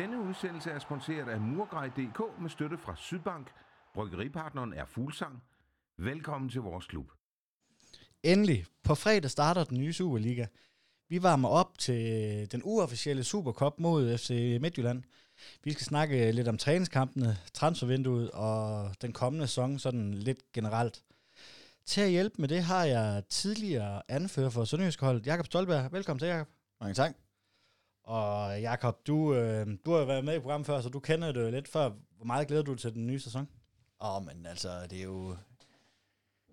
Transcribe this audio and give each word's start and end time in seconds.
Denne 0.00 0.20
udsendelse 0.20 0.70
er 0.70 0.78
sponsoreret 0.78 1.28
af 1.28 1.40
Murgrej.dk 1.40 2.40
med 2.40 2.50
støtte 2.50 2.78
fra 2.78 2.96
Sydbank. 2.96 3.50
Bryggeripartneren 3.94 4.72
er 4.72 4.84
Fuglsang. 4.84 5.42
Velkommen 5.98 6.50
til 6.50 6.60
vores 6.60 6.86
klub. 6.86 7.10
Endelig, 8.22 8.66
på 8.84 8.94
fredag 8.94 9.30
starter 9.30 9.64
den 9.64 9.78
nye 9.78 9.92
Superliga. 9.92 10.46
Vi 11.08 11.22
varmer 11.22 11.48
op 11.48 11.78
til 11.78 12.02
den 12.52 12.60
uofficielle 12.64 13.24
Supercup 13.24 13.74
mod 13.78 14.18
FC 14.18 14.58
Midtjylland. 14.60 15.02
Vi 15.64 15.72
skal 15.72 15.84
snakke 15.84 16.32
lidt 16.32 16.48
om 16.48 16.58
træningskampene, 16.58 17.36
transfervinduet 17.54 18.30
og 18.30 18.90
den 19.02 19.12
kommende 19.12 19.46
sæson 19.46 19.78
sådan 19.78 20.14
lidt 20.14 20.52
generelt. 20.52 21.02
Til 21.86 22.00
at 22.00 22.10
hjælpe 22.10 22.34
med 22.38 22.48
det 22.48 22.62
har 22.62 22.84
jeg 22.84 23.22
tidligere 23.28 24.02
anfører 24.08 24.50
for 24.50 24.64
Sønderjysk 24.64 25.00
hold, 25.00 25.24
Jakob 25.24 25.46
Stolberg. 25.46 25.92
Velkommen 25.92 26.18
til, 26.18 26.28
Jakob. 26.28 26.48
Mange 26.80 26.94
tak. 26.94 27.29
Og 28.10 28.60
Jakob, 28.60 29.06
du, 29.06 29.34
øh, 29.34 29.66
du 29.86 29.92
har 29.92 30.04
været 30.04 30.24
med 30.24 30.36
i 30.36 30.38
programmet 30.38 30.66
før, 30.66 30.80
så 30.80 30.88
du 30.88 31.00
kender 31.00 31.32
det 31.32 31.40
jo 31.40 31.50
lidt 31.50 31.68
før. 31.68 31.90
Hvor 32.16 32.26
meget 32.26 32.48
glæder 32.48 32.62
du 32.62 32.74
til 32.74 32.94
den 32.94 33.06
nye 33.06 33.20
sæson? 33.20 33.48
Åh, 34.00 34.16
oh, 34.16 34.26
men 34.26 34.46
altså, 34.46 34.68
det 34.90 34.98
er 34.98 35.02
jo... 35.02 35.36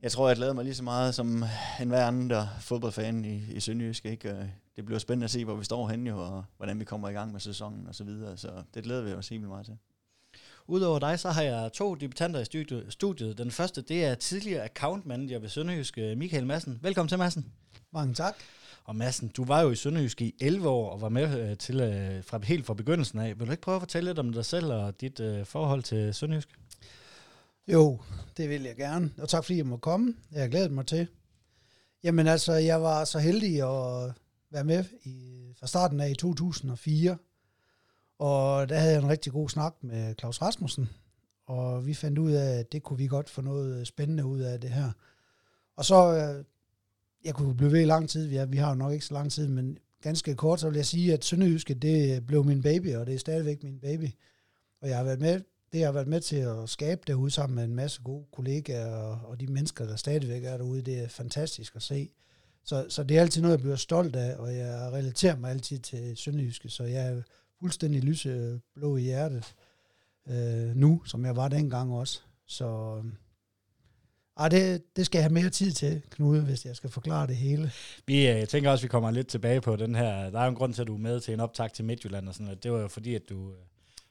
Jeg 0.01 0.11
tror, 0.11 0.27
jeg 0.27 0.37
glæder 0.37 0.53
mig 0.53 0.63
lige 0.63 0.75
så 0.75 0.83
meget 0.83 1.15
som 1.15 1.43
en 1.81 1.87
hver 1.87 2.07
anden 2.07 2.29
der 2.29 2.47
fodboldfan 2.61 3.25
i, 3.25 3.51
i 3.51 3.59
Sønderjysk. 3.59 4.05
Ikke? 4.05 4.53
Det 4.75 4.85
bliver 4.85 4.99
spændende 4.99 5.23
at 5.23 5.31
se, 5.31 5.45
hvor 5.45 5.55
vi 5.55 5.63
står 5.63 5.87
henne, 5.87 6.09
jo, 6.09 6.19
og 6.19 6.43
hvordan 6.57 6.79
vi 6.79 6.85
kommer 6.85 7.09
i 7.09 7.13
gang 7.13 7.31
med 7.31 7.39
sæsonen 7.39 7.87
og 7.87 7.95
så 7.95 8.03
videre. 8.03 8.37
Så 8.37 8.63
det 8.73 8.83
glæder 8.83 9.03
vi 9.03 9.13
os 9.13 9.29
helt 9.29 9.47
meget 9.47 9.65
til. 9.65 9.77
Udover 10.67 10.99
dig, 10.99 11.19
så 11.19 11.29
har 11.29 11.41
jeg 11.41 11.73
to 11.73 11.95
debutanter 11.95 12.39
i 12.39 12.45
studiet. 12.45 12.85
studiet. 12.89 13.37
Den 13.37 13.51
første, 13.51 13.81
det 13.81 14.05
er 14.05 14.15
tidligere 14.15 14.63
account 14.63 15.05
manager 15.05 15.39
ved 15.39 15.49
Sønderjysk, 15.49 15.97
Michael 15.97 16.45
Madsen. 16.45 16.79
Velkommen 16.81 17.09
til, 17.09 17.17
Madsen. 17.17 17.53
Mange 17.91 18.13
tak. 18.13 18.35
Og 18.87 18.95
Madsen, 18.95 19.27
du 19.27 19.45
var 19.45 19.61
jo 19.61 19.71
i 19.71 19.75
Sønderjysk 19.75 20.21
i 20.21 20.35
11 20.39 20.69
år 20.69 20.89
og 20.89 21.01
var 21.01 21.09
med 21.09 21.49
øh, 21.49 21.57
til 21.57 21.79
øh, 21.79 22.23
fra 22.23 22.39
helt 22.43 22.65
fra 22.65 22.73
begyndelsen 22.73 23.19
af. 23.19 23.39
Vil 23.39 23.47
du 23.47 23.51
ikke 23.51 23.61
prøve 23.61 23.75
at 23.75 23.81
fortælle 23.81 24.09
lidt 24.09 24.19
om 24.19 24.33
dig 24.33 24.45
selv 24.45 24.73
og 24.73 25.01
dit 25.01 25.19
øh, 25.19 25.45
forhold 25.45 25.83
til 25.83 26.13
Sønderjysk? 26.13 26.49
Jo, 27.67 27.99
det 28.37 28.49
vil 28.49 28.63
jeg 28.63 28.75
gerne. 28.75 29.11
Og 29.17 29.29
tak 29.29 29.43
fordi 29.43 29.57
jeg 29.57 29.65
må 29.65 29.77
komme. 29.77 30.13
Jeg 30.31 30.41
har 30.41 30.47
glædet 30.47 30.71
mig 30.71 30.85
til. 30.85 31.07
Jamen 32.03 32.27
altså, 32.27 32.53
jeg 32.53 32.81
var 32.81 33.05
så 33.05 33.19
heldig 33.19 33.55
at 33.55 34.13
være 34.51 34.63
med 34.63 34.83
i, 35.03 35.47
fra 35.59 35.67
starten 35.67 35.99
af 35.99 36.09
i 36.09 36.15
2004. 36.15 37.17
Og 38.19 38.69
der 38.69 38.79
havde 38.79 38.93
jeg 38.93 39.01
en 39.03 39.09
rigtig 39.09 39.31
god 39.31 39.49
snak 39.49 39.75
med 39.81 40.15
Claus 40.19 40.41
Rasmussen. 40.41 40.89
Og 41.47 41.87
vi 41.87 41.93
fandt 41.93 42.19
ud 42.19 42.31
af, 42.31 42.59
at 42.59 42.71
det 42.71 42.83
kunne 42.83 42.97
vi 42.97 43.07
godt 43.07 43.29
få 43.29 43.41
noget 43.41 43.87
spændende 43.87 44.25
ud 44.25 44.39
af 44.39 44.61
det 44.61 44.69
her. 44.69 44.91
Og 45.75 45.85
så, 45.85 46.13
øh, 46.13 46.45
jeg 47.25 47.33
kunne 47.33 47.55
blive 47.55 47.71
ved 47.71 47.81
i 47.81 47.85
lang 47.85 48.09
tid. 48.09 48.27
Vi 48.27 48.35
har, 48.35 48.45
vi 48.45 48.57
har 48.57 48.69
jo 48.69 48.75
nok 48.75 48.93
ikke 48.93 49.05
så 49.05 49.13
lang 49.13 49.31
tid, 49.31 49.47
men 49.47 49.77
ganske 50.01 50.35
kort, 50.35 50.59
så 50.59 50.69
vil 50.69 50.75
jeg 50.75 50.85
sige, 50.85 51.13
at 51.13 51.25
Sønderjyske, 51.25 51.73
det 51.73 52.25
blev 52.27 52.45
min 52.45 52.61
baby, 52.61 52.95
og 52.95 53.05
det 53.05 53.15
er 53.15 53.19
stadigvæk 53.19 53.63
min 53.63 53.79
baby. 53.79 54.07
Og 54.81 54.89
jeg 54.89 54.97
har 54.97 55.03
været 55.03 55.19
med 55.21 55.41
det 55.73 55.85
har 55.85 55.91
været 55.91 56.07
med 56.07 56.21
til 56.21 56.35
at 56.35 56.69
skabe 56.69 57.01
derude 57.07 57.31
sammen 57.31 57.55
med 57.55 57.63
en 57.63 57.75
masse 57.75 58.01
gode 58.01 58.25
kollegaer 58.31 58.95
og, 58.95 59.19
og 59.29 59.39
de 59.39 59.47
mennesker, 59.47 59.85
der 59.85 59.95
stadigvæk 59.95 60.43
er 60.43 60.57
derude. 60.57 60.81
Det 60.81 60.99
er 60.99 61.07
fantastisk 61.07 61.75
at 61.75 61.81
se. 61.81 62.09
Så, 62.63 62.85
så 62.89 63.03
det 63.03 63.17
er 63.17 63.21
altid 63.21 63.41
noget, 63.41 63.57
jeg 63.57 63.61
bliver 63.61 63.75
stolt 63.75 64.15
af, 64.15 64.35
og 64.35 64.55
jeg 64.55 64.89
relaterer 64.93 65.37
mig 65.37 65.51
altid 65.51 65.79
til 65.79 66.17
Sønderjyske, 66.17 66.69
så 66.69 66.83
jeg 66.83 67.07
er 67.07 67.21
fuldstændig 67.59 68.03
lyseblå 68.03 68.97
i 68.97 69.01
hjertet 69.01 69.55
øh, 70.27 70.75
nu, 70.75 71.01
som 71.05 71.25
jeg 71.25 71.35
var 71.35 71.47
dengang 71.47 71.93
også. 71.93 72.21
Så 72.45 73.01
ej, 74.39 74.49
det, 74.49 74.95
det 74.95 75.05
skal 75.05 75.19
jeg 75.19 75.23
have 75.23 75.33
mere 75.33 75.49
tid 75.49 75.71
til, 75.71 76.01
Knude, 76.09 76.41
hvis 76.41 76.65
jeg 76.65 76.75
skal 76.75 76.89
forklare 76.89 77.27
det 77.27 77.35
hele. 77.35 77.71
Vi 78.05 78.17
øh, 78.17 78.23
jeg 78.23 78.49
tænker 78.49 78.71
også, 78.71 78.81
at 78.81 78.83
vi 78.83 78.89
kommer 78.89 79.11
lidt 79.11 79.27
tilbage 79.27 79.61
på 79.61 79.75
den 79.75 79.95
her. 79.95 80.29
Der 80.29 80.39
er 80.39 80.43
jo 80.43 80.49
en 80.49 80.55
grund 80.55 80.73
til, 80.73 80.81
at 80.81 80.87
du 80.87 80.93
er 80.93 80.99
med 80.99 81.19
til 81.19 81.33
en 81.33 81.39
optag 81.39 81.71
til 81.73 81.85
Midtjylland 81.85 82.27
og 82.27 82.33
sådan 82.33 82.45
noget. 82.45 82.63
Det 82.63 82.71
var 82.71 82.79
jo 82.79 82.87
fordi, 82.87 83.15
at 83.15 83.29
du, 83.29 83.51
øh, 83.51 83.57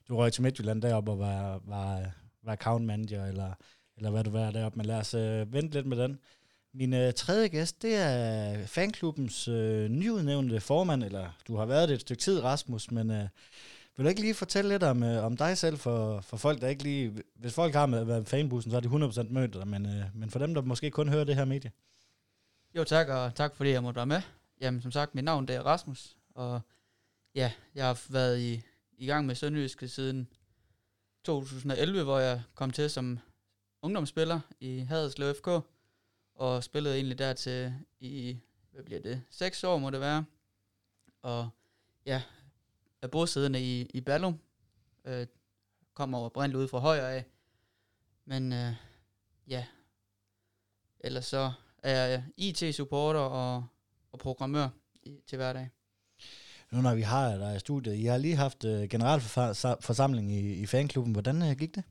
du 0.09 0.17
røg 0.17 0.33
til 0.33 0.43
Midtjylland 0.43 0.83
deroppe 0.83 1.11
og 1.11 1.19
var, 1.19 1.61
var, 1.65 2.11
var 2.43 2.53
account 2.53 2.87
manager, 2.87 3.27
eller, 3.27 3.53
eller 3.97 4.11
hvad 4.11 4.25
du 4.25 4.31
var 4.31 4.51
deroppe. 4.51 4.77
Men 4.77 4.87
lad 4.87 4.97
os 4.97 5.15
øh, 5.15 5.53
vente 5.53 5.75
lidt 5.75 5.87
med 5.87 5.97
den. 5.97 6.19
Min 6.75 6.95
øh, 6.95 7.13
tredje 7.13 7.49
gæst, 7.49 7.83
det 7.83 7.95
er 7.95 8.67
fanklubbens 8.67 9.49
øh, 9.49 9.89
nyudnævnte 9.89 10.61
formand, 10.61 11.05
eller 11.05 11.37
du 11.49 11.57
har 11.57 11.67
været 11.67 11.89
det 11.89 11.95
et 11.95 12.01
stykke 12.01 12.23
tid, 12.23 12.43
Rasmus, 12.43 12.91
men 12.91 13.11
øh, 13.11 13.29
vil 13.97 14.05
du 14.05 14.09
ikke 14.09 14.21
lige 14.21 14.35
fortælle 14.35 14.71
lidt 14.71 14.83
om, 14.83 15.03
øh, 15.03 15.25
om 15.25 15.37
dig 15.37 15.59
selv 15.59 15.77
for, 15.77 16.21
for 16.21 16.37
folk, 16.37 16.61
der 16.61 16.69
ikke 16.69 16.83
lige... 16.83 17.23
Hvis 17.35 17.55
folk 17.55 17.75
har 17.75 17.87
med, 17.87 18.05
været 18.05 18.29
fanbussen, 18.29 18.71
så 18.71 18.77
er 18.77 18.81
de 18.81 18.89
100% 18.89 19.33
mødt 19.33 19.55
dig, 19.55 19.69
men, 19.69 19.87
øh, 19.87 20.05
men 20.15 20.31
for 20.31 20.39
dem, 20.39 20.55
der 20.55 20.63
måske 20.63 20.91
kun 20.91 21.09
hører 21.09 21.25
det 21.25 21.35
her 21.35 21.45
medie. 21.45 21.73
Jo 22.77 22.85
tak, 22.85 23.09
og 23.09 23.35
tak 23.35 23.57
fordi 23.57 23.71
jeg 23.71 23.83
måtte 23.83 23.97
være 23.97 24.07
med. 24.07 24.23
Jamen 24.61 24.83
som 24.83 24.93
sagt, 24.93 25.15
mit 25.15 25.25
navn 25.25 25.49
det 25.49 25.57
er 25.57 25.63
Rasmus, 25.63 26.17
og 26.35 26.61
ja, 27.35 27.53
jeg 27.75 27.87
har 27.87 28.03
været 28.09 28.41
i, 28.41 28.63
i 28.99 29.07
gang 29.07 29.27
med 29.27 29.35
Sønderjyske 29.35 29.89
siden 29.89 30.29
2011, 31.25 32.03
hvor 32.03 32.19
jeg 32.19 32.43
kom 32.55 32.71
til 32.71 32.91
som 32.91 33.19
ungdomsspiller 33.83 34.41
i 34.61 34.79
Haderslev 34.79 35.35
FK, 35.35 35.49
og 36.35 36.65
spillede 36.65 36.95
egentlig 36.95 37.19
der 37.19 37.33
til 37.33 37.75
i, 38.01 38.39
hvad 38.73 38.85
bliver 38.85 39.01
det, 39.01 39.23
seks 39.31 39.65
år 39.65 39.79
må 39.79 39.91
det 39.91 40.01
være. 40.01 40.25
Og 41.23 41.49
ja, 42.07 42.23
er 43.03 43.07
bosiddende 43.07 43.61
i, 43.61 43.91
i 43.95 44.01
Ballum, 44.01 44.39
øh, 45.05 45.27
kommer 45.95 46.19
oprindeligt 46.19 46.63
ud 46.63 46.69
fra 46.69 46.79
højre 46.79 47.13
af, 47.13 47.25
men 48.25 48.53
øh, 48.53 48.73
ja, 49.49 49.67
ellers 51.01 51.25
så 51.27 51.53
er 51.83 52.07
jeg 52.07 52.25
IT-supporter 52.37 53.21
og, 53.21 53.67
og 54.13 54.19
programmør 54.19 54.69
i, 55.03 55.21
til 55.27 55.37
hverdag 55.37 55.71
nu 56.73 56.81
når 56.81 56.95
vi 56.95 57.03
har 57.03 57.37
dig 57.37 57.57
i 57.57 57.59
studiet, 57.59 57.95
I 57.95 58.05
har 58.05 58.19
lige 58.19 58.37
haft 58.37 58.65
uh, 58.65 58.83
generalforsamling 58.83 60.33
i, 60.33 60.53
i 60.53 60.67
fanklubben. 60.67 61.13
Hvordan 61.13 61.43
uh, 61.43 61.51
gik 61.51 61.75
det? 61.75 61.85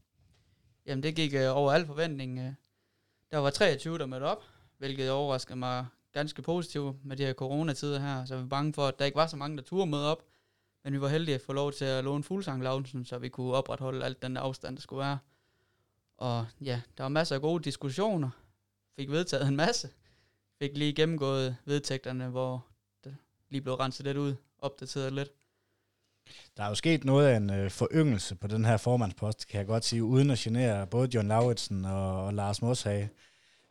Jamen 0.85 1.03
det 1.03 1.15
gik 1.15 1.33
uh, 1.33 1.57
over 1.57 1.71
al 1.71 1.85
forventning. 1.85 2.39
Uh, 2.39 2.53
der 3.31 3.38
var 3.38 3.49
23, 3.49 3.97
der 3.97 4.05
mødte 4.05 4.23
op, 4.23 4.44
hvilket 4.77 5.11
overraskede 5.11 5.55
mig 5.55 5.85
ganske 6.13 6.41
positivt 6.41 7.05
med 7.05 7.17
de 7.17 7.25
her 7.25 7.33
coronatider 7.33 7.99
her. 7.99 8.25
Så 8.25 8.35
vi 8.35 8.41
var 8.41 8.47
bange 8.47 8.73
for, 8.73 8.88
at 8.88 8.99
der 8.99 9.05
ikke 9.05 9.15
var 9.15 9.27
så 9.27 9.38
mange, 9.38 9.57
der 9.57 9.63
turde 9.63 9.91
møde 9.91 10.11
op. 10.11 10.23
Men 10.85 10.94
vi 10.94 11.01
var 11.01 11.07
heldige 11.07 11.35
at 11.35 11.41
få 11.41 11.53
lov 11.53 11.72
til 11.72 11.85
at 11.85 12.03
låne 12.03 12.23
fuglsang 12.23 12.85
så 13.06 13.18
vi 13.18 13.29
kunne 13.29 13.53
opretholde 13.53 14.06
alt 14.06 14.22
den 14.22 14.38
afstand, 14.38 14.75
der 14.75 14.81
skulle 14.81 15.00
være. 15.00 15.18
Og 16.18 16.46
ja, 16.62 16.81
der 16.97 17.03
var 17.03 17.09
masser 17.09 17.35
af 17.35 17.41
gode 17.41 17.63
diskussioner. 17.63 18.29
Fik 18.95 19.09
vedtaget 19.09 19.47
en 19.47 19.56
masse. 19.56 19.90
Fik 20.59 20.78
lige 20.78 20.94
gennemgået 20.94 21.57
vedtægterne, 21.66 22.28
hvor 22.28 22.66
det 23.03 23.16
lige 23.50 23.62
blev 23.62 23.74
renset 23.74 24.06
lidt 24.06 24.18
ud 24.18 24.35
opdateret 24.59 25.13
lidt. 25.13 25.29
Der 26.57 26.63
er 26.63 26.69
jo 26.69 26.75
sket 26.75 27.03
noget 27.03 27.28
af 27.28 27.38
en 27.38 27.50
øh, 27.50 27.72
foryngelse 27.72 28.35
på 28.35 28.47
den 28.47 28.66
her 28.66 28.78
formandspost, 28.78 29.47
kan 29.47 29.57
jeg 29.57 29.68
godt 29.68 29.85
sige, 29.85 30.03
uden 30.03 30.31
at 30.31 30.38
genere 30.38 30.88
både 30.88 31.09
John 31.13 31.28
Lauritsen 31.28 31.85
og, 31.85 32.25
og 32.25 32.34
Lars 32.34 32.62
Moshage. 32.62 33.09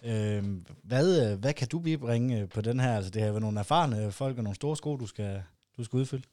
Øhm, 0.04 0.56
øh, 0.58 0.76
hvad, 0.82 1.36
hvad 1.36 1.54
kan 1.54 1.68
du 1.68 1.78
bibringe 1.78 2.40
øh, 2.40 2.48
på 2.48 2.60
den 2.60 2.80
her? 2.80 2.96
Altså, 2.96 3.10
det 3.10 3.22
har 3.22 3.28
været 3.28 3.42
nogle 3.42 3.60
erfarne 3.60 4.12
folk 4.12 4.38
og 4.38 4.44
nogle 4.44 4.54
store 4.54 4.76
sko, 4.76 4.96
du 4.96 5.06
skal, 5.06 5.42
du 5.76 5.84
skal 5.84 5.96
udfylde. 5.96 6.24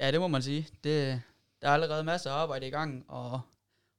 Ja, 0.00 0.10
det 0.10 0.20
må 0.20 0.28
man 0.28 0.42
sige. 0.42 0.68
Det, 0.84 1.22
der 1.62 1.68
er 1.68 1.72
allerede 1.72 2.04
masser 2.04 2.30
af 2.30 2.34
arbejde 2.34 2.66
i 2.66 2.70
gang, 2.70 3.04
og 3.08 3.40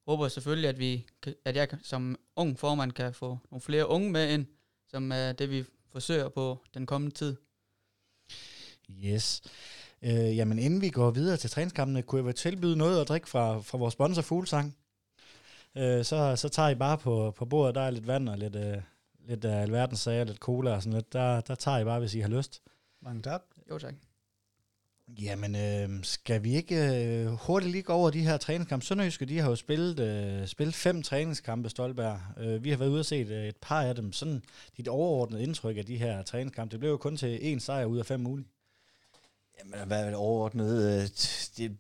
håber 0.08 0.28
selvfølgelig, 0.28 0.70
at, 0.70 0.80
vi, 0.80 1.08
at 1.46 1.56
jeg 1.56 1.68
som 1.84 2.20
ung 2.36 2.60
formand 2.60 2.92
kan 2.92 3.14
få 3.14 3.38
nogle 3.52 3.62
flere 3.62 3.88
unge 3.88 4.12
med 4.12 4.34
ind, 4.34 4.46
som 4.88 5.12
er 5.12 5.32
det, 5.32 5.50
vi 5.50 5.66
forsøger 5.92 6.30
på 6.30 6.58
den 6.74 6.86
kommende 6.86 7.16
tid. 7.16 7.36
Yes. 8.92 9.42
Øh, 10.02 10.38
jamen, 10.38 10.60
inden 10.60 10.82
vi 10.82 10.90
går 10.90 11.12
videre 11.12 11.38
til 11.38 11.50
træningskampene, 11.50 12.02
kunne 12.02 12.20
jeg 12.20 12.26
vel 12.26 12.34
tilbyde 12.34 12.76
noget 12.76 13.02
at 13.02 13.08
drikke 13.08 13.30
fra, 13.30 13.60
fra 13.60 13.78
vores 13.78 13.94
sponsor 13.94 14.22
Fuglsang. 14.22 14.78
Øh, 15.78 16.06
så, 16.06 16.36
så 16.36 16.50
tager 16.50 16.70
I 16.70 16.76
bare 16.76 16.98
på, 16.98 17.32
på 17.32 17.46
bordet, 17.46 17.76
der 17.76 17.82
er 17.82 17.90
lidt 17.90 18.08
vand 18.08 18.30
og 18.30 18.38
lidt, 18.38 18.56
øh, 18.56 18.78
lidt 19.28 19.46
af 19.46 19.62
alverdens 19.62 20.00
sager, 20.00 20.24
lidt 20.24 20.38
cola 20.38 20.72
og 20.76 20.84
sådan 20.84 20.94
lidt. 20.94 21.14
Der, 21.14 21.42
der 21.42 21.56
tager 21.56 21.78
I 21.78 21.84
bare, 21.84 22.00
hvis 22.00 22.16
I 22.16 22.20
har 22.20 22.30
lyst. 22.30 22.62
Mange 23.02 23.22
tak. 23.22 23.42
Jo, 23.70 23.78
tak. 23.78 23.94
Jamen, 25.08 25.56
øh, 25.56 26.04
skal 26.04 26.44
vi 26.44 26.56
ikke 26.56 26.76
øh, 26.76 27.28
hurtigt 27.28 27.72
lige 27.72 27.82
gå 27.82 27.94
over 27.94 28.10
de 28.10 28.22
her 28.22 28.38
træningskampe? 28.38 28.86
Sønderjyske, 28.86 29.26
de 29.26 29.40
har 29.40 29.50
jo 29.50 29.56
spillet, 29.56 30.00
øh, 30.00 30.48
spillet 30.48 30.76
fem 30.76 31.04
træningskampe, 31.04 31.70
Stolberg. 31.70 32.20
Øh, 32.38 32.64
vi 32.64 32.70
har 32.70 32.78
været 32.78 32.90
ude 32.90 33.00
og 33.00 33.06
set 33.06 33.28
øh, 33.28 33.48
et 33.48 33.56
par 33.62 33.82
af 33.82 33.96
dem. 33.96 34.14
Sådan 34.14 34.44
dit 34.78 34.88
overordnede 34.88 35.44
indtryk 35.44 35.78
af 35.78 35.86
de 35.86 35.98
her 35.98 36.22
træningskampe, 36.22 36.72
det 36.72 36.80
blev 36.80 36.92
jo 36.92 36.98
kun 36.98 37.18
til 37.18 37.38
én 37.38 37.60
sejr 37.60 37.86
ud 37.86 37.98
af 37.98 38.06
fem 38.06 38.20
mulige. 38.20 38.48
Jamen, 39.60 39.88
hvad 39.88 40.02
er 40.02 40.06
det 40.06 40.16
overordnet? 40.16 41.02
Øh, 41.02 41.08
det, 41.58 41.78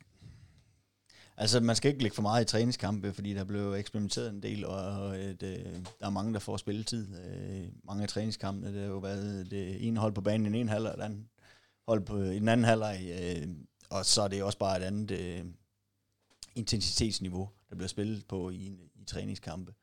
altså, 1.37 1.59
man 1.59 1.75
skal 1.75 1.91
ikke 1.91 2.03
lægge 2.03 2.15
for 2.15 2.21
meget 2.21 2.43
i 2.43 2.47
træningskampe, 2.47 3.13
fordi 3.13 3.33
der 3.33 3.43
blev 3.43 3.73
eksperimenteret 3.73 4.29
en 4.29 4.43
del, 4.43 4.65
og 4.65 5.17
et, 5.19 5.43
øh, 5.43 5.65
der 5.99 6.05
er 6.05 6.09
mange, 6.09 6.33
der 6.33 6.39
får 6.39 6.57
spilletid. 6.57 7.07
Øh, 7.25 7.63
mange 7.83 8.03
af 8.03 8.09
træningskampene, 8.09 8.73
det 8.73 8.81
har 8.81 8.87
jo 8.87 8.97
været 8.97 9.51
det 9.51 9.87
ene 9.87 9.99
hold 9.99 10.13
på 10.13 10.21
banen 10.21 10.55
i 10.55 10.61
en 10.61 10.69
halv, 10.69 10.85
og 10.85 10.97
den 10.97 11.27
hold 11.87 12.05
på, 12.05 12.23
i 12.23 12.39
den 12.39 12.47
anden 12.47 12.65
halvleg, 12.65 13.07
øh, 13.21 13.47
og 13.89 14.05
så 14.05 14.21
er 14.21 14.27
det 14.27 14.43
også 14.43 14.57
bare 14.57 14.77
et 14.77 14.83
andet 14.83 15.11
øh, 15.11 15.45
intensitetsniveau, 16.55 17.49
der 17.69 17.75
bliver 17.75 17.87
spillet 17.87 18.27
på 18.27 18.49
i, 18.49 18.89
i 18.95 19.05
træningskampe 19.07 19.73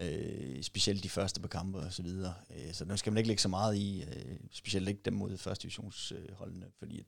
øh, 0.00 0.62
specielt 0.62 1.02
de 1.02 1.08
første 1.08 1.40
på 1.40 1.48
kampe 1.48 1.78
og 1.78 1.92
så 1.92 2.02
videre. 2.02 2.34
Øh, 2.56 2.72
så 2.72 2.84
nu 2.84 2.96
skal 2.96 3.12
man 3.12 3.18
ikke 3.18 3.28
lægge 3.28 3.42
så 3.42 3.48
meget 3.48 3.76
i, 3.76 4.02
øh, 4.02 4.36
specielt 4.50 4.88
ikke 4.88 5.00
dem 5.04 5.12
mod 5.12 5.38
første 5.38 5.62
divisionsholdene, 5.62 6.66
fordi 6.78 7.00
at 7.00 7.06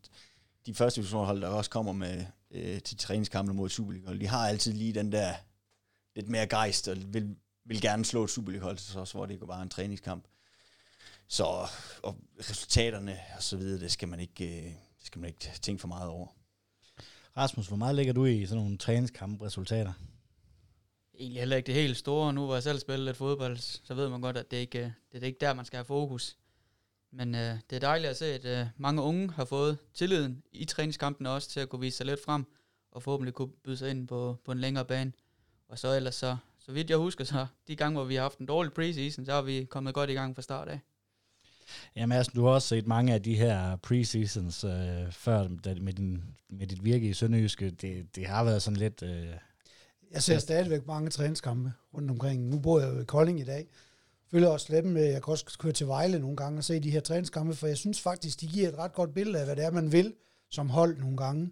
de 0.67 0.75
første 0.75 1.01
divisionshold, 1.01 1.41
der 1.41 1.49
også 1.49 1.71
kommer 1.71 1.93
med 1.93 2.25
øh, 2.51 2.83
til 2.83 2.97
træningskampe 2.97 3.53
mod 3.53 3.69
Superliga, 3.69 4.15
de 4.15 4.27
har 4.27 4.49
altid 4.49 4.73
lige 4.73 4.93
den 4.93 5.13
der 5.13 5.35
lidt 6.17 6.29
mere 6.29 6.47
gejst, 6.47 6.89
og 6.89 6.97
vil, 7.15 7.37
vil 7.65 7.81
gerne 7.81 8.05
slå 8.05 8.25
et 8.25 8.31
Superliga-hold, 8.31 8.79
så 8.79 9.01
også, 9.01 9.15
hvor 9.15 9.27
det 9.27 9.41
går 9.41 9.47
bare 9.47 9.63
en 9.63 9.69
træningskamp. 9.69 10.25
Så 11.33 11.45
og 12.03 12.17
resultaterne 12.39 13.19
og 13.37 13.43
så 13.43 13.57
videre, 13.57 13.81
det 13.81 13.93
skal 13.93 14.09
man 14.09 14.21
ikke, 14.21 14.59
øh, 14.59 14.65
det 14.65 15.07
skal 15.07 15.21
man 15.21 15.29
ikke 15.29 15.51
tænke 15.63 15.81
for 15.81 15.89
meget 15.89 16.09
over. 16.09 16.27
Rasmus, 17.37 17.67
hvor 17.67 17.77
meget 17.77 17.95
ligger 17.95 18.13
du 18.13 18.25
i 18.25 18.47
sådan 18.47 18.63
nogle 18.63 18.79
træningskampe 18.79 19.45
resultater? 19.45 19.93
Egentlig 21.15 21.41
heller 21.41 21.57
ikke 21.57 21.67
det 21.67 21.75
helt 21.75 21.97
store. 21.97 22.33
Nu 22.33 22.45
hvor 22.45 22.55
jeg 22.55 22.63
selv 22.63 22.79
spiller 22.79 23.05
lidt 23.05 23.17
fodbold, 23.17 23.57
så 23.57 23.95
ved 23.95 24.09
man 24.09 24.21
godt, 24.21 24.37
at 24.37 24.51
det 24.51 24.57
ikke 24.57 24.79
øh, 24.79 24.91
det 25.13 25.23
er 25.23 25.27
ikke 25.27 25.39
der, 25.41 25.55
man 25.55 25.65
skal 25.65 25.77
have 25.77 25.85
fokus. 25.85 26.37
Men 27.11 27.35
øh, 27.35 27.59
det 27.71 27.77
er 27.77 27.81
dejligt 27.81 28.11
at 28.11 28.17
se, 28.17 28.27
at 28.27 28.45
øh, 28.45 28.67
mange 28.77 29.03
unge 29.03 29.31
har 29.31 29.45
fået 29.45 29.79
tilliden 29.95 30.43
i 30.53 30.65
træningskampen 30.65 31.27
også 31.27 31.49
til 31.49 31.61
at 31.61 31.69
kunne 31.69 31.81
vise 31.81 31.97
sig 31.97 32.07
lidt 32.07 32.25
frem, 32.25 32.47
og 32.93 33.03
forhåbentlig 33.03 33.35
kunne 33.35 33.53
byde 33.65 33.77
sig 33.77 33.91
ind 33.91 34.09
på, 34.09 34.37
på 34.45 34.53
en 34.53 34.59
længere 34.59 34.85
bane. 34.85 35.13
Og 35.69 35.79
så 35.79 35.97
ellers 35.97 36.15
så, 36.15 36.37
så 36.59 36.73
vidt 36.73 36.91
jeg 36.91 36.99
husker, 36.99 37.25
så 37.25 37.47
de 37.69 37.77
gange, 37.77 37.97
hvor 37.97 38.05
vi 38.05 38.15
har 38.15 38.23
haft 38.23 38.39
en 38.39 38.47
dårlig 38.47 38.73
preseason, 38.73 39.25
så 39.25 39.33
har 39.33 39.43
vi 39.43 39.65
kommet 39.65 39.95
godt 39.95 40.11
i 40.11 40.15
gang 40.15 40.35
fra 40.35 40.43
start 40.43 40.69
af. 40.69 40.81
Jamen 41.97 42.19
altså, 42.19 42.33
du 42.35 42.45
har 42.45 42.51
også 42.51 42.69
set 42.69 42.87
mange 42.87 43.15
af 43.15 43.23
de 43.23 43.35
her 43.35 43.77
preseasons 43.77 44.65
øh, 44.65 44.71
før 45.11 45.49
med, 45.81 45.93
din, 45.93 46.25
med 46.49 46.67
dit 46.67 46.85
virke 46.85 47.09
i 47.09 47.13
Sønderjyske. 47.13 47.71
Det, 47.71 48.17
det 48.17 48.27
har 48.27 48.45
været 48.45 48.63
sådan 48.63 48.77
lidt... 48.77 49.03
Øh, 49.03 49.27
jeg 50.13 50.23
ser 50.23 50.39
stadigvæk 50.39 50.87
mange 50.87 51.11
træningskampe 51.11 51.73
rundt 51.95 52.11
omkring. 52.11 52.49
Nu 52.49 52.59
bor 52.59 52.81
jeg 52.81 52.95
jo 52.95 53.01
i 53.01 53.05
Kolding 53.05 53.41
i 53.41 53.45
dag. 53.45 53.67
Følger 54.31 54.49
også 54.49 54.73
lidt 54.73 54.87
med, 54.87 55.05
jeg 55.05 55.23
kan 55.23 55.31
også 55.31 55.59
køre 55.59 55.73
til 55.73 55.87
Vejle 55.87 56.19
nogle 56.19 56.37
gange 56.37 56.59
og 56.59 56.65
se 56.65 56.81
de 56.81 56.91
her 56.91 57.01
træningskampe, 57.01 57.55
for 57.55 57.67
jeg 57.67 57.77
synes 57.77 58.01
faktisk, 58.01 58.41
de 58.41 58.47
giver 58.47 58.69
et 58.69 58.79
ret 58.79 58.93
godt 58.93 59.15
billede 59.15 59.39
af, 59.39 59.45
hvad 59.45 59.57
det 59.57 59.65
er, 59.65 59.71
man 59.71 59.93
vil 59.93 60.15
som 60.51 60.71
hold 60.71 60.99
nogle 60.99 61.17
gange. 61.17 61.51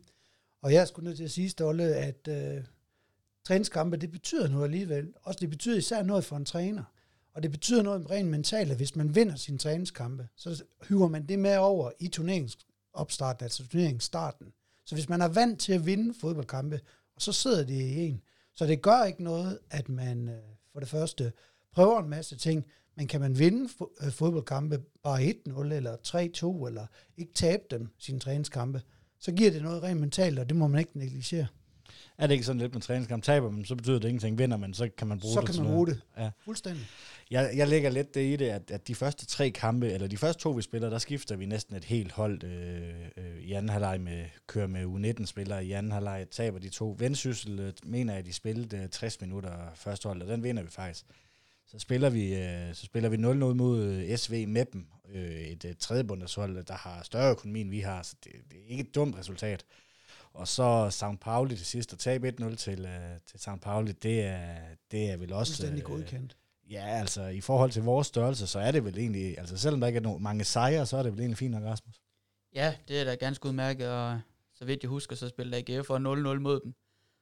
Og 0.63 0.73
jeg 0.73 0.81
er 0.81 0.85
sgu 0.85 1.03
nødt 1.03 1.17
til 1.17 1.25
at 1.25 1.31
sige, 1.31 1.51
Stolle, 1.51 1.85
at 1.85 2.29
øh, 2.29 2.65
træningskampe, 3.45 3.97
det 3.97 4.11
betyder 4.11 4.49
noget 4.49 4.65
alligevel. 4.65 5.13
Også 5.23 5.41
det 5.41 5.51
betyder 5.51 5.79
især 5.79 6.03
noget 6.03 6.25
for 6.25 6.37
en 6.37 6.45
træner. 6.45 6.85
Og 7.39 7.43
det 7.43 7.51
betyder 7.51 7.83
noget 7.83 8.11
rent 8.11 8.29
mentalt, 8.29 8.71
at 8.71 8.77
hvis 8.77 8.97
man 8.97 9.15
vinder 9.15 9.37
sine 9.37 9.59
træningskampe, 9.59 10.29
så 10.37 10.65
hyver 10.89 11.09
man 11.09 11.27
det 11.27 11.39
med 11.39 11.57
over 11.57 11.91
i 11.99 12.09
turneringsopstarten, 12.09 13.45
altså 13.45 13.69
turneringsstarten. 13.69 14.53
Så 14.85 14.95
hvis 14.95 15.09
man 15.09 15.21
er 15.21 15.29
vant 15.29 15.61
til 15.61 15.73
at 15.73 15.87
vinde 15.87 16.15
fodboldkampe, 16.15 16.81
og 17.17 17.23
så 17.23 17.33
sidder 17.33 17.65
det 17.65 17.75
i 17.75 18.01
en, 18.01 18.23
så 18.55 18.67
det 18.67 18.83
gør 18.83 19.05
ikke 19.05 19.23
noget, 19.23 19.59
at 19.71 19.89
man 19.89 20.29
øh, 20.29 20.43
for 20.73 20.81
det 20.81 20.89
første 20.89 21.33
prøver 21.73 22.03
en 22.03 22.09
masse 22.09 22.37
ting, 22.37 22.65
men 22.97 23.07
kan 23.07 23.21
man 23.21 23.39
vinde 23.39 23.69
øh, 24.03 24.13
fodboldkampe 24.13 24.79
bare 25.03 25.21
1-0 25.21 25.73
eller 25.73 25.97
3-2, 26.63 26.67
eller 26.67 26.87
ikke 27.17 27.33
tabe 27.33 27.63
dem, 27.71 27.89
sine 27.99 28.21
træningskampe, 28.21 28.83
så 29.19 29.33
giver 29.33 29.51
det 29.51 29.63
noget 29.63 29.83
rent 29.83 30.01
mentalt, 30.01 30.39
og 30.39 30.49
det 30.49 30.57
må 30.57 30.67
man 30.67 30.79
ikke 30.79 30.99
negligere. 30.99 31.47
Er 32.19 32.27
det 32.27 32.35
ikke 32.35 32.45
sådan 32.45 32.61
lidt 32.61 32.75
med 32.75 32.83
træningskamp? 32.83 33.23
Taber 33.23 33.51
man, 33.51 33.65
så 33.65 33.75
betyder 33.77 33.99
det 33.99 34.09
ingenting. 34.09 34.39
Vinder 34.39 34.57
man, 34.57 34.75
så 34.75 34.89
kan 34.97 35.07
man 35.07 35.21
bruge 35.21 35.35
så 35.35 35.41
det. 35.41 35.49
Så 35.49 35.55
kan 35.55 35.63
man 35.65 35.73
bruge 35.73 35.87
det. 35.87 36.01
Ja. 36.19 36.31
Fuldstændig. 36.45 36.87
Jeg, 37.31 37.51
jeg 37.57 37.69
lægger 37.69 37.91
lidt 37.91 38.15
det 38.15 38.33
i 38.33 38.37
det, 38.37 38.49
at, 38.49 38.71
at 38.71 38.89
de 38.89 38.95
første 38.95 39.27
tre 39.27 39.51
kampe, 39.51 39.91
eller 39.91 40.07
de 40.07 40.17
første 40.17 40.43
to, 40.43 40.51
vi 40.51 40.63
spiller, 40.63 40.91
der 40.91 40.99
skifter 40.99 41.37
vi 41.37 41.47
næsten 41.47 41.77
et 41.77 41.85
helt 41.85 42.13
hold 42.13 42.45
øh, 42.45 42.91
øh, 43.17 43.39
i 43.43 43.53
anden 43.53 43.69
halvleg 43.69 44.01
med, 44.01 44.25
kører 44.47 44.67
med 44.67 44.85
U19-spillere 44.85 45.65
i 45.65 45.73
anden 45.73 45.93
halvleg, 45.93 46.27
taber 46.31 46.59
de 46.59 46.69
to. 46.69 46.97
Vendsyssel 46.99 47.61
øh, 47.61 47.73
mener 47.83 48.13
jeg, 48.13 48.21
at 48.21 48.27
de 48.27 48.33
spillede 48.33 48.77
øh, 48.77 48.89
60 48.89 49.21
minutter 49.21 49.53
første 49.75 50.09
hold, 50.09 50.23
og 50.23 50.29
den 50.29 50.43
vinder 50.43 50.63
vi 50.63 50.71
faktisk. 50.71 51.05
Så 51.67 51.79
spiller 51.79 52.11
vi, 52.11 52.35
øh, 52.35 52.75
så 52.75 52.85
spiller 52.85 53.09
vi 53.09 53.17
0-0 53.17 53.21
mod 53.55 53.83
øh, 53.83 54.17
SV 54.17 54.49
med 54.49 54.65
dem, 54.73 54.87
øh, 55.15 55.41
et 55.41 55.65
øh, 55.65 55.75
tredjebundershold, 55.79 56.65
der 56.65 56.75
har 56.75 57.03
større 57.03 57.31
økonomi, 57.31 57.61
end 57.61 57.71
vi 57.71 57.81
har, 57.81 58.03
så 58.03 58.15
det, 58.25 58.33
det 58.51 58.59
er 58.59 58.71
ikke 58.71 58.83
et 58.83 58.95
dumt 58.95 59.19
resultat. 59.19 59.65
Og 60.39 60.49
så 60.49 60.91
St. 60.91 61.21
Pauli 61.21 61.57
til 61.57 61.67
sidst, 61.67 61.93
og 61.93 61.99
tabe 61.99 62.29
1-0 62.41 62.55
til, 62.55 62.85
uh, 62.85 63.21
til 63.27 63.41
St. 63.41 63.61
Pauli, 63.63 63.93
det 63.93 64.23
er, 64.23 64.57
det 64.91 65.11
er 65.11 65.17
vel 65.17 65.33
også... 65.33 65.53
Fuldstændig 65.53 65.85
uh, 65.85 65.91
godkendt. 65.91 66.37
Ja, 66.71 66.85
altså 66.87 67.27
i 67.27 67.41
forhold 67.41 67.71
til 67.71 67.83
vores 67.83 68.07
størrelse, 68.07 68.47
så 68.47 68.59
er 68.59 68.71
det 68.71 68.85
vel 68.85 68.99
egentlig, 68.99 69.39
altså 69.39 69.57
selvom 69.57 69.81
der 69.81 69.87
ikke 69.87 69.97
er 69.97 70.03
no, 70.03 70.19
mange 70.19 70.45
sejre, 70.45 70.87
så 70.87 70.97
er 70.97 71.03
det 71.03 71.13
vel 71.13 71.21
egentlig 71.21 71.39
fint 71.39 71.51
nok, 71.51 71.65
Rasmus. 71.65 72.01
Ja, 72.55 72.75
det 72.89 73.01
er 73.01 73.05
da 73.05 73.15
ganske 73.15 73.47
udmærket, 73.47 73.89
og 73.89 74.21
så 74.55 74.65
vidt 74.65 74.83
jeg 74.83 74.89
husker, 74.89 75.17
så 75.17 75.29
spiller 75.29 75.59
AGF 75.59 75.87
for 75.87 76.35
0-0 76.37 76.41
mod 76.41 76.61
dem. 76.61 76.75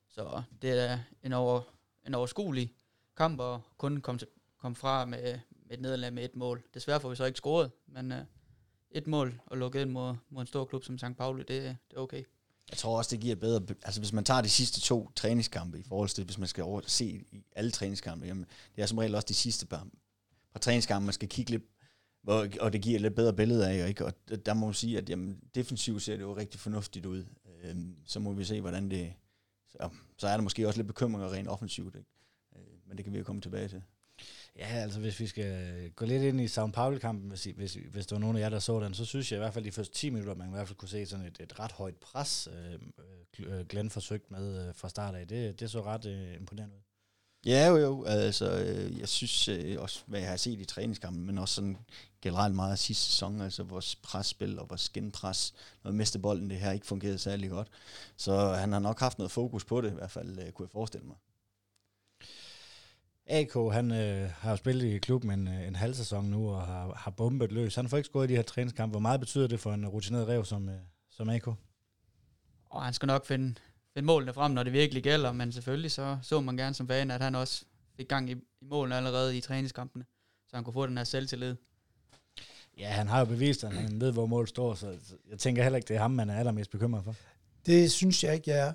Så 0.09 0.43
det 0.63 0.71
er 0.71 0.75
da 0.75 1.01
en, 1.23 1.33
over, 1.33 1.63
en 2.07 2.15
overskuelig 2.15 2.73
kamp, 3.17 3.41
og 3.41 3.63
kun 3.79 4.01
kom, 4.01 4.19
til, 4.19 4.29
kom 4.61 4.75
fra 4.75 5.05
med, 5.05 5.39
med 5.67 5.77
et 5.77 5.81
nederlag 5.81 6.13
med 6.13 6.25
et 6.25 6.37
mål. 6.37 6.63
Desværre 6.75 7.01
får 7.01 7.09
vi 7.09 7.17
så 7.17 7.25
ikke 7.25 7.37
scoret, 7.37 7.71
men 7.87 8.13
uh, 8.13 8.19
et 8.91 9.07
mål 9.07 9.41
og 9.47 9.57
lukket 9.57 9.81
ind 9.81 9.91
mod, 9.91 10.15
mod 10.29 10.41
en 10.41 10.47
stor 10.47 10.65
klub 10.65 10.85
som 10.85 10.99
St. 10.99 11.17
Pauli, 11.19 11.39
det, 11.39 11.77
det 11.91 11.97
er 11.97 12.01
okay. 12.01 12.25
Jeg 12.71 12.79
tror 12.79 12.99
også, 12.99 13.11
det 13.11 13.21
giver 13.21 13.37
bedre... 13.37 13.63
Altså, 13.83 14.01
hvis 14.01 14.13
man 14.13 14.25
tager 14.25 14.41
de 14.41 14.49
sidste 14.49 14.81
to 14.81 15.11
træningskampe 15.17 15.79
i 15.79 15.83
forhold 15.83 16.09
til, 16.09 16.25
hvis 16.25 16.39
man 16.39 16.49
skal 16.49 16.65
over, 16.65 16.81
se 16.87 17.05
i 17.07 17.45
alle 17.57 17.71
træningskampe, 17.71 18.27
jamen, 18.27 18.47
det 18.77 18.83
er 18.83 18.87
som 18.87 18.99
regel 18.99 19.15
også 19.15 19.27
de 19.29 19.35
sidste 19.35 19.67
par, 19.67 19.87
par 20.53 20.61
træningskampe, 20.61 21.05
man 21.05 21.13
skal 21.13 21.29
kigge 21.29 21.51
lidt 21.51 21.63
og, 22.27 22.49
og 22.61 22.73
det 22.73 22.83
giver 22.83 22.97
et 22.97 23.01
lidt 23.01 23.15
bedre 23.15 23.33
billede 23.33 23.69
af, 23.69 23.89
ikke? 23.89 24.05
og 24.05 24.13
der 24.47 24.55
må 24.55 24.67
man 24.67 24.75
sige, 24.75 24.99
at 24.99 25.11
jamen, 25.11 25.41
defensivt 25.55 26.03
ser 26.03 26.17
det 26.17 26.23
jo 26.23 26.37
rigtig 26.37 26.61
fornuftigt 26.61 27.07
ud. 27.07 27.25
Øhm, 27.63 27.97
så 28.05 28.21
må 28.21 28.33
vi 28.33 28.45
se, 28.45 28.61
hvordan 28.61 28.91
det... 28.91 29.13
Så, 29.69 29.89
så 30.19 30.29
er 30.29 30.37
der 30.37 30.43
måske 30.43 30.67
også 30.67 30.79
lidt 30.79 30.87
bekymringer 30.87 31.33
rent 31.33 31.49
offensivt, 31.49 31.97
ikke? 31.97 32.09
Øh, 32.57 32.89
men 32.89 32.97
det 32.97 33.05
kan 33.05 33.13
vi 33.13 33.19
jo 33.19 33.25
komme 33.25 33.41
tilbage 33.41 33.69
til. 33.69 33.83
Ja, 34.59 34.67
altså 34.67 35.01
hvis 35.01 35.21
vi 35.21 35.27
skal 35.27 35.91
gå 35.91 36.05
lidt 36.05 36.23
ind 36.23 36.41
i 36.41 36.47
São 36.47 36.71
Paulo-kampen, 36.71 37.29
hvis, 37.29 37.45
hvis, 37.45 37.79
hvis 37.91 38.07
der 38.07 38.17
var 38.17 38.21
nogen 38.21 38.37
af 38.37 38.41
jer, 38.41 38.49
der 38.49 38.59
så 38.59 38.81
den, 38.81 38.95
så 38.95 39.05
synes 39.05 39.33
jeg 39.33 39.39
i 39.39 39.41
hvert 39.41 39.55
fald 39.55 39.65
de 39.65 39.73
første 39.73 39.95
10 39.95 40.11
minutter, 40.11 40.35
man 40.35 40.49
i 40.49 40.53
hvert 40.53 40.69
fald 40.69 40.77
kunne 40.77 40.89
se 40.89 41.07
sådan 41.07 41.27
et, 41.27 41.37
et 41.41 41.61
ret 41.61 41.73
højt 41.73 41.97
pres, 41.97 42.49
øh, 42.53 42.75
øh 43.39 43.67
Glenn 43.67 43.91
forsøgt 43.91 44.31
med 44.31 44.69
øh, 44.69 44.75
fra 44.75 44.89
start 44.89 45.15
af. 45.15 45.29
Det, 45.29 45.61
det 45.61 45.71
så 45.71 45.83
ret 45.83 46.07
øh, 46.07 46.35
imponerende 46.35 46.75
ud. 46.75 46.81
Ja, 47.47 47.69
jo, 47.69 47.77
jo. 47.77 48.05
Altså, 48.05 48.59
øh, 48.59 48.99
jeg 49.01 49.09
synes 49.09 49.49
øh, 49.49 49.81
også, 49.81 50.03
hvad 50.07 50.21
jeg 50.21 50.29
har 50.29 50.37
set 50.37 50.61
i 50.61 50.65
træningskampen, 50.65 51.27
men 51.27 51.39
også 51.39 51.55
sådan 51.55 51.77
generelt 52.23 52.55
meget 52.55 52.73
af 52.73 52.79
sidste 52.79 53.05
sæson, 53.05 53.41
altså 53.41 53.63
vores 53.63 53.97
presspil 53.97 54.59
og 54.59 54.71
vores 54.71 54.89
genpres, 54.89 55.55
når 55.85 55.91
vi 55.91 55.97
mistede 55.97 56.23
bolden, 56.23 56.51
det 56.51 56.59
her 56.59 56.73
ikke 56.73 56.87
fungerede 56.87 57.19
særlig 57.19 57.51
godt. 57.51 57.69
Så 58.17 58.53
han 58.53 58.73
har 58.73 58.81
nok 58.81 59.01
haft 59.01 59.19
noget 59.19 59.31
fokus 59.31 59.65
på 59.65 59.81
det, 59.81 59.91
i 59.91 59.95
hvert 59.95 60.11
fald, 60.11 60.39
øh, 60.39 60.53
kunne 60.53 60.65
jeg 60.65 60.71
forestille 60.71 61.07
mig. 61.07 61.17
AK, 63.29 63.73
han 63.73 63.93
øh, 63.93 64.31
har 64.31 64.57
spillet 64.57 64.87
i 64.87 64.99
klubben 64.99 65.31
en, 65.31 65.49
øh, 65.49 65.69
en 65.69 65.77
halv 65.77 65.95
sæson 65.95 66.25
nu 66.25 66.51
og 66.51 66.67
har, 66.67 66.95
har 66.95 67.11
bombet 67.11 67.53
løs. 67.53 67.75
Han 67.75 67.89
får 67.89 67.97
ikke 67.97 68.07
scoret 68.07 68.31
i 68.31 68.33
de 68.33 68.37
her 68.37 68.43
træningskampe. 68.43 68.91
Hvor 68.91 69.01
meget 69.01 69.21
betyder 69.21 69.47
det 69.47 69.61
for 69.61 69.73
en 69.73 69.89
rutineret 69.89 70.29
rev 70.29 70.45
som, 70.45 70.69
øh, 70.69 70.75
som 71.11 71.29
AK? 71.29 71.47
Og 72.71 72.85
han 72.85 72.95
skal 72.95 73.07
nok 73.07 73.27
finde, 73.27 73.55
finde 73.95 74.07
målene 74.07 74.33
frem, 74.33 74.53
når 74.53 74.63
det 74.63 74.73
virkelig 74.73 75.03
gælder, 75.03 75.33
men 75.33 75.53
selvfølgelig 75.53 75.91
så 75.91 76.19
så 76.23 76.41
man 76.41 76.57
gerne 76.57 76.75
som 76.75 76.89
fan, 76.89 77.11
at 77.11 77.21
han 77.21 77.35
også 77.35 77.65
fik 77.97 78.09
gang 78.09 78.31
i, 78.31 78.33
i 78.33 78.65
målene 78.65 78.97
allerede 78.97 79.39
i 79.39 79.41
træningskampene, 79.41 80.05
så 80.49 80.57
han 80.57 80.65
kunne 80.65 80.75
få 80.75 80.87
den 80.87 80.97
her 80.97 81.05
selvtillid. 81.05 81.57
Ja, 82.79 82.89
han 82.89 83.09
har 83.09 83.19
jo 83.19 83.25
bevist, 83.25 83.65
at 83.65 83.73
han 83.73 84.01
ved, 84.01 84.13
hvor 84.13 84.27
målet 84.27 84.49
står, 84.49 84.75
så 84.75 84.99
jeg 85.31 85.39
tænker 85.39 85.63
heller 85.63 85.77
ikke, 85.77 85.89
det 85.89 85.97
er 85.97 86.01
ham, 86.01 86.11
man 86.11 86.31
er 86.31 86.39
allermest 86.39 86.71
bekymret 86.71 87.05
for. 87.05 87.15
Det 87.67 87.93
synes 87.93 88.25
jeg 88.25 88.35
ikke, 88.35 88.51
jeg 88.51 88.69
er. 88.69 88.73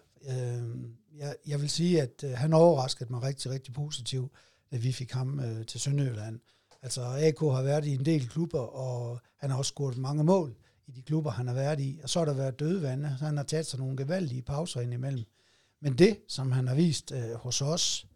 Øh, 0.62 0.70
jeg, 1.18 1.36
jeg 1.48 1.62
vil 1.62 1.70
sige, 1.70 2.01
at 2.01 2.24
øh, 2.24 2.32
han 2.32 2.53
overraskede 2.53 3.13
mig 3.13 3.22
rigtig, 3.22 3.51
rigtig 3.51 3.74
positivt, 3.74 4.32
da 4.72 4.77
vi 4.77 4.91
fik 4.91 5.12
ham 5.12 5.39
øh, 5.39 5.65
til 5.65 5.80
Sønderjylland. 5.80 6.39
Altså 6.82 7.01
AK 7.01 7.39
har 7.39 7.63
været 7.63 7.86
i 7.86 7.94
en 7.94 8.06
del 8.06 8.30
klubber, 8.30 8.60
og 8.60 9.20
han 9.38 9.50
har 9.50 9.58
også 9.58 9.70
scoret 9.70 9.98
mange 9.98 10.24
mål 10.24 10.56
i 10.88 10.91
de 10.91 11.01
klubber, 11.01 11.32
han 11.32 11.48
har 11.48 11.53
været 11.53 11.80
i. 11.80 12.00
Og 12.03 12.10
så 12.10 12.20
har 12.20 12.25
der 12.25 12.34
været 12.34 12.60
dødvande, 12.60 13.15
så 13.20 13.25
han 13.25 13.38
har 13.38 13.44
taget 13.44 13.65
sig 13.65 13.80
nogle 13.80 13.98
gevaldige 13.98 14.41
pauser 14.41 14.82
ind 14.82 14.94
imellem. 14.94 15.25
Men 15.82 15.98
det, 15.98 16.18
som 16.27 16.51
han 16.51 16.68
har 16.68 16.75
vist 16.75 17.12
øh, 17.12 17.34
hos 17.34 17.62
os, 17.62 18.08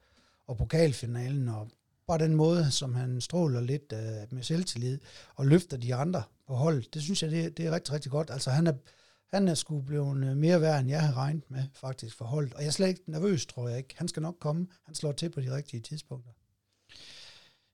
og 0.48 0.58
pokalfinalen, 0.58 1.50
og 1.50 1.68
bare 2.08 2.18
den 2.18 2.36
måde, 2.36 2.72
som 2.72 2.96
han 2.96 3.22
stråler 3.22 3.62
lidt 3.62 3.94
øh, 3.94 4.34
med 4.34 4.44
selvtillid, 4.44 5.00
og 5.36 5.46
løfter 5.46 5.78
de 5.78 5.96
andre 5.96 6.24
på 6.48 6.54
holdet, 6.54 6.94
det 6.94 7.02
synes 7.02 7.24
jeg, 7.24 7.32
det, 7.32 7.58
det 7.58 7.66
er 7.66 7.72
rigtig, 7.72 7.94
rigtig 7.94 8.12
godt. 8.12 8.30
Altså 8.30 8.50
han 8.52 8.68
er, 8.68 8.74
han 9.34 9.48
er 9.48 9.54
sgu 9.54 9.82
blevet 9.82 10.26
øh, 10.26 10.38
mere 10.38 10.62
værd, 10.62 10.80
end 10.80 10.90
jeg 10.90 11.02
havde 11.02 11.16
regnet 11.16 11.52
med, 11.52 11.64
faktisk, 11.74 12.18
for 12.18 12.26
holdet. 12.26 12.54
Og 12.54 12.62
jeg 12.62 12.68
er 12.68 12.72
slet 12.72 12.88
ikke 12.88 13.12
nervøs, 13.12 13.46
tror 13.46 13.70
jeg 13.70 13.78
ikke. 13.78 13.96
Han 13.98 14.08
skal 14.08 14.22
nok 14.22 14.36
komme. 14.40 14.68
Han 14.86 14.96
slår 14.96 15.12
til 15.12 15.30
på 15.30 15.42
de 15.42 15.56
rigtige 15.56 15.82
tidspunkter. 15.82 16.32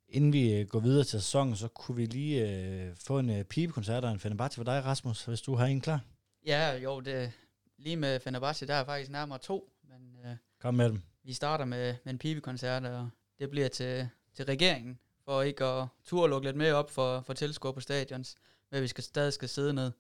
Inden 0.10 0.34
vi 0.34 0.54
øh, 0.54 0.68
går 0.68 0.80
videre 0.80 1.04
til 1.04 1.22
sæsonen, 1.22 1.56
så 1.56 1.68
kunne 1.68 1.96
vi 1.96 2.06
lige 2.06 2.50
øh, 2.50 2.96
få 2.96 3.20
en 3.20 3.30
øh, 3.30 3.44
pibekoncert 3.44 4.06
og 4.06 4.12
en 4.12 4.20
Fenerbahce 4.20 4.56
for 4.56 4.64
dig, 4.64 4.86
Rasmus, 4.86 5.26
hvis 5.26 5.42
du 5.42 5.56
har 5.56 5.66
en 5.66 5.82
klar. 5.82 6.00
Ja, 6.46 6.74
jo, 6.74 7.00
det, 7.00 7.32
lige 7.78 7.96
med 7.96 8.20
Fenerbahce, 8.20 8.68
der 8.68 8.74
er 8.74 8.86
faktisk 8.86 9.12
nærmere 9.12 9.40
to. 9.40 9.72
Men, 9.84 10.16
øh, 10.26 10.36
Kom 10.62 10.74
med 10.74 10.90
dem. 10.90 11.02
Vi 11.24 11.34
starter 11.34 11.66
med, 11.66 11.96
med 12.04 12.14
en 12.14 12.20
pibekoncert, 12.20 12.86
og 12.86 13.10
det 13.40 13.50
bliver 13.50 13.68
til, 13.68 14.10
til 14.36 14.46
regeringen, 14.46 15.00
for 15.26 15.42
ikke 15.42 15.66
at 15.66 15.88
turde 16.04 16.30
lukke 16.30 16.48
lidt 16.48 16.58
mere 16.58 16.74
op 16.74 16.92
for, 16.92 17.22
for 17.22 17.34
tilskuere 17.34 17.74
på 17.74 17.80
stadions, 17.80 18.36
men 18.72 18.82
vi 18.82 18.88
skal 18.88 19.04
stadig 19.04 19.34
skal 19.34 19.50
sidde 19.50 19.74
ned. 19.74 19.92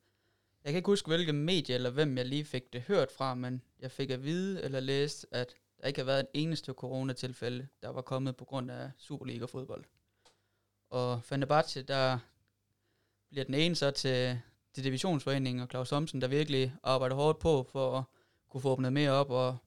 Jeg 0.63 0.73
kan 0.73 0.77
ikke 0.77 0.89
huske, 0.91 1.07
hvilke 1.07 1.33
medie 1.33 1.75
eller 1.75 1.89
hvem 1.89 2.17
jeg 2.17 2.25
lige 2.25 2.45
fik 2.45 2.73
det 2.73 2.81
hørt 2.81 3.11
fra, 3.11 3.35
men 3.35 3.61
jeg 3.79 3.91
fik 3.91 4.09
at 4.09 4.23
vide 4.23 4.63
eller 4.63 4.79
læst, 4.79 5.25
at 5.31 5.55
der 5.81 5.87
ikke 5.87 5.99
har 5.99 6.05
været 6.05 6.19
et 6.19 6.27
eneste 6.33 6.73
coronatilfælde, 6.73 7.67
der 7.81 7.89
var 7.89 8.01
kommet 8.01 8.35
på 8.35 8.45
grund 8.45 8.71
af 8.71 8.91
Superliga-fodbold. 8.97 9.83
Og 10.89 11.23
Fenerbahce, 11.23 11.81
der 11.81 12.19
bliver 13.29 13.45
den 13.45 13.53
ene 13.53 13.75
så 13.75 13.91
til, 13.91 14.41
til 14.73 14.83
divisionsforeningen 14.83 15.63
og 15.63 15.69
Claus 15.69 15.89
Thomsen, 15.89 16.21
der 16.21 16.27
virkelig 16.27 16.75
arbejder 16.83 17.15
hårdt 17.15 17.39
på 17.39 17.63
for 17.71 17.97
at 17.97 18.03
kunne 18.49 18.61
få 18.61 18.69
åbnet 18.69 18.93
mere 18.93 19.11
op, 19.11 19.29
og 19.29 19.57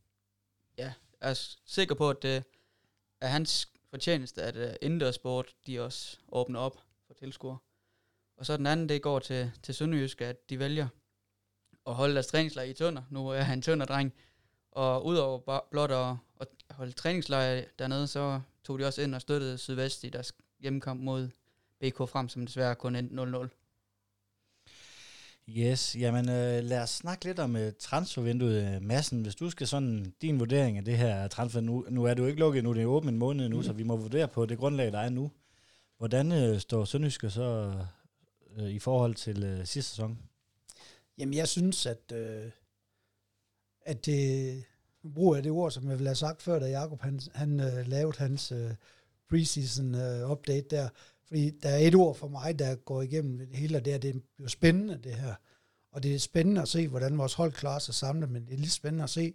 ja, 0.79 0.93
er 1.21 1.57
sikker 1.67 1.95
på, 1.95 2.11
at 2.11 2.23
det 2.23 2.45
er 3.21 3.27
hans 3.27 3.69
fortjeneste, 3.91 4.43
at 4.43 4.57
øh, 4.57 4.69
uh, 4.69 4.75
indendørsport, 4.83 5.55
de 5.67 5.81
også 5.81 6.19
åbner 6.29 6.61
op 6.61 6.79
for 7.07 7.15
tilskuere. 7.15 7.59
Og 8.37 8.47
så 8.47 8.57
den 8.57 8.67
anden, 8.67 8.88
det 8.88 9.03
går 9.03 9.19
til, 9.19 9.50
til 9.62 9.75
Sønderjysk, 9.75 10.21
at 10.21 10.50
de 10.50 10.59
vælger 10.59 10.88
at 11.87 11.95
holde 11.95 12.14
deres 12.14 12.26
træningslejr 12.26 12.67
i 12.67 12.73
Tønder. 12.73 13.03
Nu 13.11 13.29
er 13.29 13.41
han 13.41 13.62
Tønder-dreng. 13.62 14.12
Og 14.73 15.07
udover 15.07 15.61
blot 15.71 15.91
at, 15.91 16.17
at 16.41 16.49
holde 16.71 16.93
træningslejr 16.93 17.64
dernede, 17.79 18.07
så 18.07 18.41
tog 18.64 18.79
de 18.79 18.87
også 18.87 19.03
ind 19.03 19.14
og 19.14 19.21
støttede 19.21 19.59
Sydvest 19.59 20.05
i 20.05 20.09
deres 20.09 20.33
hjemmekamp 20.61 21.00
mod 21.00 21.29
BK 21.81 21.97
Frem, 21.97 22.29
som 22.29 22.47
desværre 22.47 22.75
kun 22.75 22.97
endte 22.97 23.23
0-0. 23.23 23.49
Yes, 25.49 25.97
jamen 25.99 26.29
øh, 26.29 26.64
lad 26.64 26.83
os 26.83 26.91
snakke 26.91 27.25
lidt 27.25 27.38
om 27.38 27.57
øh, 27.57 27.73
transfervinduet, 27.79 28.83
Massen. 28.83 29.23
Hvis 29.23 29.35
du 29.35 29.50
skal 29.50 29.67
sådan, 29.67 30.14
din 30.23 30.41
vurdering 30.41 30.79
af 30.79 30.85
det 30.85 30.97
her 30.97 31.29
transfer, 31.29 31.61
nu, 31.61 31.87
nu 31.88 32.05
er 32.05 32.14
du 32.14 32.26
ikke 32.26 32.38
lukket 32.38 32.64
nu, 32.64 32.75
det 32.75 32.83
er 32.83 32.87
åbent 32.87 33.11
en 33.11 33.19
måned 33.19 33.49
nu, 33.49 33.57
mm. 33.57 33.62
så 33.62 33.73
vi 33.73 33.83
må 33.83 33.97
vurdere 33.97 34.29
på 34.29 34.47
det 34.47 34.59
grundlag, 34.59 34.93
der 34.93 34.99
er 34.99 35.09
nu. 35.09 35.31
Hvordan 35.99 36.33
øh, 36.33 36.61
står 36.61 36.85
Sønderjyske 36.85 37.31
så 37.31 37.75
øh, 38.57 38.71
i 38.71 38.79
forhold 38.79 39.15
til 39.15 39.45
øh, 39.45 39.67
sidste 39.67 39.91
sæson? 39.91 40.19
Jamen, 41.19 41.35
jeg 41.35 41.49
synes, 41.49 41.87
at, 41.87 42.13
øh, 42.13 42.51
at 43.83 44.07
det, 44.07 44.65
nu 45.03 45.11
bruger 45.11 45.35
jeg 45.37 45.45
det 45.45 45.53
ord, 45.53 45.71
som 45.71 45.89
jeg 45.89 45.99
ville 45.99 46.09
have 46.09 46.17
sagt 46.17 46.43
før, 46.43 46.59
da 46.59 46.67
Jacob 46.67 47.01
han, 47.01 47.21
han 47.35 47.61
øh, 47.61 47.87
lavede 47.87 48.19
hans 48.19 48.53
øh, 48.53 48.71
preseason 49.31 49.95
øh, 49.95 50.31
update 50.31 50.77
der, 50.77 50.89
fordi 51.27 51.51
der 51.51 51.69
er 51.69 51.79
et 51.79 51.95
ord 51.95 52.17
for 52.17 52.29
mig, 52.29 52.59
der 52.59 52.75
går 52.75 53.03
igennem 53.03 53.39
det 53.39 53.57
hele, 53.57 53.77
og 53.77 53.85
det 53.85 53.95
er, 53.95 53.99
det 53.99 54.23
bliver 54.37 54.49
spændende, 54.49 55.01
det 55.05 55.15
her. 55.15 55.35
Og 55.93 56.03
det 56.03 56.15
er 56.15 56.19
spændende 56.19 56.63
at 56.63 56.69
se, 56.69 56.89
hvordan 56.89 57.19
vores 57.19 57.35
hold 57.35 57.53
klarer 57.53 57.79
sig 57.79 57.95
samlet, 57.95 58.31
men 58.31 58.47
det 58.47 58.55
er 58.55 58.59
lidt 58.59 58.73
spændende 58.73 59.05
at 59.05 59.11
se 59.11 59.35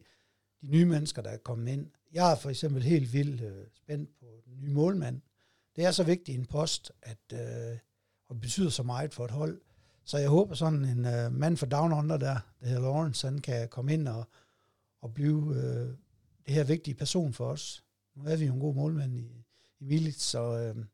de 0.62 0.68
nye 0.68 0.86
mennesker, 0.86 1.22
der 1.22 1.30
er 1.30 1.38
kommet 1.38 1.72
ind. 1.72 1.88
Jeg 2.14 2.32
er 2.32 2.36
for 2.36 2.50
eksempel 2.50 2.84
helt 2.84 3.14
vildt 3.14 3.42
øh, 3.42 3.66
spændt 3.74 4.20
på 4.20 4.26
den 4.46 4.62
nye 4.62 4.74
målmand. 4.74 5.22
Det 5.76 5.86
er 5.86 5.92
så 5.92 6.04
vigtigt 6.04 6.38
en 6.38 6.46
post, 6.46 6.92
at 7.02 7.34
øh, 7.34 7.78
og 8.30 8.42
betyder 8.42 8.70
så 8.70 8.84
meget 8.84 9.14
for 9.14 9.26
et 9.26 9.32
hold. 9.32 9.62
Så 10.06 10.18
jeg 10.18 10.30
håber 10.30 10.56
sådan 10.56 10.86
en 10.86 11.06
øh, 11.06 11.32
mand 11.32 11.58
fra 11.58 11.66
Down 11.66 11.94
Under 11.94 12.18
der, 12.18 12.40
der 12.60 12.68
hedder 12.68 12.82
Lawrence, 12.82 13.28
han 13.28 13.40
kan 13.40 13.70
komme 13.70 13.94
ind 13.94 14.08
og, 14.08 14.24
og 15.02 15.14
blive 15.14 15.56
øh, 15.56 15.96
det 16.46 16.54
her 16.54 16.64
vigtige 16.64 16.96
person 16.96 17.34
for 17.34 17.46
os. 17.46 17.84
Nu 18.16 18.24
er 18.26 18.36
vi 18.36 18.46
jo 18.46 18.54
en 18.54 18.60
god 18.60 18.76
målmand 18.76 19.16
i, 19.16 19.46
i 19.80 19.84
Milits, 19.84 20.24
så 20.24 20.58
øh, 20.58 20.86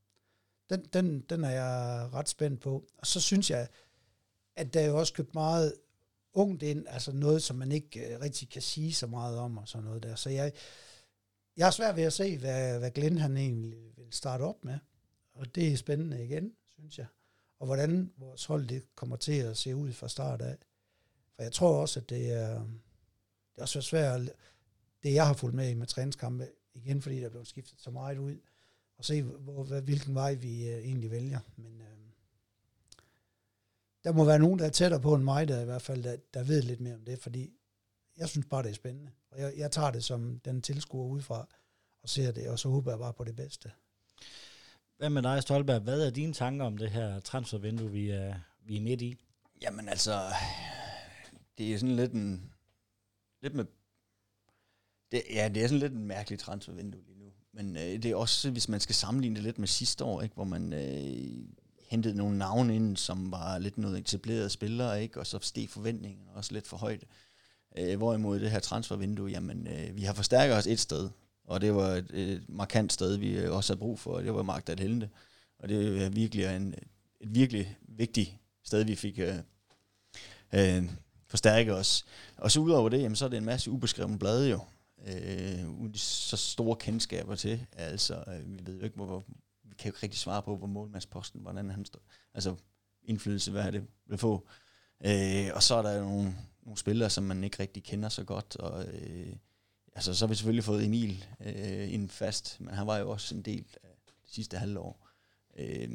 den, 0.69 0.85
den, 0.93 1.19
den 1.19 1.43
er 1.43 1.49
jeg 1.49 2.09
ret 2.13 2.29
spændt 2.29 2.61
på. 2.61 2.87
Og 2.97 3.07
så 3.07 3.21
synes 3.21 3.51
jeg, 3.51 3.67
at 4.55 4.73
der 4.73 4.79
er 4.79 4.85
jo 4.85 4.97
også 4.97 5.13
købt 5.13 5.33
meget 5.33 5.73
ungt 6.33 6.63
ind, 6.63 6.85
altså 6.87 7.11
noget, 7.11 7.43
som 7.43 7.55
man 7.55 7.71
ikke 7.71 8.15
uh, 8.15 8.21
rigtig 8.21 8.49
kan 8.49 8.61
sige 8.61 8.93
så 8.93 9.07
meget 9.07 9.37
om 9.37 9.57
og 9.57 9.67
sådan 9.67 9.85
noget 9.85 10.03
der. 10.03 10.15
Så 10.15 10.29
jeg, 10.29 10.51
jeg 11.57 11.67
er 11.67 11.71
svært 11.71 11.95
ved 11.95 12.03
at 12.03 12.13
se, 12.13 12.37
hvad, 12.37 12.79
hvad 12.79 12.91
Glenn 12.91 13.17
han 13.17 13.37
egentlig 13.37 13.73
vil 13.97 14.07
starte 14.11 14.41
op 14.41 14.65
med. 14.65 14.79
Og 15.33 15.55
det 15.55 15.71
er 15.71 15.77
spændende 15.77 16.25
igen, 16.25 16.51
synes 16.67 16.97
jeg. 16.97 17.05
Og 17.59 17.65
hvordan 17.65 18.13
vores 18.17 18.45
hold 18.45 18.67
det 18.67 18.95
kommer 18.95 19.15
til 19.15 19.39
at 19.39 19.57
se 19.57 19.75
ud 19.75 19.93
fra 19.93 20.07
start 20.07 20.41
af. 20.41 20.57
For 21.35 21.43
jeg 21.43 21.51
tror 21.51 21.81
også, 21.81 21.99
at 21.99 22.09
det 22.09 22.31
er, 22.31 22.59
det 22.59 23.57
er 23.57 23.61
også 23.61 23.81
svært, 23.81 24.21
det 25.03 25.13
jeg 25.13 25.27
har 25.27 25.33
fulgt 25.33 25.55
med 25.55 25.69
i 25.69 25.73
med 25.73 25.87
træningskampe, 25.87 26.47
igen 26.73 27.01
fordi 27.01 27.19
der 27.19 27.29
blev 27.29 27.45
skiftet 27.45 27.81
så 27.81 27.91
meget 27.91 28.17
ud, 28.17 28.37
og 28.97 29.05
se, 29.05 29.21
hvor, 29.21 29.79
hvilken 29.79 30.15
vej 30.15 30.33
vi 30.33 30.73
uh, 30.73 30.79
egentlig 30.79 31.11
vælger. 31.11 31.39
Men 31.55 31.81
uh, 31.81 31.87
der 34.03 34.11
må 34.11 34.25
være 34.25 34.39
nogen, 34.39 34.59
der 34.59 34.65
er 34.65 34.69
tættere 34.69 35.01
på 35.01 35.15
end 35.15 35.23
mig, 35.23 35.47
der 35.47 35.61
i 35.61 35.65
hvert 35.65 35.81
fald, 35.81 36.03
der, 36.03 36.17
der 36.33 36.43
ved 36.43 36.61
lidt 36.61 36.79
mere 36.79 36.95
om 36.95 37.05
det, 37.05 37.19
fordi 37.19 37.53
jeg 38.17 38.29
synes 38.29 38.45
bare, 38.49 38.63
det 38.63 38.69
er 38.69 38.73
spændende. 38.73 39.11
Og 39.31 39.39
jeg, 39.39 39.53
jeg 39.57 39.71
tager 39.71 39.91
det 39.91 40.03
som 40.03 40.39
den 40.39 40.61
tilskuer 40.61 41.05
udefra, 41.05 41.47
og 42.01 42.09
ser 42.09 42.31
det, 42.31 42.49
og 42.49 42.59
så 42.59 42.69
håber 42.69 42.91
jeg 42.91 42.99
bare 42.99 43.13
på 43.13 43.23
det 43.23 43.35
bedste. 43.35 43.71
Hvad 44.97 45.09
med 45.09 45.21
dig, 45.21 45.41
Stolberg? 45.41 45.81
Hvad 45.81 46.01
er 46.01 46.09
dine 46.09 46.33
tanker 46.33 46.65
om 46.65 46.77
det 46.77 46.91
her 46.91 47.19
transfervindue, 47.19 47.91
vi 47.91 48.09
er, 48.09 48.35
vi 48.65 48.77
er 48.77 48.81
midt 48.81 49.01
i? 49.01 49.17
Jamen 49.61 49.89
altså, 49.89 50.21
det 51.57 51.73
er 51.73 51.77
sådan 51.77 51.95
lidt 51.95 52.11
en, 52.11 52.53
lidt 53.41 53.53
med, 53.53 53.65
det, 55.11 55.21
ja, 55.29 55.49
det 55.49 55.63
er 55.63 55.67
sådan 55.67 55.79
lidt 55.79 55.93
en 55.93 56.05
mærkelig 56.07 56.39
transfervindue 56.39 57.03
lige 57.03 57.19
nu. 57.19 57.25
Men 57.53 57.77
øh, 57.77 57.81
det 57.83 58.05
er 58.05 58.15
også, 58.15 58.51
hvis 58.51 58.69
man 58.69 58.79
skal 58.79 58.95
sammenligne 58.95 59.35
det 59.35 59.43
lidt 59.43 59.59
med 59.59 59.67
sidste 59.67 60.03
år, 60.03 60.21
ikke, 60.21 60.35
hvor 60.35 60.43
man 60.43 60.73
øh, 60.73 61.47
hentede 61.89 62.17
nogle 62.17 62.37
navne 62.37 62.75
ind, 62.75 62.97
som 62.97 63.31
var 63.31 63.57
lidt 63.57 63.77
noget 63.77 63.97
etablerede 63.97 64.49
spillere, 64.49 65.03
ikke, 65.03 65.19
og 65.19 65.27
så 65.27 65.39
steg 65.41 65.69
forventningerne 65.69 66.31
også 66.33 66.53
lidt 66.53 66.67
for 66.67 66.77
højt. 66.77 67.03
Øh, 67.77 67.97
hvorimod 67.97 68.39
det 68.39 68.51
her 68.51 68.59
transfervindue, 68.59 69.29
jamen, 69.29 69.67
øh, 69.67 69.95
vi 69.95 70.01
har 70.01 70.13
forstærket 70.13 70.55
os 70.57 70.67
et 70.67 70.79
sted, 70.79 71.09
og 71.47 71.61
det 71.61 71.75
var 71.75 71.87
et, 71.87 72.11
et 72.13 72.49
markant 72.49 72.93
sted, 72.93 73.17
vi 73.17 73.37
øh, 73.37 73.55
også 73.55 73.73
havde 73.73 73.79
brug 73.79 73.99
for, 73.99 74.11
og 74.11 74.23
det 74.23 74.33
var 74.33 74.43
Magda 74.43 74.75
Helde. 74.79 75.09
Og 75.59 75.69
det 75.69 76.03
er 76.03 76.09
virkelig 76.09 76.55
en, 76.55 76.75
et 77.21 77.35
virkelig 77.35 77.77
vigtigt 77.81 78.35
sted, 78.63 78.83
vi 78.83 78.95
fik 78.95 79.19
øh, 79.19 79.35
øh, 80.53 80.83
forstærket 81.27 81.73
os. 81.73 82.05
Og 82.37 82.51
så 82.51 82.59
udover 82.59 82.89
det, 82.89 83.01
jamen, 83.01 83.15
så 83.15 83.25
er 83.25 83.29
det 83.29 83.37
en 83.37 83.45
masse 83.45 83.71
ubeskrevne 83.71 84.19
blade 84.19 84.49
jo, 84.49 84.59
øh, 85.07 85.69
uden 85.69 85.93
så 85.95 86.37
store 86.37 86.75
kendskaber 86.75 87.35
til. 87.35 87.65
Altså, 87.71 88.23
øh, 88.27 88.53
vi 88.53 88.59
ved 88.65 88.77
jo 88.77 88.83
ikke, 88.83 88.95
hvor, 88.95 89.25
vi 89.63 89.75
kan 89.75 89.89
jo 89.89 89.89
ikke 89.89 90.03
rigtig 90.03 90.19
svare 90.19 90.41
på, 90.41 90.57
hvor 90.57 90.67
målmandsposten, 90.67 91.41
hvordan 91.41 91.69
han 91.69 91.85
står. 91.85 92.01
Altså, 92.33 92.55
indflydelse, 93.03 93.51
hvad 93.51 93.71
det 93.71 93.87
vil 94.07 94.17
få. 94.17 94.47
Øh, 95.05 95.47
og 95.53 95.63
så 95.63 95.75
er 95.75 95.81
der 95.81 96.01
nogle, 96.01 96.35
nogle 96.63 96.77
spillere, 96.77 97.09
som 97.09 97.23
man 97.23 97.43
ikke 97.43 97.59
rigtig 97.59 97.83
kender 97.83 98.09
så 98.09 98.23
godt, 98.23 98.55
og 98.55 98.85
øh, 98.85 99.35
altså, 99.95 100.13
så 100.13 100.25
har 100.25 100.29
vi 100.29 100.35
selvfølgelig 100.35 100.63
fået 100.63 100.85
Emil 100.85 101.25
øh, 101.39 101.93
ind 101.93 102.09
fast, 102.09 102.61
men 102.61 102.73
han 102.73 102.87
var 102.87 102.97
jo 102.97 103.09
også 103.09 103.35
en 103.35 103.41
del 103.41 103.65
af 103.83 103.89
det 104.05 104.13
sidste 104.25 104.57
halvår. 104.57 105.07
Øh, 105.57 105.89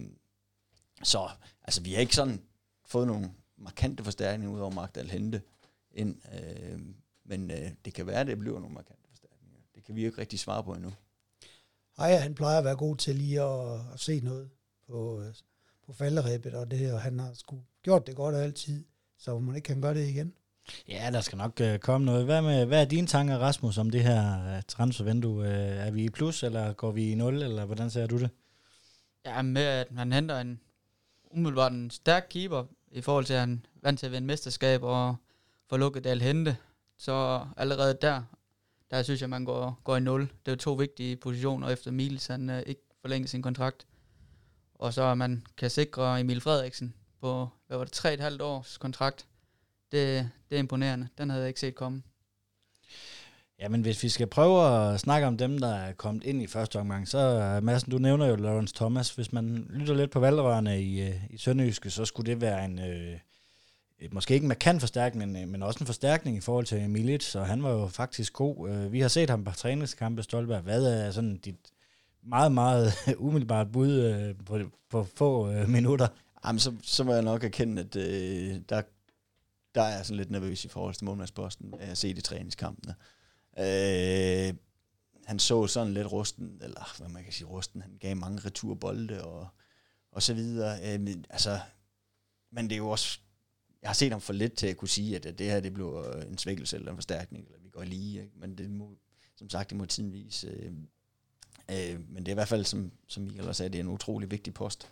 så 1.02 1.30
altså, 1.62 1.82
vi 1.82 1.92
har 1.92 2.00
ikke 2.00 2.14
sådan 2.14 2.42
fået 2.84 3.06
nogle 3.06 3.30
markante 3.56 4.04
forstærkninger 4.04 4.56
ud 4.56 4.60
over 4.60 4.70
Magdal 4.70 5.10
Hente 5.10 5.42
ind, 5.92 6.16
øh, 6.34 6.80
men 7.24 7.50
øh, 7.50 7.70
det 7.84 7.94
kan 7.94 8.06
være, 8.06 8.20
at 8.20 8.26
det 8.26 8.38
bliver 8.38 8.60
nogle 8.60 8.74
markante 8.74 9.08
forstærkninger. 9.08 9.58
Det 9.74 9.84
kan 9.84 9.94
vi 9.94 10.04
ikke 10.04 10.18
rigtig 10.18 10.38
svare 10.38 10.64
på 10.64 10.74
endnu. 10.74 10.92
Ej, 11.98 12.16
han 12.16 12.34
plejer 12.34 12.58
at 12.58 12.64
være 12.64 12.76
god 12.76 12.96
til 12.96 13.16
lige 13.16 13.42
at, 13.42 13.80
at 13.92 14.00
se 14.00 14.20
noget 14.20 14.50
på, 14.86 15.22
øh, 15.22 15.34
på 15.86 15.92
falderæbet, 15.92 16.54
og 16.54 16.70
det, 16.70 16.92
og 16.92 17.00
han 17.00 17.18
har 17.18 17.34
sgu 17.34 17.62
gjort 17.82 18.06
det 18.06 18.16
godt 18.16 18.34
altid, 18.36 18.84
så 19.18 19.38
man 19.38 19.56
ikke 19.56 19.66
kan 19.66 19.80
gøre 19.80 19.94
det 19.94 20.08
igen. 20.08 20.34
Ja, 20.88 21.10
der 21.12 21.20
skal 21.20 21.38
nok 21.38 21.60
øh, 21.60 21.78
komme 21.78 22.04
noget. 22.04 22.24
Hvad, 22.24 22.42
med, 22.42 22.66
hvad 22.66 22.80
er 22.80 22.84
dine 22.84 23.06
tanker, 23.06 23.38
Rasmus, 23.38 23.78
om 23.78 23.90
det 23.90 24.02
her 24.02 24.54
øh, 24.56 24.62
transfervindue? 24.68 25.46
Øh, 25.46 25.86
er 25.86 25.90
vi 25.90 26.04
i 26.04 26.10
plus, 26.10 26.42
eller 26.42 26.72
går 26.72 26.90
vi 26.90 27.10
i 27.10 27.14
nul, 27.14 27.42
eller 27.42 27.64
hvordan 27.64 27.90
ser 27.90 28.06
du 28.06 28.18
det? 28.18 28.30
Ja, 29.24 29.42
med 29.42 29.62
at 29.62 29.92
man 29.92 30.12
henter 30.12 30.40
en 30.40 30.60
umiddelbart 31.30 31.72
en 31.72 31.90
stærk 31.90 32.26
keeper, 32.30 32.64
i 32.92 33.00
forhold 33.00 33.24
til 33.24 33.34
at 33.34 33.40
han 33.40 33.66
vant 33.82 33.98
til 33.98 34.06
at 34.06 34.12
vinde 34.12 34.26
mesterskab 34.26 34.82
og 34.82 35.16
få 35.68 35.76
lukket 35.76 36.04
Dal 36.04 36.20
Hente. 36.20 36.56
Så 36.98 37.46
allerede 37.56 37.98
der, 38.02 38.22
der 38.90 39.02
synes 39.02 39.20
jeg, 39.20 39.30
man 39.30 39.44
går, 39.44 39.80
går 39.84 39.96
i 39.96 40.00
nul. 40.00 40.28
Det 40.46 40.52
er 40.52 40.56
to 40.56 40.72
vigtige 40.72 41.16
positioner, 41.16 41.68
efter 41.68 41.90
Miles 41.90 42.26
han 42.26 42.50
øh, 42.50 42.62
ikke 42.66 42.82
forlænger 43.00 43.28
sin 43.28 43.42
kontrakt. 43.42 43.86
Og 44.74 44.94
så 44.94 45.14
man 45.14 45.46
kan 45.56 45.70
sikre 45.70 46.20
Emil 46.20 46.40
Frederiksen 46.40 46.94
på, 47.20 47.48
hvad 47.66 47.76
var 47.76 47.84
det, 47.84 47.92
tre 47.92 48.14
et 48.14 48.20
halvt 48.20 48.42
års 48.42 48.78
kontrakt 48.78 49.26
det, 49.92 50.30
det 50.50 50.56
er 50.56 50.58
imponerende. 50.58 51.08
Den 51.18 51.30
havde 51.30 51.42
jeg 51.42 51.48
ikke 51.48 51.60
set 51.60 51.74
komme. 51.74 52.02
Ja, 53.60 53.68
men 53.68 53.80
hvis 53.80 54.02
vi 54.02 54.08
skal 54.08 54.26
prøve 54.26 54.92
at 54.92 55.00
snakke 55.00 55.26
om 55.26 55.36
dem, 55.36 55.58
der 55.58 55.74
er 55.74 55.92
kommet 55.92 56.24
ind 56.24 56.42
i 56.42 56.46
første 56.46 56.78
omgang, 56.78 57.08
så 57.08 57.60
Madsen, 57.62 57.90
du 57.90 57.98
nævner 57.98 58.26
jo 58.26 58.36
Lawrence 58.36 58.74
Thomas. 58.74 59.14
Hvis 59.14 59.32
man 59.32 59.66
lytter 59.70 59.94
lidt 59.94 60.10
på 60.10 60.20
valgrørene 60.20 60.82
i, 60.82 61.00
øh, 61.00 61.14
i 61.30 61.38
Sønderjyske, 61.38 61.90
så 61.90 62.04
skulle 62.04 62.30
det 62.32 62.40
være 62.40 62.64
en, 62.64 62.78
øh, 62.78 63.18
måske 64.12 64.34
ikke 64.34 64.44
en 64.44 64.48
markant 64.48 64.80
forstærkning, 64.80 65.32
men, 65.32 65.52
men 65.52 65.62
også 65.62 65.78
en 65.80 65.86
forstærkning 65.86 66.36
i 66.36 66.40
forhold 66.40 66.66
til 66.66 66.90
Milic, 66.90 67.24
så 67.24 67.42
han 67.42 67.62
var 67.62 67.70
jo 67.70 67.86
faktisk 67.86 68.32
god. 68.32 68.68
Øh, 68.68 68.92
vi 68.92 69.00
har 69.00 69.08
set 69.08 69.30
ham 69.30 69.44
på 69.44 69.52
træningskampe, 69.52 70.22
Stolberg. 70.22 70.62
Hvad 70.62 70.86
er 70.86 71.10
sådan 71.10 71.36
dit 71.36 71.72
meget, 72.22 72.52
meget 72.52 72.92
umiddelbart 73.18 73.72
bud 73.72 73.92
øh, 73.92 74.34
på, 74.46 74.58
på 74.90 75.06
få 75.16 75.50
øh, 75.50 75.68
minutter? 75.68 76.08
Jamen, 76.46 76.58
så, 76.58 76.72
så 76.82 77.04
må 77.04 77.12
jeg 77.12 77.22
nok 77.22 77.44
erkende, 77.44 77.82
at 77.82 77.96
øh, 77.96 78.60
der 78.68 78.82
der 79.74 79.82
er 79.82 79.96
jeg 79.96 80.06
sådan 80.06 80.16
lidt 80.16 80.30
nervøs 80.30 80.64
i 80.64 80.68
forhold 80.68 80.94
til 80.94 81.04
målmandsposten, 81.04 81.74
jeg 81.78 81.88
har 81.88 81.94
set 81.94 82.18
i 82.18 82.20
træningskampene. 82.20 82.94
Øh, 83.58 84.54
han 85.24 85.38
så 85.38 85.66
sådan 85.66 85.94
lidt 85.94 86.12
rusten, 86.12 86.58
eller 86.62 86.98
hvad 86.98 87.08
man 87.08 87.24
kan 87.24 87.32
sige 87.32 87.46
rusten, 87.46 87.82
han 87.82 87.96
gav 88.00 88.16
mange 88.16 88.40
returbolde 88.44 89.24
og, 89.24 89.48
og 90.12 90.22
så 90.22 90.34
videre. 90.34 90.94
Øh, 90.94 91.00
men, 91.00 91.24
altså, 91.30 91.60
men 92.52 92.64
det 92.64 92.72
er 92.72 92.78
jo 92.78 92.88
også, 92.88 93.18
jeg 93.82 93.88
har 93.88 93.94
set 93.94 94.12
ham 94.12 94.20
for 94.20 94.32
lidt 94.32 94.54
til 94.54 94.66
at 94.66 94.76
kunne 94.76 94.88
sige, 94.88 95.16
at 95.16 95.24
det 95.38 95.46
her 95.46 95.60
det 95.60 95.74
bliver 95.74 96.12
en 96.12 96.38
svækkelse 96.38 96.76
eller 96.76 96.90
en 96.90 96.96
forstærkning, 96.96 97.44
eller 97.46 97.58
vi 97.60 97.68
går 97.68 97.84
lige, 97.84 98.22
ikke? 98.22 98.32
men 98.36 98.58
det 98.58 98.70
må, 98.70 98.96
som 99.36 99.50
sagt, 99.50 99.70
det 99.70 99.78
må 99.78 99.84
tiden 99.84 100.12
vise. 100.12 100.48
Øh, 100.48 100.72
øh, 101.70 102.00
men 102.08 102.16
det 102.16 102.28
er 102.28 102.32
i 102.32 102.34
hvert 102.34 102.48
fald, 102.48 102.64
som, 102.64 102.92
som 103.08 103.22
Michael 103.22 103.48
også 103.48 103.58
sagde, 103.58 103.70
det 103.70 103.78
er 103.78 103.84
en 103.84 103.88
utrolig 103.88 104.30
vigtig 104.30 104.54
post 104.54 104.88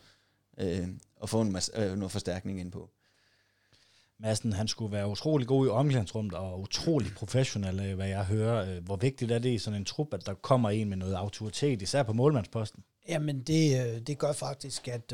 øh, 0.59 0.89
at 1.23 1.29
få 1.29 1.41
en, 1.41 1.57
øh, 1.75 1.97
noget 1.99 2.13
forstærkning 2.13 2.61
ind 2.61 2.73
på. 2.73 2.91
Madsen, 4.21 4.53
han 4.53 4.69
skulle 4.69 4.93
være 4.93 5.09
utrolig 5.09 5.47
god 5.47 5.67
i 5.67 5.69
omklædningsrummet 5.69 6.35
og 6.35 6.61
utrolig 6.61 7.13
professionel, 7.17 7.81
øh, 7.81 7.95
hvad 7.95 8.09
jeg 8.09 8.25
hører. 8.25 8.77
Øh, 8.77 8.85
hvor 8.85 8.97
vigtigt 8.97 9.33
er 9.33 9.39
det 9.39 9.49
i 9.49 9.59
sådan 9.59 9.81
en 9.81 9.85
trup, 9.85 10.15
at 10.15 10.27
der 10.27 10.35
kommer 10.35 10.71
en 10.71 10.89
med 10.89 10.97
noget 10.97 11.15
autoritet, 11.15 11.83
især 11.83 12.03
på 12.03 12.13
målmandsposten? 12.13 12.83
Jamen, 13.09 13.43
det, 13.43 13.87
øh, 13.87 14.01
det 14.01 14.19
gør 14.19 14.33
faktisk, 14.33 14.89
at 14.89 15.13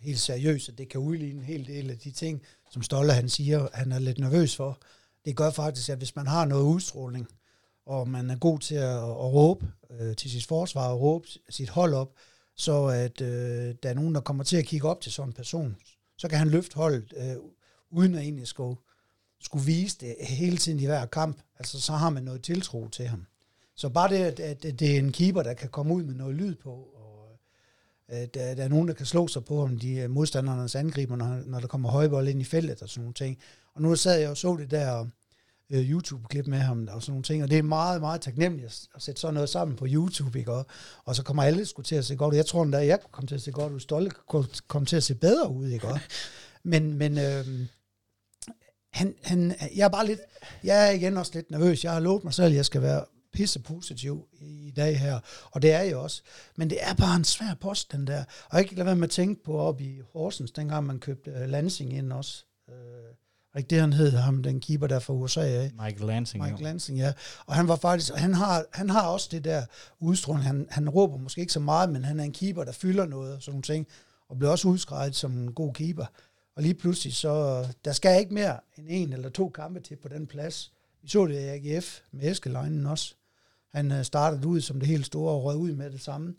helt 0.00 0.20
seriøst, 0.20 0.68
at 0.68 0.78
det 0.78 0.88
kan 0.88 1.00
udligne 1.00 1.40
en 1.40 1.44
hel 1.44 1.66
del 1.66 1.90
af 1.90 1.98
de 1.98 2.10
ting, 2.10 2.42
som 2.70 2.82
Stolle 2.82 3.12
han 3.12 3.28
siger, 3.28 3.68
han 3.72 3.92
er 3.92 3.98
lidt 3.98 4.18
nervøs 4.18 4.56
for. 4.56 4.78
Det 5.24 5.36
gør 5.36 5.50
faktisk, 5.50 5.88
at 5.88 5.98
hvis 5.98 6.16
man 6.16 6.26
har 6.26 6.44
noget 6.44 6.64
udstråling, 6.64 7.28
og 7.86 8.08
man 8.08 8.30
er 8.30 8.36
god 8.36 8.58
til 8.58 8.74
at, 8.74 8.96
at 8.96 9.32
råbe 9.32 9.66
øh, 10.00 10.16
til 10.16 10.30
sit 10.30 10.46
forsvar 10.46 10.88
og 10.88 11.00
råbe 11.00 11.28
sit 11.48 11.68
hold 11.68 11.94
op, 11.94 12.12
så 12.56 12.84
at 12.86 13.20
øh, 13.20 13.74
der 13.82 13.88
er 13.88 13.94
nogen, 13.94 14.14
der 14.14 14.20
kommer 14.20 14.44
til 14.44 14.56
at 14.56 14.64
kigge 14.64 14.88
op 14.88 15.00
til 15.00 15.12
sådan 15.12 15.28
en 15.28 15.32
person, 15.32 15.76
så 16.18 16.28
kan 16.28 16.38
han 16.38 16.48
løfte 16.48 16.76
holdet, 16.76 17.12
øh, 17.16 17.36
uden 17.90 18.14
at 18.14 18.22
egentlig 18.22 18.46
skulle, 18.46 18.76
skulle 19.40 19.66
vise 19.66 19.96
det 20.00 20.14
hele 20.20 20.56
tiden 20.56 20.80
i 20.80 20.86
hver 20.86 21.06
kamp. 21.06 21.40
Altså, 21.58 21.80
så 21.80 21.92
har 21.92 22.10
man 22.10 22.22
noget 22.22 22.42
tiltro 22.42 22.88
til 22.88 23.06
ham. 23.06 23.26
Så 23.74 23.88
bare 23.88 24.08
det, 24.08 24.16
at, 24.16 24.40
at 24.40 24.62
det 24.62 24.94
er 24.94 24.98
en 24.98 25.12
keeper, 25.12 25.42
der 25.42 25.54
kan 25.54 25.68
komme 25.68 25.94
ud 25.94 26.02
med 26.02 26.14
noget 26.14 26.34
lyd 26.34 26.54
på, 26.54 26.70
og 26.70 27.38
at 28.08 28.34
der, 28.34 28.54
der 28.54 28.64
er 28.64 28.68
nogen, 28.68 28.88
der 28.88 28.94
kan 28.94 29.06
slå 29.06 29.28
sig 29.28 29.44
på, 29.44 29.62
om 29.62 29.78
de 29.78 30.00
er 30.00 30.08
modstandernes 30.08 30.74
angriber, 30.74 31.16
når, 31.16 31.42
når 31.46 31.60
der 31.60 31.66
kommer 31.66 31.90
højbold 31.90 32.28
ind 32.28 32.40
i 32.40 32.44
feltet 32.44 32.82
og 32.82 32.88
sådan 32.88 33.02
nogle 33.02 33.14
ting. 33.14 33.38
Og 33.74 33.82
nu 33.82 33.96
sad 33.96 34.20
jeg 34.20 34.30
og 34.30 34.36
så 34.36 34.56
det 34.56 34.70
der 34.70 35.06
øh, 35.70 35.90
YouTube-klip 35.90 36.46
med 36.46 36.58
ham 36.58 36.88
og 36.92 37.02
sådan 37.02 37.12
nogle 37.12 37.22
ting, 37.22 37.42
og 37.42 37.50
det 37.50 37.58
er 37.58 37.62
meget, 37.62 38.00
meget 38.00 38.20
taknemmeligt 38.20 38.66
at, 38.66 38.88
at 38.94 39.02
sætte 39.02 39.20
sådan 39.20 39.34
noget 39.34 39.48
sammen 39.48 39.76
på 39.76 39.86
YouTube, 39.88 40.38
ikke? 40.38 40.52
Og, 40.52 40.66
og 41.04 41.16
så 41.16 41.22
kommer 41.22 41.42
alle 41.42 41.66
sgu 41.66 41.82
til 41.82 41.94
at 41.94 42.04
se 42.04 42.16
godt 42.16 42.32
ud. 42.32 42.36
Jeg 42.36 42.46
tror 42.46 42.62
endda, 42.62 42.80
at 42.80 42.86
jeg 42.86 43.00
kunne 43.00 43.12
komme 43.12 43.28
til 43.28 43.34
at 43.34 43.42
se 43.42 43.52
godt 43.52 43.72
ud. 43.72 43.80
Stolte 43.80 44.16
kunne 44.28 44.46
komme 44.68 44.86
til 44.86 44.96
at 44.96 45.02
se 45.02 45.14
bedre 45.14 45.50
ud, 45.50 45.68
ikke? 45.68 45.88
Og, 45.88 46.00
men, 46.62 46.94
men 46.94 47.18
øh, 47.18 47.46
han, 48.92 49.14
han, 49.22 49.54
jeg 49.76 49.84
er 49.84 49.88
bare 49.88 50.06
lidt, 50.06 50.20
jeg 50.64 50.88
er 50.88 50.90
igen 50.90 51.16
også 51.16 51.32
lidt 51.34 51.50
nervøs. 51.50 51.84
Jeg 51.84 51.92
har 51.92 52.00
lovet 52.00 52.24
mig 52.24 52.34
selv, 52.34 52.46
at 52.46 52.54
jeg 52.54 52.64
skal 52.64 52.82
være 52.82 53.04
pisse 53.32 53.60
positiv 53.60 54.28
i 54.40 54.72
dag 54.76 54.98
her, 54.98 55.20
og 55.50 55.62
det 55.62 55.72
er 55.72 55.80
jeg 55.80 55.96
også. 55.96 56.22
Men 56.56 56.70
det 56.70 56.78
er 56.80 56.94
bare 56.94 57.16
en 57.16 57.24
svær 57.24 57.54
post, 57.60 57.92
den 57.92 58.06
der. 58.06 58.18
Og 58.18 58.24
jeg 58.24 58.58
kan 58.58 58.60
ikke 58.60 58.74
lade 58.74 58.86
være 58.86 58.96
med 58.96 59.04
at 59.04 59.10
tænke 59.10 59.44
på 59.44 59.58
op 59.58 59.80
i 59.80 60.00
Horsens, 60.12 60.50
dengang 60.50 60.86
man 60.86 60.98
købte 60.98 61.30
uh, 61.30 61.48
Lansing 61.48 61.92
ind 61.92 62.12
også. 62.12 62.44
Uh, 62.68 62.74
ikke 63.56 63.68
det, 63.68 63.80
han 63.80 63.92
hed, 63.92 64.10
ham, 64.10 64.42
den 64.42 64.60
keeper 64.60 64.86
der 64.86 64.98
fra 64.98 65.12
USA 65.12 65.40
af. 65.40 65.70
Michael 65.72 66.06
Lansing. 66.06 66.42
Michael 66.42 66.62
Lansing, 66.62 66.98
ja. 66.98 67.12
Og 67.46 67.54
han 67.54 67.68
var 67.68 67.76
faktisk, 67.76 68.14
han 68.14 68.34
har, 68.34 68.64
han 68.72 68.90
har 68.90 69.06
også 69.06 69.28
det 69.30 69.44
der 69.44 69.64
udstråling. 70.00 70.44
Han, 70.44 70.66
han 70.70 70.88
råber 70.88 71.16
måske 71.16 71.40
ikke 71.40 71.52
så 71.52 71.60
meget, 71.60 71.90
men 71.90 72.04
han 72.04 72.20
er 72.20 72.24
en 72.24 72.32
keeper, 72.32 72.64
der 72.64 72.72
fylder 72.72 73.06
noget 73.06 73.34
og 73.34 73.42
sådan 73.42 73.52
nogle 73.52 73.62
ting. 73.62 73.86
Og 74.28 74.38
bliver 74.38 74.50
også 74.50 74.68
udskrevet 74.68 75.16
som 75.16 75.38
en 75.38 75.52
god 75.52 75.72
keeper. 75.72 76.06
Og 76.60 76.64
lige 76.64 76.74
pludselig 76.74 77.14
så, 77.14 77.66
der 77.84 77.92
skal 77.92 78.20
ikke 78.20 78.34
mere 78.34 78.60
end 78.78 78.86
en 78.90 79.12
eller 79.12 79.28
to 79.28 79.48
kampe 79.48 79.80
til 79.80 79.96
på 79.96 80.08
den 80.08 80.26
plads. 80.26 80.72
Vi 81.02 81.08
så 81.08 81.26
det 81.26 81.34
i 81.34 81.76
AGF 81.76 82.00
med 82.12 82.30
Eskelejnen 82.30 82.86
også. 82.86 83.14
Han 83.68 83.92
øh, 83.92 84.04
startede 84.04 84.46
ud 84.46 84.60
som 84.60 84.80
det 84.80 84.88
helt 84.88 85.06
store 85.06 85.32
og 85.32 85.44
rød 85.44 85.56
ud 85.56 85.72
med 85.72 85.90
det 85.90 86.00
samme. 86.00 86.34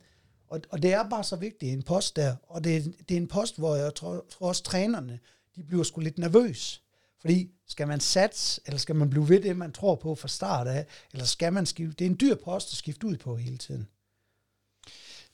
Og, 0.48 0.62
og 0.70 0.82
det 0.84 0.94
er 0.94 1.10
bare 1.10 1.24
så 1.24 1.36
vigtigt, 1.36 1.74
en 1.74 1.84
post 1.84 2.16
der. 2.16 2.36
Og 2.44 2.64
det, 2.64 2.96
det 3.10 3.18
er 3.18 3.22
en 3.22 3.28
post, 3.28 3.58
hvor 3.58 3.76
jeg 3.76 3.96
tror, 3.96 4.26
tror 4.30 4.48
også 4.48 4.64
trænerne, 4.64 5.20
de 5.56 5.64
bliver 5.64 5.84
sgu 5.84 6.02
lidt 6.02 6.18
nervøs. 6.18 6.84
Fordi 7.22 7.52
skal 7.68 7.88
man 7.88 8.00
satse, 8.00 8.62
eller 8.66 8.78
skal 8.78 8.96
man 8.96 9.10
blive 9.10 9.30
ved 9.30 9.42
det, 9.42 9.58
man 9.58 9.72
tror 9.72 9.96
på 9.96 10.16
fra 10.16 10.28
start 10.28 10.68
af, 10.68 10.86
eller 11.12 11.26
skal 11.26 11.54
man 11.54 11.66
skifte? 11.66 11.96
Det 12.00 12.06
er 12.06 12.10
en 12.10 12.18
dyr 12.22 12.36
post 12.36 12.74
at 12.74 12.78
skifte 12.78 13.08
ud 13.08 13.18
på 13.18 13.36
hele 13.36 13.58
tiden. 13.58 13.88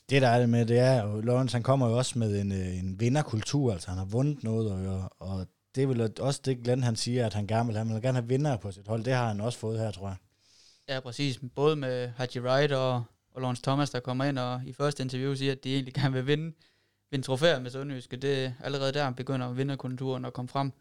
Det 0.10 0.22
der 0.22 0.28
er 0.28 0.40
det 0.40 0.50
med, 0.50 0.66
det 0.66 0.80
er 0.80 1.04
jo, 1.04 1.22
Lawrence 1.22 1.56
han 1.56 1.64
kommer 1.64 1.90
jo 1.90 1.98
også 1.98 2.20
med 2.20 2.42
en, 2.42 2.52
øh, 2.52 2.80
en 2.80 3.00
vinderkultur, 3.00 3.74
altså 3.74 3.90
han 3.90 3.98
har 3.98 4.06
vundet 4.06 4.44
noget, 4.44 4.72
og, 4.72 5.12
og 5.20 5.48
det 5.76 5.84
er 5.84 5.88
vel 5.88 6.22
også 6.22 6.42
det, 6.46 6.64
Glenn 6.64 6.84
han 6.84 6.96
siger, 6.96 7.26
at 7.26 7.34
han 7.34 7.48
gerne 7.48 7.68
vil 7.68 7.76
have. 7.76 7.86
Han 7.86 7.96
vil 7.96 8.04
gerne 8.04 8.18
have 8.18 8.28
vinder 8.28 8.58
på 8.58 8.72
sit 8.72 8.88
hold. 8.88 9.04
Det 9.04 9.14
har 9.14 9.28
han 9.28 9.42
også 9.42 9.60
fået 9.60 9.80
her, 9.80 9.92
tror 9.92 10.08
jeg. 10.08 10.18
Ja, 10.90 11.00
præcis. 11.00 11.40
Både 11.56 11.76
med 11.76 12.10
Haji 12.18 12.40
Wright 12.40 12.72
og, 12.72 13.04
og 13.34 13.42
Lawrence 13.42 13.64
Thomas, 13.64 13.90
der 13.90 14.00
kommer 14.00 14.26
ind 14.26 14.40
og 14.40 14.62
i 14.66 14.74
første 14.74 15.04
interview 15.04 15.34
siger, 15.34 15.52
at 15.52 15.64
de 15.64 15.74
egentlig 15.74 15.94
gerne 15.94 16.14
vil 16.14 16.28
vinde, 16.28 16.56
vinde 17.12 17.26
trofæer 17.26 17.60
med 17.60 17.72
Sønderjyske. 17.72 18.18
Det 18.18 18.46
er 18.46 18.52
allerede 18.64 18.94
der, 18.94 19.12
begynder 19.12 19.52
vinderkulturen 19.52 20.26
at 20.26 20.34
komme 20.34 20.50
frem. 20.50 20.72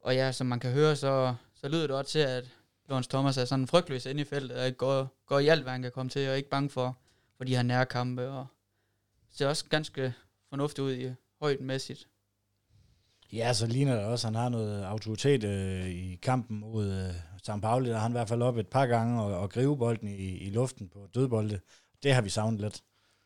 Og 0.00 0.14
ja, 0.14 0.32
som 0.32 0.46
man 0.46 0.60
kan 0.60 0.72
høre, 0.72 0.96
så, 0.96 1.34
så 1.54 1.68
lyder 1.68 1.86
det 1.86 1.96
også 1.96 2.12
til, 2.12 2.18
at 2.18 2.44
Lawrence 2.88 3.10
Thomas 3.10 3.36
er 3.36 3.44
sådan 3.44 3.66
frygtløs 3.66 4.06
inde 4.06 4.20
i 4.20 4.24
feltet, 4.24 4.56
og 4.56 4.76
går, 4.76 5.08
går 5.26 5.38
i 5.38 5.48
alt, 5.48 5.62
hvad 5.62 5.72
han 5.72 5.82
kan 5.82 5.92
komme 5.92 6.10
til, 6.10 6.28
og 6.30 6.36
ikke 6.36 6.50
bange 6.50 6.70
for, 6.70 6.98
for 7.38 7.44
de 7.44 7.56
her 7.56 7.62
nærkampe, 7.62 8.28
og 8.28 8.46
ser 9.30 9.48
også 9.48 9.64
ganske 9.70 10.14
fornuftigt 10.48 10.84
ud 10.84 10.92
i 10.92 11.10
højdenmæssigt. 11.40 12.08
Ja, 13.32 13.52
så 13.52 13.66
ligner 13.66 13.94
det 13.94 14.04
også, 14.04 14.26
at 14.28 14.34
han 14.34 14.42
har 14.42 14.48
noget 14.48 14.84
autoritet 14.84 15.44
øh, 15.44 15.88
i 15.88 16.18
kampen 16.22 16.60
mod 16.60 16.92
øh, 16.92 17.14
St. 17.38 17.62
Pauli, 17.62 17.88
der 17.88 17.94
har 17.94 18.02
han 18.02 18.10
i 18.10 18.18
hvert 18.18 18.28
fald 18.28 18.42
op 18.42 18.56
et 18.56 18.66
par 18.68 18.86
gange 18.86 19.22
og, 19.22 19.38
og 19.38 19.50
gribe 19.50 19.76
bolden 19.76 20.08
i, 20.08 20.36
i 20.36 20.50
luften 20.50 20.88
på 20.88 21.08
dødbolde. 21.14 21.60
Det 22.02 22.14
har 22.14 22.22
vi 22.22 22.28
savnet 22.28 22.60
lidt. 22.60 22.82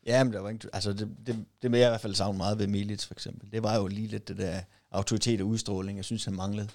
Ja, 0.07 0.25
men 0.25 0.33
der 0.33 0.41
var 0.41 0.51
ikke, 0.51 0.69
altså 0.73 0.93
det, 0.93 1.17
det, 1.27 1.45
det 1.63 1.71
med 1.71 1.79
jeg 1.79 1.89
i 1.89 1.91
hvert 1.91 2.01
fald 2.01 2.15
savne 2.15 2.39
meget 2.39 2.59
ved 2.59 2.67
Milits 2.67 3.07
for 3.07 3.15
eksempel. 3.15 3.53
Det 3.53 3.63
var 3.63 3.77
jo 3.77 3.87
lige 3.87 4.07
lidt 4.07 4.29
det 4.29 4.37
der 4.37 4.61
autoritet 4.91 5.41
og 5.41 5.47
udstråling, 5.47 5.97
jeg 5.97 6.05
synes, 6.05 6.25
han 6.25 6.35
manglede. 6.35 6.69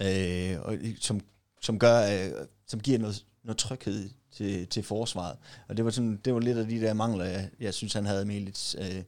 Øh, 0.00 0.60
og, 0.60 0.78
som, 1.00 1.20
som, 1.60 1.78
gør, 1.78 2.02
øh, 2.02 2.46
som 2.66 2.80
giver 2.80 2.98
noget, 2.98 3.26
noget 3.44 3.58
tryghed 3.58 4.10
til, 4.34 4.66
til 4.66 4.82
forsvaret. 4.82 5.36
Og 5.68 5.76
det 5.76 5.84
var, 5.84 5.90
sådan, 5.90 6.20
det 6.24 6.34
var 6.34 6.40
lidt 6.40 6.58
af 6.58 6.66
de 6.66 6.80
der 6.80 6.94
mangler, 6.94 7.24
jeg, 7.24 7.50
jeg 7.60 7.74
synes, 7.74 7.92
han 7.92 8.06
havde 8.06 8.24
Milits. 8.24 8.76
Øh, 8.78 9.02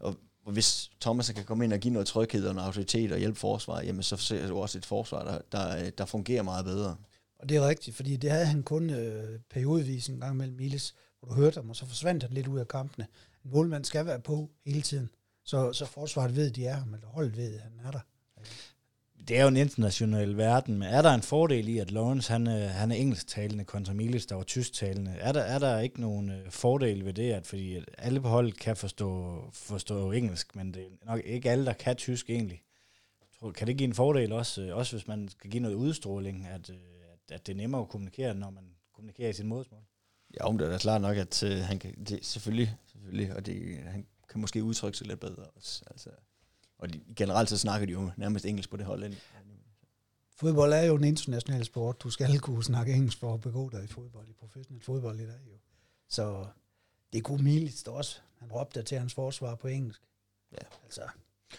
og, 0.00 0.16
og 0.44 0.52
hvis 0.52 0.90
Thomas 1.00 1.30
kan 1.30 1.44
komme 1.44 1.64
ind 1.64 1.72
og 1.72 1.78
give 1.78 1.92
noget 1.92 2.06
tryghed 2.06 2.46
og 2.46 2.54
noget 2.54 2.66
autoritet 2.66 3.12
og 3.12 3.18
hjælpe 3.18 3.38
forsvaret, 3.38 3.86
jamen 3.86 4.02
så 4.02 4.16
ser 4.16 4.48
du 4.48 4.58
også 4.58 4.78
et 4.78 4.86
forsvar, 4.86 5.24
der, 5.24 5.38
der, 5.52 5.90
der 5.90 6.04
fungerer 6.04 6.42
meget 6.42 6.64
bedre. 6.64 6.96
Og 7.38 7.48
det 7.48 7.56
er 7.56 7.68
rigtigt, 7.68 7.96
fordi 7.96 8.16
det 8.16 8.30
havde 8.30 8.46
han 8.46 8.62
kun 8.62 8.90
øh, 8.90 9.38
periodevis 9.50 10.08
en 10.08 10.20
gang 10.20 10.36
mellem 10.36 10.56
Miles, 10.56 10.94
hvor 11.20 11.28
du 11.28 11.34
hørte 11.34 11.54
ham, 11.54 11.70
og 11.70 11.76
så 11.76 11.86
forsvandt 11.86 12.22
han 12.22 12.32
lidt 12.32 12.46
ud 12.46 12.58
af 12.58 12.68
kampene. 12.68 13.06
En 13.44 13.50
målmand 13.50 13.84
skal 13.84 14.06
være 14.06 14.20
på 14.20 14.50
hele 14.66 14.82
tiden, 14.82 15.10
så, 15.44 15.72
så 15.72 15.86
forsvaret 15.86 16.36
ved, 16.36 16.50
at 16.50 16.56
de 16.56 16.66
er 16.66 16.74
ham, 16.74 16.94
eller 16.94 17.06
holdet 17.06 17.36
ved, 17.36 17.54
at 17.54 17.60
han 17.60 17.72
er 17.84 17.90
der. 17.90 18.00
Det 19.30 19.38
er 19.38 19.42
jo 19.42 19.48
en 19.48 19.56
international 19.56 20.36
verden, 20.36 20.78
men 20.78 20.88
er 20.88 21.02
der 21.02 21.14
en 21.14 21.22
fordel 21.22 21.68
i, 21.68 21.78
at 21.78 21.90
Lawrence 21.90 22.32
han, 22.32 22.46
øh, 22.46 22.70
han 22.70 22.90
er 22.90 22.96
engelsktalende 22.96 23.64
kontra 23.64 23.92
Miles, 23.92 24.26
der 24.26 24.34
var 24.34 24.42
tysktalende? 24.42 25.10
Er 25.10 25.32
der, 25.32 25.40
er 25.40 25.58
der 25.58 25.78
ikke 25.78 26.00
nogen 26.00 26.30
øh, 26.30 26.50
fordel 26.50 27.04
ved 27.04 27.12
det, 27.12 27.32
at 27.32 27.46
fordi 27.46 27.76
at 27.76 27.84
alle 27.98 28.20
på 28.20 28.28
holdet 28.28 28.58
kan 28.58 28.76
forstå, 28.76 29.40
forstå 29.52 30.12
engelsk, 30.12 30.56
men 30.56 30.74
det 30.74 30.82
er 30.82 31.06
nok 31.06 31.20
ikke 31.24 31.50
alle, 31.50 31.66
der 31.66 31.72
kan 31.72 31.96
tysk 31.96 32.30
egentlig? 32.30 32.62
Kan 33.54 33.66
det 33.66 33.76
give 33.76 33.86
en 33.86 33.94
fordel 33.94 34.32
også, 34.32 34.62
øh, 34.62 34.76
også 34.76 34.96
hvis 34.96 35.08
man 35.08 35.28
skal 35.28 35.50
give 35.50 35.62
noget 35.62 35.74
udstråling, 35.74 36.46
at, 36.46 36.70
at, 36.70 37.34
at 37.34 37.46
det 37.46 37.52
er 37.52 37.56
nemmere 37.56 37.80
at 37.80 37.88
kommunikere, 37.88 38.34
når 38.34 38.50
man 38.50 38.64
kommunikerer 38.94 39.28
i 39.28 39.32
sin 39.32 39.46
modersmål? 39.46 39.82
Ja, 40.40 40.48
men 40.48 40.58
det 40.58 40.66
er 40.66 40.70
da 40.70 40.78
klart 40.78 41.00
nok, 41.00 41.16
at 41.16 41.44
han 41.62 41.78
kan, 41.78 42.04
det, 42.08 42.26
selvfølgelig, 42.26 42.76
selvfølgelig, 42.86 43.36
og 43.36 43.46
det, 43.46 43.78
han 43.84 44.06
kan 44.28 44.40
måske 44.40 44.64
udtrykke 44.64 44.98
sig 44.98 45.06
lidt 45.06 45.20
bedre 45.20 45.44
også. 45.56 45.82
Altså, 45.90 46.10
og 46.80 46.92
de, 46.92 47.00
generelt 47.16 47.48
så 47.48 47.58
snakker 47.58 47.86
de 47.86 47.92
jo 47.92 48.10
nærmest 48.16 48.44
engelsk 48.44 48.70
på 48.70 48.76
det 48.76 48.86
hold. 48.86 49.12
Fodbold 50.36 50.72
er 50.72 50.82
jo 50.82 50.94
en 50.96 51.04
international 51.04 51.64
sport. 51.64 52.02
Du 52.02 52.10
skal 52.10 52.38
kunne 52.40 52.64
snakke 52.64 52.92
engelsk 52.92 53.18
for 53.18 53.34
at 53.34 53.40
begå 53.40 53.68
dig 53.72 53.84
i 53.84 53.86
fodbold, 53.86 54.28
i 54.28 54.32
professionel 54.32 54.82
fodbold 54.84 55.20
i 55.20 55.26
dag 55.26 55.40
jo. 55.50 55.56
Så 56.08 56.46
det 57.12 57.24
kunne 57.24 57.42
Milits 57.44 57.82
også. 57.82 58.18
Han 58.38 58.52
råbte 58.52 58.82
til 58.82 58.98
hans 58.98 59.14
forsvar 59.14 59.54
på 59.54 59.68
engelsk. 59.68 60.02
Ja. 60.52 60.66
Altså, 60.84 61.00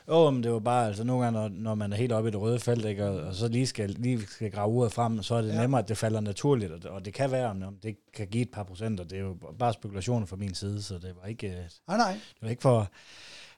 Jo, 0.08 0.30
men 0.30 0.44
det 0.44 0.52
var 0.52 0.60
bare, 0.60 0.88
altså 0.88 1.04
nogle 1.04 1.24
gange, 1.24 1.40
når, 1.40 1.48
når 1.50 1.76
man 1.76 1.94
er 1.94 1.98
helt 1.98 2.12
oppe 2.12 2.30
i 2.30 2.32
det 2.32 2.40
røde 2.42 2.60
felt, 2.60 2.86
ikke, 2.86 3.06
og, 3.06 3.16
og 3.22 3.36
så 3.36 3.48
lige 3.48 3.68
skal, 3.68 3.90
lige 3.90 4.28
skal 4.28 4.52
grave 4.52 4.70
uret 4.72 4.92
frem, 4.92 5.24
så 5.24 5.36
er 5.36 5.42
det 5.42 5.50
Ja. 5.50 5.62
nemmere, 5.62 5.82
at 5.82 5.88
det 5.88 5.98
falder 5.98 6.20
naturligt, 6.20 6.72
og 6.72 6.82
det, 6.82 6.86
og 6.92 7.06
det 7.06 7.14
kan 7.14 7.32
være, 7.32 7.50
om 7.50 7.78
det 7.84 7.98
kan 8.14 8.28
give 8.28 8.42
et 8.42 8.52
par 8.52 8.64
procenter. 8.64 9.04
Det 9.04 9.18
er 9.18 9.22
jo 9.22 9.38
bare 9.60 9.74
spekulationer 9.74 10.26
fra 10.26 10.36
min 10.36 10.56
side, 10.56 10.82
så 10.82 10.98
det 10.98 11.16
var 11.22 11.28
ikke, 11.28 11.48
nej, 11.88 11.98
nej. 11.98 12.12
det 12.12 12.42
var 12.42 12.50
ikke 12.50 12.62
for... 12.62 12.92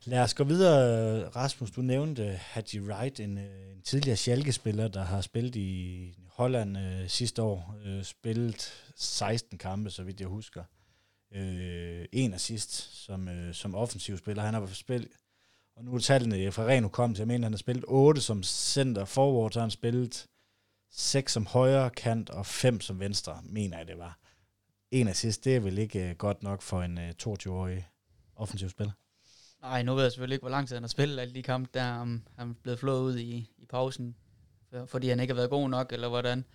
Lad 0.06 0.24
os 0.24 0.34
gå 0.34 0.44
videre, 0.44 1.30
Rasmus. 1.30 1.72
Du 1.72 1.82
nævnte 1.82 2.24
øh, 2.24 2.36
Haji 2.40 2.80
Wright, 2.80 3.20
en, 3.20 3.38
øh, 3.38 3.72
en 3.72 3.82
tidligere 3.82 4.18
Schalke-spiller, 4.18 4.88
der 4.88 5.04
har 5.04 5.22
spillet 5.22 5.56
i 5.56 6.14
Holland 6.28 6.78
øh, 6.78 7.10
sidste 7.10 7.42
år. 7.42 7.76
Øh, 7.86 8.04
spillet 8.04 8.74
16 8.96 9.58
kampe, 9.58 9.90
så 9.90 10.04
vidt 10.04 10.20
jeg 10.20 10.28
husker. 10.28 10.64
Øh, 11.34 12.06
en 12.12 12.34
assist 12.34 12.72
som, 13.06 13.28
øh, 13.28 13.54
som 13.54 13.76
offensiv 13.76 14.18
spiller. 14.18 14.44
Han 14.44 14.54
har 14.54 14.66
spillet, 14.66 15.12
og 15.76 15.86
nu 15.86 15.96
er 15.96 16.00
tallene 16.00 16.52
fra 16.52 16.66
Reno 16.66 16.86
hukommelse, 16.86 17.22
jeg 17.22 17.28
mener, 17.28 17.46
han 17.46 17.54
har 17.54 17.58
spillet 17.58 17.86
8 17.88 18.22
som 18.22 18.44
center 18.44 19.06
forward, 19.06 19.52
så 19.52 19.60
har 19.60 19.64
han 19.66 19.72
spillet 19.72 20.28
6 20.92 21.34
som 21.34 21.46
højre 21.46 21.90
kant 21.90 22.30
og 22.30 22.46
5 22.46 22.82
som 22.82 23.00
venstre, 23.00 23.42
mener 23.44 23.78
jeg 23.78 23.88
det 23.88 23.98
var. 23.98 24.20
En 24.92 25.08
assist, 25.08 25.46
det 25.46 25.56
er 25.56 25.60
vel 25.60 25.78
ikke 25.78 26.10
øh, 26.10 26.16
godt 26.16 26.44
nok 26.44 26.62
for 26.62 26.82
en 26.82 26.98
øh, 26.98 27.14
22-årig 27.24 27.88
offensiv 28.36 28.70
spiller. 28.70 28.94
Nej, 29.64 29.84
nu 29.84 29.94
ved 29.96 30.04
jeg 30.04 30.12
selvfølgelig 30.12 30.36
ikke, 30.36 30.44
hvor 30.44 30.50
lang 30.50 30.68
tid 30.68 30.76
han 30.76 30.84
har 30.84 30.88
spillet 30.88 31.20
alle 31.20 31.34
de 31.34 31.44
kampe, 31.44 31.70
der 31.74 31.92
om 31.94 32.24
han 32.38 32.50
er 32.50 32.54
blevet 32.64 32.80
flået 32.80 33.02
ud 33.02 33.18
i, 33.18 33.50
i 33.58 33.66
pausen, 33.66 34.16
for- 34.70 34.86
fordi 34.86 35.10
han 35.10 35.20
ikke 35.20 35.34
har 35.34 35.36
været 35.36 35.50
god 35.50 35.70
nok, 35.70 35.94
eller 35.94 36.10
hvordan. 36.10 36.46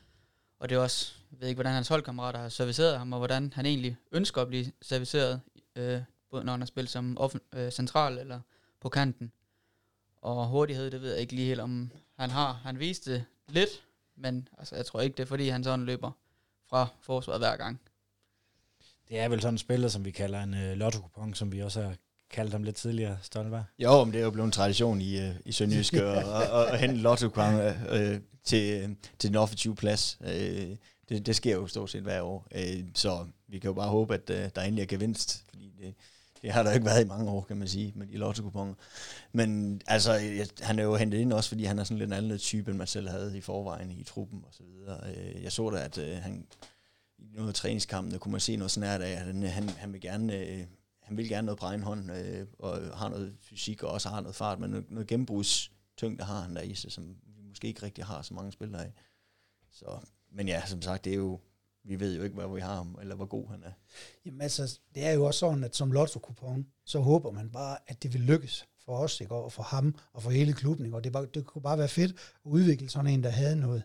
Og 0.58 0.68
det 0.68 0.76
er 0.76 0.80
også, 0.80 1.14
jeg 1.32 1.40
ved 1.40 1.48
ikke, 1.48 1.56
hvordan 1.56 1.72
hans 1.74 1.88
holdkammerater 1.88 2.38
har 2.40 2.48
serviceret 2.48 2.98
ham, 2.98 3.12
og 3.12 3.18
hvordan 3.18 3.52
han 3.54 3.66
egentlig 3.66 3.96
ønsker 4.12 4.42
at 4.42 4.48
blive 4.48 4.72
serviceret, 4.82 5.40
øh, 5.76 6.00
både 6.30 6.44
når 6.44 6.52
han 6.52 6.60
har 6.60 6.66
spillet 6.66 6.90
som 6.90 7.18
offen, 7.18 7.40
øh, 7.54 7.70
central 7.72 8.18
eller 8.18 8.40
på 8.80 8.88
kanten. 8.88 9.32
Og 10.22 10.46
hurtighed, 10.48 10.90
det 10.90 11.00
ved 11.02 11.10
jeg 11.12 11.20
ikke 11.20 11.32
lige 11.34 11.46
helt, 11.46 11.60
om 11.60 11.90
han 12.18 12.30
har. 12.30 12.52
Han 12.52 12.78
viste 12.78 13.12
det 13.14 13.24
lidt, 13.48 13.68
men 14.16 14.48
altså, 14.58 14.76
jeg 14.76 14.86
tror 14.86 15.00
ikke, 15.00 15.16
det 15.16 15.22
er 15.22 15.26
fordi, 15.26 15.48
han 15.48 15.64
sådan 15.64 15.86
løber 15.86 16.10
fra 16.70 16.86
forsvaret 17.00 17.40
hver 17.40 17.56
gang. 17.56 17.80
Det 19.08 19.18
er 19.18 19.28
vel 19.28 19.40
sådan 19.40 19.54
en 19.54 19.58
spiller, 19.58 19.88
som 19.88 20.04
vi 20.04 20.10
kalder 20.10 20.42
en 20.42 20.54
øh, 20.54 20.76
lotto 20.76 21.00
som 21.34 21.52
vi 21.52 21.60
også 21.62 21.82
har 21.82 21.96
kaldt 22.30 22.52
ham 22.52 22.62
lidt 22.62 22.76
tidligere, 22.76 23.18
Stoltenberg. 23.22 23.64
Jo, 23.78 24.04
men 24.04 24.12
det 24.12 24.20
er 24.20 24.24
jo 24.24 24.30
blevet 24.30 24.46
en 24.46 24.52
tradition 24.52 25.00
i, 25.00 25.18
uh, 25.18 25.34
i 25.44 25.52
Sønderjyske 25.52 26.02
at, 26.18 26.26
at, 26.52 26.66
at 26.66 26.80
hente 26.80 26.96
lotto 26.96 27.26
uh, 27.26 28.20
til, 28.44 28.96
til 29.18 29.28
den 29.28 29.36
offensive 29.36 29.74
plads. 29.74 30.18
Uh, 30.20 30.28
det, 31.08 31.26
det 31.26 31.36
sker 31.36 31.54
jo 31.54 31.66
stort 31.66 31.90
set 31.90 32.02
hver 32.02 32.22
år. 32.22 32.46
Uh, 32.54 32.84
så 32.94 33.26
vi 33.48 33.58
kan 33.58 33.68
jo 33.68 33.74
bare 33.74 33.88
håbe, 33.88 34.14
at 34.14 34.30
uh, 34.30 34.36
der 34.36 34.62
endelig 34.62 34.82
er 34.82 34.86
gevinst, 34.86 35.44
fordi 35.48 35.72
det, 35.80 35.94
det 36.42 36.52
har 36.52 36.62
der 36.62 36.72
ikke 36.72 36.86
været 36.86 37.04
i 37.04 37.08
mange 37.08 37.30
år, 37.30 37.40
kan 37.40 37.56
man 37.56 37.68
sige, 37.68 37.92
med 37.96 38.06
de 38.06 38.16
lotto 38.16 38.74
Men 39.32 39.80
altså, 39.86 40.20
han 40.60 40.78
er 40.78 40.82
jo 40.82 40.96
hentet 40.96 41.18
ind 41.18 41.32
også, 41.32 41.48
fordi 41.48 41.64
han 41.64 41.78
er 41.78 41.84
sådan 41.84 41.98
lidt 41.98 42.08
en 42.08 42.12
anden 42.12 42.38
type, 42.38 42.70
end 42.70 42.78
man 42.78 42.86
selv 42.86 43.08
havde 43.08 43.38
i 43.38 43.40
forvejen 43.40 43.90
i 43.90 44.02
truppen 44.02 44.42
og 44.46 44.54
så 44.54 44.62
videre. 44.62 45.00
Jeg 45.42 45.52
så 45.52 45.70
da, 45.70 45.78
at 45.78 46.20
han 46.22 46.46
i 47.18 47.24
noget 47.34 47.48
af 47.48 47.54
træningskampene 47.54 48.18
kunne 48.18 48.32
man 48.32 48.40
se 48.40 48.56
noget 48.56 48.70
snært 48.70 49.00
af, 49.02 49.10
at 49.10 49.18
han, 49.18 49.42
han, 49.42 49.68
han 49.68 49.92
vil 49.92 50.00
gerne 50.00 50.66
han 51.08 51.16
vil 51.16 51.28
gerne 51.28 51.46
noget 51.46 51.58
på 51.58 51.66
egen 51.66 51.82
hånd, 51.82 52.12
øh, 52.12 52.46
og 52.58 52.98
har 52.98 53.08
noget 53.08 53.36
fysik, 53.40 53.82
og 53.82 53.90
også 53.90 54.08
har 54.08 54.20
noget 54.20 54.34
fart, 54.34 54.60
men 54.60 54.70
noget, 54.70 54.90
noget 54.90 55.06
gennembrudstyngde 55.06 56.24
har 56.24 56.40
han 56.40 56.56
der 56.56 56.62
i 56.62 56.74
sig, 56.74 56.92
som 56.92 57.16
vi 57.36 57.42
måske 57.48 57.68
ikke 57.68 57.82
rigtig 57.82 58.04
har 58.04 58.22
så 58.22 58.34
mange 58.34 58.52
spillere 58.52 58.84
af. 58.84 58.92
Så, 59.70 60.00
men 60.32 60.48
ja, 60.48 60.66
som 60.66 60.82
sagt, 60.82 61.04
det 61.04 61.12
er 61.12 61.16
jo, 61.16 61.40
vi 61.84 62.00
ved 62.00 62.16
jo 62.16 62.22
ikke, 62.22 62.34
hvad 62.34 62.54
vi 62.54 62.60
har 62.60 62.74
ham, 62.74 62.98
eller 63.00 63.14
hvor 63.14 63.26
god 63.26 63.48
han 63.48 63.62
er. 63.62 63.72
Jamen 64.24 64.40
altså, 64.40 64.78
det 64.94 65.06
er 65.06 65.12
jo 65.12 65.24
også 65.24 65.38
sådan, 65.38 65.64
at 65.64 65.76
som 65.76 65.92
lotto 65.92 66.18
kupon 66.18 66.66
så 66.84 67.00
håber 67.00 67.30
man 67.30 67.50
bare, 67.50 67.78
at 67.86 68.02
det 68.02 68.12
vil 68.12 68.20
lykkes 68.20 68.66
for 68.84 68.96
os, 68.96 69.20
ikke? 69.20 69.34
og 69.34 69.52
for 69.52 69.62
ham, 69.62 69.94
og 70.12 70.22
for 70.22 70.30
hele 70.30 70.52
klubben. 70.52 70.86
Ikke? 70.86 70.96
Og 70.96 71.04
det, 71.04 71.12
bare, 71.12 71.26
det 71.34 71.46
kunne 71.46 71.62
bare 71.62 71.78
være 71.78 71.88
fedt 71.88 72.12
at 72.12 72.16
udvikle 72.44 72.88
sådan 72.88 73.10
en, 73.10 73.22
der 73.22 73.30
havde 73.30 73.56
noget. 73.56 73.82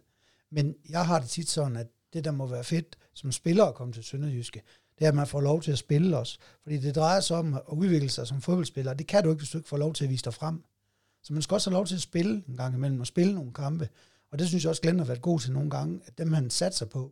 Men 0.50 0.76
jeg 0.90 1.06
har 1.06 1.20
det 1.20 1.30
tit 1.30 1.50
sådan, 1.50 1.76
at 1.78 1.88
det, 2.14 2.26
der 2.26 2.32
må 2.32 2.46
være 2.48 2.64
fedt 2.64 2.98
som 3.14 3.32
spiller 3.32 3.66
at 3.66 3.76
komme 3.76 3.94
til 3.94 4.04
Sønderjyske, 4.04 4.62
det 5.00 5.06
er, 5.06 5.10
at 5.10 5.16
man 5.16 5.28
får 5.28 5.42
lov 5.42 5.62
til 5.62 5.72
at 5.72 5.78
spille 5.78 6.18
os. 6.18 6.40
Fordi 6.64 6.78
det 6.78 6.96
drejer 6.96 7.20
sig 7.20 7.38
om 7.38 7.54
at 7.54 7.62
udvikle 7.68 8.10
sig 8.10 8.28
som 8.28 8.42
fodboldspiller. 8.42 8.94
Det 8.94 9.08
kan 9.08 9.24
du 9.24 9.30
ikke, 9.30 9.40
hvis 9.40 9.50
du 9.50 9.58
ikke 9.58 9.70
får 9.70 9.78
lov 9.78 9.94
til 9.94 10.04
at 10.04 10.10
vise 10.10 10.24
dig 10.24 10.34
frem. 10.34 10.64
Så 11.24 11.34
man 11.34 11.42
skal 11.42 11.56
også 11.56 11.70
have 11.70 11.76
lov 11.78 11.86
til 11.86 11.96
at 11.96 12.02
spille 12.02 12.44
en 12.48 12.58
gang 12.58 12.76
imellem, 12.76 13.00
og 13.00 13.08
spille 13.08 13.36
nogle 13.36 13.54
kampe. 13.54 13.90
Og 14.32 14.40
det 14.40 14.48
synes 14.48 14.64
jeg 14.64 14.70
også, 14.70 14.82
Glenn 14.82 15.00
har 15.00 15.06
været 15.06 15.22
god 15.22 15.40
til 15.40 15.52
nogle 15.52 15.70
gange, 15.70 16.00
at 16.06 16.18
dem 16.18 16.34
han 16.34 16.50
satser 16.50 16.86
på, 16.86 17.12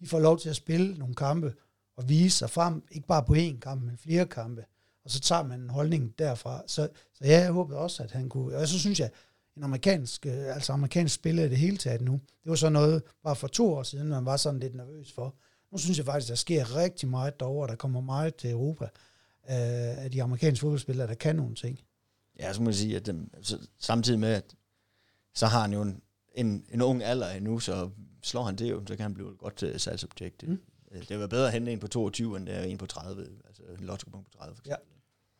de 0.00 0.06
får 0.06 0.18
lov 0.18 0.38
til 0.38 0.48
at 0.48 0.56
spille 0.56 0.94
nogle 0.94 1.14
kampe, 1.14 1.54
og 1.96 2.08
vise 2.08 2.38
sig 2.38 2.50
frem, 2.50 2.82
ikke 2.90 3.06
bare 3.06 3.22
på 3.22 3.34
én 3.34 3.58
kamp, 3.58 3.82
men 3.82 3.98
flere 3.98 4.26
kampe. 4.26 4.64
Og 5.04 5.10
så 5.10 5.20
tager 5.20 5.42
man 5.42 5.60
en 5.60 5.70
holdning 5.70 6.14
derfra. 6.18 6.62
Så, 6.66 6.88
så 7.14 7.24
ja, 7.24 7.40
jeg 7.40 7.52
håbede 7.52 7.78
også, 7.78 8.02
at 8.02 8.10
han 8.10 8.28
kunne... 8.28 8.56
Og 8.56 8.68
så 8.68 8.78
synes 8.78 9.00
jeg, 9.00 9.10
en 9.56 9.64
amerikansk, 9.64 10.26
øh, 10.26 10.54
altså 10.54 10.72
amerikansk 10.72 11.14
spiller 11.14 11.44
i 11.44 11.48
det 11.48 11.58
hele 11.58 11.76
taget 11.76 12.00
nu, 12.00 12.12
det 12.12 12.50
var 12.50 12.54
så 12.54 12.68
noget, 12.68 13.02
bare 13.22 13.36
for 13.36 13.48
to 13.48 13.74
år 13.74 13.82
siden, 13.82 14.08
man 14.08 14.24
var 14.24 14.36
sådan 14.36 14.60
lidt 14.60 14.74
nervøs 14.74 15.12
for. 15.12 15.34
Nu 15.72 15.78
synes 15.78 15.98
jeg 15.98 16.06
faktisk, 16.06 16.28
der 16.28 16.34
sker 16.34 16.76
rigtig 16.76 17.08
meget 17.08 17.40
derovre, 17.40 17.68
der 17.68 17.76
kommer 17.76 18.00
meget 18.00 18.34
til 18.34 18.50
Europa 18.50 18.84
øh, 19.50 20.04
af 20.04 20.10
de 20.10 20.22
amerikanske 20.22 20.60
fodboldspillere, 20.60 21.06
der 21.06 21.14
kan 21.14 21.36
nogle 21.36 21.54
ting. 21.54 21.80
Ja, 22.38 22.52
så 22.52 22.62
må 22.62 22.70
jeg 22.70 22.74
sige, 22.74 22.96
at 22.96 23.06
dem, 23.06 23.30
så, 23.42 23.58
samtidig 23.78 24.20
med, 24.20 24.28
at 24.28 24.54
så 25.34 25.46
har 25.46 25.60
han 25.60 25.72
jo 25.72 25.82
en, 25.82 26.02
en, 26.34 26.66
en 26.70 26.82
ung 26.82 27.02
alder 27.02 27.30
endnu, 27.30 27.58
så 27.58 27.90
slår 28.22 28.42
han 28.42 28.56
det 28.56 28.70
jo, 28.70 28.82
så 28.86 28.96
kan 28.96 29.02
han 29.02 29.14
blive 29.14 29.32
et 29.32 29.38
godt 29.38 29.62
uh, 29.62 29.76
salgsobjekt. 29.76 30.48
Mm. 30.48 30.60
Øh, 30.92 31.08
det 31.08 31.20
var 31.20 31.26
bedre 31.26 31.46
at 31.46 31.52
hente 31.52 31.72
en 31.72 31.78
på 31.78 31.88
22, 31.88 32.36
end 32.36 32.46
det 32.46 32.56
er 32.56 32.62
en 32.62 32.78
på 32.78 32.86
30, 32.86 33.26
altså 33.46 33.62
en 33.78 33.84
lotto 33.84 34.10
på 34.10 34.24
30 34.36 34.56
for 34.56 34.62
Ja. 34.66 34.74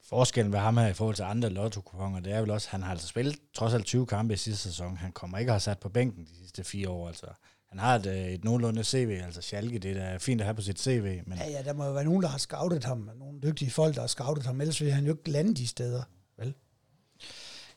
Forskellen 0.03 0.53
ved 0.53 0.59
ham 0.59 0.77
her 0.77 0.87
i 0.87 0.93
forhold 0.93 1.17
til 1.17 1.23
andre 1.23 1.51
lotto 1.51 1.81
det 2.25 2.33
er 2.33 2.41
vel 2.41 2.51
også, 2.51 2.67
at 2.67 2.71
han 2.71 2.83
har 2.83 2.91
altså 2.91 3.09
spillet 3.09 3.37
trods 3.55 3.75
alt 3.75 3.87
20 3.87 4.07
kampe 4.07 4.35
i 4.35 4.37
sidste 4.37 4.63
sæson. 4.63 4.97
Han 4.97 5.13
kommer 5.13 5.39
ikke 5.39 5.51
at 5.51 5.55
have 5.55 5.61
sat 5.61 5.79
på 5.79 5.89
bænken 5.89 6.25
de 6.25 6.37
sidste 6.37 6.65
fire 6.65 6.89
år. 6.89 7.09
Altså 7.09 7.27
han 7.71 7.79
har 7.79 7.97
et, 7.97 8.07
øh, 8.07 8.29
et 8.29 8.45
nogenlunde 8.45 8.85
CV, 8.85 9.21
altså 9.25 9.43
Schalke, 9.43 9.79
det 9.79 9.97
er 9.97 10.19
fint 10.19 10.41
at 10.41 10.45
have 10.45 10.55
på 10.55 10.63
sit 10.63 10.81
CV. 10.81 11.21
Men... 11.27 11.39
Ja, 11.39 11.51
ja, 11.51 11.63
der 11.63 11.73
må 11.73 11.85
jo 11.85 11.93
være 11.93 12.05
nogen, 12.05 12.23
der 12.23 12.29
har 12.29 12.39
scoutet 12.39 12.85
ham, 12.85 13.11
nogle 13.19 13.41
dygtige 13.43 13.71
folk, 13.71 13.95
der 13.95 14.01
har 14.01 14.09
scoutet 14.09 14.47
ham, 14.47 14.61
ellers 14.61 14.81
vil 14.81 14.93
han 14.93 15.05
jo 15.05 15.13
ikke 15.13 15.31
lande 15.31 15.55
de 15.55 15.67
steder, 15.67 16.03
vel? 16.39 16.55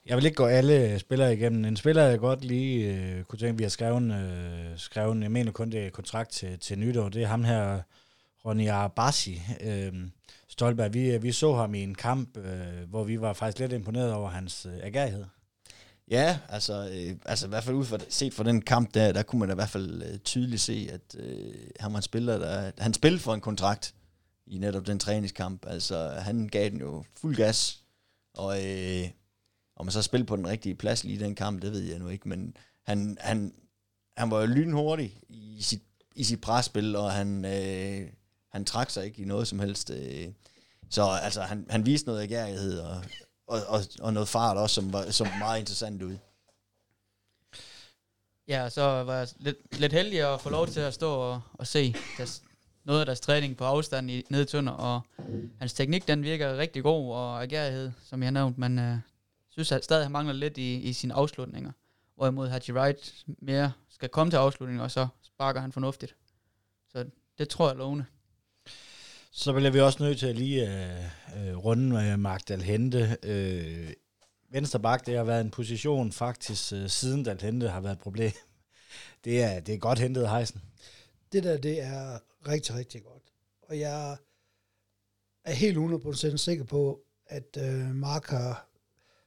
Jeg 0.05 0.17
vil 0.17 0.25
ikke 0.25 0.35
gå 0.35 0.45
alle 0.45 0.99
spillere 0.99 1.33
igennem. 1.33 1.65
En 1.65 1.77
spiller, 1.77 2.03
jeg 2.03 2.19
godt 2.19 2.45
lige 2.45 2.95
øh, 2.95 3.23
kunne 3.23 3.39
tænke, 3.39 3.57
vi 3.57 3.63
har 3.63 3.69
skrevet, 3.69 4.13
øh, 4.13 4.77
skrevet, 4.77 5.23
jeg 5.23 5.31
mener 5.31 5.51
kun 5.51 5.71
det 5.71 5.85
er 5.85 5.89
kontrakt 5.89 6.31
til, 6.31 6.59
til 6.59 6.79
nytår, 6.79 7.09
det 7.09 7.23
er 7.23 7.27
ham 7.27 7.43
her, 7.43 7.81
Ronny 8.45 8.69
Arbasi. 8.69 9.41
Øh, 9.61 9.93
Stolberg, 10.47 10.93
vi, 10.93 11.17
vi 11.17 11.31
så 11.31 11.55
ham 11.55 11.75
i 11.75 11.83
en 11.83 11.95
kamp, 11.95 12.37
øh, 12.37 12.89
hvor 12.89 13.03
vi 13.03 13.21
var 13.21 13.33
faktisk 13.33 13.59
lidt 13.59 13.71
imponeret 13.71 14.13
over 14.13 14.29
hans 14.29 14.65
øh, 14.65 14.73
agerighed. 14.83 15.25
Ja, 16.07 16.39
altså, 16.49 16.89
øh, 16.93 17.15
altså 17.25 17.45
i 17.45 17.49
hvert 17.49 17.63
fald 17.63 17.75
ud 17.75 17.85
fra, 17.85 17.97
set 18.09 18.33
fra 18.33 18.43
den 18.43 18.61
kamp 18.61 18.93
der, 18.93 19.11
der 19.11 19.23
kunne 19.23 19.39
man 19.39 19.49
da 19.49 19.53
i 19.53 19.55
hvert 19.55 19.69
fald 19.69 20.03
øh, 20.03 20.19
tydeligt 20.19 20.61
se, 20.61 20.89
at 20.91 21.15
øh, 21.19 21.53
han 21.79 21.93
var 21.93 21.97
en 21.97 22.03
spiller, 22.03 22.37
der, 22.37 22.71
han 22.77 22.93
spillede 22.93 23.21
for 23.21 23.33
en 23.33 23.41
kontrakt 23.41 23.95
i 24.47 24.57
netop 24.57 24.87
den 24.87 24.99
træningskamp. 24.99 25.65
Altså, 25.67 26.09
han 26.09 26.47
gav 26.47 26.69
den 26.69 26.79
jo 26.79 27.03
fuld 27.17 27.35
gas, 27.35 27.83
og 28.33 28.65
øh, 28.65 29.09
om 29.75 29.85
man 29.85 29.91
så 29.91 30.01
spillede 30.01 30.27
på 30.27 30.35
den 30.35 30.47
rigtige 30.47 30.75
plads 30.75 31.03
lige 31.03 31.15
i 31.15 31.19
den 31.19 31.35
kamp, 31.35 31.61
det 31.61 31.71
ved 31.71 31.81
jeg 31.81 31.99
nu 31.99 32.09
ikke, 32.09 32.29
men 32.29 32.57
han, 32.83 33.17
han, 33.19 33.53
han 34.17 34.31
var 34.31 34.39
jo 34.39 34.45
lynhurtig 34.45 35.19
i 35.29 35.61
sit, 35.61 35.83
i 36.15 36.23
sit 36.23 36.41
presspil, 36.41 36.95
og 36.95 37.11
han, 37.11 37.45
øh, 37.45 38.09
han 38.51 38.65
trak 38.65 38.89
sig 38.89 39.05
ikke 39.05 39.21
i 39.21 39.25
noget 39.25 39.47
som 39.47 39.59
helst. 39.59 39.89
Øh. 39.89 40.27
Så 40.89 41.03
altså, 41.03 41.41
han, 41.41 41.65
han 41.69 41.85
viste 41.85 42.07
noget 42.07 42.21
agerighed, 42.21 42.79
og, 42.79 43.03
og, 43.47 43.59
og, 43.67 43.81
og 43.99 44.13
noget 44.13 44.27
fart 44.27 44.57
også, 44.57 44.75
som 44.75 44.93
var, 44.93 45.11
som 45.11 45.27
meget 45.39 45.59
interessant 45.59 46.01
ud. 46.01 46.17
Ja, 48.47 48.69
så 48.69 48.81
var 48.81 49.17
jeg 49.17 49.27
lidt, 49.37 49.79
lidt 49.79 49.93
heldig 49.93 50.33
at 50.33 50.41
få 50.41 50.49
lov 50.49 50.67
til 50.67 50.79
at 50.79 50.93
stå 50.93 51.13
og, 51.13 51.41
og 51.53 51.67
se 51.67 51.95
deres, 52.17 52.43
noget 52.83 52.99
af 52.99 53.05
deres 53.05 53.19
træning 53.19 53.57
på 53.57 53.63
afstand 53.65 54.11
i, 54.11 54.23
nede 54.29 54.43
i 54.43 54.45
Tønder, 54.45 54.73
og 54.73 55.01
hans 55.59 55.73
teknik, 55.73 56.07
den 56.07 56.23
virker 56.23 56.57
rigtig 56.57 56.83
god, 56.83 57.13
og 57.13 57.43
agerighed, 57.43 57.91
som 58.03 58.21
jeg 58.21 58.27
har 58.27 58.31
nævnt, 58.31 58.57
men 58.57 58.79
øh, 58.79 58.97
synes 59.49 59.71
at 59.71 59.83
stadig 59.83 60.05
han 60.05 60.11
mangler 60.11 60.33
lidt 60.33 60.57
i, 60.57 60.75
i 60.75 60.93
sine 60.93 61.13
afslutninger. 61.13 61.71
Hvorimod 62.15 62.47
Haji 62.47 62.71
Wright 62.71 63.25
mere 63.27 63.71
skal 63.89 64.09
komme 64.09 64.31
til 64.31 64.37
afslutningen, 64.37 64.81
og 64.81 64.91
så 64.91 65.07
sparker 65.21 65.61
han 65.61 65.71
fornuftigt. 65.71 66.15
Så 66.91 67.05
det 67.37 67.49
tror 67.49 67.67
jeg 67.67 67.77
lovende. 67.77 68.05
Så 69.35 69.53
bliver 69.53 69.71
vi 69.71 69.79
også 69.79 70.03
nødt 70.03 70.19
til 70.19 70.27
at 70.27 70.35
lige 70.35 70.61
øh, 70.63 71.47
øh, 71.47 71.57
runde 71.57 71.89
med 71.89 72.17
Mark 72.17 72.47
Dalhente. 72.47 73.17
Øh, 73.23 73.93
venstre 74.51 74.79
bak, 74.79 75.05
det 75.05 75.17
har 75.17 75.23
været 75.23 75.41
en 75.41 75.51
position 75.51 76.11
faktisk, 76.11 76.73
øh, 76.73 76.89
siden 76.89 77.23
Dalhente 77.23 77.69
har 77.69 77.81
været 77.81 77.93
et 77.93 77.99
problem. 77.99 78.31
Det 79.25 79.43
er, 79.43 79.59
det 79.59 79.73
er 79.73 79.79
godt 79.79 79.99
hentet, 79.99 80.29
Heisen. 80.29 80.61
Det 81.31 81.43
der, 81.43 81.57
det 81.57 81.81
er 81.81 82.19
rigtig, 82.47 82.75
rigtig 82.75 83.03
godt. 83.03 83.23
Og 83.61 83.79
jeg 83.79 84.17
er 85.45 85.53
helt 85.53 85.77
100% 85.77 86.37
sikker 86.37 86.63
på, 86.63 86.99
at 87.25 87.57
øh, 87.57 87.95
Mark 87.95 88.27
har 88.27 88.69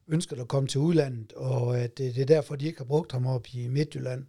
ønsket 0.08 0.38
at 0.38 0.48
komme 0.48 0.68
til 0.68 0.80
udlandet, 0.80 1.32
og 1.32 1.78
at 1.78 1.98
det, 1.98 2.14
det 2.14 2.22
er 2.22 2.26
derfor, 2.26 2.56
de 2.56 2.66
ikke 2.66 2.78
har 2.78 2.84
brugt 2.84 3.12
ham 3.12 3.26
op 3.26 3.46
i 3.54 3.68
Midtjylland, 3.68 4.26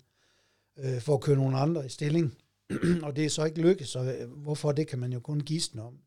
øh, 0.77 1.01
for 1.01 1.13
at 1.13 1.21
køre 1.21 1.35
nogle 1.35 1.57
andre 1.57 1.85
i 1.85 1.89
stilling. 1.89 2.37
og 3.05 3.15
det 3.15 3.25
er 3.25 3.29
så 3.29 3.45
ikke 3.45 3.61
lykkedes, 3.61 3.89
så 3.89 3.99
øh, 3.99 4.31
hvorfor 4.31 4.71
det 4.71 4.87
kan 4.87 4.99
man 4.99 5.13
jo 5.13 5.19
kun 5.19 5.39
gisne 5.39 5.83
om. 5.83 5.99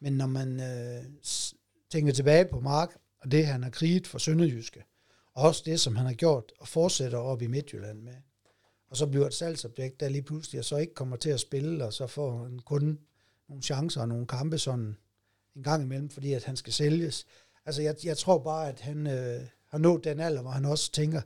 Men 0.00 0.12
når 0.12 0.26
man 0.26 0.60
øh, 0.60 1.04
tænker 1.90 2.12
tilbage 2.12 2.44
på 2.44 2.60
Mark, 2.60 2.96
og 3.18 3.30
det 3.30 3.46
han 3.46 3.62
har 3.62 3.70
kriget 3.70 4.06
for 4.06 4.18
Sønderjyske, 4.18 4.84
og 5.34 5.42
også 5.42 5.62
det, 5.66 5.80
som 5.80 5.96
han 5.96 6.06
har 6.06 6.14
gjort, 6.14 6.52
og 6.58 6.68
fortsætter 6.68 7.18
op 7.18 7.42
i 7.42 7.46
Midtjylland 7.46 8.02
med, 8.02 8.14
og 8.90 8.96
så 8.96 9.06
bliver 9.06 9.26
et 9.26 9.34
salgsobjekt, 9.34 10.00
der 10.00 10.08
lige 10.08 10.22
pludselig 10.22 10.64
så 10.64 10.76
ikke 10.76 10.94
kommer 10.94 11.16
til 11.16 11.30
at 11.30 11.40
spille, 11.40 11.84
og 11.84 11.92
så 11.92 12.06
får 12.06 12.42
han 12.42 12.58
kun 12.58 12.98
nogle 13.48 13.62
chancer 13.62 14.00
og 14.00 14.08
nogle 14.08 14.26
kampe 14.26 14.58
sådan 14.58 14.96
en 15.56 15.62
gang 15.62 15.82
imellem, 15.82 16.10
fordi 16.10 16.32
at 16.32 16.44
han 16.44 16.56
skal 16.56 16.72
sælges. 16.72 17.26
Altså 17.66 17.82
jeg, 17.82 17.96
jeg 18.04 18.18
tror 18.18 18.38
bare, 18.38 18.68
at 18.68 18.80
han 18.80 19.06
øh, 19.06 19.40
har 19.68 19.78
nået 19.78 20.04
den 20.04 20.20
alder, 20.20 20.42
hvor 20.42 20.50
han 20.50 20.64
også 20.64 20.92
tænker, 20.92 21.22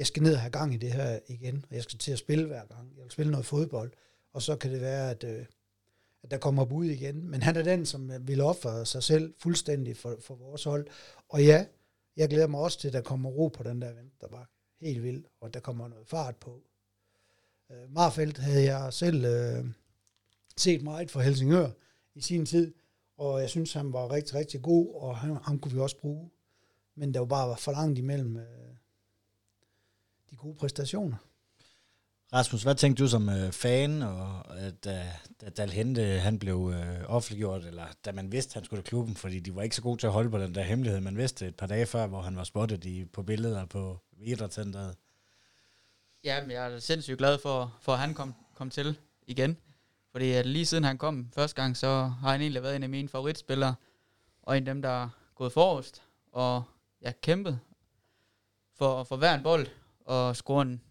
jeg 0.00 0.06
skal 0.06 0.22
ned 0.22 0.34
og 0.34 0.40
have 0.40 0.50
gang 0.50 0.74
i 0.74 0.76
det 0.76 0.92
her 0.92 1.18
igen, 1.28 1.64
og 1.70 1.76
jeg 1.76 1.82
skal 1.82 1.98
til 1.98 2.12
at 2.12 2.18
spille 2.18 2.46
hver 2.46 2.64
gang. 2.66 2.92
Jeg 2.96 3.02
vil 3.02 3.10
spille 3.10 3.30
noget 3.30 3.46
fodbold, 3.46 3.92
og 4.32 4.42
så 4.42 4.56
kan 4.56 4.72
det 4.72 4.80
være, 4.80 5.10
at, 5.10 5.24
øh, 5.24 5.46
at 6.22 6.30
der 6.30 6.38
kommer 6.38 6.64
bud 6.64 6.84
igen. 6.84 7.30
Men 7.30 7.42
han 7.42 7.56
er 7.56 7.62
den, 7.62 7.86
som 7.86 8.10
øh, 8.10 8.28
vil 8.28 8.40
ofre 8.40 8.86
sig 8.86 9.02
selv 9.02 9.34
fuldstændig 9.38 9.96
for, 9.96 10.16
for 10.20 10.34
vores 10.34 10.64
hold. 10.64 10.86
Og 11.28 11.44
ja, 11.44 11.66
jeg 12.16 12.28
glæder 12.28 12.46
mig 12.46 12.60
også 12.60 12.78
til, 12.78 12.88
at 12.88 12.94
der 12.94 13.00
kommer 13.00 13.30
ro 13.30 13.48
på 13.48 13.62
den 13.62 13.82
der 13.82 13.92
venstre. 13.92 14.44
Helt 14.80 15.02
vildt, 15.02 15.26
og 15.40 15.54
der 15.54 15.60
kommer 15.60 15.88
noget 15.88 16.08
fart 16.08 16.36
på. 16.36 16.62
Øh, 17.70 17.94
Marfeldt 17.94 18.38
havde 18.38 18.64
jeg 18.74 18.92
selv 18.92 19.24
øh, 19.24 19.64
set 20.56 20.82
meget 20.82 21.10
for 21.10 21.20
Helsingør 21.20 21.70
i 22.14 22.20
sin 22.20 22.46
tid, 22.46 22.74
og 23.16 23.40
jeg 23.40 23.50
synes, 23.50 23.72
han 23.72 23.92
var 23.92 24.12
rigtig, 24.12 24.34
rigtig 24.34 24.62
god, 24.62 24.94
og 24.94 25.16
han, 25.16 25.36
ham 25.36 25.58
kunne 25.58 25.72
vi 25.72 25.80
også 25.80 25.98
bruge. 25.98 26.30
Men 26.94 27.14
der 27.14 27.20
var 27.20 27.26
bare 27.26 27.56
for 27.56 27.72
langt 27.72 27.98
imellem 27.98 28.36
øh, 28.36 28.70
de 30.30 30.36
gode 30.36 30.54
præstationer. 30.54 31.16
Rasmus, 32.32 32.62
hvad 32.62 32.74
tænkte 32.74 33.02
du 33.02 33.08
som 33.08 33.28
øh, 33.28 33.52
fan, 33.52 34.02
og 34.02 34.44
da, 34.84 35.12
da 35.40 35.48
Dalhente 35.48 36.02
han 36.02 36.38
blev 36.38 36.72
øh, 36.74 37.04
offentliggjort, 37.06 37.64
eller 37.64 37.86
da 38.04 38.12
man 38.12 38.32
vidste, 38.32 38.50
at 38.50 38.54
han 38.54 38.64
skulle 38.64 38.82
til 38.82 38.88
klubben, 38.88 39.16
fordi 39.16 39.40
de 39.40 39.54
var 39.54 39.62
ikke 39.62 39.76
så 39.76 39.82
gode 39.82 40.00
til 40.00 40.06
at 40.06 40.12
holde 40.12 40.30
på 40.30 40.38
den 40.38 40.54
der 40.54 40.62
hemmelighed. 40.62 41.00
Man 41.00 41.16
vidste 41.16 41.46
et 41.46 41.56
par 41.56 41.66
dage 41.66 41.86
før, 41.86 42.06
hvor 42.06 42.22
han 42.22 42.36
var 42.36 42.44
spottet 42.44 42.84
i, 42.84 43.04
på 43.04 43.22
billeder 43.22 43.64
på 43.64 43.98
idrætscenteret. 44.18 44.96
Ja, 46.24 46.42
men 46.42 46.50
jeg 46.50 46.72
er 46.72 46.78
sindssygt 46.78 47.18
glad 47.18 47.38
for, 47.38 47.78
for 47.80 47.92
at 47.92 47.98
han 47.98 48.14
kom, 48.14 48.34
kom 48.54 48.70
til 48.70 48.98
igen. 49.26 49.56
Fordi 50.12 50.32
at 50.32 50.46
lige 50.46 50.66
siden 50.66 50.84
han 50.84 50.98
kom 50.98 51.30
første 51.34 51.62
gang, 51.62 51.76
så 51.76 51.88
har 52.20 52.30
han 52.30 52.40
egentlig 52.40 52.62
været 52.62 52.76
en 52.76 52.82
af 52.82 52.88
mine 52.88 53.08
favoritspillere. 53.08 53.74
Og 54.42 54.56
en 54.56 54.68
af 54.68 54.74
dem, 54.74 54.82
der 54.82 55.02
er 55.04 55.08
gået 55.34 55.52
forrest. 55.52 56.02
Og 56.32 56.62
jeg 57.00 57.20
kæmpet 57.20 57.58
for, 58.78 59.04
for 59.04 59.16
hver 59.16 59.34
en 59.34 59.42
bold. 59.42 59.66
Og 60.00 60.36
score 60.36 60.62
en 60.62 60.82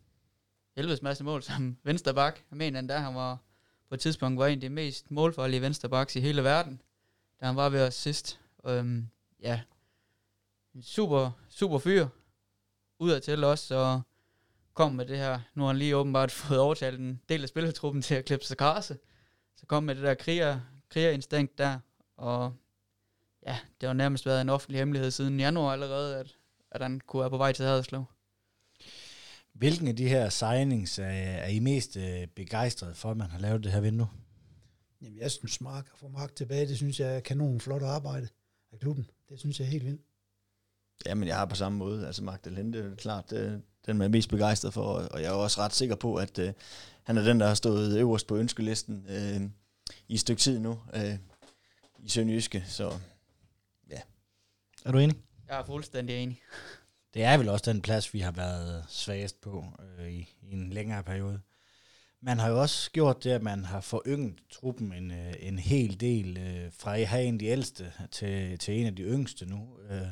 helvedes 0.75 1.01
masse 1.01 1.23
mål 1.23 1.43
som 1.43 1.77
vensterbak. 1.83 2.39
Jeg 2.51 2.57
mener 2.57 2.79
endda, 2.79 2.97
han 2.97 3.15
var 3.15 3.37
på 3.89 3.95
et 3.95 4.01
tidspunkt 4.01 4.39
var 4.39 4.47
en 4.47 4.57
af 4.57 4.61
de 4.61 4.69
mest 4.69 5.11
målfarlige 5.11 5.61
vensterbaks 5.61 6.15
i 6.15 6.19
hele 6.19 6.43
verden. 6.43 6.81
Da 7.39 7.45
han 7.45 7.55
var 7.55 7.69
ved 7.69 7.87
os 7.87 7.95
sidst. 7.95 8.39
Øhm, 8.65 9.09
ja, 9.39 9.61
en 10.75 10.81
super, 10.81 11.31
super 11.49 11.79
fyr. 11.79 12.07
Udadtil 12.99 13.43
også, 13.43 13.75
og 13.75 14.01
kom 14.73 14.91
med 14.91 15.05
det 15.05 15.17
her. 15.17 15.39
Nu 15.53 15.63
har 15.63 15.67
han 15.67 15.77
lige 15.77 15.97
åbenbart 15.97 16.31
fået 16.41 16.59
overtalt 16.59 16.99
en 16.99 17.21
del 17.29 17.43
af 17.43 17.49
spillertruppen 17.49 18.01
til 18.01 18.15
at 18.15 18.25
klippe 18.25 18.45
sig 18.45 18.57
karse. 18.57 18.97
Så 19.55 19.65
kom 19.65 19.83
med 19.83 19.95
det 19.95 20.03
der 20.03 20.13
kriger, 20.13 20.59
krigerinstinkt 20.89 21.57
der, 21.57 21.79
og 22.17 22.53
ja, 23.45 23.59
det 23.81 23.87
har 23.87 23.93
nærmest 23.93 24.25
været 24.25 24.41
en 24.41 24.49
offentlig 24.49 24.79
hemmelighed 24.79 25.11
siden 25.11 25.39
januar 25.39 25.73
allerede, 25.73 26.17
at, 26.17 26.37
at 26.71 26.81
han 26.81 27.01
kunne 27.07 27.19
være 27.19 27.29
på 27.29 27.37
vej 27.37 27.51
til 27.51 27.65
Haderslev. 27.65 28.05
Hvilken 29.59 29.87
af 29.87 29.95
de 29.95 30.07
her 30.09 30.29
signings 30.29 30.99
er, 30.99 31.03
er 31.05 31.47
I 31.47 31.59
mest 31.59 31.97
øh, 31.97 32.27
begejstret 32.27 32.97
for, 32.97 33.11
at 33.11 33.17
man 33.17 33.29
har 33.29 33.39
lavet 33.39 33.63
det 33.63 33.71
her 33.71 33.79
vindue? 33.79 34.07
Jamen, 35.01 35.19
jeg 35.19 35.31
synes, 35.31 35.61
Mark 35.61 35.87
at 35.93 35.99
få 35.99 36.07
Mark 36.07 36.35
tilbage, 36.35 36.67
det 36.67 36.77
synes 36.77 36.99
jeg 36.99 37.15
er 37.15 37.19
kanon 37.19 37.59
flot 37.59 37.81
arbejde 37.81 38.27
af 38.71 38.79
klubben. 38.79 39.09
Det 39.29 39.39
synes 39.39 39.59
jeg 39.59 39.65
er 39.65 39.69
helt 39.69 39.85
vildt. 39.85 40.01
Jamen, 41.05 41.27
jeg 41.27 41.35
har 41.35 41.45
på 41.45 41.55
samme 41.55 41.77
måde. 41.77 42.07
Altså, 42.07 42.23
Mark 42.23 42.45
Delente, 42.45 42.83
det 42.83 42.91
er 42.91 42.95
klart, 42.95 43.29
det, 43.29 43.61
den 43.85 43.97
er 43.97 44.03
jeg 44.03 44.11
mest 44.11 44.29
begejstret 44.29 44.73
for, 44.73 44.83
og 44.83 45.21
jeg 45.21 45.27
er 45.27 45.33
også 45.33 45.61
ret 45.61 45.73
sikker 45.73 45.95
på, 45.95 46.15
at 46.15 46.39
øh, 46.39 46.53
han 47.03 47.17
er 47.17 47.21
den, 47.21 47.39
der 47.39 47.47
har 47.47 47.53
stået 47.53 47.97
øverst 47.97 48.27
på 48.27 48.35
ønskelisten 48.35 49.05
øh, 49.09 49.41
i 50.07 50.13
et 50.13 50.19
stykke 50.19 50.39
tid 50.39 50.59
nu 50.59 50.79
øh, 50.93 51.17
i 51.99 52.09
Sønderjyske, 52.09 52.63
så 52.67 52.99
ja. 53.89 53.99
Er 54.85 54.91
du 54.91 54.97
enig? 54.97 55.17
Jeg 55.47 55.59
er 55.59 55.65
fuldstændig 55.65 56.15
enig. 56.15 56.41
Det 57.13 57.23
er 57.23 57.37
vel 57.37 57.49
også 57.49 57.71
den 57.71 57.81
plads, 57.81 58.13
vi 58.13 58.19
har 58.19 58.31
været 58.31 58.85
svagest 58.89 59.41
på 59.41 59.65
øh, 59.99 60.11
i, 60.11 60.35
i 60.41 60.53
en 60.53 60.69
længere 60.69 61.03
periode. 61.03 61.41
Man 62.21 62.39
har 62.39 62.49
jo 62.49 62.61
også 62.61 62.91
gjort 62.91 63.23
det, 63.23 63.31
at 63.31 63.43
man 63.43 63.65
har 63.65 63.81
forynget 63.81 64.35
truppen 64.51 64.93
en, 64.93 65.11
øh, 65.11 65.33
en 65.39 65.59
hel 65.59 65.99
del, 65.99 66.37
øh, 66.37 66.71
fra 66.71 66.97
at 66.97 67.07
have 67.07 67.23
en 67.23 67.33
af 67.33 67.39
de 67.39 67.45
ældste 67.45 67.93
til, 68.11 68.59
til 68.59 68.79
en 68.79 68.85
af 68.85 68.95
de 68.95 69.03
yngste 69.03 69.45
nu. 69.45 69.77
Øh, 69.89 70.07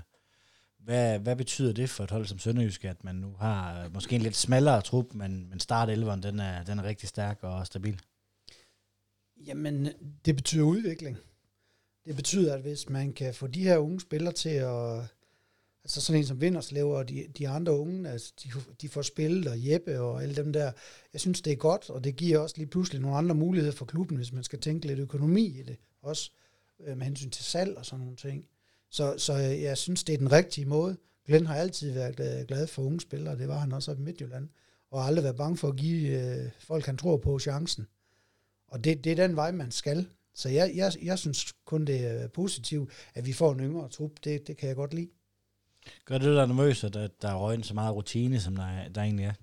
hvad, 0.79 1.19
hvad 1.19 1.36
betyder 1.36 1.73
det 1.73 1.89
for 1.89 2.03
et 2.03 2.12
hold 2.12 2.25
som 2.25 2.39
Sønderjysk, 2.39 2.86
at 2.86 3.03
man 3.03 3.15
nu 3.15 3.36
har 3.39 3.83
øh, 3.83 3.93
måske 3.93 4.15
en 4.15 4.21
lidt 4.21 4.36
smallere 4.36 4.81
trup, 4.81 5.13
men, 5.13 5.49
men 5.49 5.60
start 5.60 5.88
den 5.88 6.39
er, 6.39 6.63
den 6.63 6.79
er 6.79 6.83
rigtig 6.83 7.10
stærk 7.10 7.38
og 7.41 7.67
stabil? 7.67 8.01
Jamen, 9.38 9.89
det 10.25 10.36
betyder 10.36 10.63
udvikling. 10.63 11.17
Det 12.05 12.15
betyder, 12.15 12.53
at 12.53 12.62
hvis 12.62 12.89
man 12.89 13.13
kan 13.13 13.33
få 13.33 13.47
de 13.47 13.63
her 13.63 13.77
unge 13.77 14.01
spillere 14.01 14.33
til 14.33 14.49
at... 14.49 15.03
Altså 15.88 16.02
sådan 16.02 16.19
en 16.19 16.26
som 16.26 16.41
Vinderslev 16.41 16.89
og 16.89 17.10
de, 17.10 17.28
de 17.38 17.47
andre 17.47 17.78
unge, 17.80 18.10
altså 18.10 18.34
de, 18.43 18.50
de 18.82 18.89
får 18.89 19.02
spillet, 19.02 19.47
og 19.47 19.69
Jeppe 19.69 20.00
og 20.00 20.23
alle 20.23 20.36
dem 20.36 20.54
der. 20.54 20.71
Jeg 21.13 21.21
synes, 21.21 21.41
det 21.41 21.54
er 21.54 21.58
godt, 21.58 21.89
og 21.89 22.04
det 22.04 22.15
giver 22.15 22.39
også 22.39 22.56
lige 22.58 22.67
pludselig 22.67 23.02
nogle 23.02 23.17
andre 23.17 23.36
muligheder 23.36 23.76
for 23.76 23.86
klubben, 23.86 24.17
hvis 24.17 24.34
man 24.34 24.43
skal 24.43 24.60
tænke 24.60 24.88
lidt 24.88 25.00
økonomi 25.00 25.45
i 25.45 25.63
det. 25.63 25.78
Også 26.02 26.32
øh, 26.88 26.97
med 26.97 27.06
hensyn 27.06 27.30
til 27.30 27.45
salg 27.45 27.78
og 27.78 27.86
sådan 27.86 28.00
nogle 28.00 28.15
ting. 28.15 28.45
Så, 28.89 29.15
så 29.17 29.34
øh, 29.34 29.62
jeg 29.62 29.78
synes, 29.78 30.04
det 30.04 30.13
er 30.13 30.17
den 30.17 30.32
rigtige 30.32 30.65
måde. 30.65 30.97
Glenn 31.26 31.45
har 31.45 31.56
altid 31.56 31.91
været 31.91 32.47
glad 32.47 32.67
for 32.67 32.82
unge 32.82 33.02
spillere, 33.02 33.38
det 33.38 33.47
var 33.47 33.58
han 33.58 33.71
også 33.71 33.91
i 33.91 33.95
Midtjylland, 33.95 34.50
og 34.91 35.06
aldrig 35.06 35.23
været 35.23 35.38
bange 35.38 35.58
for 35.58 35.67
at 35.67 35.76
give 35.76 36.19
øh, 36.21 36.50
folk, 36.60 36.86
han 36.86 36.97
tror 36.97 37.17
på, 37.17 37.39
chancen. 37.39 37.88
Og 38.67 38.84
det, 38.84 39.04
det 39.04 39.12
er 39.12 39.28
den 39.28 39.36
vej, 39.36 39.52
man 39.52 39.71
skal. 39.71 40.08
Så 40.34 40.50
jeg, 40.50 40.71
jeg, 40.76 40.93
jeg 41.04 41.19
synes 41.19 41.54
kun, 41.65 41.86
det 41.86 42.06
er 42.06 42.28
positivt, 42.28 42.91
at 43.13 43.26
vi 43.26 43.34
får 43.34 43.52
en 43.54 43.60
yngre 43.60 43.89
trup. 43.89 44.12
Det, 44.23 44.47
det 44.47 44.58
kan 44.58 44.67
jeg 44.67 44.76
godt 44.76 44.93
lide. 44.93 45.10
Gør 46.05 46.17
det 46.17 46.35
dig 46.35 46.47
nervøs, 46.47 46.83
at 46.83 46.93
der 46.93 47.29
er 47.29 47.35
røgnet 47.35 47.65
så 47.65 47.73
meget 47.73 47.95
rutine, 47.95 48.39
som 48.39 48.55
der, 48.55 48.89
der 48.89 49.01
egentlig 49.01 49.25
er? 49.25 49.33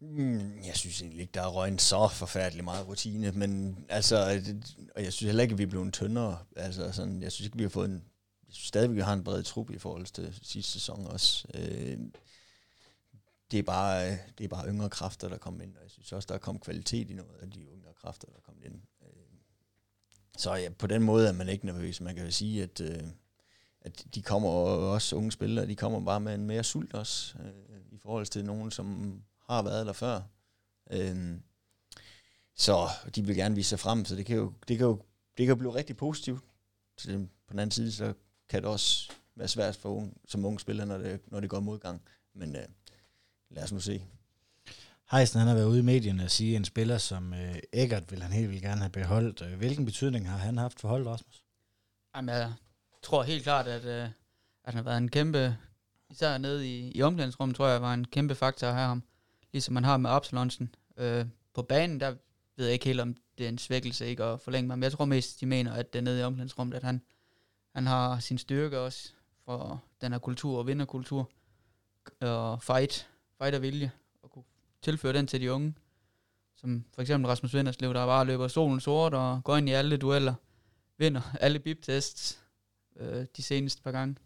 Mm, 0.00 0.62
jeg 0.66 0.76
synes 0.76 1.02
egentlig 1.02 1.20
ikke, 1.20 1.32
der 1.32 1.42
er 1.42 1.48
røgnet 1.48 1.80
så 1.80 2.08
forfærdelig 2.08 2.64
meget 2.64 2.88
rutine, 2.88 3.32
men 3.32 3.78
altså, 3.88 4.34
det, 4.34 4.76
og 4.96 5.04
jeg 5.04 5.12
synes 5.12 5.28
heller 5.28 5.42
ikke, 5.42 5.52
at 5.52 5.58
vi 5.58 5.62
er 5.62 5.66
blevet 5.66 5.92
tyndere. 5.92 6.38
Altså, 6.56 6.92
sådan, 6.92 7.22
jeg 7.22 7.32
synes 7.32 7.46
ikke, 7.46 7.56
vi 7.56 7.62
har 7.62 7.70
fået 7.70 7.88
en, 7.88 8.04
jeg 8.46 8.54
synes 8.54 8.68
stadigvæk, 8.68 8.96
vi 8.96 9.00
har 9.00 9.12
en 9.12 9.24
bred 9.24 9.42
trup 9.42 9.70
i 9.70 9.78
forhold 9.78 10.06
til 10.06 10.38
sidste 10.42 10.72
sæson 10.72 11.06
også. 11.06 11.48
Øh, 11.54 11.98
det 13.50 13.58
er, 13.58 13.62
bare, 13.62 14.10
det 14.38 14.44
er 14.44 14.48
bare 14.48 14.68
yngre 14.68 14.90
kræfter, 14.90 15.28
der 15.28 15.38
kommer 15.38 15.62
ind, 15.62 15.76
og 15.76 15.82
jeg 15.82 15.90
synes 15.90 16.12
også, 16.12 16.26
der 16.26 16.34
er 16.34 16.38
kommet 16.38 16.64
kvalitet 16.64 17.10
i 17.10 17.14
noget 17.14 17.30
af 17.40 17.50
de 17.50 17.60
yngre 17.60 17.92
kræfter, 17.94 18.28
der 18.28 18.36
er 18.36 18.40
kommet 18.40 18.64
ind. 18.64 18.74
Øh, 19.02 19.08
så 20.36 20.54
ja, 20.54 20.68
på 20.78 20.86
den 20.86 21.02
måde 21.02 21.28
er 21.28 21.32
man 21.32 21.48
ikke 21.48 21.66
nervøs. 21.66 22.00
Man 22.00 22.14
kan 22.14 22.24
jo 22.24 22.30
sige, 22.30 22.62
at, 22.62 22.80
øh, 22.80 23.02
at 23.80 24.04
de 24.14 24.22
kommer 24.22 24.48
også, 24.48 25.16
unge 25.16 25.32
spillere, 25.32 25.66
de 25.66 25.76
kommer 25.76 26.00
bare 26.00 26.20
med 26.20 26.34
en 26.34 26.46
mere 26.46 26.64
sult 26.64 26.94
også, 26.94 27.38
øh, 27.38 27.80
i 27.92 27.98
forhold 28.02 28.26
til 28.26 28.44
nogen, 28.44 28.70
som 28.70 29.18
har 29.50 29.62
været 29.62 29.86
der 29.86 29.92
før. 29.92 30.20
så 32.54 32.88
de 33.14 33.26
vil 33.26 33.36
gerne 33.36 33.54
vise 33.54 33.68
sig 33.68 33.78
frem, 33.78 34.04
så 34.04 34.16
det 34.16 34.26
kan 34.26 34.36
jo, 34.36 34.52
det 34.68 34.78
kan 34.78 34.86
jo 34.86 35.02
det 35.38 35.46
kan 35.46 35.48
jo 35.48 35.58
blive 35.58 35.74
rigtig 35.74 35.96
positivt. 35.96 36.44
Så 36.96 37.26
på 37.46 37.52
den 37.52 37.58
anden 37.58 37.70
side, 37.70 37.92
så 37.92 38.14
kan 38.48 38.62
det 38.62 38.70
også 38.70 39.12
være 39.36 39.48
svært 39.48 39.76
for 39.76 39.88
unge, 39.88 40.12
som 40.28 40.44
unge 40.44 40.60
spillere, 40.60 40.86
når 40.86 40.98
det, 40.98 41.20
når 41.26 41.40
det 41.40 41.50
går 41.50 41.60
modgang. 41.60 42.02
Men 42.34 42.56
øh, 42.56 42.62
lad 43.50 43.62
os 43.62 43.72
nu 43.72 43.80
se. 43.80 44.04
Heisen 45.10 45.38
han 45.38 45.48
har 45.48 45.54
været 45.54 45.66
ude 45.66 45.78
i 45.78 45.82
medierne 45.82 46.24
og 46.24 46.30
sige, 46.30 46.54
at 46.54 46.56
en 46.56 46.64
spiller 46.64 46.98
som 46.98 47.34
øh, 47.34 47.56
Eggert 47.72 48.10
vil 48.10 48.22
han 48.22 48.32
helt 48.32 48.48
vildt 48.48 48.62
gerne 48.62 48.80
have 48.80 48.90
beholdt. 48.90 49.42
Øh, 49.42 49.58
hvilken 49.58 49.84
betydning 49.84 50.28
har 50.28 50.36
han 50.36 50.58
haft 50.58 50.80
for 50.80 50.88
holdet, 50.88 51.06
Rasmus? 51.06 51.44
Jamen, 52.16 52.52
tror 53.08 53.22
helt 53.22 53.42
klart, 53.42 53.66
at, 53.66 53.84
øh, 53.84 54.08
at 54.64 54.74
han 54.74 54.74
har 54.74 54.82
været 54.82 54.98
en 54.98 55.10
kæmpe, 55.10 55.56
især 56.10 56.38
nede 56.38 56.68
i, 56.68 56.92
i 56.94 57.02
omklædningsrummet, 57.02 57.56
tror 57.56 57.68
jeg, 57.68 57.82
var 57.82 57.94
en 57.94 58.04
kæmpe 58.04 58.34
faktor 58.34 58.66
at 58.66 58.74
have 58.74 58.86
ham. 58.86 59.02
Ligesom 59.52 59.74
man 59.74 59.84
har 59.84 59.96
med 59.96 60.10
Absalonsen. 60.10 60.74
Øh, 60.96 61.26
på 61.54 61.62
banen, 61.62 62.00
der 62.00 62.14
ved 62.56 62.64
jeg 62.66 62.72
ikke 62.72 62.84
helt, 62.84 63.00
om 63.00 63.16
det 63.38 63.44
er 63.44 63.48
en 63.48 63.58
svækkelse 63.58 64.06
ikke 64.06 64.24
at 64.24 64.40
forlænge 64.40 64.68
mig, 64.68 64.78
men 64.78 64.82
jeg 64.82 64.92
tror 64.92 65.04
mest, 65.04 65.40
de 65.40 65.46
mener, 65.46 65.72
at 65.72 65.92
det 65.92 65.98
er 65.98 66.02
nede 66.02 66.20
i 66.20 66.22
omklædningsrummet, 66.22 66.76
at 66.76 66.82
han, 66.82 67.02
han 67.74 67.86
har 67.86 68.20
sin 68.20 68.38
styrke 68.38 68.78
også 68.78 69.12
for 69.44 69.82
den 70.00 70.12
her 70.12 70.18
kultur 70.18 70.58
og 70.58 70.66
vinderkultur 70.66 71.30
og 72.20 72.62
fight, 72.62 73.08
fight 73.38 73.54
og 73.54 73.62
vilje, 73.62 73.90
og 74.22 74.30
kunne 74.30 74.44
tilføre 74.82 75.12
den 75.12 75.26
til 75.26 75.40
de 75.40 75.52
unge, 75.52 75.74
som 76.56 76.84
for 76.94 77.02
eksempel 77.02 77.28
Rasmus 77.28 77.54
Vinderslev, 77.54 77.94
der 77.94 78.06
bare 78.06 78.24
løber 78.24 78.48
solen 78.48 78.80
sort 78.80 79.14
og 79.14 79.44
går 79.44 79.56
ind 79.56 79.68
i 79.68 79.72
alle 79.72 79.96
dueller, 79.96 80.34
vinder 80.98 81.22
alle 81.40 81.58
bip-tests 81.58 82.47
øh, 82.98 83.26
de 83.36 83.42
seneste 83.42 83.82
par 83.82 83.92
gange. 83.92 84.16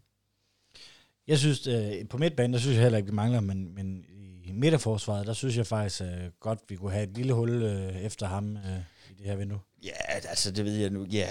Jeg 1.27 1.39
synes, 1.39 1.67
øh, 1.67 2.09
på 2.09 2.19
midtbanen, 2.19 2.53
der 2.53 2.59
synes 2.59 2.75
jeg 2.75 2.83
heller 2.83 2.99
ikke, 2.99 3.11
vi 3.11 3.15
mangler, 3.15 3.41
men, 3.41 3.75
men 3.75 4.05
i 4.45 4.53
midterforsvaret, 4.53 5.27
der 5.27 5.33
synes 5.33 5.57
jeg 5.57 5.67
faktisk 5.67 6.03
øh, 6.03 6.31
godt, 6.41 6.61
vi 6.69 6.77
kunne 6.77 6.93
have 6.93 7.05
et 7.05 7.17
lille 7.17 7.33
hul 7.33 7.51
øh, 7.51 7.97
efter 7.97 8.27
ham 8.27 8.57
øh, 8.57 8.79
i 9.11 9.15
det 9.19 9.27
her 9.27 9.37
vindue. 9.37 9.61
Ja, 9.85 9.91
altså 10.09 10.51
det 10.51 10.65
ved 10.65 10.77
jeg 10.77 10.91
nu. 10.91 11.05
Ja, 11.05 11.29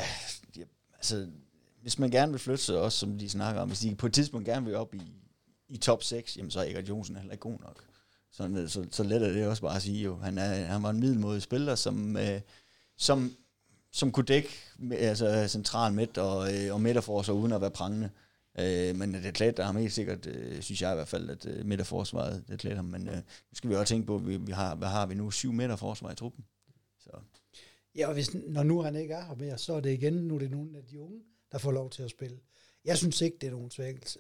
ja 0.58 0.64
altså 0.94 1.28
hvis 1.82 2.00
man 2.00 2.12
gerne 2.12 2.32
vil 2.32 2.40
flytte 2.40 2.64
sig 2.64 2.78
også, 2.78 2.98
som 2.98 3.18
de 3.18 3.30
snakker 3.30 3.62
om, 3.62 3.68
hvis 3.68 3.80
de 3.80 3.96
på 3.96 4.08
et 4.08 4.14
tidspunkt 4.14 4.46
gerne 4.48 4.66
vil 4.66 4.76
op 4.76 4.94
i, 4.94 5.02
i 5.70 5.78
top 5.78 6.04
6, 6.04 6.38
jamen 6.38 6.52
så 6.52 6.60
er 6.60 6.64
Erik 6.64 6.90
Jonsen 6.90 7.16
heller 7.16 7.32
ikke 7.32 7.42
god 7.42 7.60
nok. 7.60 7.84
Så, 8.32 8.66
så, 8.68 8.86
så 8.92 9.04
let 9.04 9.22
er 9.22 9.32
det 9.32 9.48
også 9.48 9.62
bare 9.62 9.76
at 9.76 9.82
sige 9.82 10.04
jo. 10.04 10.18
Han, 10.18 10.38
er, 10.38 10.66
han 10.66 10.84
var 10.84 10.90
en 10.90 11.00
middelmodig 11.00 11.42
spiller, 11.42 11.76
som, 11.76 12.18
øh, 12.18 12.42
som, 12.98 13.36
som 13.92 14.12
kunne 14.12 14.26
dække 14.26 14.50
altså, 14.92 15.48
central 15.48 15.94
midt 15.94 16.18
og, 16.18 16.54
øh, 16.54 16.74
og 16.74 16.82
midterforsvar 16.82 17.34
uden 17.34 17.52
at 17.52 17.62
være 17.62 17.72
prangende. 17.72 18.10
Øh, 18.60 18.96
men 18.96 19.14
det 19.14 19.34
klædte 19.34 19.64
ham 19.64 19.76
helt 19.76 19.94
sikkert, 19.94 20.26
øh, 20.26 20.62
synes 20.62 20.82
jeg 20.82 20.92
i 20.92 20.96
hvert 20.96 21.08
fald, 21.08 21.30
at 21.30 21.46
øh, 21.46 21.66
midterforsvaret, 21.66 22.44
det 22.48 22.60
klædte 22.60 22.76
ham. 22.76 22.86
Men 22.86 23.08
øh, 23.08 23.16
nu 23.16 23.54
skal 23.54 23.70
vi 23.70 23.76
også 23.76 23.94
tænke 23.94 24.08
på, 24.08 24.16
at 24.16 24.28
vi, 24.28 24.38
vi 24.38 24.52
har, 24.52 24.76
hvad 24.76 24.88
har 24.88 25.06
vi 25.06 25.16
nu? 25.16 25.32
Syv 25.32 25.52
midterforsvar 25.52 26.12
i 26.12 26.16
truppen. 26.16 26.46
Så. 27.00 27.10
Ja, 27.96 28.08
og 28.08 28.14
hvis, 28.14 28.34
når 28.34 28.64
nu 28.64 28.82
han 28.82 28.96
ikke 28.96 29.14
er 29.14 29.26
her 29.26 29.36
mere, 29.36 29.58
så 29.58 29.74
er 29.74 29.80
det 29.80 29.94
igen, 29.94 30.14
nu 30.14 30.36
er 30.36 30.40
det 30.40 30.52
nogle 30.52 30.78
af 30.78 30.84
de 30.84 31.00
unge, 31.00 31.20
der 31.52 31.58
får 31.58 31.72
lov 31.72 31.90
til 31.90 32.04
at 32.04 32.10
spille. 32.10 32.40
Jeg 32.86 32.98
synes 32.98 33.22
ikke, 33.22 33.38
det 33.42 33.48
er 33.48 33.52
nogen 33.52 33.72
svækkelse. 33.72 34.20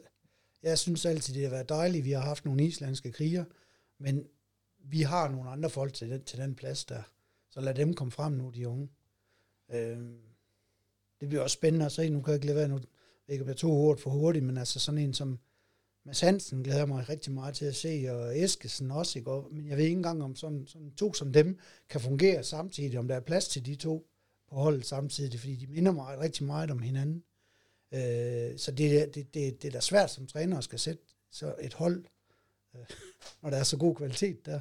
Jeg 0.63 0.79
synes 0.79 1.05
altid, 1.05 1.33
det 1.33 1.43
har 1.43 1.49
været 1.49 1.69
dejligt, 1.69 2.05
vi 2.05 2.11
har 2.11 2.21
haft 2.21 2.45
nogle 2.45 2.65
islandske 2.65 3.11
kriger, 3.11 3.45
men 3.99 4.27
vi 4.83 5.01
har 5.01 5.29
nogle 5.29 5.49
andre 5.49 5.69
folk 5.69 5.93
til 5.93 6.09
den, 6.09 6.23
til 6.23 6.39
den 6.39 6.55
plads 6.55 6.85
der. 6.85 7.01
Så 7.49 7.61
lad 7.61 7.75
dem 7.75 7.93
komme 7.93 8.11
frem 8.11 8.31
nu, 8.31 8.49
de 8.49 8.67
unge. 8.67 8.89
Øh, 9.73 9.99
det 11.21 11.29
bliver 11.29 11.43
også 11.43 11.53
spændende 11.53 11.85
at 11.85 11.91
se. 11.91 12.09
Nu 12.09 12.21
kan 12.21 12.31
jeg 12.31 12.35
ikke 12.35 12.45
lade 12.45 12.57
være, 12.57 12.67
nu 12.67 12.79
ikke 13.27 13.43
bliver 13.43 13.55
to 13.55 13.67
hurtigt 13.67 14.03
for 14.03 14.09
hurtigt, 14.09 14.45
men 14.45 14.57
altså 14.57 14.79
sådan 14.79 14.97
en 14.97 15.13
som 15.13 15.39
Mads 16.05 16.19
Hansen 16.19 16.63
glæder 16.63 16.85
mig 16.85 17.09
rigtig 17.09 17.31
meget 17.31 17.55
til 17.55 17.65
at 17.65 17.75
se, 17.75 18.05
og 18.09 18.39
Eskesen 18.39 18.91
også, 18.91 19.19
ikke? 19.19 19.31
men 19.51 19.67
jeg 19.67 19.77
ved 19.77 19.83
ikke 19.83 19.95
engang, 19.97 20.23
om 20.23 20.35
sådan, 20.35 20.67
sådan 20.67 20.91
to 20.91 21.13
som 21.13 21.33
dem 21.33 21.59
kan 21.89 22.01
fungere 22.01 22.43
samtidig, 22.43 22.99
om 22.99 23.07
der 23.07 23.15
er 23.15 23.19
plads 23.19 23.47
til 23.47 23.65
de 23.65 23.75
to 23.75 24.07
på 24.49 24.55
holdet 24.55 24.85
samtidig, 24.85 25.39
fordi 25.39 25.55
de 25.55 25.67
minder 25.67 25.91
mig 25.91 26.19
rigtig 26.19 26.45
meget 26.45 26.71
om 26.71 26.79
hinanden. 26.79 27.23
Øh, 27.93 28.57
så 28.57 28.71
det, 28.77 29.15
det, 29.15 29.33
det, 29.33 29.61
det 29.61 29.67
er 29.67 29.71
da 29.71 29.79
svært 29.79 30.11
som 30.11 30.27
træner 30.27 30.57
at 30.57 30.63
skal 30.63 30.79
sætte 30.79 31.03
så 31.31 31.55
et 31.61 31.73
hold, 31.73 32.05
øh, 32.75 32.85
når 33.41 33.49
der 33.49 33.57
er 33.57 33.63
så 33.63 33.77
god 33.77 33.95
kvalitet 33.95 34.45
der. 34.45 34.59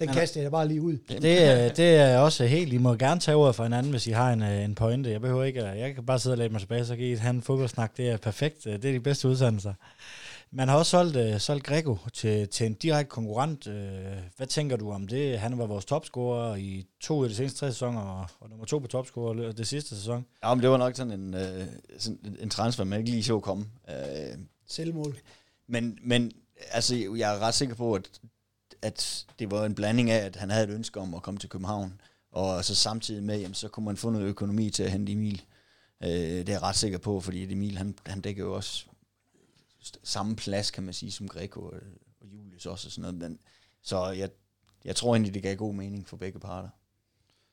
Den 0.00 0.08
Han- 0.08 0.18
kaster 0.18 0.42
jeg 0.42 0.50
bare 0.50 0.68
lige 0.68 0.82
ud. 0.82 0.98
Det, 1.08 1.42
er- 1.44 1.72
det 1.74 1.94
er 1.96 2.18
også 2.18 2.44
helt, 2.46 2.72
I 2.72 2.78
må 2.78 2.94
gerne 2.94 3.20
tage 3.20 3.36
ordet 3.36 3.54
for 3.54 3.62
hinanden, 3.62 3.90
hvis 3.90 4.06
I 4.06 4.10
har 4.10 4.32
en, 4.32 4.42
øh, 4.42 4.64
en 4.64 4.74
pointe. 4.74 5.10
Jeg 5.10 5.20
behøver 5.20 5.44
ikke, 5.44 5.62
at- 5.64 5.78
jeg 5.78 5.94
kan 5.94 6.06
bare 6.06 6.18
sidde 6.18 6.34
og 6.34 6.38
lægge 6.38 6.52
mig 6.52 6.60
tilbage, 6.60 6.84
så 6.86 6.96
kan 6.96 7.04
I 7.04 7.14
have 7.14 7.30
en 7.30 7.42
fodboldsnak. 7.42 7.96
Det 7.96 8.08
er 8.10 8.16
perfekt. 8.16 8.64
Det 8.64 8.74
er 8.84 8.92
de 8.92 9.00
bedste 9.00 9.28
udsendelser. 9.28 9.74
Man 10.54 10.68
har 10.68 10.76
også 10.76 10.90
solgt, 10.90 11.16
uh, 11.16 11.38
solgt 11.40 11.64
Grego 11.64 11.96
til, 12.12 12.48
til 12.48 12.66
en 12.66 12.74
direkte 12.74 13.10
konkurrent. 13.10 13.66
Uh, 13.66 13.72
hvad 14.36 14.46
tænker 14.46 14.76
du 14.76 14.90
om 14.92 15.06
det? 15.08 15.38
Han 15.38 15.58
var 15.58 15.66
vores 15.66 15.84
topscorer 15.84 16.56
i 16.56 16.86
to 17.00 17.22
af 17.22 17.28
de 17.28 17.34
seneste 17.34 17.58
tre 17.58 17.66
sæsoner, 17.72 18.00
og, 18.00 18.26
og 18.40 18.48
nummer 18.50 18.64
to 18.66 18.78
på 18.78 18.86
topscorer 18.86 19.52
det 19.52 19.66
sidste 19.66 19.96
sæson. 19.96 20.24
Ja, 20.44 20.54
men 20.54 20.62
det 20.62 20.70
var 20.70 20.76
nok 20.76 20.96
sådan 20.96 21.12
en, 21.20 21.34
øh, 21.34 21.64
sådan 21.98 22.18
en- 22.24 22.36
en 22.40 22.50
transfer, 22.50 22.84
man 22.84 22.98
ikke 22.98 23.10
lige 23.10 23.24
så 23.24 23.40
komme. 23.40 23.64
Øh, 23.88 23.94
Selvmål. 24.68 25.16
men, 25.68 25.98
men 26.04 26.32
altså, 26.72 26.94
jeg 27.16 27.34
er 27.34 27.38
ret 27.38 27.54
sikker 27.54 27.74
på, 27.74 27.94
at, 27.94 28.10
at 28.82 29.26
det 29.38 29.50
var 29.50 29.64
en 29.64 29.74
blanding 29.74 30.10
af, 30.10 30.24
at 30.24 30.36
han 30.36 30.50
havde 30.50 30.64
et 30.64 30.74
ønske 30.74 31.00
om 31.00 31.14
at 31.14 31.22
komme 31.22 31.40
til 31.40 31.48
København, 31.48 32.00
og 32.32 32.64
så 32.64 32.74
samtidig 32.74 33.22
med, 33.22 33.40
jamen, 33.40 33.54
så 33.54 33.68
kunne 33.68 33.86
man 33.86 33.96
få 33.96 34.10
noget 34.10 34.26
økonomi 34.26 34.70
til 34.70 34.82
at 34.82 34.90
hente 34.90 35.12
Emil. 35.12 35.42
Øh, 36.02 36.10
det 36.10 36.48
er 36.48 36.52
jeg 36.52 36.62
ret 36.62 36.76
sikker 36.76 36.98
på, 36.98 37.20
fordi 37.20 37.52
Emil, 37.52 37.78
han, 37.78 37.94
han 38.06 38.20
dækker 38.20 38.44
jo 38.44 38.54
også 38.54 38.86
samme 40.02 40.36
plads, 40.36 40.70
kan 40.70 40.82
man 40.82 40.94
sige, 40.94 41.12
som 41.12 41.28
Greco 41.28 41.60
og, 41.60 41.74
øh, 41.74 41.82
og 42.20 42.26
Julius 42.26 42.66
også 42.66 42.88
og 42.88 42.92
sådan 42.92 43.02
noget. 43.02 43.30
Men, 43.30 43.38
så 43.82 44.10
jeg, 44.10 44.30
jeg 44.84 44.96
tror 44.96 45.14
egentlig, 45.14 45.34
det 45.34 45.42
gav 45.42 45.56
god 45.56 45.74
mening 45.74 46.08
for 46.08 46.16
begge 46.16 46.38
parter. 46.38 46.68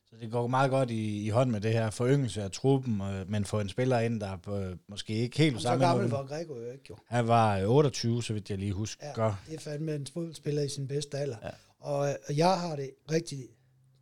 Så 0.10 0.15
det 0.22 0.32
går 0.32 0.48
meget 0.48 0.72
godt 0.72 0.91
i, 0.91 1.26
i 1.26 1.30
hånd 1.30 1.52
med 1.52 1.62
det 1.62 1.74
her 1.74 1.89
foryngelse 1.89 2.43
af 2.43 2.52
truppen, 2.52 3.02
øh, 3.02 3.30
men 3.30 3.45
få 3.45 3.60
en 3.60 3.69
spiller 3.69 4.00
ind, 4.00 4.19
der 4.19 4.28
er 4.28 4.38
på, 4.38 4.62
måske 4.88 5.13
ikke 5.13 5.38
helt 5.38 5.54
på 5.54 5.60
Så 5.60 5.63
samme 5.63 5.86
gammel 5.88 6.10
var 6.10 6.26
Grego 6.26 6.56
jo 6.56 6.72
ikke, 6.72 6.86
jo. 6.89 6.98
Han 7.08 7.28
var 7.28 7.58
øh, 7.58 7.69
28, 7.69 8.24
så 8.24 8.34
vidt 8.34 8.50
jeg 8.50 8.58
lige 8.58 8.74
husker. 8.74 9.06
Ja, 9.17 9.34
det 9.48 9.56
er 9.56 9.60
fandme 9.60 9.95
en 9.95 10.08
fodboldspiller 10.08 10.62
i 10.62 10.69
sin 10.69 10.88
bedste 10.88 11.17
alder. 11.17 11.38
Ja. 11.43 11.50
Og, 11.80 12.17
og 12.28 12.38
jeg 12.38 12.60
har 12.60 12.76
det 12.76 12.91
rigtig 13.12 13.48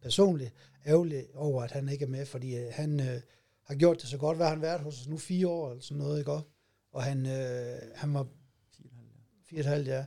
personligt 0.02 0.54
ærgerligt 0.86 1.36
over, 1.36 1.64
at 1.64 1.72
han 1.72 1.90
ikke 1.90 2.06
er 2.06 2.10
med, 2.10 2.26
fordi 2.26 2.56
øh, 2.56 2.68
han 2.72 3.00
øh, 3.00 3.22
har 3.64 3.76
gjort 3.76 4.02
det 4.02 4.10
så 4.10 4.18
godt. 4.18 4.38
Hvad 4.38 4.46
har 4.46 4.54
han 4.54 4.62
været 4.62 4.82
hos 4.82 5.02
os 5.02 5.08
nu? 5.08 5.18
Fire 5.18 5.48
år 5.48 5.70
eller 5.70 5.84
sådan 5.84 5.98
noget, 5.98 6.20
ikke 6.20 6.32
også? 6.32 6.46
Og 6.92 7.04
han, 7.04 7.26
øh, 7.26 7.78
han 7.96 8.14
var 8.14 8.28
fire 9.50 9.60
og 9.60 9.60
et 9.60 9.66
halvt, 9.66 9.88
ja. 9.88 10.06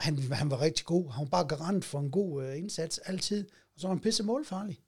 Han, 0.00 0.18
han 0.32 0.50
var 0.50 0.60
rigtig 0.60 0.86
god. 0.86 1.10
Han 1.10 1.20
var 1.24 1.30
bare 1.30 1.46
garant 1.46 1.84
for 1.84 2.00
en 2.00 2.10
god 2.10 2.44
øh, 2.44 2.58
indsats 2.58 2.98
altid. 2.98 3.48
Og 3.74 3.80
så 3.80 3.86
var 3.86 3.94
han 3.94 4.02
pisse 4.02 4.22
målfarlig. 4.22 4.80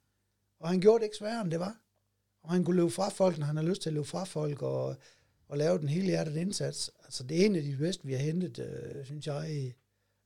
Og 0.59 0.69
han 0.69 0.79
gjorde 0.81 0.99
det 0.99 1.05
ikke 1.05 1.17
sværere, 1.17 1.41
end 1.41 1.51
det 1.51 1.59
var. 1.59 1.75
Og 2.43 2.51
han 2.51 2.63
kunne 2.63 2.75
løbe 2.75 2.89
fra 2.91 3.09
folk, 3.09 3.37
når 3.37 3.45
han 3.45 3.55
har 3.55 3.63
lyst 3.63 3.81
til 3.81 3.89
at 3.89 3.93
løbe 3.93 4.05
fra 4.05 4.23
folk, 4.23 4.61
og, 4.61 4.95
og 5.47 5.57
lave 5.57 5.77
den 5.79 5.89
hele 5.89 6.05
hjertet 6.05 6.35
indsats. 6.35 6.91
Altså, 7.03 7.23
det 7.23 7.41
er 7.41 7.45
en 7.45 7.55
af 7.55 7.61
de 7.63 7.75
bedste, 7.77 8.05
vi 8.05 8.13
har 8.13 8.19
hentet, 8.19 8.59
øh, 8.59 9.05
synes 9.05 9.27
jeg, 9.27 9.55
i, 9.55 9.73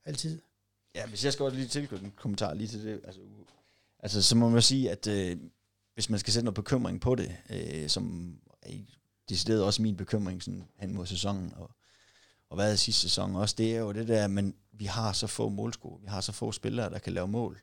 altid. 0.04 0.40
Ja, 0.94 1.06
hvis 1.06 1.24
jeg 1.24 1.32
skal 1.32 1.44
også 1.44 1.56
lige 1.56 1.68
tilknytte 1.68 2.04
en 2.04 2.12
kommentar 2.16 2.54
lige 2.54 2.68
til 2.68 2.84
det. 2.84 3.00
Altså, 3.04 3.20
altså 3.98 4.22
så 4.22 4.36
må 4.36 4.48
man 4.48 4.62
sige, 4.62 4.90
at 4.90 5.06
øh, 5.06 5.36
hvis 5.94 6.10
man 6.10 6.18
skal 6.20 6.32
sætte 6.32 6.44
noget 6.44 6.54
bekymring 6.54 7.00
på 7.00 7.14
det, 7.14 7.36
øh, 7.50 7.88
som 7.88 8.34
er 8.62 8.70
i- 8.70 8.94
decideret 9.28 9.64
også 9.64 9.82
min 9.82 9.96
bekymring 9.96 10.42
sådan, 10.42 10.64
hen 10.78 10.94
mod 10.94 11.06
sæsonen, 11.06 11.52
og, 11.56 11.70
og 12.50 12.56
hvad 12.56 12.72
er 12.72 12.76
sidste 12.76 13.00
sæson 13.02 13.36
også, 13.36 13.54
det 13.58 13.74
er 13.74 13.78
jo 13.80 13.92
det 13.92 14.08
der, 14.08 14.26
men 14.28 14.54
vi 14.72 14.84
har 14.84 15.12
så 15.12 15.26
få 15.26 15.48
målsko, 15.48 15.88
vi 16.02 16.06
har 16.06 16.20
så 16.20 16.32
få 16.32 16.52
spillere, 16.52 16.90
der 16.90 16.98
kan 16.98 17.12
lave 17.12 17.28
mål, 17.28 17.60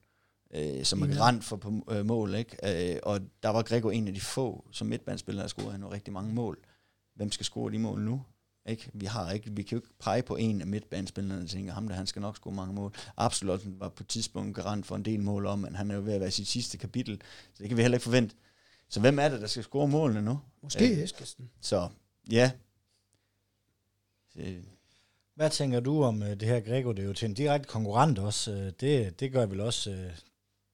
øh, 0.53 0.83
som 0.83 1.01
er 1.01 1.27
rent 1.27 1.43
for 1.43 1.55
på 1.55 1.83
øh, 1.91 2.05
mål, 2.05 2.35
ikke? 2.35 2.93
Øh, 2.93 2.99
og 3.03 3.21
der 3.43 3.49
var 3.49 3.61
Grego 3.61 3.89
en 3.89 4.07
af 4.07 4.13
de 4.13 4.21
få, 4.21 4.65
som 4.71 4.87
midtbanespillere, 4.87 5.41
der 5.41 5.47
scorede 5.47 5.79
jo 5.79 5.91
rigtig 5.91 6.13
mange 6.13 6.33
mål. 6.33 6.59
Hvem 7.15 7.31
skal 7.31 7.45
score 7.45 7.71
de 7.71 7.79
mål 7.79 8.01
nu? 8.01 8.21
Ikke? 8.65 8.91
Vi, 8.93 9.05
har 9.05 9.31
ikke, 9.31 9.51
vi 9.51 9.63
kan 9.63 9.77
jo 9.77 9.81
ikke 9.83 9.93
pege 9.99 10.21
på 10.21 10.35
en 10.35 10.61
af 10.61 10.67
midtbanespillerne 10.67 11.41
og 11.41 11.49
tænke, 11.49 11.71
ham 11.71 11.87
der, 11.87 11.95
han 11.95 12.07
skal 12.07 12.21
nok 12.21 12.35
score 12.35 12.53
mange 12.53 12.73
mål. 12.73 12.93
Absolut 13.17 13.79
var 13.79 13.89
på 13.89 14.03
et 14.03 14.07
tidspunkt 14.07 14.55
garant 14.55 14.85
for 14.85 14.95
en 14.95 15.05
del 15.05 15.19
mål 15.23 15.45
om, 15.45 15.59
men 15.59 15.75
han 15.75 15.91
er 15.91 15.95
jo 15.95 16.01
ved 16.01 16.13
at 16.13 16.19
være 16.19 16.27
i 16.27 16.31
sit 16.31 16.47
sidste 16.47 16.77
kapitel, 16.77 17.21
så 17.53 17.63
det 17.63 17.67
kan 17.67 17.77
vi 17.77 17.81
heller 17.81 17.95
ikke 17.97 18.03
forvente. 18.03 18.35
Så 18.89 18.99
hvem 18.99 19.19
er 19.19 19.29
det, 19.29 19.41
der 19.41 19.47
skal 19.47 19.63
score 19.63 19.87
målene 19.87 20.21
nu? 20.21 20.39
Måske 20.63 20.91
Øh. 20.91 21.03
Eskesen. 21.03 21.49
Så 21.61 21.89
ja. 22.31 22.51
Øh, 24.35 24.63
Hvad 25.35 25.49
tænker 25.49 25.79
du 25.79 26.03
om 26.03 26.23
øh, 26.23 26.29
det 26.29 26.41
her 26.41 26.59
Grego? 26.59 26.91
Det 26.91 26.99
er 26.99 27.07
jo 27.07 27.13
til 27.13 27.25
en 27.25 27.33
direkte 27.33 27.67
konkurrent 27.67 28.19
også. 28.19 28.51
Øh, 28.51 28.71
det, 28.79 29.19
det 29.19 29.31
gør 29.31 29.45
vel 29.45 29.59
også 29.59 30.09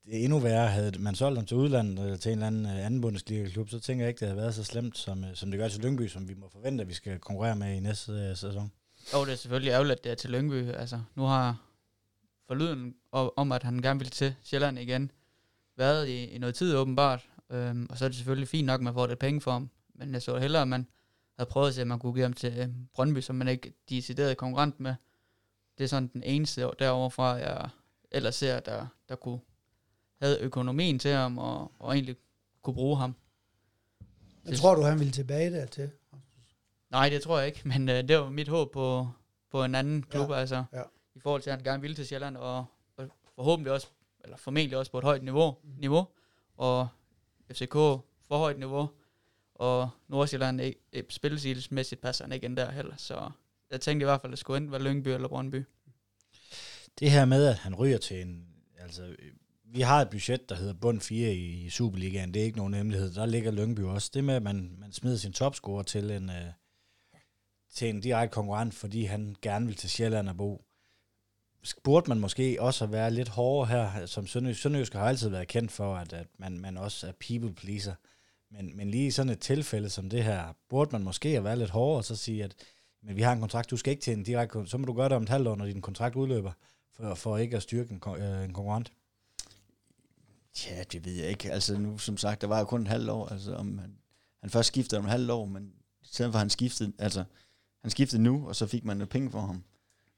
det 0.08 0.20
er 0.20 0.24
endnu 0.24 0.40
værre. 0.40 0.68
Havde 0.68 1.00
man 1.00 1.16
solgt 1.16 1.38
ham 1.38 1.46
til 1.46 1.58
udlandet 1.58 2.06
eller 2.06 2.18
til 2.18 2.32
en 2.32 2.38
eller 2.38 2.48
anden 2.48 2.66
øh, 2.66 2.86
anden 2.86 3.02
Bundesliga-klub, 3.02 3.70
så 3.70 3.80
tænker 3.80 4.06
jeg 4.06 4.10
ikke, 4.10 4.20
det 4.20 4.28
havde 4.28 4.42
været 4.42 4.56
så 4.56 4.64
slemt, 4.64 4.98
som, 4.98 5.24
øh, 5.24 5.36
som 5.36 5.52
det 5.52 5.60
gør 5.60 5.68
til 5.68 5.82
Lyngby, 5.82 6.08
som 6.08 6.30
vi 6.30 6.34
må 6.34 6.50
forvente, 6.50 6.82
at 6.82 6.88
vi 6.88 6.94
skal 6.94 7.20
konkurrere 7.20 7.56
med 7.56 7.76
i 7.76 7.80
næste 7.80 8.12
øh, 8.12 8.36
sæson. 8.36 8.72
Jo, 9.14 9.26
det 9.26 9.32
er 9.32 9.36
selvfølgelig 9.36 9.72
ærgerligt, 9.72 9.98
at 9.98 10.04
det 10.04 10.12
er 10.12 10.16
til 10.16 10.30
Lyngby. 10.30 10.72
Altså, 10.72 11.02
nu 11.16 11.24
har 11.24 11.62
forlyden 12.48 12.96
om, 13.12 13.52
at 13.52 13.64
han 13.64 13.82
gerne 13.82 14.00
vil 14.00 14.10
til 14.10 14.36
Sjælland 14.44 14.80
igen, 14.80 15.12
været 15.78 16.08
i, 16.08 16.26
i 16.26 16.38
noget 16.38 16.56
tid 16.56 16.76
åbenbart. 16.76 17.30
Øhm, 17.50 17.88
og 17.90 17.98
så 17.98 18.06
er 18.06 18.10
det 18.10 18.16
selvfølgelig 18.16 18.48
fint 18.48 18.66
nok, 18.66 18.80
at 18.80 18.84
man 18.84 18.94
får 18.94 19.08
lidt 19.08 19.20
penge 19.20 19.42
for 19.42 19.52
ham. 19.52 19.70
Men 19.96 20.14
jeg 20.14 20.22
så 20.22 20.38
hellere, 20.38 20.62
at 20.62 20.68
man 20.68 20.88
havde 21.38 21.50
prøvet 21.50 21.68
at 21.68 21.74
se, 21.74 21.82
at 21.82 21.88
man 21.88 22.00
kunne 22.00 22.14
give 22.14 22.24
ham 22.24 22.34
til 22.34 22.54
øh, 22.58 22.68
Brøndby, 22.94 23.20
som 23.20 23.36
man 23.36 23.48
ikke 23.48 23.74
decideret 23.90 24.38
konkurrent 24.38 24.80
med. 24.80 24.96
Det 25.78 25.84
er 25.84 25.88
sådan 25.88 26.10
den 26.14 26.24
eneste 26.24 26.70
derovre 26.80 27.12
fra, 27.12 27.26
jeg 27.26 27.70
ellers 28.12 28.36
ser, 28.36 28.60
der, 28.60 28.88
der 29.10 29.16
kunne 29.16 29.40
havde 30.22 30.40
økonomien 30.40 31.00
til 31.00 31.12
ham, 31.12 31.38
og, 31.38 31.72
og 31.80 31.94
egentlig 31.94 32.16
kunne 32.62 32.74
bruge 32.74 32.98
ham. 32.98 33.16
Jeg 34.46 34.58
tror 34.58 34.76
du, 34.76 34.82
han 34.82 35.00
ville 35.00 35.12
tilbage 35.12 35.52
dertil? 35.52 35.92
Nej, 36.90 37.10
det 37.10 37.22
tror 37.22 37.38
jeg 37.38 37.48
ikke, 37.48 37.62
men 37.68 37.90
øh, 37.90 38.08
det 38.08 38.18
var 38.18 38.30
mit 38.30 38.48
håb 38.48 38.72
på, 38.72 39.10
på 39.52 39.64
en 39.64 39.76
anden 39.76 40.04
klub, 40.04 40.30
Ja, 40.30 40.36
altså, 40.36 40.64
ja. 40.74 40.82
i 41.16 41.20
forhold 41.20 41.42
til, 41.42 41.50
at 41.50 41.56
han 41.56 41.64
gerne 41.64 41.82
ville 41.82 41.96
til 41.96 42.08
Sjælland, 42.08 42.38
og, 42.38 42.66
og 42.98 43.10
forhåbentlig 43.36 43.74
også, 43.74 43.88
eller 44.24 44.38
formentlig 44.38 44.78
også 44.78 44.92
på 44.92 44.98
et 44.98 45.04
højt 45.04 45.24
niveau, 45.24 45.56
niveau 45.64 46.08
og 46.58 46.88
FCK 47.52 47.74
for 47.74 48.38
højt 48.38 48.60
niveau, 48.60 48.90
og 49.56 49.90
Nordsjælland 50.08 50.74
spilstilsmæssigt 51.10 52.02
passer 52.02 52.24
han 52.24 52.32
ikke 52.32 52.46
ind 52.46 52.58
der 52.58 52.72
heller, 52.72 52.96
så 52.98 53.32
jeg 53.72 53.82
tænkte 53.82 54.04
i 54.04 54.06
hvert 54.06 54.22
fald, 54.22 54.32
at 54.32 54.32
det 54.32 54.40
skulle 54.40 54.58
enten 54.58 54.72
være 54.72 54.82
Lyngby 54.82 55.08
eller 55.08 55.28
Brøndby. 55.28 55.64
Det 57.00 57.12
her 57.12 57.26
med, 57.26 57.46
at 57.46 57.56
han 57.56 57.76
ryger 57.76 57.98
til 57.98 58.22
en... 58.22 58.48
Altså, 58.78 59.16
vi 59.74 59.82
har 59.82 60.02
et 60.02 60.10
budget, 60.10 60.50
der 60.50 60.56
hedder 60.56 60.74
bund 60.74 61.02
4 61.02 61.34
i 61.34 61.70
Superligaen. 61.70 62.34
Det 62.34 62.40
er 62.40 62.46
ikke 62.46 62.58
nogen 62.58 62.74
hemmelighed. 62.74 63.14
Der 63.14 63.26
ligger 63.26 63.52
Lyngby 63.52 63.80
også. 63.80 64.12
Det 64.14 64.24
med, 64.24 64.36
at 64.36 64.44
man, 64.44 64.76
man 64.80 64.92
smider 64.92 65.18
sin 65.18 65.34
topscorer 65.34 65.84
til 65.84 66.12
en, 66.12 66.30
øh, 66.30 66.52
til 67.74 67.90
en 67.90 68.02
direkte 68.02 68.34
konkurrent, 68.34 68.74
fordi 68.74 69.04
han 69.04 69.36
gerne 69.42 69.66
vil 69.66 69.76
til 69.76 69.90
Sjælland 69.90 70.30
og 70.30 70.38
bo. 70.38 70.64
Burde 71.84 72.10
man 72.10 72.20
måske 72.20 72.58
også 72.62 72.84
at 72.86 72.92
være 72.92 73.12
lidt 73.12 73.30
hårdere 73.30 73.68
her, 73.90 74.06
som 74.06 74.28
Sønderjysk. 74.28 74.62
Sønderjysk 74.62 74.94
har 74.94 75.08
altid 75.08 75.30
været 75.30 75.48
kendt 75.48 75.72
for, 75.72 75.96
at, 75.96 76.14
at 76.14 76.28
man, 76.38 76.60
man 76.60 76.78
også 76.78 77.08
er 77.08 77.12
people 77.28 77.54
pleaser. 77.54 77.96
Men, 78.52 78.78
men 78.78 78.90
lige 78.92 79.08
i 79.08 79.12
sådan 79.12 79.30
et 79.30 79.40
tilfælde 79.40 79.90
som 79.90 80.10
det 80.10 80.24
her, 80.24 80.56
burde 80.70 80.92
man 80.92 81.04
måske 81.04 81.30
at 81.30 81.44
være 81.44 81.58
lidt 81.58 81.70
hårdere 81.70 82.00
og 82.00 82.06
så 82.06 82.16
sige, 82.16 82.44
at 82.44 82.56
men 83.04 83.16
vi 83.16 83.22
har 83.22 83.34
en 83.34 83.40
kontrakt, 83.40 83.70
du 83.70 83.78
skal 83.78 83.92
ikke 83.92 84.02
til 84.02 84.14
en 84.14 84.24
direkte 84.24 84.66
så 84.66 84.78
må 84.78 84.86
du 84.86 84.94
gøre 84.94 85.10
det 85.10 85.16
om 85.16 85.24
et 85.24 85.30
halvt 85.30 85.48
år, 85.48 85.56
når 85.56 85.66
din 85.66 85.82
kontrakt 85.82 86.16
udløber, 86.16 86.52
for, 86.94 87.16
for 87.16 87.38
ikke 87.38 87.56
at 87.56 87.64
styrke 87.64 87.92
en, 87.92 88.02
øh, 88.22 88.44
en 88.44 88.54
konkurrent. 88.54 88.92
Ja, 90.66 90.84
det 90.84 91.06
ved 91.06 91.14
jeg 91.14 91.30
ikke. 91.30 91.52
Altså 91.52 91.78
nu, 91.78 91.98
som 91.98 92.18
sagt, 92.18 92.42
der 92.42 92.48
var 92.48 92.60
jo 92.60 92.66
kun 92.66 92.82
et 92.82 92.88
halvt 92.88 93.10
år. 93.10 93.28
Altså 93.28 93.56
om 93.56 93.78
han, 93.78 93.98
han 94.42 94.50
først 94.50 94.68
skiftede 94.68 95.00
om 95.00 95.06
et 95.06 95.12
halvt 95.12 95.32
år, 95.32 95.46
men 95.46 95.74
i 96.02 96.06
stedet 96.12 96.32
for 96.32 96.40
han 96.40 96.50
skiftede, 96.50 96.94
altså 97.00 97.24
han 97.82 97.92
skiftede 97.92 98.22
nu, 98.22 98.48
og 98.48 98.56
så 98.56 98.68
fik 98.68 98.86
man 98.86 98.98
noget 98.98 99.10
penge 99.10 99.32
for 99.32 99.42
ham. 99.42 99.64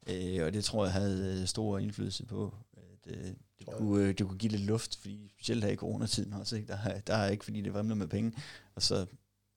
Øh, 0.08 0.46
og 0.46 0.54
det 0.54 0.64
tror 0.64 0.86
jeg 0.86 0.94
havde 0.94 1.42
øh, 1.42 1.48
stor 1.48 1.78
indflydelse 1.80 2.26
på, 2.26 2.54
at 2.78 3.12
øh, 3.18 3.24
det, 3.60 3.68
kunne, 3.78 4.04
øh, 4.04 4.18
det 4.18 4.28
kunne 4.28 4.38
give 4.38 4.52
lidt 4.52 4.64
luft, 4.66 4.96
fordi 4.98 5.30
specielt 5.30 5.64
her 5.64 5.72
i 5.72 5.76
coronatiden 5.76 6.34
også, 6.34 6.56
ikke? 6.56 6.68
Der, 6.68 6.78
er- 6.78 7.00
der 7.00 7.16
er 7.16 7.30
ikke, 7.30 7.44
fordi 7.44 7.62
det 7.62 7.74
vrimler 7.74 7.96
med 7.96 8.08
penge. 8.08 8.34
Og 8.76 8.82
så 8.82 8.96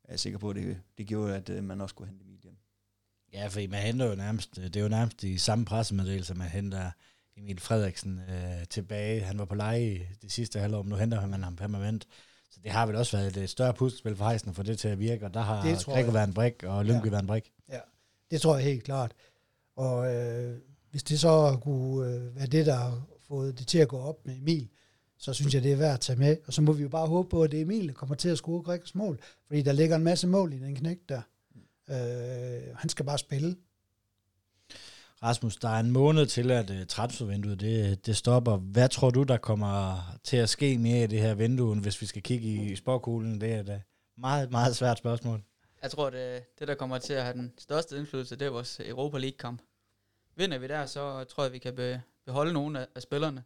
er 0.04 0.12
jeg 0.12 0.20
sikker 0.20 0.38
på, 0.38 0.50
at 0.50 0.56
det, 0.56 0.80
det 0.98 1.06
gjorde, 1.06 1.36
at 1.36 1.48
øh, 1.48 1.64
man 1.64 1.80
også 1.80 1.94
kunne 1.94 2.08
hente 2.08 2.24
Emil 2.24 2.38
hjem. 2.42 2.56
Ja, 3.32 3.46
for 3.46 3.68
man 3.68 3.82
henter 3.82 4.06
jo 4.06 4.14
nærmest, 4.14 4.56
det 4.56 4.76
er 4.76 4.80
jo 4.82 4.88
nærmest 4.88 5.24
i 5.24 5.38
samme 5.38 5.64
pressemeddelelse, 5.64 6.34
man 6.34 6.48
henter 6.48 6.90
Emil 7.36 7.60
Frederiksen 7.60 8.20
øh, 8.28 8.66
tilbage. 8.70 9.20
Han 9.20 9.38
var 9.38 9.44
på 9.44 9.54
leje 9.54 10.08
det 10.22 10.32
sidste 10.32 10.58
halvår, 10.58 10.82
men 10.82 10.88
nu 10.90 10.96
henter 10.96 11.26
man 11.26 11.42
ham 11.42 11.56
permanent. 11.56 12.06
Så 12.50 12.60
det 12.62 12.70
har 12.70 12.86
vel 12.86 12.96
også 12.96 13.16
været 13.16 13.36
et 13.36 13.50
større 13.50 13.74
puslespil 13.74 14.16
for 14.16 14.28
Heisen 14.28 14.48
at 14.48 14.56
få 14.56 14.62
det 14.62 14.78
til 14.78 14.88
at 14.88 14.98
virke, 14.98 15.24
og 15.24 15.34
der 15.34 15.40
har 15.40 15.84
Gregor 15.84 16.12
været 16.12 16.28
en 16.28 16.34
brik, 16.34 16.62
og 16.62 16.84
Lyngby 16.84 17.04
Ja. 17.06 17.10
været 17.10 17.22
en 17.22 17.26
brik. 17.26 17.52
Det 18.30 18.40
tror 18.40 18.56
jeg 18.56 18.64
helt 18.64 18.84
klart. 18.84 19.12
Og 19.76 20.14
øh, 20.14 20.58
hvis 20.90 21.02
det 21.02 21.20
så 21.20 21.58
kunne 21.62 22.14
øh, 22.14 22.36
være 22.36 22.46
det, 22.46 22.66
der 22.66 22.74
har 22.74 23.02
fået 23.28 23.58
det 23.58 23.66
til 23.66 23.78
at 23.78 23.88
gå 23.88 23.98
op 23.98 24.26
med 24.26 24.36
Emil, 24.36 24.68
så 25.18 25.32
synes 25.32 25.54
jeg, 25.54 25.62
det 25.62 25.72
er 25.72 25.76
værd 25.76 25.94
at 25.94 26.00
tage 26.00 26.18
med. 26.18 26.36
Og 26.46 26.52
så 26.52 26.62
må 26.62 26.72
vi 26.72 26.82
jo 26.82 26.88
bare 26.88 27.06
håbe 27.06 27.28
på, 27.28 27.42
at 27.42 27.50
det 27.50 27.58
er 27.58 27.62
Emil, 27.62 27.88
der 27.88 27.94
kommer 27.94 28.14
til 28.14 28.28
at 28.28 28.38
score 28.38 28.62
Gregors 28.62 28.94
mål. 28.94 29.20
Fordi 29.46 29.62
der 29.62 29.72
ligger 29.72 29.96
en 29.96 30.04
masse 30.04 30.26
mål 30.26 30.52
i 30.52 30.58
den 30.58 30.74
knæk 30.74 30.98
der. 31.08 31.22
Øh, 31.90 32.76
han 32.76 32.88
skal 32.88 33.04
bare 33.04 33.18
spille. 33.18 33.56
Rasmus, 35.22 35.56
der 35.56 35.68
er 35.68 35.80
en 35.80 35.90
måned 35.90 36.26
til, 36.26 36.50
at 36.50 36.70
uh, 36.70 36.76
transfervinduet 36.88 37.60
det, 37.60 38.06
det 38.06 38.16
stopper. 38.16 38.56
Hvad 38.56 38.88
tror 38.88 39.10
du, 39.10 39.22
der 39.22 39.36
kommer 39.36 39.98
til 40.24 40.36
at 40.36 40.48
ske 40.48 40.78
mere 40.78 41.04
i 41.04 41.06
det 41.06 41.20
her 41.20 41.34
vindue, 41.34 41.80
hvis 41.80 42.00
vi 42.00 42.06
skal 42.06 42.22
kigge 42.22 42.48
i 42.48 42.76
spåkuglen? 42.76 43.40
Det 43.40 43.52
er 43.52 43.60
et 43.60 43.68
uh, 43.68 43.74
meget, 44.18 44.50
meget 44.50 44.76
svært 44.76 44.98
spørgsmål. 44.98 45.42
Jeg 45.82 45.90
tror, 45.90 46.10
det, 46.10 46.58
det 46.58 46.68
der 46.68 46.74
kommer 46.74 46.98
til 46.98 47.12
at 47.12 47.22
have 47.22 47.34
den 47.36 47.52
største 47.58 47.96
indflydelse, 47.98 48.36
det 48.36 48.46
er 48.46 48.50
vores 48.50 48.80
Europa 48.80 49.18
League-kamp. 49.18 49.62
Vinder 50.36 50.58
vi 50.58 50.68
der, 50.68 50.86
så 50.86 51.24
tror 51.24 51.42
jeg, 51.42 51.52
vi 51.52 51.58
kan 51.58 51.74
be, 51.74 52.02
beholde 52.24 52.52
nogle 52.52 52.80
af, 52.80 52.86
af 52.94 53.02
spillerne. 53.02 53.44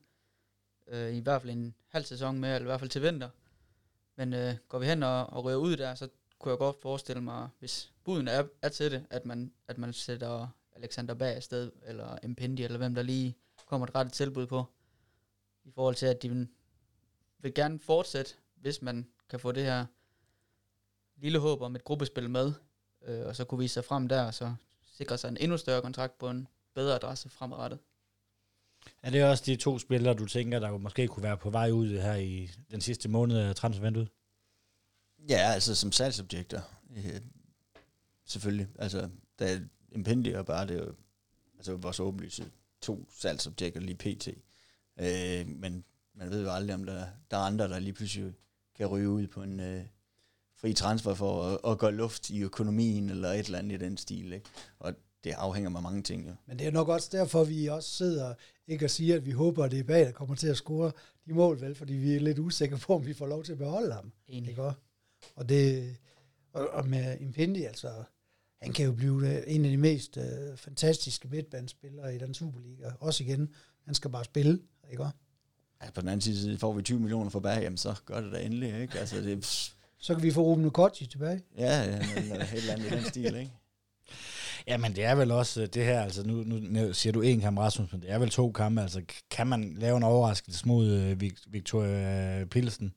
øh, 0.89 1.15
i 1.15 1.21
hvert 1.21 1.43
fald 1.43 1.53
en 1.53 1.75
halv 1.89 2.05
sæson 2.05 2.39
med, 2.39 2.49
eller 2.55 2.67
i 2.67 2.71
hvert 2.71 2.81
fald 2.81 2.91
til 2.91 3.03
vinter. 3.03 3.29
Men 4.17 4.33
øh, 4.33 4.55
går 4.69 4.79
vi 4.79 4.87
hen 4.87 5.03
og, 5.03 5.27
og 5.33 5.45
rører 5.45 5.57
ud 5.57 5.77
der, 5.77 5.95
så 5.95 6.09
kunne 6.39 6.51
jeg 6.51 6.59
godt 6.59 6.77
forestille 6.83 7.23
mig, 7.23 7.49
hvis 7.59 7.93
buden 8.05 8.29
er, 8.29 8.45
er 8.63 8.69
til 8.69 8.91
det, 8.91 9.07
at 9.11 9.27
man, 9.27 9.53
at 9.69 9.79
man 9.79 9.93
sætter 9.93 10.49
Alexander 10.77 11.15
Bag 11.15 11.37
afsted, 11.37 11.73
eller 11.87 12.19
Impendi, 12.23 12.65
eller 12.65 12.79
hvem 12.79 12.95
der 12.95 13.03
lige 13.03 13.37
kommer 13.67 13.87
et 13.87 13.95
rette 13.95 14.11
tilbud 14.11 14.47
på, 14.47 14.65
i 15.65 15.71
forhold 15.71 15.95
til, 15.95 16.07
at 16.07 16.23
de 16.23 16.29
vil, 16.29 16.49
vil 17.39 17.55
gerne 17.55 17.79
fortsætte, 17.79 18.35
hvis 18.55 18.83
man 18.83 19.07
kan 19.29 19.41
få 19.41 19.53
det 19.53 19.65
her 19.65 19.87
lille 21.17 21.39
håb 21.39 21.63
om 21.63 21.77
et 21.77 21.85
gruppespil 21.85 22.31
med, 22.31 22.53
øh, 23.07 23.27
og 23.27 23.37
så 23.37 23.45
kunne 23.45 23.59
vise 23.59 23.75
sig 23.75 23.85
frem 23.85 24.09
der, 24.09 24.23
og 24.23 24.35
så 24.35 24.55
sikre 24.97 25.19
sig 25.19 25.29
en 25.29 25.37
endnu 25.37 25.57
større 25.57 25.83
kontrakt 25.83 26.19
på 26.19 26.31
en 26.31 26.49
bedre 26.75 26.95
adresse 26.95 27.29
fremadrettet. 27.29 27.79
Er 29.03 29.11
det 29.11 29.25
også 29.25 29.43
de 29.47 29.57
to 29.57 29.79
spillere, 29.79 30.15
du 30.15 30.27
tænker, 30.27 30.59
der 30.59 30.79
måske 30.79 31.09
kunne 31.09 31.23
være 31.23 31.37
på 31.37 31.51
vej 31.51 31.71
ud 31.71 31.89
her 31.89 32.15
i 32.15 32.51
den 32.71 32.81
sidste 32.81 33.09
måned 33.09 33.39
af 33.39 33.55
transfervinduet? 33.55 34.09
Ja, 35.29 35.53
altså 35.55 35.75
som 35.75 35.93
salgsobjekter. 35.93 36.61
Øh, 36.97 37.21
selvfølgelig. 38.25 38.69
Altså, 38.79 39.11
der 39.39 39.47
er 39.47 39.61
Impendi 39.93 40.33
og 40.33 40.47
bare 40.47 40.67
det 40.67 40.77
er 40.77 40.85
jo, 40.85 40.95
altså 41.57 41.77
vores 41.77 42.01
åbenlyse 42.01 42.51
to 42.81 43.09
salgsobjekter 43.11 43.81
lige 43.81 43.97
pt. 43.97 44.29
Øh, 45.01 45.49
men 45.49 45.85
man 46.15 46.31
ved 46.31 46.43
jo 46.43 46.51
aldrig, 46.51 46.75
om 46.75 46.85
der, 46.85 47.07
der 47.31 47.37
er 47.37 47.41
andre, 47.41 47.69
der 47.69 47.79
lige 47.79 47.93
pludselig 47.93 48.33
kan 48.77 48.87
ryge 48.87 49.09
ud 49.09 49.27
på 49.27 49.43
en 49.43 49.61
øh, 49.61 49.85
fri 50.57 50.73
transfer 50.73 51.15
for 51.15 51.43
at, 51.43 51.73
at 51.73 51.79
gøre 51.79 51.93
luft 51.93 52.31
i 52.31 52.43
økonomien, 52.43 53.11
eller 53.11 53.29
et 53.29 53.47
eller 53.47 53.59
andet 53.59 53.83
i 53.83 53.85
den 53.85 53.97
stil. 53.97 54.33
Ikke? 54.33 54.47
Og 54.79 54.95
det 55.25 55.33
afhænger 55.33 55.77
af 55.77 55.83
mange 55.83 56.03
ting. 56.03 56.27
Ja. 56.27 56.33
Men 56.47 56.59
det 56.59 56.67
er 56.67 56.71
nok 56.71 56.89
også 56.89 57.09
derfor, 57.13 57.45
vi 57.45 57.67
også 57.67 57.91
sidder 57.91 58.35
ikke 58.67 58.85
og 58.85 58.91
siger, 58.91 59.17
at 59.17 59.27
vi 59.27 59.31
håber, 59.31 59.65
at 59.65 59.71
det 59.71 59.79
er 59.79 59.85
bag, 59.85 60.07
der 60.07 60.13
kommer 60.13 60.35
til 60.35 60.49
at 60.49 60.57
score 60.57 60.93
de 61.27 61.35
mål, 61.35 61.61
vel? 61.61 61.75
Fordi 61.75 61.95
vi 61.95 62.15
er 62.15 62.21
lidt 62.21 62.39
usikre 62.39 62.79
på, 62.79 62.95
om 62.95 63.07
vi 63.07 63.15
får 63.15 63.27
lov 63.27 63.45
til 63.45 63.53
at 63.53 63.59
beholde 63.59 63.93
ham. 63.93 64.13
Enig. 64.29 64.51
Ikke? 64.51 64.63
Og, 65.35 65.49
det, 65.49 65.97
og, 66.53 66.69
og 66.69 66.89
med 66.89 67.21
Impendi, 67.21 67.65
altså, 67.65 68.05
han 68.67 68.73
kan 68.73 68.85
jo 68.87 68.93
blive 68.93 69.37
øh, 69.37 69.43
en 69.47 69.65
af 69.65 69.71
de 69.71 69.77
mest 69.77 70.17
øh, 70.17 70.57
fantastiske 70.57 71.29
midtbandspillere 71.29 72.15
i 72.15 72.19
den 72.19 72.35
Superliga. 72.35 72.91
Også 73.01 73.25
igen, 73.25 73.49
han 73.85 73.95
skal 73.95 74.11
bare 74.11 74.25
spille, 74.25 74.59
ikke 74.91 75.03
også? 75.03 75.17
Altså, 75.81 75.95
på 75.95 76.01
den 76.01 76.09
anden 76.09 76.21
side, 76.21 76.59
får 76.59 76.73
vi 76.73 76.83
20 76.83 77.01
millioner 77.01 77.31
for 77.31 77.41
bag, 77.41 77.63
jamen 77.63 77.77
så 77.77 77.95
gør 78.07 78.21
det 78.21 78.33
da 78.33 78.39
endelig, 78.43 78.81
ikke? 78.81 78.99
Altså, 78.99 79.17
det, 79.21 79.45
Så 79.99 80.15
kan 80.15 80.23
vi 80.23 80.31
få 80.31 80.43
Ruben 80.43 80.63
Nukotti 80.65 81.07
tilbage. 81.07 81.43
ja, 81.59 81.83
ja, 81.83 81.99
eller 82.17 82.35
et 82.37 82.53
eller 82.53 82.73
andet 82.73 82.87
i 82.87 82.95
den 82.95 83.05
stil, 83.05 83.37
ikke? 83.37 83.53
Ja, 84.67 84.77
men 84.77 84.97
det 84.97 85.05
er 85.05 85.15
vel 85.15 85.31
også 85.31 85.63
øh, 85.63 85.69
det 85.75 85.85
her, 85.85 86.01
altså 86.03 86.23
nu, 86.27 86.43
nu 86.43 86.93
siger 86.93 87.13
du 87.13 87.21
en 87.23 87.41
kamp, 87.41 87.59
Rasmus, 87.59 87.93
men 87.93 88.03
det 88.03 88.11
er 88.11 88.19
vel 88.19 88.31
to 88.31 88.53
kampe, 88.53 88.83
altså 88.83 89.03
kan 89.31 89.47
man 89.47 89.75
lave 89.79 89.97
en 89.97 90.03
overraskelse 90.03 90.69
mod 90.69 90.91
øh, 90.91 91.21
Victoria 91.47 92.45
Pilsen, 92.45 92.93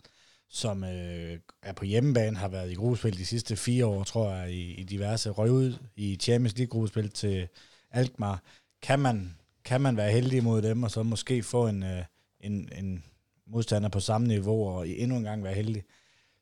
som 0.50 0.84
øh, 0.84 1.40
er 1.62 1.74
på 1.74 1.86
hjemmebane, 1.86 2.38
har 2.38 2.48
været 2.48 2.72
i 2.72 2.76
gruppespil 2.76 3.18
de 3.18 3.26
sidste 3.26 3.56
fire 3.56 3.86
år, 3.86 4.04
tror 4.04 4.34
jeg, 4.34 4.52
i, 4.52 4.74
i 4.74 4.84
diverse 4.84 5.30
røg 5.30 5.52
ud 5.52 5.74
i 5.96 6.16
Champions 6.16 6.58
League 6.58 6.70
gruppespil 6.70 7.10
til 7.10 7.48
Alkmaar. 7.92 8.44
Kan 8.82 9.00
man, 9.00 9.36
kan 9.64 9.82
man 9.82 9.98
være 9.98 10.12
heldig 10.12 10.44
mod 10.44 10.62
dem, 10.62 10.84
og 10.84 10.92
så 10.92 11.04
måske 11.04 11.44
få 11.44 11.68
en, 11.68 11.84
øh, 11.84 12.04
en, 12.40 12.70
en 12.76 13.04
modstander 13.46 13.90
på 13.90 14.00
samme 14.00 14.28
niveau, 14.28 14.68
og 14.68 14.88
endnu 14.90 15.18
en 15.18 15.24
gang 15.24 15.44
være 15.44 15.54
heldig, 15.54 15.84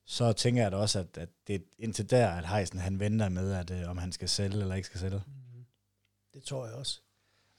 så 0.05 0.33
tænker 0.33 0.61
jeg 0.61 0.71
da 0.71 0.77
også, 0.77 0.99
at, 0.99 1.17
at 1.17 1.29
det 1.47 1.55
er 1.55 1.59
indtil 1.79 2.09
der, 2.09 2.29
at 2.29 2.47
Heisen 2.47 2.79
han 2.79 2.99
venter 2.99 3.29
med, 3.29 3.53
at 3.53 3.71
øh, 3.71 3.89
om 3.89 3.97
han 3.97 4.11
skal 4.11 4.29
sælge 4.29 4.61
eller 4.61 4.75
ikke 4.75 4.85
skal 4.85 4.99
sælge. 4.99 5.21
Mm. 5.27 5.65
Det 6.33 6.43
tror 6.43 6.65
jeg 6.65 6.75
også. 6.75 7.01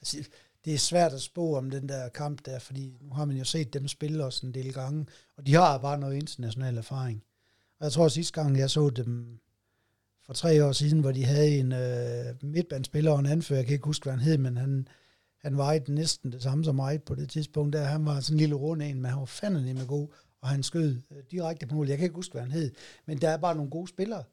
Altså, 0.00 0.30
det 0.64 0.74
er 0.74 0.78
svært 0.78 1.12
at 1.12 1.22
spå 1.22 1.56
om 1.56 1.70
den 1.70 1.88
der 1.88 2.08
kamp 2.08 2.46
der, 2.46 2.58
fordi 2.58 2.96
nu 3.00 3.14
har 3.14 3.24
man 3.24 3.36
jo 3.36 3.44
set 3.44 3.74
dem 3.74 3.88
spille 3.88 4.24
også 4.24 4.46
en 4.46 4.54
del 4.54 4.72
gange, 4.72 5.06
og 5.36 5.46
de 5.46 5.54
har 5.54 5.78
bare 5.78 5.98
noget 5.98 6.16
international 6.16 6.78
erfaring. 6.78 7.24
Og 7.78 7.84
jeg 7.84 7.92
tror 7.92 8.04
at 8.04 8.12
sidste 8.12 8.42
gang, 8.42 8.58
jeg 8.58 8.70
så 8.70 8.90
dem 8.90 9.40
for 10.26 10.32
tre 10.32 10.64
år 10.64 10.72
siden, 10.72 11.00
hvor 11.00 11.12
de 11.12 11.24
havde 11.24 11.58
en 11.58 11.72
øh, 11.72 12.34
midtbandspiller 12.42 13.10
og 13.12 13.18
en 13.18 13.26
anfører, 13.26 13.58
jeg 13.58 13.66
kan 13.66 13.74
ikke 13.74 13.86
huske, 13.86 14.04
hvad 14.04 14.12
han 14.12 14.22
hed, 14.22 14.38
men 14.38 14.56
han, 14.56 14.88
han 15.42 15.56
vejede 15.56 15.92
næsten 15.92 16.32
det 16.32 16.42
samme 16.42 16.64
som 16.64 16.74
mig 16.74 17.02
på 17.02 17.14
det 17.14 17.30
tidspunkt, 17.30 17.72
der 17.72 17.84
han 17.84 18.06
var 18.06 18.20
sådan 18.20 18.34
en 18.34 18.38
lille 18.38 18.54
rund 18.54 18.82
en, 18.82 19.00
men 19.00 19.10
han 19.10 19.20
var 19.20 19.26
fandme 19.26 19.74
med 19.74 19.86
god, 19.86 20.08
og 20.40 20.48
han 20.48 20.62
skød 20.62 20.96
øh, 21.10 21.22
direkte 21.30 21.66
på 21.66 21.74
mål. 21.74 21.88
Jeg 21.88 21.98
kan 21.98 22.04
ikke 22.04 22.16
huske, 22.16 22.32
hvad 22.32 22.42
han 22.42 22.52
hed, 22.52 22.72
men 23.06 23.20
der 23.20 23.28
er 23.28 23.36
bare 23.36 23.54
nogle 23.54 23.70
gode 23.70 23.88
spillere 23.88 24.24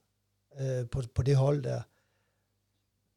øh, 0.61 0.89
på, 0.89 1.01
på 1.15 1.23
det 1.23 1.35
hold 1.35 1.63
der. 1.63 1.81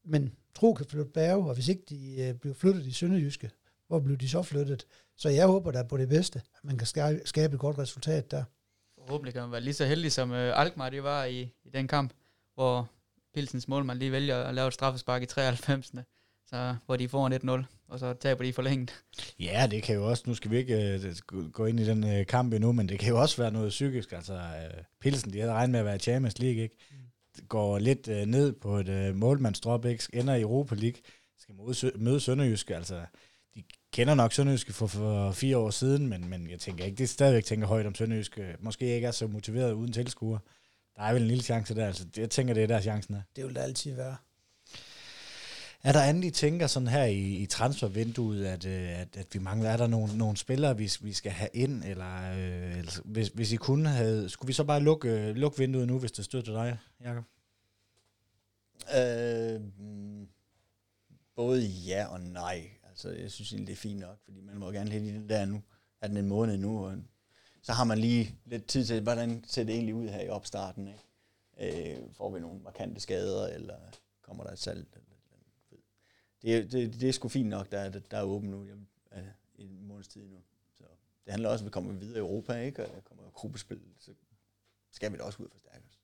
Men 0.04 0.32
Tro 0.58 0.74
kan 0.74 0.86
flytte 0.86 1.10
bjerge, 1.14 1.48
og 1.48 1.54
hvis 1.54 1.68
ikke 1.68 1.82
de 1.88 2.20
øh, 2.22 2.34
bliver 2.34 2.54
flyttet 2.54 2.86
i 2.86 2.92
Sønderjyske, 2.92 3.50
hvor 3.88 4.00
bliver 4.00 4.18
de 4.18 4.28
så 4.28 4.42
flyttet? 4.42 4.86
Så 5.16 5.28
jeg 5.28 5.46
håber 5.46 5.70
da 5.70 5.82
på 5.82 5.96
det 5.96 6.08
bedste, 6.08 6.38
at 6.54 6.64
man 6.64 6.78
kan 6.78 6.86
skabe, 6.86 7.54
et 7.54 7.58
godt 7.58 7.78
resultat 7.78 8.30
der. 8.30 8.44
Forhåbentlig 8.98 9.34
kan 9.34 9.42
man 9.42 9.52
være 9.52 9.60
lige 9.60 9.74
så 9.74 9.86
heldig, 9.86 10.12
som 10.12 10.32
øh, 10.32 10.60
Alkmaar 10.60 10.90
det 10.90 11.02
var 11.02 11.24
i, 11.24 11.40
i 11.64 11.70
den 11.74 11.88
kamp, 11.88 12.12
hvor 12.54 12.90
Pilsens 13.34 13.68
målmand 13.68 13.98
lige 13.98 14.12
vælger 14.12 14.36
at 14.42 14.54
lave 14.54 14.68
et 14.68 14.74
straffespark 14.74 15.22
i 15.22 15.26
93. 15.26 15.92
Så, 16.46 16.76
hvor 16.86 16.96
de 16.96 17.08
får 17.08 17.26
en 17.26 17.32
1-0, 17.62 17.64
og 17.88 17.98
så 17.98 18.12
taber 18.14 18.44
de 18.44 18.52
forlænget. 18.52 18.94
Ja, 19.40 19.68
det 19.70 19.82
kan 19.82 19.94
jo 19.94 20.08
også, 20.10 20.22
nu 20.26 20.34
skal 20.34 20.50
vi 20.50 20.56
ikke 20.56 20.94
øh, 20.94 21.14
gå- 21.26 21.48
gå 21.48 21.66
ind 21.66 21.80
i 21.80 21.84
den 21.86 22.04
øh, 22.04 22.26
kamp 22.26 22.52
endnu, 22.52 22.72
men 22.72 22.88
det 22.88 22.98
kan 22.98 23.08
jo 23.08 23.20
også 23.20 23.42
være 23.42 23.50
noget 23.50 23.68
psykisk. 23.68 24.12
Altså, 24.12 24.34
øh, 24.34 24.82
Pilsen, 25.00 25.32
de 25.32 25.38
havde 25.40 25.52
regnet 25.52 25.70
med 25.70 25.78
at 25.80 25.86
være 25.86 25.96
i 25.96 25.98
Champions 25.98 26.38
League, 26.38 26.62
ikke? 26.62 26.76
Går 27.48 27.78
lidt 27.78 28.08
øh, 28.08 28.26
ned 28.26 28.52
på 28.52 28.76
et 28.76 28.88
øh, 28.88 29.14
målmandsdrop, 29.14 29.84
ikke? 29.84 30.04
Ender 30.12 30.34
i 30.34 30.40
Europa 30.40 30.74
League, 30.74 31.00
skal 31.38 31.54
møde, 31.54 31.92
møde 31.98 32.20
Sønderjyske, 32.20 32.76
altså 32.76 33.06
de 33.54 33.62
kender 33.92 34.14
nok 34.14 34.32
Sønderjyske 34.32 34.72
for, 34.72 34.86
for 34.86 35.32
fire 35.32 35.58
år 35.58 35.70
siden, 35.70 36.08
men, 36.08 36.28
men 36.28 36.50
jeg 36.50 36.60
tænker 36.60 36.84
ikke, 36.84 36.96
det 36.96 37.04
er 37.04 37.08
stadigvæk 37.08 37.44
tænker 37.44 37.66
højt 37.66 37.86
om 37.86 37.94
Sønderjyske. 37.94 38.56
Måske 38.60 38.94
ikke 38.94 39.06
er 39.06 39.10
så 39.10 39.26
motiveret 39.26 39.72
uden 39.72 39.92
tilskuer. 39.92 40.38
Der 40.96 41.02
er 41.02 41.12
vel 41.12 41.22
en 41.22 41.28
lille 41.28 41.42
chance 41.42 41.74
der, 41.74 41.86
altså 41.86 42.06
jeg 42.16 42.30
tænker, 42.30 42.54
det 42.54 42.62
er 42.62 42.66
der 42.66 42.80
chancen 42.80 43.14
er. 43.14 43.22
Det 43.36 43.44
vil 43.44 43.54
der 43.54 43.62
altid 43.62 43.94
være. 43.94 44.16
Er 45.88 45.92
der 45.92 46.02
andet, 46.02 46.24
I 46.24 46.30
tænker 46.30 46.66
sådan 46.66 46.88
her 46.88 47.04
i, 47.04 47.36
i 47.36 47.46
transfervinduet, 47.46 48.46
at, 48.46 48.64
øh, 48.64 49.00
at, 49.00 49.16
at 49.16 49.26
vi 49.32 49.38
mangler? 49.38 49.70
Er 49.70 49.76
der 49.76 49.86
nogle, 49.86 50.18
nogle 50.18 50.36
spillere, 50.36 50.76
vi, 50.76 50.90
vi 51.00 51.12
skal 51.12 51.32
have 51.32 51.50
ind? 51.54 51.84
Eller, 51.84 52.30
øh, 52.30 52.78
eller 52.78 53.02
hvis, 53.04 53.28
hvis 53.28 53.52
I 53.52 53.56
kunne 53.56 53.88
have... 53.88 54.28
Skulle 54.28 54.46
vi 54.46 54.52
så 54.52 54.64
bare 54.64 54.80
lukke, 54.80 55.08
øh, 55.08 55.36
lukke 55.36 55.58
vinduet 55.58 55.86
nu, 55.86 55.98
hvis 55.98 56.12
det 56.12 56.24
stod 56.24 56.42
til 56.42 56.52
dig, 56.52 56.78
Jacob? 57.00 57.24
Øh, 58.96 59.60
både 61.36 61.62
ja 61.66 62.06
og 62.06 62.20
nej. 62.20 62.70
Altså, 62.88 63.10
jeg 63.10 63.30
synes 63.30 63.52
egentlig, 63.52 63.66
det 63.66 63.72
er 63.72 63.76
fint 63.76 64.00
nok, 64.00 64.18
fordi 64.24 64.40
man 64.40 64.56
må 64.56 64.70
gerne 64.70 64.90
lidt 64.90 65.04
i 65.04 65.14
den 65.14 65.28
der 65.28 65.44
nu. 65.44 65.62
Er 66.00 66.08
den 66.08 66.16
en 66.16 66.28
måned 66.28 66.56
nu, 66.56 66.86
og 66.86 66.96
så 67.62 67.72
har 67.72 67.84
man 67.84 67.98
lige 67.98 68.34
lidt 68.46 68.66
tid 68.66 68.84
til, 68.84 69.00
hvordan 69.00 69.44
ser 69.46 69.64
det 69.64 69.74
egentlig 69.74 69.94
ud 69.94 70.08
her 70.08 70.20
i 70.20 70.28
opstarten. 70.28 70.88
Ikke? 71.58 71.92
Øh, 71.92 71.98
får 72.12 72.30
vi 72.30 72.40
nogle 72.40 72.60
markante 72.60 73.00
skader, 73.00 73.46
eller 73.46 73.76
kommer 74.22 74.44
der 74.44 74.50
et 74.50 74.58
salg? 74.58 74.86
Eller, 74.92 75.07
det, 76.42 76.72
det, 76.72 77.00
det 77.00 77.08
er 77.08 77.12
sgu 77.12 77.28
fint 77.28 77.48
nok, 77.48 77.72
der 77.72 77.78
er, 77.78 77.90
der 77.90 78.16
er 78.18 78.22
åben 78.22 78.50
nu. 78.50 78.64
Jamen, 78.64 78.88
er 79.10 79.22
en 79.58 79.86
måneds 79.86 80.08
tid 80.08 80.22
nu. 80.22 80.36
Så 80.78 80.84
det 81.24 81.30
handler 81.30 81.48
også 81.48 81.62
om, 81.62 81.66
at 81.66 81.70
vi 81.70 81.72
kommer 81.72 81.92
videre 81.92 82.16
i 82.16 82.20
Europa, 82.20 82.52
ikke? 82.52 82.86
og 82.86 82.94
der 82.94 83.00
kommer 83.00 83.30
gruppespil, 83.30 83.80
så 83.98 84.10
skal 84.92 85.12
vi 85.12 85.16
da 85.16 85.22
også 85.22 85.42
ud 85.42 85.46
og 85.46 85.52
forstærke 85.52 85.84
os. 85.88 85.98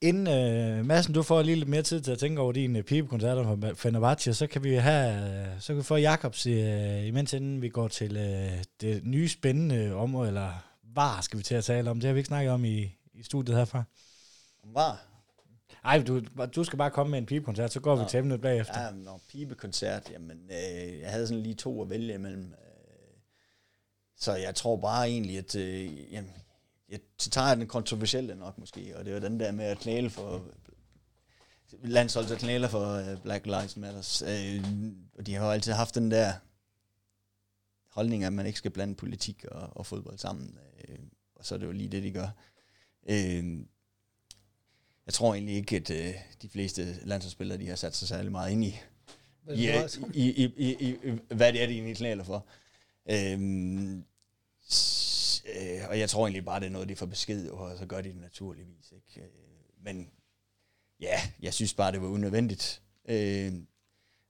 Inden 0.00 0.26
øh, 0.26 0.86
Madsen, 0.86 1.14
du 1.14 1.22
får 1.22 1.42
lige 1.42 1.56
lidt 1.56 1.68
mere 1.68 1.82
tid 1.82 2.00
til 2.00 2.12
at 2.12 2.18
tænke 2.18 2.40
over 2.40 2.52
din 2.52 2.76
øh, 2.76 2.82
pibekoncert 2.82 3.38
om 3.38 3.76
Fenerbahce, 3.76 4.34
så 4.34 4.46
kan 4.46 4.64
vi 4.64 4.74
have, 4.74 5.40
øh, 5.40 5.60
så 5.60 5.66
kan 5.66 5.76
vi 5.76 5.82
få 5.82 5.96
Jakobs 5.96 6.46
øh, 6.46 7.06
imens 7.06 7.32
inden 7.32 7.62
vi 7.62 7.68
går 7.68 7.88
til 7.88 8.16
øh, 8.16 8.64
det 8.80 9.04
nye 9.04 9.28
spændende 9.28 9.94
område, 9.94 10.28
eller 10.28 10.52
var 10.82 11.20
skal 11.20 11.38
vi 11.38 11.44
til 11.44 11.54
at 11.54 11.64
tale 11.64 11.90
om. 11.90 12.00
Det 12.00 12.06
har 12.06 12.14
vi 12.14 12.18
ikke 12.18 12.28
snakket 12.28 12.52
om 12.52 12.64
i, 12.64 12.96
i 13.14 13.22
studiet 13.22 13.56
herfra. 13.56 13.84
Om 14.62 14.74
var? 14.74 15.15
Nej, 15.86 16.02
du, 16.02 16.20
du 16.56 16.64
skal 16.64 16.76
bare 16.76 16.90
komme 16.90 17.10
med 17.10 17.18
en 17.18 17.26
pibekoncert, 17.26 17.72
så 17.72 17.80
går 17.80 17.96
vi 17.96 18.02
Nå. 18.02 18.08
til 18.08 18.18
emnet 18.18 18.40
bagefter. 18.40 18.82
Ja, 18.82 18.90
når 18.90 19.20
pibekoncert, 19.28 20.10
jamen, 20.10 20.50
øh, 20.50 21.00
jeg 21.00 21.10
havde 21.10 21.26
sådan 21.26 21.42
lige 21.42 21.54
to 21.54 21.82
at 21.82 21.90
vælge 21.90 22.14
imellem. 22.14 22.44
Øh, 22.44 23.20
så 24.16 24.34
jeg 24.34 24.54
tror 24.54 24.76
bare 24.76 25.08
egentlig, 25.08 25.38
at 25.38 25.56
øh, 25.56 26.12
jamen, 26.12 26.30
jeg, 26.88 27.00
så 27.18 27.30
tager 27.30 27.48
jeg 27.48 27.56
den 27.56 27.66
kontroversielle 27.66 28.34
nok 28.34 28.58
måske, 28.58 28.96
og 28.96 29.04
det 29.04 29.14
var 29.14 29.20
den 29.20 29.40
der 29.40 29.52
med 29.52 29.64
at 29.64 29.78
knæle 29.78 30.10
for 30.10 30.44
landsholdet 31.82 32.30
der 32.30 32.36
knæler 32.36 32.68
for 32.68 32.92
øh, 32.92 33.22
Black 33.22 33.46
Lives 33.46 33.76
Matter. 33.76 34.22
Øh, 34.26 34.64
og 35.18 35.26
de 35.26 35.34
har 35.34 35.46
jo 35.46 35.52
altid 35.52 35.72
haft 35.72 35.94
den 35.94 36.10
der 36.10 36.32
holdning, 37.90 38.24
at 38.24 38.32
man 38.32 38.46
ikke 38.46 38.58
skal 38.58 38.70
blande 38.70 38.94
politik 38.94 39.44
og, 39.44 39.76
og 39.76 39.86
fodbold 39.86 40.18
sammen. 40.18 40.58
Øh, 40.88 40.98
og 41.34 41.46
så 41.46 41.54
er 41.54 41.58
det 41.58 41.66
jo 41.66 41.72
lige 41.72 41.88
det, 41.88 42.02
de 42.02 42.12
gør. 42.12 42.28
Øh, 43.10 43.66
jeg 45.06 45.14
tror 45.14 45.34
egentlig 45.34 45.54
ikke, 45.56 45.76
at 45.76 45.90
øh, 45.90 46.14
de 46.42 46.48
fleste 46.48 47.06
landsholdsspillere, 47.06 47.58
de 47.58 47.68
har 47.68 47.76
sat 47.76 47.94
sig 47.96 48.08
særlig 48.08 48.32
meget 48.32 48.52
ind 48.52 48.64
i, 48.64 48.76
Men 49.44 49.58
i, 50.14 50.30
i, 50.30 50.44
i, 50.56 50.74
i, 50.74 50.88
i, 51.08 51.18
hvad 51.34 51.52
det 51.52 51.62
er, 51.62 51.66
de 51.66 51.72
egentlig 51.72 51.96
knæler 51.96 52.24
for. 52.24 52.46
Øhm, 53.10 54.04
s- 54.70 55.44
øh, 55.56 55.88
og 55.88 55.98
jeg 55.98 56.10
tror 56.10 56.26
egentlig 56.26 56.44
bare, 56.44 56.60
det 56.60 56.66
er 56.66 56.70
noget, 56.70 56.88
de 56.88 56.96
får 56.96 57.06
besked, 57.06 57.48
og 57.50 57.78
så 57.78 57.86
gør 57.86 58.00
de 58.00 58.08
det 58.08 58.16
naturligvis. 58.20 58.92
Ikke? 58.92 59.20
Øh, 59.26 59.30
men 59.84 60.10
ja, 61.00 61.20
jeg 61.40 61.54
synes 61.54 61.74
bare, 61.74 61.92
det 61.92 62.00
var 62.02 62.08
unødvendigt. 62.08 62.82
Øh, 63.08 63.52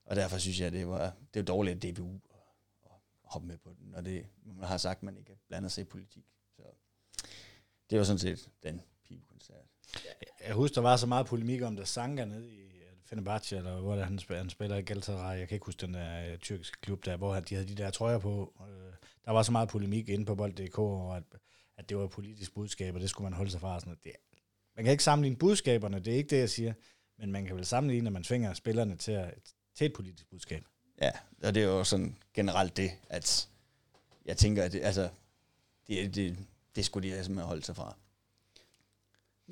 og 0.05 0.15
derfor 0.15 0.37
synes 0.37 0.59
jeg, 0.59 0.71
det 0.71 0.87
var, 0.87 1.13
det 1.33 1.39
var 1.39 1.45
dårligt, 1.45 1.85
at 1.85 1.91
DBU 1.95 2.19
og, 2.29 2.45
og, 2.83 3.01
hoppe 3.23 3.47
med 3.47 3.57
på 3.57 3.69
den, 3.79 3.87
når 3.91 4.01
det, 4.01 4.25
man 4.45 4.67
har 4.67 4.77
sagt, 4.77 4.97
at 4.97 5.03
man 5.03 5.17
ikke 5.17 5.37
blander 5.47 5.69
sig 5.69 5.81
i 5.81 5.85
politik. 5.85 6.25
Så 6.55 6.61
det 7.89 7.97
var 7.97 8.03
sådan 8.03 8.19
set 8.19 8.49
den 8.63 8.81
pibekoncert. 9.07 9.65
Jeg 10.47 10.55
husker, 10.55 10.81
der 10.81 10.89
var 10.89 10.97
så 10.97 11.07
meget 11.07 11.25
polemik 11.25 11.61
om, 11.61 11.75
der 11.75 11.85
Sanka 11.85 12.25
nede 12.25 12.51
i 12.51 12.67
Fenerbahce, 13.05 13.57
eller 13.57 13.81
hvor 13.81 13.95
der, 13.95 14.03
han, 14.03 14.19
spiller, 14.19 14.41
han 14.41 14.49
spiller 14.49 14.75
i 14.75 14.81
Galatasaray. 14.81 15.39
Jeg 15.39 15.47
kan 15.47 15.55
ikke 15.55 15.65
huske 15.65 15.85
den 15.85 15.93
der 15.93 16.33
uh, 16.33 16.39
tyrkiske 16.39 16.77
klub 16.81 17.05
der, 17.05 17.17
hvor 17.17 17.39
de 17.39 17.55
havde 17.55 17.67
de 17.67 17.75
der 17.75 17.89
trøjer 17.89 18.19
på. 18.19 18.53
Uh, 18.59 18.93
der 19.25 19.31
var 19.31 19.43
så 19.43 19.51
meget 19.51 19.69
polemik 19.69 20.09
inde 20.09 20.25
på 20.25 20.35
bold.dk, 20.35 20.79
og 20.79 21.17
at, 21.17 21.23
at 21.77 21.89
det 21.89 21.97
var 21.97 22.03
et 22.03 22.09
politisk 22.09 22.53
budskab, 22.53 22.95
og 22.95 23.01
det 23.01 23.09
skulle 23.09 23.25
man 23.25 23.33
holde 23.33 23.51
sig 23.51 23.61
fra. 23.61 23.79
Sådan, 23.79 23.97
det, 24.03 24.11
man 24.75 24.85
kan 24.85 24.91
ikke 24.91 25.03
sammenligne 25.03 25.37
budskaberne, 25.37 25.99
det 25.99 26.13
er 26.13 26.17
ikke 26.17 26.29
det, 26.29 26.39
jeg 26.39 26.49
siger, 26.49 26.73
men 27.17 27.31
man 27.31 27.45
kan 27.45 27.55
vel 27.55 27.65
sammenligne, 27.65 28.07
at 28.07 28.13
man 28.13 28.23
tvinger 28.23 28.53
spillerne 28.53 28.95
til, 28.95 29.11
at, 29.11 29.33
til 29.75 29.85
et 29.85 29.93
politisk 29.93 30.29
budskab. 30.29 30.63
Ja, 31.01 31.11
og 31.43 31.55
det 31.55 31.63
er 31.63 31.67
jo 31.67 31.83
sådan 31.83 32.17
generelt 32.33 32.77
det, 32.77 32.91
at 33.09 33.49
jeg 34.25 34.37
tænker, 34.37 34.63
at 34.63 34.71
det, 34.71 34.81
altså, 34.83 35.09
det, 35.87 36.15
det, 36.15 36.37
det 36.75 36.85
skulle 36.85 37.09
de 37.09 37.13
have 37.13 37.29
med 37.29 37.43
holde 37.43 37.63
sig 37.63 37.75
fra. 37.75 37.95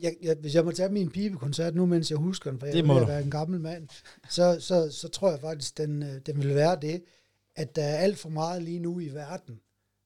Jeg, 0.02 0.16
jeg, 0.22 0.36
hvis 0.40 0.56
jeg 0.56 0.66
må 0.66 0.72
tage 0.72 0.90
min 0.90 1.10
pibekoncert 1.10 1.76
nu, 1.76 1.86
mens 1.86 2.12
jeg 2.12 2.18
husker 2.18 2.52
den, 2.52 2.60
for 2.60 2.68
jeg 2.68 2.76
vil 2.76 3.08
være 3.08 3.24
en 3.24 3.32
gammel 3.32 3.60
mand, 3.60 3.88
så, 4.30 4.58
så, 4.60 4.92
så 4.92 5.08
tror 5.08 5.30
jeg 5.32 5.40
faktisk, 5.40 5.78
den, 5.78 6.04
øh, 6.04 6.22
den 6.26 6.38
vil 6.38 6.56
være 6.56 6.78
det, 6.82 7.04
at 7.56 7.76
der 7.76 7.84
er 7.84 7.98
alt 7.98 8.18
for 8.18 8.30
meget 8.30 8.64
lige 8.64 8.80
nu 8.80 9.00
i 9.00 9.10
verden, 9.10 9.60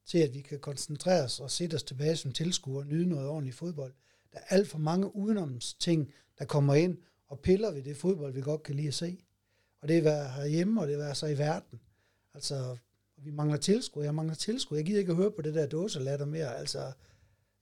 til 0.06 0.18
at 0.18 0.34
vi 0.34 0.40
kan 0.40 0.58
koncentrere 0.58 1.24
os 1.24 1.40
og 1.40 1.50
sætte 1.50 1.74
os 1.74 1.82
tilbage 1.82 2.16
som 2.16 2.32
tilskuere 2.32 2.82
og 2.82 2.86
nyde 2.86 3.08
noget 3.08 3.28
ordentligt 3.28 3.56
fodbold. 3.56 3.92
Der 4.32 4.38
er 4.38 4.56
alt 4.56 4.68
for 4.68 4.78
mange 4.78 5.16
udenoms 5.16 5.74
ting, 5.74 6.12
der 6.38 6.44
kommer 6.44 6.74
ind 6.74 6.98
og 7.28 7.40
piller 7.40 7.70
ved 7.72 7.82
det 7.82 7.96
fodbold, 7.96 8.32
vi 8.32 8.40
godt 8.40 8.62
kan 8.62 8.74
lide 8.74 8.88
at 8.88 8.94
se. 8.94 9.18
Og 9.82 9.88
det 9.88 9.98
er 9.98 10.02
være 10.02 10.28
herhjemme, 10.28 10.80
og 10.80 10.88
det 10.88 11.00
er 11.00 11.12
så 11.12 11.26
i 11.26 11.38
verden. 11.38 11.80
Altså, 12.34 12.76
vi 13.16 13.30
mangler 13.30 13.56
tilskuer. 13.56 14.04
Jeg 14.04 14.14
mangler 14.14 14.34
tilskuer. 14.34 14.78
Jeg 14.78 14.86
gider 14.86 14.98
ikke 14.98 15.10
at 15.10 15.16
høre 15.16 15.30
på 15.30 15.42
det 15.42 15.54
der 15.54 15.66
dåselatter 15.66 16.26
mere. 16.26 16.56
Altså, 16.58 16.92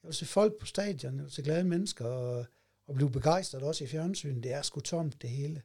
jeg 0.03 0.09
vil 0.09 0.15
se 0.15 0.27
folk 0.27 0.53
på 0.61 0.67
stadion, 0.67 1.17
jeg 1.17 1.25
vil 1.25 1.33
se 1.33 1.43
glade 1.43 1.65
mennesker, 1.65 2.05
og, 2.05 2.47
og 2.89 2.95
blive 2.95 3.11
begejstret 3.11 3.63
også 3.63 3.85
i 3.85 3.87
fjernsynet. 3.87 4.43
Det 4.43 4.53
er 4.53 4.63
sgu 4.63 4.81
tomt, 4.81 5.23
det 5.23 5.31
hele. 5.31 5.63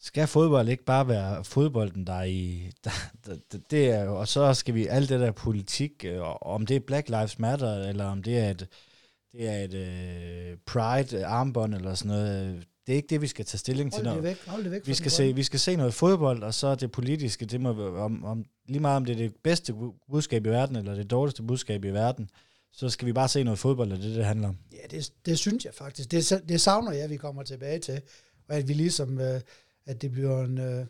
Skal 0.00 0.26
fodbold 0.26 0.68
ikke 0.68 0.84
bare 0.84 1.08
være 1.08 1.44
fodbolden, 1.44 2.06
der 2.06 2.12
er 2.12 2.24
i... 2.24 2.70
Der, 2.84 2.90
der, 3.26 3.36
der, 3.52 3.58
det 3.70 3.90
er, 3.90 4.08
og 4.08 4.28
så 4.28 4.54
skal 4.54 4.74
vi 4.74 4.86
alt 4.86 5.08
det 5.08 5.20
der 5.20 5.32
politik, 5.32 6.04
øh, 6.04 6.20
og 6.20 6.42
om 6.42 6.66
det 6.66 6.76
er 6.76 6.80
Black 6.80 7.08
Lives 7.08 7.38
Matter, 7.38 7.74
eller 7.74 8.04
om 8.04 8.22
det 8.22 8.38
er 8.38 8.50
et, 8.50 8.68
det 9.32 9.48
er 9.48 9.64
et 9.64 9.74
uh, 9.74 10.58
Pride-armbånd, 10.66 11.74
eller 11.74 11.94
sådan 11.94 12.08
noget. 12.08 12.66
Det 12.86 12.92
er 12.92 12.96
ikke 12.96 13.08
det, 13.08 13.20
vi 13.20 13.26
skal 13.26 13.44
tage 13.44 13.58
stilling 13.58 13.92
til. 13.92 14.06
Hold 14.06 14.16
det 14.16 14.22
Når, 14.22 14.30
væk, 14.30 14.46
hold 14.46 14.62
det 14.64 14.70
væk 14.70 14.86
vi, 14.86 14.94
skal 14.94 15.10
se, 15.10 15.34
vi 15.34 15.42
skal 15.42 15.60
se 15.60 15.76
noget 15.76 15.94
fodbold, 15.94 16.42
og 16.42 16.54
så 16.54 16.74
det 16.74 16.92
politiske, 16.92 17.46
det 17.46 17.60
må 17.60 17.96
om, 17.96 18.24
om, 18.24 18.44
lige 18.68 18.80
meget 18.80 18.96
om 18.96 19.04
det 19.04 19.12
er 19.12 19.16
det 19.16 19.34
bedste 19.42 19.72
bu- 19.72 20.06
budskab 20.10 20.46
i 20.46 20.48
verden, 20.48 20.76
eller 20.76 20.94
det 20.94 21.10
dårligste 21.10 21.42
budskab 21.42 21.84
i 21.84 21.90
verden, 21.90 22.30
så 22.72 22.88
skal 22.88 23.06
vi 23.06 23.12
bare 23.12 23.28
se 23.28 23.44
noget 23.44 23.58
fodbold, 23.58 23.92
og 23.92 23.98
det 23.98 24.04
det, 24.04 24.16
det 24.16 24.24
handler 24.24 24.48
om. 24.48 24.58
Ja, 24.72 24.86
det, 24.90 25.12
det 25.26 25.38
synes 25.38 25.64
jeg 25.64 25.74
faktisk. 25.74 26.10
Det, 26.10 26.42
det 26.48 26.60
savner 26.60 26.92
jeg, 26.92 27.10
vi 27.10 27.16
kommer 27.16 27.42
tilbage 27.42 27.78
til. 27.78 28.02
Og 28.48 28.54
at 28.54 28.68
vi 28.68 28.72
ligesom, 28.72 29.20
øh, 29.20 29.40
at 29.86 30.02
det 30.02 30.12
bliver 30.12 30.44
en, 30.44 30.58
øh, 30.58 30.86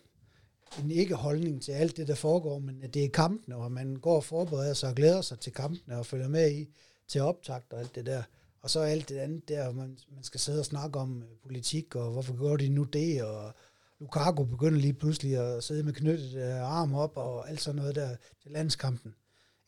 en 0.83 0.91
ikke-holdning 0.91 1.63
til 1.63 1.73
alt 1.73 1.97
det, 1.97 2.09
der 2.09 2.15
foregår, 2.15 2.59
men 2.59 2.83
at 2.83 2.95
det 2.95 3.05
er 3.05 3.09
kampene, 3.09 3.57
og 3.57 3.73
man 3.73 3.97
går 3.97 4.17
og 4.17 4.25
forbereder 4.25 4.75
sig 4.75 4.89
og 4.89 4.95
glæder 4.95 5.21
sig 5.21 5.41
til 5.41 5.53
kampene 5.53 5.99
og 5.99 6.07
følger 6.07 6.29
med 6.29 6.53
i 6.53 6.69
til 7.09 7.21
optakt 7.21 7.73
og 7.73 7.81
alt 7.81 7.95
det 7.95 8.07
der. 8.07 8.23
Og 8.61 8.71
så 8.71 8.81
alt 8.81 9.09
det 9.09 9.19
andet 9.19 9.49
der, 9.49 9.73
man, 9.73 9.99
man 10.15 10.23
skal 10.23 10.41
sidde 10.41 10.59
og 10.59 10.65
snakke 10.65 10.99
om 10.99 11.23
øh, 11.23 11.29
politik, 11.43 11.97
og 11.97 12.11
hvorfor 12.13 12.37
gør 12.37 12.57
de 12.57 12.69
nu 12.69 12.85
det, 12.85 13.23
og 13.23 13.53
Lukaku 14.01 14.45
begynder 14.45 14.81
lige 14.81 14.93
pludselig 14.93 15.37
at 15.37 15.65
sidde 15.65 15.83
med 15.83 15.93
knyttet 15.93 16.35
øh, 16.35 16.63
arm 16.63 16.95
op, 16.95 17.17
og 17.17 17.51
alt 17.51 17.61
sådan 17.61 17.77
noget 17.77 17.95
der 17.95 18.17
til 18.43 18.51
landskampen. 18.51 19.15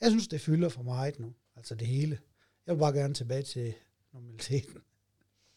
Jeg 0.01 0.11
synes, 0.11 0.29
det 0.29 0.41
fylder 0.41 0.69
for 0.69 0.83
meget 0.83 1.21
nu, 1.21 1.33
altså 1.57 1.75
det 1.75 1.87
hele. 1.87 2.19
Jeg 2.67 2.75
vil 2.75 2.81
bare 2.81 2.93
gerne 2.93 3.15
tilbage 3.15 3.43
til 3.43 3.75
normaliteten. 4.13 4.83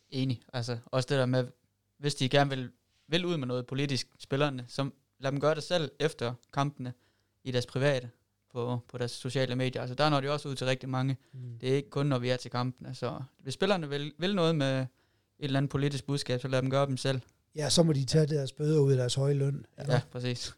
Enig. 0.09 0.41
Altså, 0.53 0.77
også 0.85 1.07
det 1.09 1.17
der 1.17 1.25
med, 1.25 1.47
hvis 1.97 2.15
de 2.15 2.29
gerne 2.29 2.49
vil, 2.49 2.71
vil 3.07 3.25
ud 3.25 3.37
med 3.37 3.47
noget 3.47 3.67
politisk, 3.67 4.07
spillerne, 4.19 4.65
så 4.67 4.89
lad 5.19 5.31
dem 5.31 5.39
gøre 5.39 5.55
det 5.55 5.63
selv 5.63 5.91
efter 5.99 6.33
kampene 6.53 6.93
i 7.43 7.51
deres 7.51 7.65
private, 7.65 8.09
på, 8.51 8.79
på 8.87 8.97
deres 8.97 9.11
sociale 9.11 9.55
medier. 9.55 9.81
Altså, 9.81 9.95
der 9.95 10.09
når 10.09 10.21
de 10.21 10.29
også 10.29 10.49
ud 10.49 10.55
til 10.55 10.67
rigtig 10.67 10.89
mange. 10.89 11.17
Mm. 11.33 11.59
Det 11.59 11.71
er 11.71 11.75
ikke 11.75 11.89
kun, 11.89 12.05
når 12.05 12.19
vi 12.19 12.29
er 12.29 12.37
til 12.37 12.51
kampene. 12.51 12.95
Så 12.95 13.21
hvis 13.39 13.53
spillerne 13.53 13.89
vil, 13.89 14.13
vil 14.17 14.35
noget 14.35 14.55
med 14.55 14.79
et 14.79 14.87
eller 15.39 15.59
andet 15.59 15.69
politisk 15.69 16.05
budskab, 16.05 16.41
så 16.41 16.47
lad 16.47 16.61
dem 16.61 16.69
gøre 16.69 16.85
dem 16.85 16.97
selv. 16.97 17.21
Ja, 17.55 17.69
så 17.69 17.83
må 17.83 17.93
de 17.93 18.05
tage 18.05 18.27
deres 18.27 18.51
bøder 18.51 18.79
ud 18.79 18.91
af 18.91 18.97
deres 18.97 19.15
høje 19.15 19.33
løn. 19.33 19.65
Ja, 19.77 19.93
ja 19.93 20.01
præcis. 20.11 20.53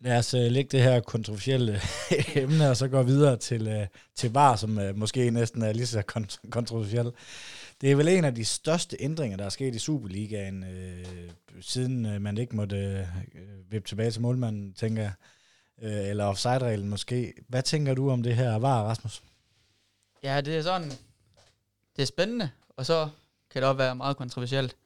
Lad 0.00 0.18
os 0.18 0.34
uh, 0.34 0.40
lægge 0.40 0.68
det 0.68 0.82
her 0.82 1.00
kontroversielle 1.00 1.80
emne, 2.42 2.70
og 2.70 2.76
så 2.76 2.88
gå 2.88 3.02
videre 3.02 3.36
til, 3.36 3.80
uh, 3.80 3.86
til 4.14 4.32
VAR, 4.32 4.56
som 4.56 4.78
uh, 4.78 4.96
måske 4.96 5.30
næsten 5.30 5.62
er 5.62 5.72
lige 5.72 5.86
så 5.86 6.02
kont- 6.12 6.50
kontroversiel. 6.50 7.12
Det 7.80 7.90
er 7.90 7.96
vel 7.96 8.08
en 8.08 8.24
af 8.24 8.34
de 8.34 8.44
største 8.44 8.96
ændringer, 9.00 9.36
der 9.36 9.44
er 9.44 9.48
sket 9.48 9.74
i 9.74 9.78
Superligaen, 9.78 10.62
uh, 10.62 11.60
siden 11.60 12.06
uh, 12.06 12.22
man 12.22 12.38
ikke 12.38 12.56
måtte 12.56 13.08
uh, 13.34 13.72
vippe 13.72 13.88
tilbage 13.88 14.10
til 14.10 14.20
målmanden, 14.22 14.72
tænker 14.72 15.02
jeg. 15.02 15.12
Uh, 15.82 16.08
eller 16.08 16.24
offside-reglen 16.24 16.88
måske. 16.88 17.34
Hvad 17.48 17.62
tænker 17.62 17.94
du 17.94 18.10
om 18.10 18.22
det 18.22 18.36
her 18.36 18.58
VAR, 18.58 18.82
Rasmus? 18.84 19.22
Ja, 20.22 20.40
det 20.40 20.56
er 20.56 20.62
sådan, 20.62 20.90
det 21.96 22.02
er 22.02 22.06
spændende, 22.06 22.50
og 22.76 22.86
så 22.86 23.08
kan 23.50 23.62
det 23.62 23.68
også 23.68 23.76
være 23.78 23.94
meget 23.94 24.16
kontroversielt. 24.16 24.76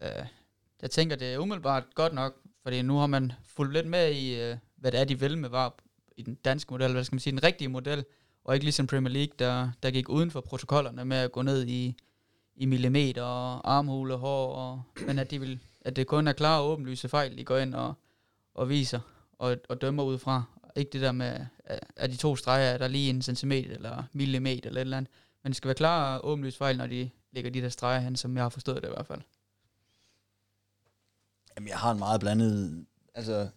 Uh, 0.00 0.26
jeg 0.82 0.90
tænker, 0.90 1.16
det 1.16 1.34
er 1.34 1.38
umiddelbart 1.38 1.84
godt 1.94 2.12
nok, 2.12 2.34
fordi 2.64 2.82
nu 2.82 2.96
har 2.96 3.06
man 3.06 3.32
fulgt 3.46 3.72
lidt 3.72 3.86
med 3.86 4.12
i, 4.12 4.40
øh, 4.40 4.56
hvad 4.76 4.92
det 4.92 5.00
er, 5.00 5.04
de 5.04 5.20
vil 5.20 5.38
med 5.38 5.48
VAR 5.48 5.74
i 6.16 6.22
den 6.22 6.34
danske 6.34 6.74
model, 6.74 6.92
hvad 6.92 7.04
skal 7.04 7.14
man 7.14 7.20
sige, 7.20 7.30
den 7.32 7.42
rigtige 7.44 7.68
model, 7.68 8.04
og 8.44 8.54
ikke 8.54 8.64
ligesom 8.64 8.86
Premier 8.86 9.12
League, 9.12 9.34
der, 9.38 9.70
der 9.82 9.90
gik 9.90 10.08
uden 10.08 10.30
for 10.30 10.40
protokollerne 10.40 11.04
med 11.04 11.16
at 11.16 11.32
gå 11.32 11.42
ned 11.42 11.66
i, 11.66 11.94
i 12.56 12.66
millimeter 12.66 13.22
og 13.22 13.72
armhule, 13.72 14.14
hår, 14.16 14.54
og, 14.54 14.82
men 15.06 15.18
at, 15.18 15.30
de 15.30 15.40
vil, 15.40 15.58
at 15.80 15.96
det 15.96 16.06
kun 16.06 16.28
er 16.28 16.32
klare 16.32 16.60
og 16.62 16.70
åbenlyse 16.70 17.08
fejl, 17.08 17.38
de 17.38 17.44
går 17.44 17.58
ind 17.58 17.74
og, 17.74 17.94
og 18.54 18.68
viser 18.68 19.00
og, 19.38 19.56
og 19.68 19.80
dømmer 19.80 20.02
ud 20.02 20.18
fra. 20.18 20.42
Ikke 20.76 20.90
det 20.92 21.00
der 21.00 21.12
med, 21.12 21.40
at- 21.64 21.80
at 21.96 22.10
de 22.10 22.16
to 22.16 22.36
streger 22.36 22.70
er 22.70 22.78
der 22.78 22.88
lige 22.88 23.10
en 23.10 23.22
centimeter 23.22 23.74
eller 23.74 24.02
millimeter 24.12 24.68
eller 24.68 24.80
et 24.80 24.84
eller 24.84 24.96
andet. 24.96 25.12
Men 25.42 25.50
det 25.50 25.56
skal 25.56 25.68
være 25.68 25.74
klare 25.74 26.20
og 26.20 26.28
åbenlyse 26.30 26.58
fejl, 26.58 26.76
når 26.76 26.86
de 26.86 27.10
lægger 27.32 27.50
de 27.50 27.60
der 27.62 27.68
streger 27.68 28.00
hen, 28.00 28.16
som 28.16 28.36
jeg 28.36 28.44
har 28.44 28.48
forstået 28.48 28.82
det 28.82 28.88
i 28.88 28.92
hvert 28.94 29.06
fald. 29.06 29.20
Jamen, 31.56 31.68
jeg 31.68 31.78
har 31.78 31.90
en 31.90 31.98
meget 31.98 32.20
blandet, 32.20 32.86
altså, 33.14 33.48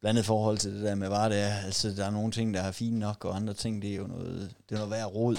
blandet 0.00 0.24
forhold 0.24 0.58
til 0.58 0.74
det 0.74 0.82
der 0.82 0.94
med, 0.94 1.08
hvad 1.08 1.30
det 1.30 1.38
er. 1.38 1.54
Altså, 1.54 1.90
der 1.90 2.06
er 2.06 2.10
nogle 2.10 2.32
ting, 2.32 2.54
der 2.54 2.60
er 2.60 2.72
fine 2.72 2.98
nok, 2.98 3.24
og 3.24 3.36
andre 3.36 3.54
ting, 3.54 3.82
det 3.82 3.90
er 3.92 3.96
jo 3.96 4.06
noget, 4.06 4.54
det 4.68 4.74
er 4.74 4.78
noget 4.78 4.90
værd 4.90 5.14
råd. 5.14 5.36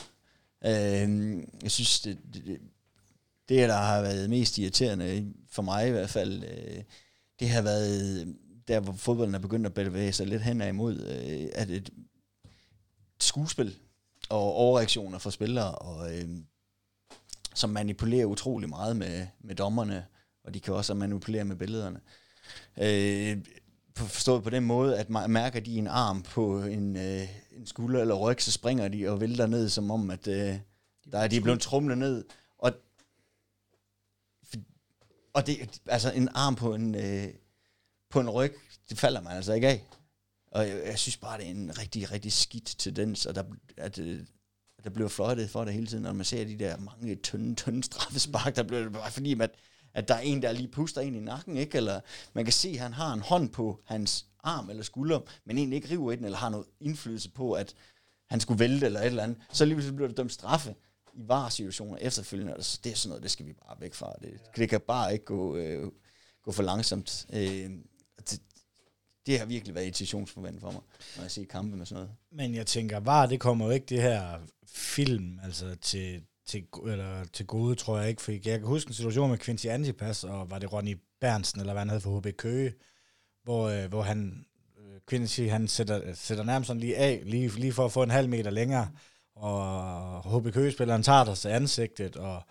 Øh, 0.66 1.44
jeg 1.64 1.72
synes, 1.72 2.02
det, 2.02 2.18
det, 2.34 2.62
det, 3.50 3.70
der 3.70 3.78
har 3.78 4.02
været 4.02 4.30
mest 4.30 4.58
irriterende, 4.58 5.34
for 5.50 5.62
mig 5.62 5.88
i 5.88 5.92
hvert 5.92 6.10
fald, 6.10 6.44
øh, 6.44 6.84
det 7.40 7.50
har 7.50 7.62
været 7.62 8.22
øh, 8.22 8.28
der, 8.68 8.80
hvor 8.80 8.94
fodbolden 8.94 9.36
er 9.36 9.40
begyndt 9.40 9.66
at 9.66 9.74
bevæge 9.74 10.14
sig 10.14 10.28
lidt 10.28 10.42
hen 10.42 10.62
imod, 10.62 11.00
øh, 11.00 11.50
at 11.54 11.70
et 11.70 11.90
skuespil 13.20 13.76
og 14.30 14.54
overreaktioner 14.54 15.18
fra 15.18 15.32
spillere, 15.32 15.76
og, 15.76 16.18
øh, 16.18 16.30
som 17.56 17.70
manipulerer 17.70 18.26
utrolig 18.26 18.70
meget 18.70 18.98
med, 18.98 19.28
med 19.40 19.56
dommerne, 19.56 20.06
og 20.44 20.54
de 20.54 20.60
kan 20.60 20.74
også 20.74 20.94
manipulere 20.94 21.46
med 21.46 21.56
billederne. 21.56 22.00
Øh, 22.82 23.38
på- 23.96 24.06
forstået 24.06 24.44
på 24.44 24.50
den 24.50 24.64
måde, 24.64 25.00
at 25.00 25.10
mærker 25.30 25.60
de 25.60 25.78
en 25.78 25.88
arm 25.88 26.22
på 26.22 26.64
en, 26.64 26.98
øh, 26.98 27.28
en 27.52 27.66
skulder 27.66 28.02
eller 28.02 28.16
ryg, 28.16 28.42
så 28.42 28.52
springer 28.52 28.88
de 28.88 29.10
og 29.10 29.22
vælter 29.22 29.48
ned, 29.48 29.70
som 29.70 29.92
om, 29.92 30.10
at 30.10 30.28
øh, 30.28 30.60
der 31.12 31.20
er 31.20 31.28
de 31.28 31.38
er 31.38 31.42
blevet 31.42 31.62
trumlet 31.62 31.98
ned. 31.98 32.26
Og, 32.58 32.72
og 35.34 35.48
det, 35.48 35.82
altså 35.88 36.12
en 36.12 36.30
arm 36.34 36.56
på 36.56 36.74
en, 36.74 36.96
øh, 36.96 37.28
på 38.10 38.20
en 38.20 38.30
ryg, 38.30 38.56
det 38.90 39.00
falder 39.00 39.22
man 39.22 39.36
altså 39.38 39.54
ikke 39.54 39.68
af. 39.68 39.86
Og 40.52 40.68
jeg, 40.68 40.82
jeg 40.86 41.00
synes 41.00 41.18
bare, 41.18 41.38
det 41.38 41.46
er 41.46 41.52
en 41.52 41.80
rigtig, 41.80 42.12
rigtig 42.12 42.34
skidt 42.34 42.76
tendens, 42.78 43.26
og 43.26 43.36
der, 43.36 43.44
at, 43.78 44.00
øh, 44.00 44.20
der 44.84 44.90
bliver 44.90 45.10
fløjtet 45.10 45.50
for 45.50 45.66
det 45.66 45.74
hele 45.74 45.88
tiden, 45.88 46.04
når 46.04 46.14
man 46.14 46.26
ser 46.26 46.46
de 46.46 46.60
der 46.60 46.78
mange 46.78 47.16
tynde, 47.16 47.56
tynde 47.56 47.84
straffespark, 47.84 48.56
der 48.56 48.64
bliver 48.64 48.84
det 48.84 48.94
bare 48.94 49.12
fordi, 49.12 49.42
at, 49.42 49.52
at 49.94 50.08
der 50.08 50.14
er 50.16 50.20
en, 50.20 50.42
der 50.42 50.52
lige 50.52 50.68
puster 50.68 51.02
ind 51.02 51.16
i 51.16 51.20
nakken, 51.20 51.58
ikke? 51.58 51.78
Eller 51.78 52.00
man 52.34 52.46
kan 52.46 52.54
se, 52.54 52.70
at 52.70 52.80
han 52.80 52.94
har 52.94 53.14
en 53.14 53.20
hånd 53.20 53.50
på 53.50 53.80
hans 53.86 54.26
arm 54.44 54.70
eller 54.70 54.84
skulder, 54.84 55.20
men 55.46 55.58
egentlig 55.58 55.76
ikke 55.76 55.90
river 55.90 56.12
i 56.12 56.16
den, 56.16 56.26
eller 56.26 56.38
har 56.38 56.50
noget 56.50 56.66
indflydelse 56.80 57.30
på, 57.30 57.54
at 57.54 57.76
han 58.30 58.40
skulle 58.40 58.60
vælte 58.60 58.86
eller 58.86 59.00
et 59.00 59.06
eller 59.06 59.24
andet. 59.24 59.38
Så 59.52 59.66
lige 59.66 59.76
pludselig 59.76 59.96
bliver 59.96 60.08
det 60.08 60.18
dømt 60.18 60.32
straffe 60.32 60.76
i 61.14 61.28
var-situationer 61.28 61.98
efterfølgende. 61.98 62.54
Altså, 62.54 62.80
det 62.84 62.92
er 62.92 62.96
sådan 62.96 63.10
noget, 63.10 63.24
det 63.24 63.32
skal 63.32 63.46
vi 63.46 63.54
bare 63.54 63.78
væk 63.80 63.94
fra. 63.94 64.14
Det, 64.22 64.40
det 64.56 64.70
kan 64.70 64.82
bare 64.82 65.14
ikke 65.14 65.26
gå, 65.26 65.56
øh, 65.56 65.92
gå 66.44 66.52
for 66.52 66.64
langsomt. 66.64 67.26
Øh, 67.34 67.72
det, 68.30 68.42
det 69.26 69.40
har 69.40 69.46
virkelig 69.46 69.76
været 69.76 69.86
irritationsforvendt 69.86 70.60
for 70.60 70.72
mig, 70.72 70.82
når 71.16 71.24
jeg 71.24 71.32
ser 71.32 71.46
kampe 71.46 71.78
med 71.78 71.86
sådan 71.86 72.04
noget. 72.04 72.16
Men 72.32 72.56
jeg 72.56 72.68
tænker, 72.68 73.00
var 73.00 73.26
det 73.26 73.40
kommer 73.40 73.66
jo 73.66 73.72
ikke 73.72 73.86
det 73.86 74.02
her 74.02 74.40
film 74.66 75.40
altså 75.44 75.76
til, 75.76 76.22
til, 76.46 76.64
eller 76.88 77.24
til 77.34 77.48
gode, 77.48 77.76
tror 77.76 78.00
jeg 78.00 78.10
ikke. 78.10 78.22
For 78.22 78.32
jeg 78.32 78.60
kan 78.60 78.68
huske 78.68 78.90
en 78.90 78.94
situation 78.94 79.30
med 79.30 79.38
Quincy 79.38 79.66
Antipas, 79.68 80.24
og 80.24 80.52
var 80.52 80.60
det 80.60 80.74
Ronny 80.74 80.98
Bernsen, 81.22 81.60
eller 81.60 81.74
hvad 81.74 81.82
han 81.82 81.90
havde 81.90 82.02
for 82.02 82.20
HB 82.20 82.28
Køge, 82.38 82.74
hvor, 83.44 83.70
øh, 83.70 83.90
hvor 83.90 84.02
han 84.02 84.46
øh, 84.78 85.00
Quincy, 85.10 85.42
han 85.42 85.68
sætter, 85.68 86.14
sætter 86.14 86.44
nærmest 86.44 86.68
sådan 86.68 86.80
lige 86.80 86.98
af, 86.98 87.22
lige, 87.26 87.48
lige 87.60 87.74
for 87.74 87.86
at 87.86 87.92
få 87.92 88.04
en 88.04 88.12
halv 88.12 88.30
meter 88.30 88.52
længere, 88.52 88.90
og 89.36 90.40
HB 90.40 90.54
Køge-spilleren 90.54 91.04
tager 91.04 91.24
der 91.24 91.36
til 91.36 91.50
ansigtet, 91.50 92.16
og, 92.16 92.44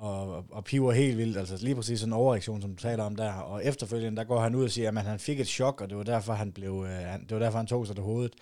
og, 0.00 0.44
og 0.50 0.64
piver 0.64 0.92
helt 0.92 1.18
vildt, 1.18 1.36
altså 1.36 1.56
lige 1.60 1.74
præcis 1.74 2.00
sådan 2.00 2.12
en 2.12 2.18
overreaktion, 2.18 2.62
som 2.62 2.76
du 2.76 2.82
taler 2.82 3.04
om 3.04 3.16
der, 3.16 3.32
og 3.32 3.64
efterfølgende, 3.64 4.16
der 4.16 4.24
går 4.24 4.40
han 4.40 4.54
ud 4.54 4.64
og 4.64 4.70
siger, 4.70 4.98
at 4.98 5.04
han 5.04 5.18
fik 5.18 5.40
et 5.40 5.46
chok, 5.46 5.80
og 5.80 5.88
det 5.88 5.96
var 5.98 6.02
derfor, 6.02 6.32
han 6.32 6.52
blev, 6.52 6.84
øh, 6.88 6.90
han, 6.90 7.20
det 7.20 7.30
var 7.30 7.38
derfor, 7.38 7.58
han 7.58 7.66
tog 7.66 7.86
sig 7.86 7.96
til 7.96 8.04
hovedet. 8.04 8.34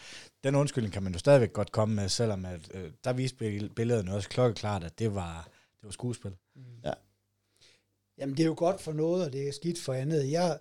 Den 0.44 0.54
undskyldning 0.54 0.92
kan 0.92 1.02
man 1.02 1.12
jo 1.12 1.18
stadigvæk 1.18 1.52
godt 1.52 1.72
komme 1.72 1.94
med, 1.94 2.08
selvom 2.08 2.44
at, 2.44 2.70
øh, 2.74 2.90
der 3.04 3.12
viste 3.12 3.36
billederne 3.76 4.14
også 4.14 4.28
klokkeklart, 4.28 4.84
at 4.84 4.98
det 4.98 5.14
var, 5.14 5.48
det 5.80 5.84
var 5.84 5.90
skuespil. 5.90 6.36
Mm. 6.56 6.62
Ja. 6.84 6.92
Jamen, 8.18 8.36
det 8.36 8.42
er 8.42 8.46
jo 8.46 8.54
godt 8.56 8.80
for 8.80 8.92
noget, 8.92 9.26
og 9.26 9.32
det 9.32 9.48
er 9.48 9.52
skidt 9.52 9.80
for 9.80 9.92
andet. 9.92 10.30
Jeg, 10.30 10.58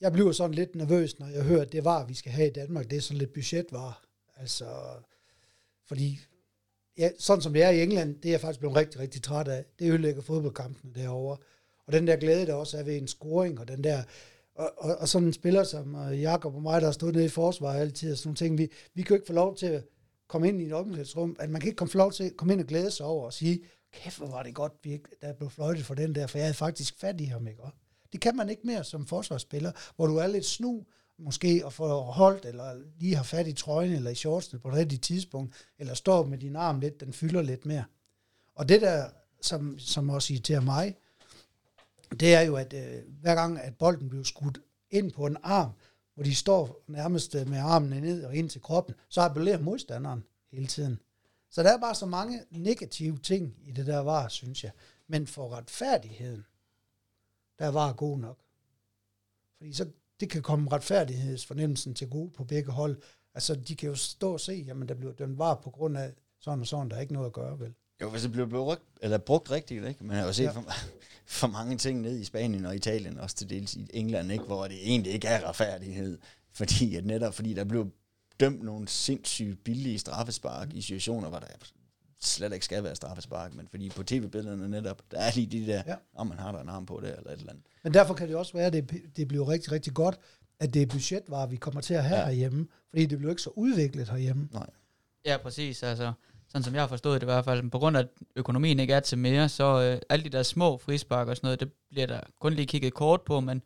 jeg 0.00 0.12
bliver 0.12 0.32
sådan 0.32 0.54
lidt 0.54 0.74
nervøs, 0.74 1.18
når 1.18 1.26
jeg 1.26 1.44
hører, 1.44 1.62
at 1.62 1.72
det 1.72 1.84
var, 1.84 2.04
vi 2.04 2.14
skal 2.14 2.32
have 2.32 2.48
i 2.48 2.52
Danmark, 2.52 2.90
det 2.90 2.96
er 2.96 3.00
sådan 3.00 3.18
lidt 3.18 3.32
budgetvar. 3.32 4.04
Altså, 4.36 4.66
fordi 5.88 6.20
ja, 6.98 7.10
sådan 7.18 7.42
som 7.42 7.52
det 7.52 7.62
er 7.62 7.70
i 7.70 7.82
England, 7.82 8.14
det 8.14 8.28
er 8.28 8.32
jeg 8.32 8.40
faktisk 8.40 8.60
blevet 8.60 8.76
rigtig, 8.76 9.00
rigtig 9.00 9.22
træt 9.22 9.48
af. 9.48 9.64
Det 9.78 9.90
ødelægger 9.90 10.22
fodboldkampene 10.22 10.94
derovre. 10.94 11.36
Og 11.86 11.92
den 11.92 12.06
der 12.06 12.16
glæde, 12.16 12.46
der 12.46 12.54
også 12.54 12.78
er 12.78 12.82
ved 12.82 12.96
en 12.96 13.08
scoring, 13.08 13.60
og 13.60 13.68
den 13.68 13.84
der, 13.84 14.02
og, 14.54 14.72
og, 14.76 14.96
og 14.96 15.08
sådan 15.08 15.28
en 15.28 15.32
spiller 15.32 15.64
som 15.64 15.94
øh, 15.94 16.20
Jakob 16.20 16.54
og 16.54 16.62
mig, 16.62 16.80
der 16.80 16.86
har 16.86 16.92
stået 16.92 17.14
nede 17.14 17.24
i 17.24 17.28
forsvaret 17.28 17.80
altid, 17.80 18.12
og 18.12 18.18
sådan 18.18 18.28
nogle 18.28 18.36
ting, 18.36 18.58
vi, 18.58 18.68
vi 18.94 19.02
kan 19.02 19.08
jo 19.08 19.14
ikke 19.14 19.26
få 19.26 19.32
lov 19.32 19.56
til 19.56 19.66
at 19.66 19.84
komme 20.28 20.48
ind 20.48 20.62
i 20.62 20.66
et 20.66 20.72
omklædningsrum, 20.72 21.36
at 21.38 21.50
man 21.50 21.60
kan 21.60 21.68
ikke 21.68 21.76
komme, 21.76 21.92
lov 21.94 22.12
til 22.12 22.24
at 22.24 22.36
komme 22.36 22.52
ind 22.52 22.60
og 22.60 22.66
glæde 22.66 22.90
sig 22.90 23.06
over 23.06 23.26
og 23.26 23.32
sige, 23.32 23.60
kæft, 23.92 24.18
hvor 24.18 24.26
var 24.26 24.42
det 24.42 24.54
godt, 24.54 24.72
vi 24.82 24.92
ikke, 24.92 25.08
der 25.20 25.32
blev 25.32 25.50
fløjtet 25.50 25.84
for 25.84 25.94
den 25.94 26.14
der, 26.14 26.26
for 26.26 26.38
jeg 26.38 26.44
havde 26.44 26.54
faktisk 26.54 27.00
fat 27.00 27.20
i 27.20 27.24
ham, 27.24 27.46
ikke? 27.46 27.62
Det 28.12 28.20
kan 28.20 28.36
man 28.36 28.48
ikke 28.48 28.66
mere 28.66 28.84
som 28.84 29.06
forsvarsspiller, 29.06 29.72
hvor 29.96 30.06
du 30.06 30.16
er 30.16 30.26
lidt 30.26 30.46
snu, 30.46 30.84
måske 31.22 31.62
at 31.66 31.72
få 31.72 32.00
holdt, 32.00 32.44
eller 32.44 32.82
lige 32.98 33.16
har 33.16 33.22
fat 33.22 33.46
i 33.46 33.52
trøjen, 33.52 33.92
eller 33.92 34.10
i 34.10 34.14
shortsene 34.14 34.60
på 34.60 34.70
det 34.70 34.76
rigtige 34.76 34.98
tidspunkt, 34.98 35.54
eller 35.78 35.94
står 35.94 36.24
med 36.24 36.38
din 36.38 36.56
arm 36.56 36.80
lidt, 36.80 37.00
den 37.00 37.12
fylder 37.12 37.42
lidt 37.42 37.66
mere. 37.66 37.84
Og 38.54 38.68
det 38.68 38.80
der, 38.80 39.08
som, 39.40 39.78
som 39.78 40.10
også 40.10 40.32
irriterer 40.32 40.60
mig, 40.60 40.96
det 42.20 42.34
er 42.34 42.40
jo, 42.40 42.56
at 42.56 42.72
øh, 42.72 43.02
hver 43.20 43.34
gang, 43.34 43.60
at 43.60 43.76
bolden 43.76 44.08
bliver 44.08 44.24
skudt 44.24 44.60
ind 44.90 45.12
på 45.12 45.26
en 45.26 45.36
arm, 45.42 45.70
hvor 46.14 46.24
de 46.24 46.34
står 46.34 46.84
nærmest 46.88 47.34
øh, 47.34 47.48
med 47.48 47.58
armene 47.58 48.00
ned 48.00 48.24
og 48.24 48.36
ind 48.36 48.50
til 48.50 48.60
kroppen, 48.60 48.94
så 49.08 49.20
appellerer 49.20 49.60
modstanderen 49.60 50.24
hele 50.50 50.66
tiden. 50.66 50.98
Så 51.50 51.62
der 51.62 51.72
er 51.72 51.80
bare 51.80 51.94
så 51.94 52.06
mange 52.06 52.44
negative 52.50 53.18
ting 53.18 53.56
i 53.64 53.72
det 53.72 53.86
der 53.86 53.98
var, 53.98 54.28
synes 54.28 54.64
jeg. 54.64 54.72
Men 55.06 55.26
for 55.26 55.52
retfærdigheden, 55.52 56.46
der 57.58 57.68
var 57.68 57.92
god 57.92 58.18
nok. 58.18 58.38
Fordi 59.56 59.72
så 59.72 59.86
det 60.22 60.30
kan 60.30 60.42
komme 60.42 60.70
retfærdighedsfornemmelsen 60.72 61.94
til 61.94 62.08
gode 62.10 62.30
på 62.30 62.44
begge 62.44 62.72
hold. 62.72 63.02
Altså, 63.34 63.54
de 63.54 63.76
kan 63.76 63.88
jo 63.88 63.94
stå 63.94 64.32
og 64.32 64.40
se, 64.40 64.64
jamen, 64.66 64.88
der 64.88 64.94
bliver 64.94 65.12
dømt 65.12 65.38
var 65.38 65.54
på 65.54 65.70
grund 65.70 65.98
af 65.98 66.12
sådan 66.40 66.60
og 66.60 66.66
sådan, 66.66 66.90
der 66.90 66.96
er 66.96 67.00
ikke 67.00 67.12
noget 67.12 67.26
at 67.26 67.32
gøre, 67.32 67.60
vel? 67.60 67.74
Jo, 68.02 68.10
hvis 68.10 68.22
det 68.22 68.32
bliver 68.32 68.46
brugt, 68.48 68.82
eller 69.00 69.18
brugt 69.18 69.50
rigtigt, 69.50 69.86
ikke? 69.86 70.04
Man 70.04 70.16
har 70.16 70.26
jo 70.26 70.32
set 70.32 70.44
ja. 70.44 70.50
for, 70.50 70.64
for, 71.40 71.46
mange 71.46 71.78
ting 71.78 72.00
ned 72.00 72.18
i 72.18 72.24
Spanien 72.24 72.66
og 72.66 72.76
Italien, 72.76 73.18
også 73.18 73.36
til 73.36 73.50
dels 73.50 73.74
i 73.74 73.86
England, 73.94 74.32
ikke? 74.32 74.44
hvor 74.44 74.68
det 74.68 74.76
egentlig 74.90 75.12
ikke 75.12 75.28
er 75.28 75.48
retfærdighed. 75.48 76.18
Fordi 76.52 76.96
at 76.96 77.04
netop, 77.04 77.34
fordi 77.34 77.54
der 77.54 77.64
blev 77.64 77.90
dømt 78.40 78.62
nogle 78.62 78.88
sindssygt 78.88 79.64
billige 79.64 79.98
straffespark 79.98 80.72
i 80.74 80.82
situationer, 80.82 81.28
hvor 81.28 81.38
der 81.38 81.46
slet 82.22 82.52
ikke 82.52 82.64
skal 82.64 82.84
være 82.84 82.96
straffespark, 82.96 83.54
men 83.54 83.68
fordi 83.68 83.88
på 83.88 84.02
tv-billederne 84.02 84.68
netop, 84.68 85.02
der 85.10 85.18
er 85.18 85.30
lige 85.34 85.46
de 85.46 85.66
der, 85.66 85.82
ja. 85.86 85.94
om 86.14 86.26
man 86.26 86.38
har 86.38 86.52
der 86.52 86.60
en 86.60 86.68
arm 86.68 86.86
på 86.86 87.00
det, 87.02 87.16
eller 87.18 87.30
et 87.30 87.38
eller 87.38 87.50
andet. 87.50 87.66
Men 87.82 87.94
derfor 87.94 88.14
kan 88.14 88.28
det 88.28 88.36
også 88.36 88.52
være, 88.52 88.66
at 88.66 88.72
det, 88.72 89.02
det 89.16 89.28
bliver 89.28 89.48
rigtig, 89.48 89.72
rigtig 89.72 89.94
godt, 89.94 90.18
at 90.60 90.74
det 90.74 90.82
er 90.82 90.86
budgetvarer, 90.86 91.46
vi 91.46 91.56
kommer 91.56 91.80
til 91.80 91.94
at 91.94 92.04
have 92.04 92.20
ja. 92.20 92.26
herhjemme, 92.26 92.66
fordi 92.90 93.06
det 93.06 93.18
bliver 93.18 93.32
ikke 93.32 93.42
så 93.42 93.50
udviklet 93.56 94.08
herhjemme. 94.08 94.48
Nej. 94.52 94.66
Ja, 95.24 95.36
præcis. 95.36 95.82
Altså, 95.82 96.12
sådan 96.48 96.62
som 96.62 96.74
jeg 96.74 96.82
har 96.82 96.88
forstået 96.88 97.20
det 97.20 97.26
i 97.26 97.30
hvert 97.30 97.44
fald, 97.44 97.70
på 97.70 97.78
grund 97.78 97.96
af, 97.96 98.00
at 98.00 98.08
økonomien 98.36 98.80
ikke 98.80 98.94
er 98.94 99.00
til 99.00 99.18
mere, 99.18 99.48
så 99.48 99.82
øh, 99.82 100.00
alle 100.08 100.24
de 100.24 100.28
der 100.28 100.42
små 100.42 100.78
frispark 100.78 101.28
og 101.28 101.36
sådan 101.36 101.46
noget, 101.46 101.60
det 101.60 101.72
bliver 101.90 102.06
der 102.06 102.20
kun 102.40 102.52
lige 102.52 102.66
kigget 102.66 102.94
kort 102.94 103.22
på, 103.22 103.40
men 103.40 103.62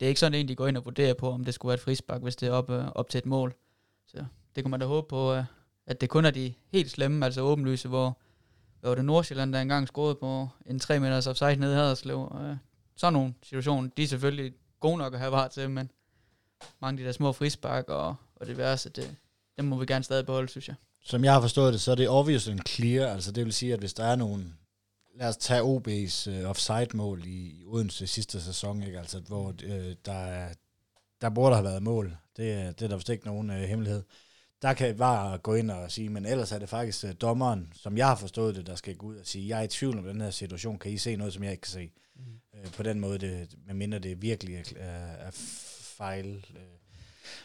det 0.00 0.06
er 0.06 0.08
ikke 0.08 0.20
sådan 0.20 0.40
en, 0.40 0.48
de 0.48 0.54
går 0.54 0.66
ind 0.66 0.76
og 0.76 0.84
vurderer 0.84 1.14
på, 1.14 1.30
om 1.30 1.44
det 1.44 1.54
skulle 1.54 1.70
være 1.70 1.74
et 1.74 1.80
frispark, 1.80 2.22
hvis 2.22 2.36
det 2.36 2.48
er 2.48 2.52
op, 2.52 2.70
øh, 2.70 2.88
op 2.88 3.10
til 3.10 3.18
et 3.18 3.26
mål. 3.26 3.54
Så 4.06 4.24
det 4.54 4.64
kan 4.64 4.70
man 4.70 4.80
da 4.80 4.86
håbe 4.86 5.08
på, 5.08 5.34
øh, 5.34 5.44
at 5.86 6.00
det 6.00 6.08
kun 6.08 6.24
er 6.24 6.30
de 6.30 6.54
helt 6.72 6.90
slemme, 6.90 7.24
altså 7.24 7.40
åbenlyse, 7.40 7.88
hvor, 7.88 8.18
hvor 8.80 8.94
det 8.94 9.04
Nordsjælland, 9.04 9.52
der 9.52 9.60
engang 9.60 9.88
scorede 9.88 10.14
på 10.14 10.48
en 10.66 10.78
3 10.78 11.00
meters 11.00 11.26
offside 11.26 11.56
nede 11.56 11.72
i 11.72 11.76
Haderslev. 11.76 12.36
Øh, 12.40 12.56
sådan 12.96 13.12
nogle 13.12 13.34
situationer, 13.42 13.90
de 13.96 14.02
er 14.02 14.06
selvfølgelig 14.06 14.52
gode 14.80 14.98
nok 14.98 15.14
at 15.14 15.18
have 15.18 15.32
var 15.32 15.48
til, 15.48 15.70
men 15.70 15.90
mange 16.80 16.92
af 16.92 17.02
de 17.02 17.06
der 17.06 17.12
små 17.12 17.32
frispark 17.32 17.88
og, 17.88 18.14
og 18.36 18.46
det 18.46 18.58
værste, 18.58 18.90
det, 18.90 19.16
dem 19.58 19.64
må 19.64 19.76
vi 19.76 19.86
gerne 19.86 20.04
stadig 20.04 20.26
beholde, 20.26 20.48
synes 20.48 20.68
jeg. 20.68 20.76
Som 21.04 21.24
jeg 21.24 21.32
har 21.32 21.40
forstået 21.40 21.72
det, 21.72 21.80
så 21.80 21.90
er 21.90 21.94
det 21.94 22.08
obvious 22.08 22.48
en 22.48 22.60
clear, 22.68 23.12
altså 23.12 23.32
det 23.32 23.44
vil 23.44 23.52
sige, 23.52 23.72
at 23.72 23.78
hvis 23.78 23.94
der 23.94 24.04
er 24.04 24.16
nogen, 24.16 24.54
lad 25.14 25.28
os 25.28 25.36
tage 25.36 25.60
OB's 25.60 26.30
uh, 26.30 26.38
øh, 26.38 26.50
offside-mål 26.50 27.22
i, 27.24 27.60
i 27.60 27.64
Odense 27.66 28.06
sidste 28.06 28.40
sæson, 28.40 28.82
ikke? 28.82 28.98
Altså, 28.98 29.20
hvor 29.20 29.48
uh, 29.48 29.92
der, 30.04 30.48
der 31.20 31.30
burde 31.30 31.54
have 31.54 31.64
været 31.64 31.82
mål. 31.82 32.16
Det, 32.36 32.78
det 32.78 32.84
er 32.84 32.88
der 32.88 32.96
vist 32.96 33.08
ikke 33.08 33.26
nogen 33.26 33.50
uh, 33.50 33.56
hemmelighed 33.56 34.02
der 34.62 34.72
kan 34.72 34.96
bare 34.96 35.38
gå 35.38 35.54
ind 35.54 35.70
og 35.70 35.90
sige, 35.90 36.08
men 36.08 36.26
ellers 36.26 36.52
er 36.52 36.58
det 36.58 36.68
faktisk 36.68 37.04
uh, 37.04 37.10
dommeren, 37.20 37.72
som 37.74 37.96
jeg 37.96 38.06
har 38.06 38.16
forstået 38.16 38.54
det, 38.54 38.66
der 38.66 38.74
skal 38.74 38.96
gå 38.96 39.06
ud 39.06 39.16
og 39.16 39.26
sige, 39.26 39.48
jeg 39.48 39.58
er 39.58 39.62
i 39.62 39.68
tvivl 39.68 39.98
om 39.98 40.04
den 40.04 40.20
her 40.20 40.30
situation, 40.30 40.78
kan 40.78 40.92
I 40.92 40.98
se 40.98 41.16
noget, 41.16 41.32
som 41.32 41.42
jeg 41.42 41.50
ikke 41.50 41.60
kan 41.60 41.70
se? 41.70 41.90
Mm. 42.16 42.22
Uh, 42.52 42.72
på 42.72 42.82
den 42.82 43.00
måde, 43.00 43.18
det, 43.18 43.54
medmindre 43.66 43.98
det 43.98 44.22
virkelig 44.22 44.54
er, 44.56 44.82
er, 45.26 45.30
fejl. 45.96 46.46
Uh. 46.50 46.56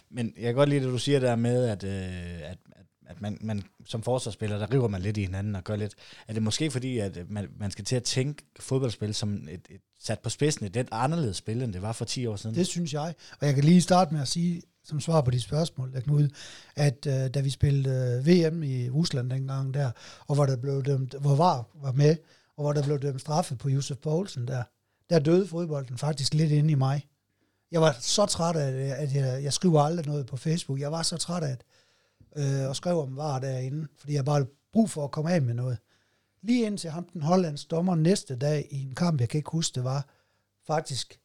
Men 0.10 0.34
jeg 0.36 0.44
kan 0.44 0.56
godt 0.56 0.70
lide 0.70 0.86
det, 0.86 0.92
du 0.94 0.98
siger 0.98 1.20
der 1.20 1.36
med, 1.36 1.66
at, 1.66 1.84
at, 1.84 2.42
at, 2.44 2.58
at 3.06 3.22
man, 3.22 3.38
man 3.42 3.64
som 3.86 4.04
forsvarsspiller, 4.04 4.58
der 4.58 4.74
river 4.74 4.88
man 4.88 5.02
lidt 5.02 5.18
i 5.18 5.22
hinanden 5.22 5.56
og 5.56 5.64
gør 5.64 5.76
lidt. 5.76 5.96
Er 6.28 6.34
det 6.34 6.44
måske 6.44 6.72
fordi, 6.72 6.98
at 6.98 7.30
man, 7.30 7.50
man 7.60 7.72
skal 7.72 7.86
til 7.86 7.96
at 7.96 8.04
tænke 8.04 8.44
fodboldspil 8.60 9.16
som 9.16 9.48
et, 9.52 9.62
et 9.70 9.82
sat 10.00 10.20
på 10.20 10.30
spidsen, 10.30 10.66
et 10.66 10.74
lidt 10.74 10.88
anderledes 10.92 11.38
spil, 11.38 11.62
end 11.62 11.74
det 11.74 11.82
var 11.82 11.92
for 11.92 12.06
10 12.06 12.26
år 12.26 12.36
siden? 12.36 12.56
Det 12.56 12.68
synes 12.68 12.94
jeg. 12.94 13.14
Og 13.40 13.48
jeg 13.48 13.56
kan 13.56 13.64
lige 13.64 13.82
starte 13.82 14.14
med 14.14 14.22
at 14.22 14.28
sige, 14.28 14.62
som 14.88 15.00
svar 15.00 15.22
på 15.22 15.32
de 15.32 15.42
spørgsmål, 15.42 15.94
der 15.94 16.00
Knud, 16.00 16.30
at 16.76 17.06
øh, 17.08 17.34
da 17.34 17.42
vi 17.42 17.50
spillede 17.50 18.18
øh, 18.18 18.28
VM 18.28 18.64
i 18.64 18.90
Rusland 18.90 19.30
dengang 19.30 19.74
der, 19.74 19.92
og 20.28 20.36
hvor 20.36 20.46
der 20.46 20.58
blev 20.58 20.84
dømt, 20.84 21.16
hvor 21.22 21.36
VAR 21.36 21.68
var 21.76 21.92
med, 21.92 22.16
og 22.58 22.64
hvor 22.64 22.74
der 22.74 22.84
blev 22.84 23.00
dømt 23.00 23.22
straffe 23.22 23.56
på 23.56 23.70
Josef 23.70 23.98
Poulsen 23.98 24.48
der, 24.48 24.64
der 25.10 25.20
døde 25.20 25.48
fodbolden 25.48 25.98
faktisk 25.98 26.34
lidt 26.34 26.52
inde 26.52 26.72
i 26.72 26.76
mig. 26.76 27.08
Jeg 27.72 27.82
var 27.82 27.96
så 28.00 28.26
træt 28.26 28.56
af, 28.56 28.96
at 28.98 29.16
jeg, 29.16 29.44
jeg 29.44 29.54
skriver 29.54 29.82
aldrig 29.82 30.06
noget 30.06 30.26
på 30.26 30.38
Facebook. 30.38 30.80
Jeg 30.80 30.92
var 30.92 31.02
så 31.02 31.18
træt 31.18 31.44
af, 31.44 31.52
at 31.52 31.64
øh, 32.36 32.70
og 32.70 32.76
skrev 32.76 33.00
om 33.00 33.18
VAR 33.18 33.40
derinde, 33.40 33.88
fordi 33.98 34.14
jeg 34.14 34.26
bare 34.26 34.46
brug 34.74 34.90
for 34.90 35.04
at 35.04 35.12
komme 35.12 35.32
af 35.32 35.42
med 35.42 35.54
noget. 35.54 35.78
Lige 36.42 36.66
indtil 36.66 36.90
ham, 36.90 37.04
den 37.14 37.22
hollands 37.22 37.66
dommer, 37.66 37.96
næste 37.96 38.36
dag 38.36 38.68
i 38.72 38.82
en 38.82 38.96
kamp, 38.96 39.22
jeg 39.22 39.30
kan 39.30 39.38
ikke 39.38 39.52
huske, 39.52 39.76
det 39.76 39.84
var, 39.84 40.08
faktisk 40.68 41.20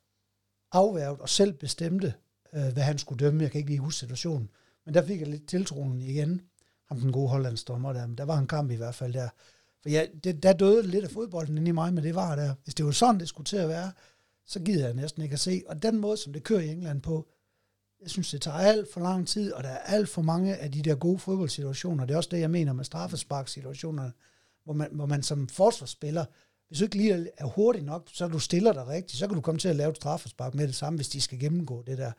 afværget 0.73 1.21
og 1.21 1.29
selv 1.29 1.53
bestemte, 1.53 2.15
øh, 2.55 2.73
hvad 2.73 2.83
han 2.83 2.99
skulle 2.99 3.25
dømme. 3.25 3.43
Jeg 3.43 3.51
kan 3.51 3.59
ikke 3.59 3.71
lige 3.71 3.81
huske 3.81 3.99
situationen. 3.99 4.51
Men 4.85 4.95
der 4.95 5.07
fik 5.07 5.21
jeg 5.21 5.29
lidt 5.29 5.47
tiltroen 5.47 6.01
igen. 6.01 6.41
Ham 6.89 7.01
den 7.01 7.13
gode 7.13 7.29
hollandsdommer 7.29 7.93
der. 7.93 8.07
Men 8.07 8.19
der 8.19 8.25
var 8.25 8.39
en 8.39 8.47
kamp 8.47 8.71
i 8.71 8.75
hvert 8.75 8.95
fald 8.95 9.13
der. 9.13 9.29
For 9.83 9.89
ja, 9.89 10.07
det, 10.25 10.43
der 10.43 10.53
døde 10.53 10.87
lidt 10.87 11.05
af 11.05 11.11
fodbolden 11.11 11.59
inde 11.59 11.69
i 11.69 11.73
mig, 11.73 11.95
men 11.95 12.05
det 12.05 12.15
var 12.15 12.37
der. 12.37 12.55
Hvis 12.65 12.75
det 12.75 12.87
var 12.87 12.93
sådan, 12.93 13.21
det 13.21 13.29
skulle 13.29 13.45
til 13.45 13.57
at 13.57 13.69
være, 13.69 13.93
så 14.47 14.61
gider 14.61 14.85
jeg 14.87 14.95
næsten 14.95 15.23
ikke 15.23 15.33
at 15.33 15.41
se. 15.41 15.63
Og 15.67 15.83
den 15.83 15.99
måde, 15.99 16.17
som 16.17 16.33
det 16.33 16.43
kører 16.43 16.61
i 16.61 16.69
England 16.69 17.03
på, 17.03 17.29
jeg 18.03 18.11
synes, 18.11 18.31
det 18.31 18.41
tager 18.41 18.57
alt 18.57 18.93
for 18.93 19.01
lang 19.01 19.29
tid, 19.29 19.53
og 19.53 19.63
der 19.63 19.69
er 19.69 19.79
alt 19.79 20.09
for 20.09 20.23
mange 20.23 20.57
af 20.57 20.73
de 20.73 20.83
der 20.83 20.95
gode 20.95 21.19
fodboldsituationer. 21.19 22.07
Det 22.07 22.13
er 22.13 22.17
også 22.17 22.29
det, 22.33 22.41
jeg 22.41 22.51
mener 22.51 22.73
med 22.73 22.85
straffesparksituationerne, 22.85 24.13
hvor 24.65 24.73
man, 24.73 24.89
hvor 24.93 25.07
man 25.07 25.23
som 25.23 25.49
forsvarsspiller, 25.49 26.25
hvis 26.69 26.79
du 26.79 26.85
ikke 26.85 26.97
lige 26.97 27.29
er 27.39 27.45
hurtig 27.45 27.83
nok, 27.83 28.09
så 28.13 28.29
du 28.29 28.39
stiller 28.39 28.73
dig 28.73 28.87
rigtigt, 28.87 29.19
så 29.19 29.27
kan 29.27 29.35
du 29.35 29.41
komme 29.41 29.59
til 29.59 29.69
at 29.69 29.77
lave 29.77 29.91
et 29.91 29.97
straffespark 29.97 30.55
med 30.55 30.67
det 30.67 30.75
samme, 30.75 30.97
hvis 30.97 31.09
de 31.09 31.21
skal 31.21 31.39
gennemgå 31.39 31.83
det 31.87 31.99
der. 31.99 32.13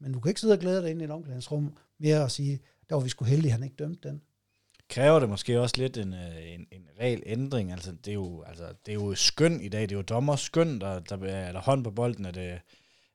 Men 0.00 0.12
du 0.12 0.20
kan 0.20 0.28
ikke 0.28 0.40
sidde 0.40 0.54
og 0.54 0.58
glæde 0.58 0.82
dig 0.82 0.90
ind 0.90 1.02
i 1.02 1.04
et 1.04 1.10
omklædningsrum 1.10 1.76
mere 1.98 2.22
og 2.22 2.30
sige, 2.30 2.60
der 2.88 2.94
var 2.94 3.02
vi 3.02 3.08
sgu 3.08 3.24
heldige, 3.24 3.52
han 3.52 3.62
ikke 3.62 3.76
dømte 3.76 4.08
den. 4.08 4.22
Kræver 4.88 5.20
det 5.20 5.28
måske 5.28 5.60
også 5.60 5.76
lidt 5.78 5.96
en, 5.96 6.14
øh, 6.14 6.52
en, 6.54 6.66
en 6.72 6.88
reel 7.00 7.22
ændring? 7.26 7.72
Altså, 7.72 7.92
det 7.92 8.08
er 8.08 8.14
jo, 8.14 8.42
altså, 8.42 8.74
det 8.86 8.92
er 8.92 8.94
jo 8.94 9.14
skøn 9.14 9.60
i 9.60 9.68
dag. 9.68 9.82
Det 9.82 9.92
er 9.92 9.96
jo 9.96 10.02
dommer 10.02 10.36
skøn, 10.36 10.80
der, 10.80 11.00
der 11.00 11.16
er 11.16 11.48
eller 11.48 11.60
hånd 11.60 11.84
på 11.84 11.90
bolden. 11.90 12.24
Er 12.24 12.30
det, 12.30 12.60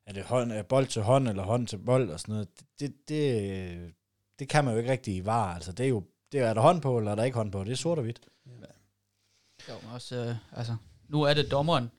er 0.06 0.12
det 0.12 0.24
hånd, 0.24 0.52
er 0.52 0.62
bold 0.62 0.86
til 0.86 1.02
hånd, 1.02 1.28
eller 1.28 1.42
hånd 1.42 1.66
til 1.66 1.78
bold 1.78 2.10
og 2.10 2.20
sådan 2.20 2.32
noget? 2.32 2.48
Det, 2.80 3.08
det, 3.08 3.94
det 4.38 4.48
kan 4.48 4.64
man 4.64 4.74
jo 4.74 4.78
ikke 4.78 4.92
rigtig 4.92 5.16
i 5.16 5.24
var. 5.24 5.54
Altså, 5.54 5.72
det 5.72 5.84
er 5.84 5.90
jo, 5.90 6.04
det 6.32 6.40
er, 6.40 6.46
er 6.46 6.54
der 6.54 6.60
hånd 6.60 6.82
på, 6.82 6.98
eller 6.98 7.10
er 7.10 7.14
der 7.14 7.24
ikke 7.24 7.36
hånd 7.36 7.52
på? 7.52 7.64
Det 7.64 7.72
er 7.72 7.76
sort 7.76 7.98
og 7.98 8.04
hvidt. 8.04 8.20
Ja. 8.46 9.72
Jo, 9.72 9.74
men 9.82 9.90
også, 9.92 10.16
øh, 10.16 10.58
altså, 10.58 10.76
nu 11.08 11.22
er 11.22 11.34
det 11.34 11.50
dommeren, 11.50 11.90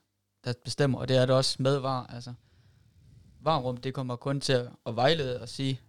der 0.46 0.54
bestemmer, 0.64 1.00
og 1.00 1.08
det 1.08 1.18
er 1.18 1.26
det 1.26 1.36
også 1.36 1.64
med 1.64 1.78
var. 1.78 2.06
Altså, 2.06 2.34
varmrum, 3.48 3.78
det 3.78 3.93
kommer 3.93 4.16
kun 4.16 4.41
til 4.41 4.70
at 4.86 4.95
vejlede 4.95 5.41
og 5.41 5.50
sige, 5.50 5.80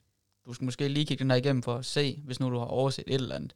du 0.46 0.52
skal 0.52 0.64
måske 0.64 0.88
lige 0.88 1.06
kigge 1.06 1.22
den 1.22 1.30
her 1.30 1.38
igennem 1.38 1.62
for 1.62 1.74
at 1.74 1.84
se, 1.84 2.22
hvis 2.24 2.40
nu 2.40 2.50
du 2.50 2.58
har 2.58 2.66
overset 2.66 3.04
et 3.06 3.14
eller 3.14 3.34
andet. 3.34 3.54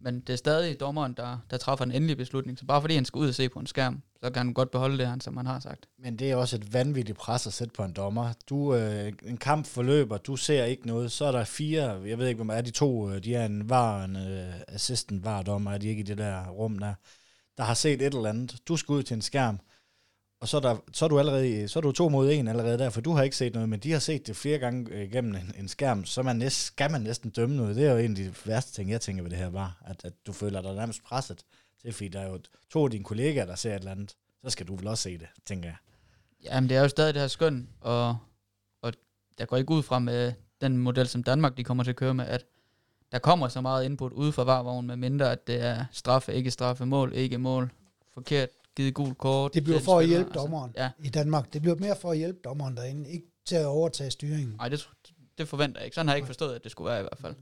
Men 0.00 0.20
det 0.20 0.32
er 0.32 0.36
stadig 0.36 0.80
dommeren, 0.80 1.12
der, 1.12 1.38
der 1.50 1.56
træffer 1.56 1.84
en 1.84 1.92
endelig 1.92 2.16
beslutning. 2.16 2.58
Så 2.58 2.64
bare 2.64 2.80
fordi 2.80 2.94
han 2.94 3.04
skal 3.04 3.18
ud 3.18 3.28
og 3.28 3.34
se 3.34 3.48
på 3.48 3.58
en 3.58 3.66
skærm, 3.66 4.02
så 4.22 4.30
kan 4.30 4.36
han 4.36 4.54
godt 4.54 4.70
beholde 4.70 4.98
det, 4.98 5.06
han, 5.06 5.20
som 5.20 5.36
han 5.36 5.46
har 5.46 5.60
sagt. 5.60 5.88
Men 5.98 6.18
det 6.18 6.30
er 6.30 6.36
også 6.36 6.56
et 6.56 6.72
vanvittigt 6.72 7.18
pres 7.18 7.46
at 7.46 7.52
sætte 7.52 7.72
på 7.72 7.84
en 7.84 7.92
dommer. 7.92 8.32
Du, 8.48 8.74
øh, 8.74 9.12
en 9.22 9.36
kamp 9.36 9.66
forløber, 9.66 10.18
du 10.18 10.36
ser 10.36 10.64
ikke 10.64 10.86
noget, 10.86 11.12
så 11.12 11.24
er 11.24 11.32
der 11.32 11.44
fire, 11.44 12.00
jeg 12.06 12.18
ved 12.18 12.28
ikke, 12.28 12.38
hvem 12.38 12.50
er 12.50 12.60
de 12.60 12.70
to, 12.70 13.10
øh, 13.10 13.24
de 13.24 13.34
er 13.34 13.46
en 13.46 13.70
var, 13.70 14.04
en 14.04 14.16
øh, 14.16 14.54
assistent 14.68 15.24
var 15.24 15.42
dommer, 15.42 15.72
er 15.72 15.78
de 15.78 15.88
ikke 15.88 16.00
i 16.00 16.04
det 16.04 16.18
der 16.18 16.48
rum 16.48 16.78
der, 16.78 16.94
der 17.56 17.64
har 17.64 17.74
set 17.74 18.02
et 18.02 18.14
eller 18.14 18.28
andet. 18.28 18.56
Du 18.68 18.76
skal 18.76 18.92
ud 18.92 19.02
til 19.02 19.14
en 19.14 19.22
skærm, 19.22 19.60
og 20.40 20.48
så 20.48 20.56
er, 20.56 20.60
der, 20.60 20.76
så 20.92 21.04
er 21.04 21.08
du 21.08 21.18
allerede 21.18 21.68
så 21.68 21.78
er 21.78 21.80
du 21.80 21.92
to 21.92 22.08
mod 22.08 22.30
en 22.30 22.48
allerede 22.48 22.78
der, 22.78 22.90
for 22.90 23.00
du 23.00 23.12
har 23.12 23.22
ikke 23.22 23.36
set 23.36 23.54
noget, 23.54 23.68
men 23.68 23.80
de 23.80 23.92
har 23.92 23.98
set 23.98 24.26
det 24.26 24.36
flere 24.36 24.58
gange 24.58 24.92
øh, 24.92 25.12
gennem 25.12 25.34
en, 25.34 25.52
en 25.58 25.68
skærm, 25.68 26.04
så 26.04 26.22
man 26.22 26.36
næst, 26.36 26.64
skal 26.64 26.90
man 26.90 27.00
næsten 27.00 27.30
dømme 27.30 27.56
noget. 27.56 27.76
Det 27.76 27.86
er 27.86 27.92
jo 27.92 27.98
en 27.98 28.10
af 28.10 28.16
de 28.16 28.34
værste 28.44 28.72
ting, 28.72 28.90
jeg 28.90 29.00
tænker 29.00 29.22
ved 29.22 29.30
det 29.30 29.38
her 29.38 29.50
var, 29.50 29.82
at, 29.86 30.04
at 30.04 30.12
du 30.26 30.32
føler 30.32 30.62
dig 30.62 30.74
nærmest 30.74 31.02
presset 31.02 31.44
til, 31.82 31.92
fordi 31.92 32.08
der 32.08 32.20
er 32.20 32.28
jo 32.28 32.40
to 32.70 32.84
af 32.84 32.90
dine 32.90 33.04
kollegaer, 33.04 33.46
der 33.46 33.54
ser 33.54 33.70
et 33.70 33.78
eller 33.78 33.90
andet, 33.90 34.16
så 34.44 34.50
skal 34.50 34.66
du 34.66 34.76
vel 34.76 34.86
også 34.86 35.02
se 35.02 35.18
det, 35.18 35.26
tænker 35.46 35.68
jeg. 35.68 35.76
Jamen, 36.44 36.68
det 36.68 36.76
er 36.76 36.80
jo 36.80 36.88
stadig 36.88 37.14
det 37.14 37.20
her 37.20 37.28
skøn, 37.28 37.68
og, 37.80 38.18
og 38.82 38.92
der 39.38 39.44
går 39.44 39.56
ikke 39.56 39.70
ud 39.70 39.82
fra 39.82 39.98
med 39.98 40.32
den 40.60 40.78
model, 40.78 41.08
som 41.08 41.22
Danmark 41.22 41.56
de 41.56 41.64
kommer 41.64 41.84
til 41.84 41.90
at 41.90 41.96
køre 41.96 42.14
med, 42.14 42.26
at 42.26 42.44
der 43.12 43.18
kommer 43.18 43.48
så 43.48 43.60
meget 43.60 43.84
input 43.84 44.12
ude 44.12 44.32
fra 44.32 44.44
varvognen, 44.44 44.86
med 44.86 44.96
mindre 44.96 45.32
at 45.32 45.46
det 45.46 45.62
er 45.62 45.84
straffe, 45.92 46.34
ikke 46.34 46.50
straffe, 46.50 46.86
mål, 46.86 47.12
ikke 47.14 47.38
mål, 47.38 47.70
forkert, 48.14 48.48
givet 48.78 48.94
gul 48.94 49.14
kort. 49.14 49.54
Det 49.54 49.64
bliver 49.64 49.80
for 49.80 49.98
at 49.98 50.06
hjælpe 50.06 50.30
dommeren 50.30 50.72
ja. 50.76 50.90
i 51.04 51.08
Danmark. 51.08 51.52
Det 51.52 51.62
bliver 51.62 51.76
mere 51.76 51.96
for 51.96 52.10
at 52.10 52.18
hjælpe 52.18 52.40
dommeren 52.44 52.76
derinde, 52.76 53.10
ikke 53.10 53.26
til 53.46 53.56
at 53.56 53.66
overtage 53.66 54.10
styringen. 54.10 54.56
Nej, 54.56 54.68
det, 54.68 54.88
det 55.38 55.48
forventer 55.48 55.80
jeg 55.80 55.84
ikke. 55.84 55.94
Sådan 55.94 56.08
har 56.08 56.14
jeg 56.14 56.18
ikke 56.18 56.26
forstået, 56.26 56.54
at 56.54 56.64
det 56.64 56.70
skulle 56.70 56.90
være 56.90 57.00
i 57.00 57.02
hvert 57.02 57.18
fald. 57.20 57.34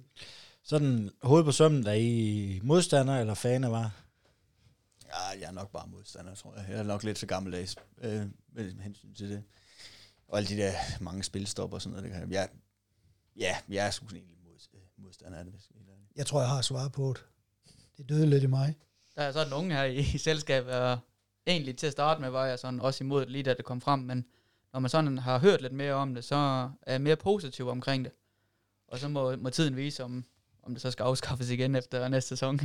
Sådan 0.63 1.11
hoved 1.23 1.45
på 1.45 1.53
sømmen, 1.53 1.87
er 1.87 1.93
I 1.93 2.61
modstander 2.63 3.19
eller 3.21 3.35
fan 3.35 3.65
af 3.65 3.71
var? 3.71 3.91
Ja, 5.07 5.41
jeg 5.41 5.49
er 5.49 5.53
nok 5.53 5.73
bare 5.73 5.87
modstander, 5.87 6.35
tror 6.35 6.55
jeg. 6.57 6.67
Jeg 6.69 6.79
er 6.79 6.83
nok 6.83 7.05
lidt 7.05 7.19
for 7.19 7.27
gammeldags 7.27 7.77
øh, 7.99 8.23
med 8.53 8.83
hensyn 8.83 9.15
til 9.15 9.31
det. 9.31 9.43
Og 10.29 10.39
alle 10.39 10.49
de 10.49 10.57
der 10.57 10.73
mange 11.01 11.23
spilstop 11.23 11.73
og 11.73 11.83
sådan 11.83 11.97
noget. 11.97 12.13
Det 12.13 12.21
kan, 12.21 12.33
jeg, 12.33 12.49
ja, 13.37 13.57
jeg 13.69 13.87
er 13.87 13.91
sgu 13.91 14.09
sådan 14.09 14.19
egentlig 14.19 14.39
mod, 14.45 14.59
øh, 14.75 14.81
modstander 14.97 15.39
af 15.39 15.45
det. 15.45 15.53
Hvis 15.53 15.71
jeg 16.17 16.27
tror, 16.27 16.41
jeg 16.41 16.49
har 16.49 16.63
svaret 16.63 16.93
på 16.93 17.09
det. 17.13 17.25
Det 17.97 18.09
døde 18.09 18.27
lidt 18.27 18.45
i 18.45 18.47
mig. 18.47 18.75
Der 19.15 19.23
er 19.23 19.33
sådan 19.33 19.51
nogen 19.51 19.71
her 19.71 19.85
i, 19.85 19.99
i 19.99 20.19
selskabet, 20.19 20.73
og 20.73 20.99
egentlig 21.47 21.77
til 21.77 21.87
at 21.87 21.93
starte 21.93 22.21
med 22.21 22.31
var 22.31 22.47
jeg 22.47 22.59
sådan 22.59 22.81
også 22.81 23.05
imod 23.05 23.21
det, 23.21 23.31
lige 23.31 23.43
da 23.43 23.55
det 23.55 23.65
kom 23.65 23.81
frem, 23.81 23.99
men 23.99 24.25
når 24.73 24.81
man 24.81 24.91
sådan 24.91 25.19
har 25.19 25.39
hørt 25.39 25.63
lidt 25.63 25.73
mere 25.73 25.93
om 25.95 26.15
det, 26.15 26.25
så 26.25 26.37
er 26.83 26.93
jeg 26.93 27.01
mere 27.01 27.17
positiv 27.17 27.69
omkring 27.69 28.05
det. 28.05 28.13
Og 28.89 28.99
så 28.99 29.09
må, 29.09 29.37
må 29.37 29.51
tiden 29.51 29.77
vise, 29.77 30.05
om, 30.05 30.25
om 30.63 30.73
det 30.73 30.83
så 30.83 30.91
skal 30.91 31.03
afskaffes 31.03 31.51
igen 31.51 31.75
efter 31.75 32.09
næste 32.09 32.29
sæson. 32.29 32.61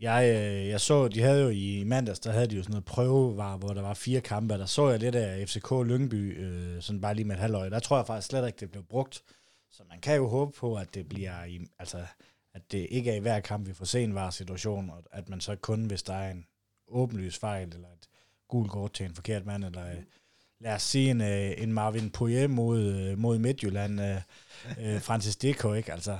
Jeg, 0.00 0.24
øh, 0.24 0.68
jeg 0.68 0.80
så, 0.80 1.08
de 1.08 1.20
havde 1.22 1.42
jo 1.42 1.48
i 1.48 1.84
mandags, 1.86 2.20
der 2.20 2.32
havde 2.32 2.46
de 2.46 2.56
jo 2.56 2.62
sådan 2.62 2.72
noget 2.72 2.84
prøvevar, 2.84 3.56
hvor 3.56 3.68
der 3.68 3.82
var 3.82 3.94
fire 3.94 4.20
kampe, 4.20 4.54
der 4.54 4.66
så 4.66 4.88
jeg 4.88 4.98
lidt 4.98 5.14
af 5.14 5.48
FCK 5.48 5.70
Lyngby, 5.70 6.38
øh, 6.40 6.82
sådan 6.82 7.00
bare 7.00 7.14
lige 7.14 7.24
med 7.24 7.34
et 7.34 7.40
halvøje. 7.40 7.70
Der 7.70 7.78
tror 7.78 7.96
jeg 7.96 8.06
faktisk 8.06 8.28
slet 8.28 8.46
ikke, 8.46 8.60
det 8.60 8.70
blev 8.70 8.84
brugt. 8.84 9.22
Så 9.70 9.82
man 9.90 10.00
kan 10.00 10.16
jo 10.16 10.28
håbe 10.28 10.52
på, 10.58 10.74
at 10.74 10.94
det 10.94 11.08
bliver 11.08 11.44
i, 11.44 11.60
altså, 11.78 12.06
at 12.54 12.72
det 12.72 12.86
ikke 12.90 13.10
er 13.10 13.14
i 13.14 13.18
hver 13.20 13.40
kamp, 13.40 13.66
vi 13.66 13.72
får 13.72 13.84
se 13.84 14.02
en 14.02 14.14
var 14.14 14.30
situation, 14.30 14.90
og 14.90 15.04
at 15.12 15.28
man 15.28 15.40
så 15.40 15.56
kun, 15.56 15.84
hvis 15.84 16.02
der 16.02 16.14
er 16.14 16.30
en 16.30 16.46
åbenlys 16.88 17.38
fejl, 17.38 17.68
eller 17.74 17.88
et 17.88 18.08
gul 18.48 18.68
kort 18.68 18.92
til 18.92 19.06
en 19.06 19.14
forkert 19.14 19.46
mand, 19.46 19.64
eller 19.64 19.90
øh, 19.90 20.02
lad 20.60 20.74
os 20.74 20.82
sige 20.82 21.10
en, 21.10 21.20
øh, 21.20 21.62
en 21.62 21.72
Marvin 21.72 22.10
Poirier 22.10 22.48
mod, 22.48 22.80
øh, 22.80 23.18
mod 23.18 23.38
Midtjylland, 23.38 24.00
øh, 24.00 24.20
øh, 24.78 25.00
Francis 25.06 25.36
Deko, 25.36 25.72
ikke? 25.72 25.92
Altså, 25.92 26.18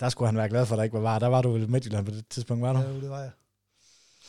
der 0.00 0.08
skulle 0.08 0.28
han 0.28 0.36
være 0.36 0.48
glad 0.48 0.66
for, 0.66 0.74
at 0.74 0.78
der 0.78 0.84
ikke 0.84 0.94
var 0.94 1.00
var. 1.00 1.18
Der 1.18 1.26
var 1.26 1.42
du 1.42 1.56
i 1.56 1.66
Midtjylland 1.66 2.04
på 2.04 2.10
det 2.10 2.28
tidspunkt, 2.28 2.62
var 2.62 2.72
du? 2.72 2.78
Ja, 2.78 2.92
det 2.92 3.10
var 3.10 3.20
jeg. 3.20 3.30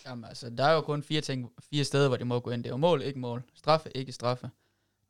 Jamen 0.05 0.25
altså, 0.25 0.49
der 0.49 0.63
er 0.63 0.73
jo 0.73 0.82
kun 0.82 1.03
fire, 1.03 1.21
ting, 1.21 1.51
fire 1.69 1.84
steder, 1.84 2.07
hvor 2.07 2.17
de 2.17 2.25
må 2.25 2.39
gå 2.39 2.51
ind. 2.51 2.63
Det 2.63 2.69
er 2.69 2.73
jo 2.73 2.77
mål, 2.77 3.01
ikke 3.01 3.19
mål. 3.19 3.43
Straffe, 3.55 3.97
ikke 3.97 4.11
straffe. 4.11 4.49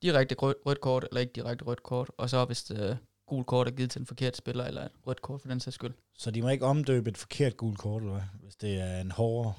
Direkte 0.01 0.35
rødt, 0.35 0.57
rødt 0.65 0.81
kort, 0.81 1.05
eller 1.09 1.21
ikke 1.21 1.33
direkte 1.33 1.65
rødt 1.65 1.83
kort. 1.83 2.11
Og 2.17 2.29
så 2.29 2.45
hvis 2.45 2.63
det 2.63 2.97
gul 3.29 3.43
kort 3.43 3.67
er 3.67 3.71
givet 3.71 3.91
til 3.91 3.99
en 3.99 4.05
forkert 4.05 4.37
spiller, 4.37 4.65
eller 4.65 4.81
et 4.81 4.91
rødt 5.07 5.21
kort 5.21 5.41
for 5.41 5.47
den 5.47 5.59
sags 5.59 5.75
skyld. 5.75 5.93
Så 6.17 6.31
de 6.31 6.41
må 6.41 6.49
ikke 6.49 6.65
omdøbe 6.65 7.09
et 7.09 7.17
forkert 7.17 7.57
gult 7.57 7.77
kort, 7.77 8.01
eller 8.01 8.13
hvad? 8.13 8.23
Hvis 8.43 8.55
det 8.55 8.81
er 8.81 9.01
en 9.01 9.11
hårdere... 9.11 9.53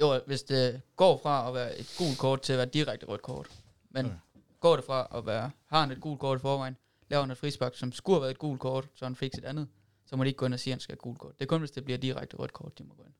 Jo, 0.00 0.20
hvis 0.26 0.42
det 0.42 0.80
går 0.96 1.20
fra 1.22 1.48
at 1.48 1.54
være 1.54 1.78
et 1.78 1.94
gult 1.98 2.18
kort 2.18 2.40
til 2.42 2.52
at 2.52 2.56
være 2.56 2.66
direkte 2.66 3.06
rødt 3.06 3.22
kort. 3.22 3.48
Men 3.90 4.06
Okay. 4.06 4.16
går 4.60 4.76
det 4.76 4.84
fra 4.84 5.08
at 5.14 5.26
være, 5.26 5.50
har 5.66 5.80
han 5.80 5.90
et 5.90 6.00
gult 6.00 6.20
kort 6.20 6.38
i 6.38 6.40
forvejen, 6.40 6.76
laver 7.10 7.22
han 7.22 7.30
et 7.30 7.38
frispark, 7.38 7.74
som 7.74 7.92
skulle 7.92 8.16
have 8.16 8.22
været 8.22 8.30
et 8.30 8.38
gult 8.38 8.60
kort, 8.60 8.88
så 8.94 9.04
han 9.04 9.16
fik 9.16 9.34
sit 9.34 9.44
andet, 9.44 9.68
så 10.06 10.16
må 10.16 10.24
de 10.24 10.28
ikke 10.28 10.38
gå 10.38 10.46
ind 10.46 10.54
og 10.54 10.60
sige, 10.60 10.72
at 10.72 10.74
han 10.74 10.80
skal 10.80 10.92
have 10.92 10.96
et 10.96 11.02
gult 11.02 11.18
kort. 11.18 11.38
Det 11.38 11.44
er 11.44 11.46
kun, 11.48 11.60
hvis 11.60 11.70
det 11.70 11.84
bliver 11.84 11.98
direkte 11.98 12.36
rødt 12.36 12.52
kort, 12.52 12.78
de 12.78 12.84
må 12.84 12.94
gå 12.94 13.02
ind. 13.02 13.12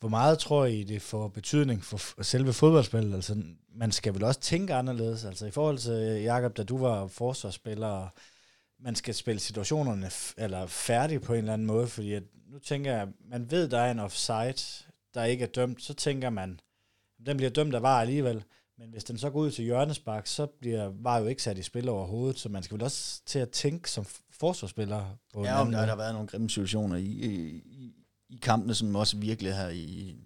Hvor 0.00 0.08
meget 0.08 0.38
tror 0.38 0.64
I, 0.64 0.82
det 0.82 1.02
får 1.02 1.28
betydning 1.28 1.84
for 1.84 2.22
selve 2.22 2.52
fodboldspillet? 2.52 3.14
Altså, 3.14 3.42
man 3.74 3.92
skal 3.92 4.14
vel 4.14 4.24
også 4.24 4.40
tænke 4.40 4.74
anderledes. 4.74 5.24
Altså, 5.24 5.46
i 5.46 5.50
forhold 5.50 5.78
til, 5.78 6.22
Jakob, 6.22 6.56
da 6.56 6.62
du 6.62 6.78
var 6.78 7.06
forsvarsspiller, 7.06 7.86
og 7.86 8.08
man 8.84 8.94
skal 8.94 9.14
spille 9.14 9.40
situationerne 9.40 10.06
f- 10.06 10.34
eller 10.38 10.66
færdig 10.66 11.20
på 11.20 11.32
en 11.32 11.38
eller 11.38 11.52
anden 11.52 11.66
måde, 11.66 11.86
fordi 11.86 12.12
at, 12.12 12.22
nu 12.52 12.58
tænker 12.58 12.92
jeg, 12.92 13.08
man 13.30 13.50
ved, 13.50 13.68
der 13.68 13.78
er 13.78 13.90
en 13.90 13.98
offside, 13.98 14.84
der 15.14 15.24
ikke 15.24 15.44
er 15.44 15.48
dømt, 15.48 15.82
så 15.82 15.94
tænker 15.94 16.30
man, 16.30 16.60
den 17.26 17.36
bliver 17.36 17.50
dømt 17.50 17.74
af 17.74 17.82
var 17.82 18.00
alligevel, 18.00 18.44
men 18.78 18.90
hvis 18.90 19.04
den 19.04 19.18
så 19.18 19.30
går 19.30 19.40
ud 19.40 19.50
til 19.50 19.64
hjørnespark, 19.64 20.26
så 20.26 20.46
bliver 20.46 20.92
var 21.00 21.18
jo 21.18 21.26
ikke 21.26 21.42
sat 21.42 21.58
i 21.58 21.62
spil 21.62 21.88
overhovedet, 21.88 22.38
så 22.38 22.48
man 22.48 22.62
skal 22.62 22.74
vel 22.74 22.84
også 22.84 23.20
til 23.26 23.38
at 23.38 23.50
tænke 23.50 23.90
som 23.90 24.06
forsvarsspiller 24.30 25.18
på 25.34 25.44
Ja, 25.44 25.54
om 25.54 25.60
anden 25.60 25.72
der 25.72 25.78
har 25.78 25.86
der 25.86 25.96
været 25.96 26.14
nogle 26.14 26.28
grimme 26.28 26.50
situationer 26.50 26.96
i, 26.96 27.04
i, 27.04 27.62
i, 27.66 27.94
i 28.28 28.36
kampene, 28.42 28.74
som 28.74 28.96
også 28.96 29.16
virkelig 29.16 29.54
har 29.54 29.68
i, 29.68 30.16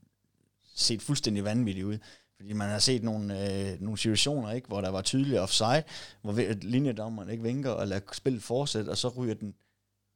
set 0.75 1.03
fuldstændig 1.03 1.45
vanvittigt 1.45 1.87
ud. 1.87 1.99
Fordi 2.39 2.53
man 2.53 2.69
har 2.69 2.79
set 2.79 3.03
nogle, 3.03 3.51
øh, 3.73 3.81
nogle 3.81 3.99
situationer, 3.99 4.53
ikke, 4.53 4.69
hvor 4.69 4.81
der 4.81 4.89
var 4.89 5.03
tydelig 5.03 5.41
offside, 5.41 5.83
hvor 6.23 6.55
linjedommeren 6.63 7.31
ikke 7.31 7.43
vinker 7.43 7.71
og 7.71 7.89
lader 7.89 8.01
spillet 8.13 8.43
fortsætte, 8.43 8.91
og 8.91 8.99
så 8.99 9.09
ryger 9.09 9.35
den 9.35 9.55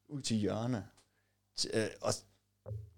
ud 0.09 0.23
til 0.23 0.37
hjørne. 0.37 0.87
T- 1.61 1.79
øh, 1.79 1.87
og, 2.01 2.13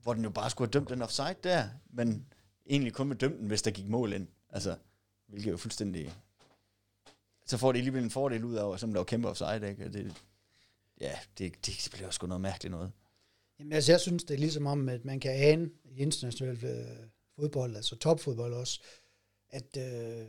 hvor 0.03 0.15
den 0.15 0.25
jo 0.25 0.31
bare 0.31 0.51
skulle 0.51 0.69
have 0.69 0.73
dømt 0.73 0.89
den 0.89 1.03
offside 1.03 1.35
der, 1.45 1.69
men 1.91 2.27
egentlig 2.67 2.93
kun 2.93 3.09
med 3.09 3.17
dømt 3.17 3.39
den, 3.39 3.47
hvis 3.47 3.63
der 3.63 3.71
gik 3.71 3.89
mål 3.89 4.13
ind. 4.13 4.29
Altså, 4.51 4.77
hvilket 5.27 5.49
er 5.49 5.53
jo 5.53 5.57
fuldstændig... 5.57 6.15
Så 7.47 7.57
får 7.59 7.73
det 7.73 7.79
alligevel 7.79 8.05
en 8.05 8.11
fordel 8.11 8.45
ud 8.45 8.55
af, 8.55 8.81
som 8.81 8.91
der 8.91 8.99
var 8.99 9.05
kæmpe 9.05 9.29
offside, 9.29 9.69
ikke? 9.69 9.85
Og 9.85 9.93
det, 9.93 10.23
ja, 11.01 11.13
det, 11.39 11.67
det 11.67 11.89
bliver 11.93 12.11
sgu 12.11 12.27
noget 12.27 12.41
mærkeligt 12.41 12.71
noget. 12.71 12.93
Jamen, 13.59 13.73
altså, 13.73 13.93
jeg 13.93 14.01
synes, 14.01 14.25
det 14.25 14.35
er 14.35 14.39
ligesom 14.39 14.67
om, 14.67 14.89
at 14.89 15.05
man 15.05 15.21
kan 15.21 15.33
ane 15.33 15.71
i 15.85 15.97
international 15.97 16.65
øh, 16.65 17.07
fodbold, 17.37 17.77
altså 17.77 17.97
topfodbold 17.97 18.55
også, 18.55 18.81
at 19.55 19.77
øh, 19.77 20.27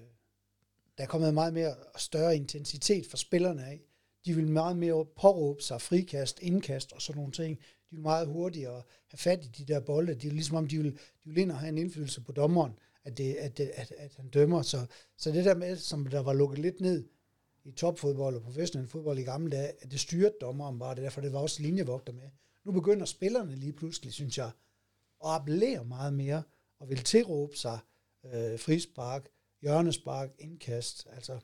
der 0.98 1.04
er 1.04 1.08
kommet 1.08 1.34
meget 1.34 1.54
mere 1.54 1.76
og 1.94 2.00
større 2.00 2.36
intensitet 2.36 3.06
for 3.06 3.18
spillerne 3.18 3.66
af. 3.66 3.82
De 4.26 4.36
vil 4.36 4.48
meget 4.48 4.78
mere 4.78 5.06
påråbe 5.06 5.62
sig 5.62 5.82
frikast, 5.82 6.40
indkast 6.42 6.94
og 6.94 7.02
sådan 7.02 7.18
nogle 7.18 7.32
ting. 7.32 7.58
De 7.60 7.96
vil 7.96 8.02
meget 8.02 8.28
hurtigere 8.28 8.84
have 9.08 9.18
fat 9.18 9.46
i 9.46 9.48
de 9.48 9.74
der 9.74 9.80
bolde. 9.80 10.16
De 10.16 10.28
er 10.28 10.32
ligesom 10.32 10.58
om, 10.58 10.68
de 10.68 10.78
vil, 10.78 10.92
de 10.92 11.30
vil 11.30 11.38
ind 11.38 11.52
og 11.52 11.60
have 11.60 11.70
en 11.70 11.78
indflydelse 11.78 12.22
på 12.22 12.32
dommeren, 12.32 12.72
at, 13.04 13.18
det, 13.18 13.34
at, 13.34 13.58
det, 13.58 13.72
at, 13.74 13.94
at 13.98 14.16
han 14.16 14.30
dømmer. 14.30 14.62
Så, 14.62 14.86
så 15.18 15.32
det 15.32 15.46
der 15.46 15.56
med, 15.56 15.78
som 15.78 16.06
der 16.06 16.20
var 16.20 16.34
lukket 16.34 16.60
lidt 16.60 16.82
ned 16.82 17.08
i 17.64 17.72
topfodbold 17.72 18.36
og 18.36 18.42
professionel 18.42 18.88
fodbold 18.88 19.20
i 19.20 19.24
gamle 19.24 19.52
dage, 19.52 19.72
at 19.82 19.92
det 19.92 20.00
styrede 20.00 20.34
dommeren 20.42 20.80
bare. 20.80 20.96
Det 20.96 21.04
derfor, 21.04 21.22
det 21.22 21.34
var 21.34 21.40
også 21.40 21.62
linjevogter 21.62 22.14
med. 22.14 22.30
Nu 22.64 22.72
begynder 22.72 23.06
spillerne 23.06 23.56
lige 23.56 23.74
pludselig, 23.74 24.14
synes 24.14 24.38
jeg, 24.38 24.52
at 25.26 25.32
appellere 25.32 25.86
meget 25.86 26.14
mere 26.14 26.44
og 26.80 26.90
vil 26.90 27.04
tilråbe 27.04 27.58
sig 27.58 27.80
øh, 28.34 28.60
frispark, 28.60 29.28
hjørnespark, 29.62 30.30
indkast. 30.40 31.08
Altså, 31.16 31.40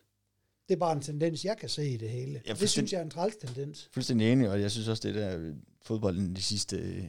det 0.68 0.74
er 0.74 0.80
bare 0.80 0.92
en 0.92 1.02
tendens, 1.02 1.46
jeg 1.46 1.58
kan 1.58 1.70
se 1.70 1.90
i 1.90 1.98
det 1.98 2.10
hele. 2.10 2.42
Ja, 2.48 2.54
det 2.54 2.70
synes 2.70 2.94
jeg 2.94 3.00
er 3.00 3.04
en 3.04 3.10
træls 3.10 3.36
tendens. 3.36 3.90
Fuldstændig 3.94 4.32
enig, 4.32 4.50
og 4.50 4.62
jeg 4.62 4.72
synes 4.72 4.88
også, 4.88 5.08
det 5.08 5.16
der 5.16 5.38
øh, 5.38 5.56
fodbolden 5.82 6.36
de 6.36 6.42
sidste 6.42 6.78
øh, 6.78 7.04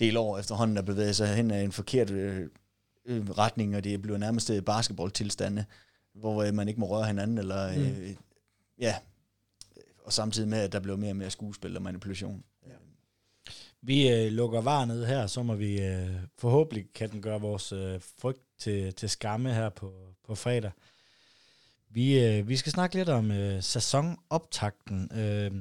del 0.00 0.16
år 0.16 0.38
efterhånden 0.38 0.76
er 0.76 0.82
bevæget 0.82 1.16
sig 1.16 1.34
hen 1.34 1.50
af 1.50 1.62
en 1.62 1.72
forkert 1.72 2.10
øh, 2.10 2.48
øh, 3.06 3.30
retning, 3.30 3.76
og 3.76 3.84
det 3.84 4.02
bliver 4.02 4.18
nærmest 4.18 4.50
øh, 4.50 4.62
basketballtilstande, 4.62 5.64
hvor 6.14 6.42
øh, 6.42 6.54
man 6.54 6.68
ikke 6.68 6.80
må 6.80 6.86
røre 6.86 7.06
hinanden, 7.06 7.38
eller 7.38 7.68
øh, 7.68 8.16
ja, 8.78 8.96
og 10.04 10.12
samtidig 10.12 10.48
med, 10.48 10.58
at 10.58 10.72
der 10.72 10.80
bliver 10.80 10.96
mere 10.96 11.12
og 11.12 11.16
mere 11.16 11.30
skuespil 11.30 11.76
og 11.76 11.82
manipulation. 11.82 12.44
Vi 13.86 14.08
øh, 14.08 14.32
lukker 14.32 14.60
var 14.60 14.84
ned 14.84 15.06
her, 15.06 15.26
så 15.26 15.42
må 15.42 15.54
vi 15.54 15.82
øh, 15.82 16.10
forhåbentlig 16.38 16.86
kan 16.94 17.10
den 17.10 17.22
gøre 17.22 17.40
vores 17.40 17.72
øh, 17.72 18.00
frygt 18.00 18.42
til, 18.58 18.94
til 18.94 19.10
skamme 19.10 19.54
her 19.54 19.68
på, 19.68 19.92
på 20.26 20.34
fredag. 20.34 20.70
Vi, 21.88 22.24
øh, 22.24 22.48
vi 22.48 22.56
skal 22.56 22.72
snakke 22.72 22.96
lidt 22.96 23.08
om 23.08 23.30
øh, 23.30 23.62
sæsonoptakten. 23.62 25.18
Øh, 25.18 25.52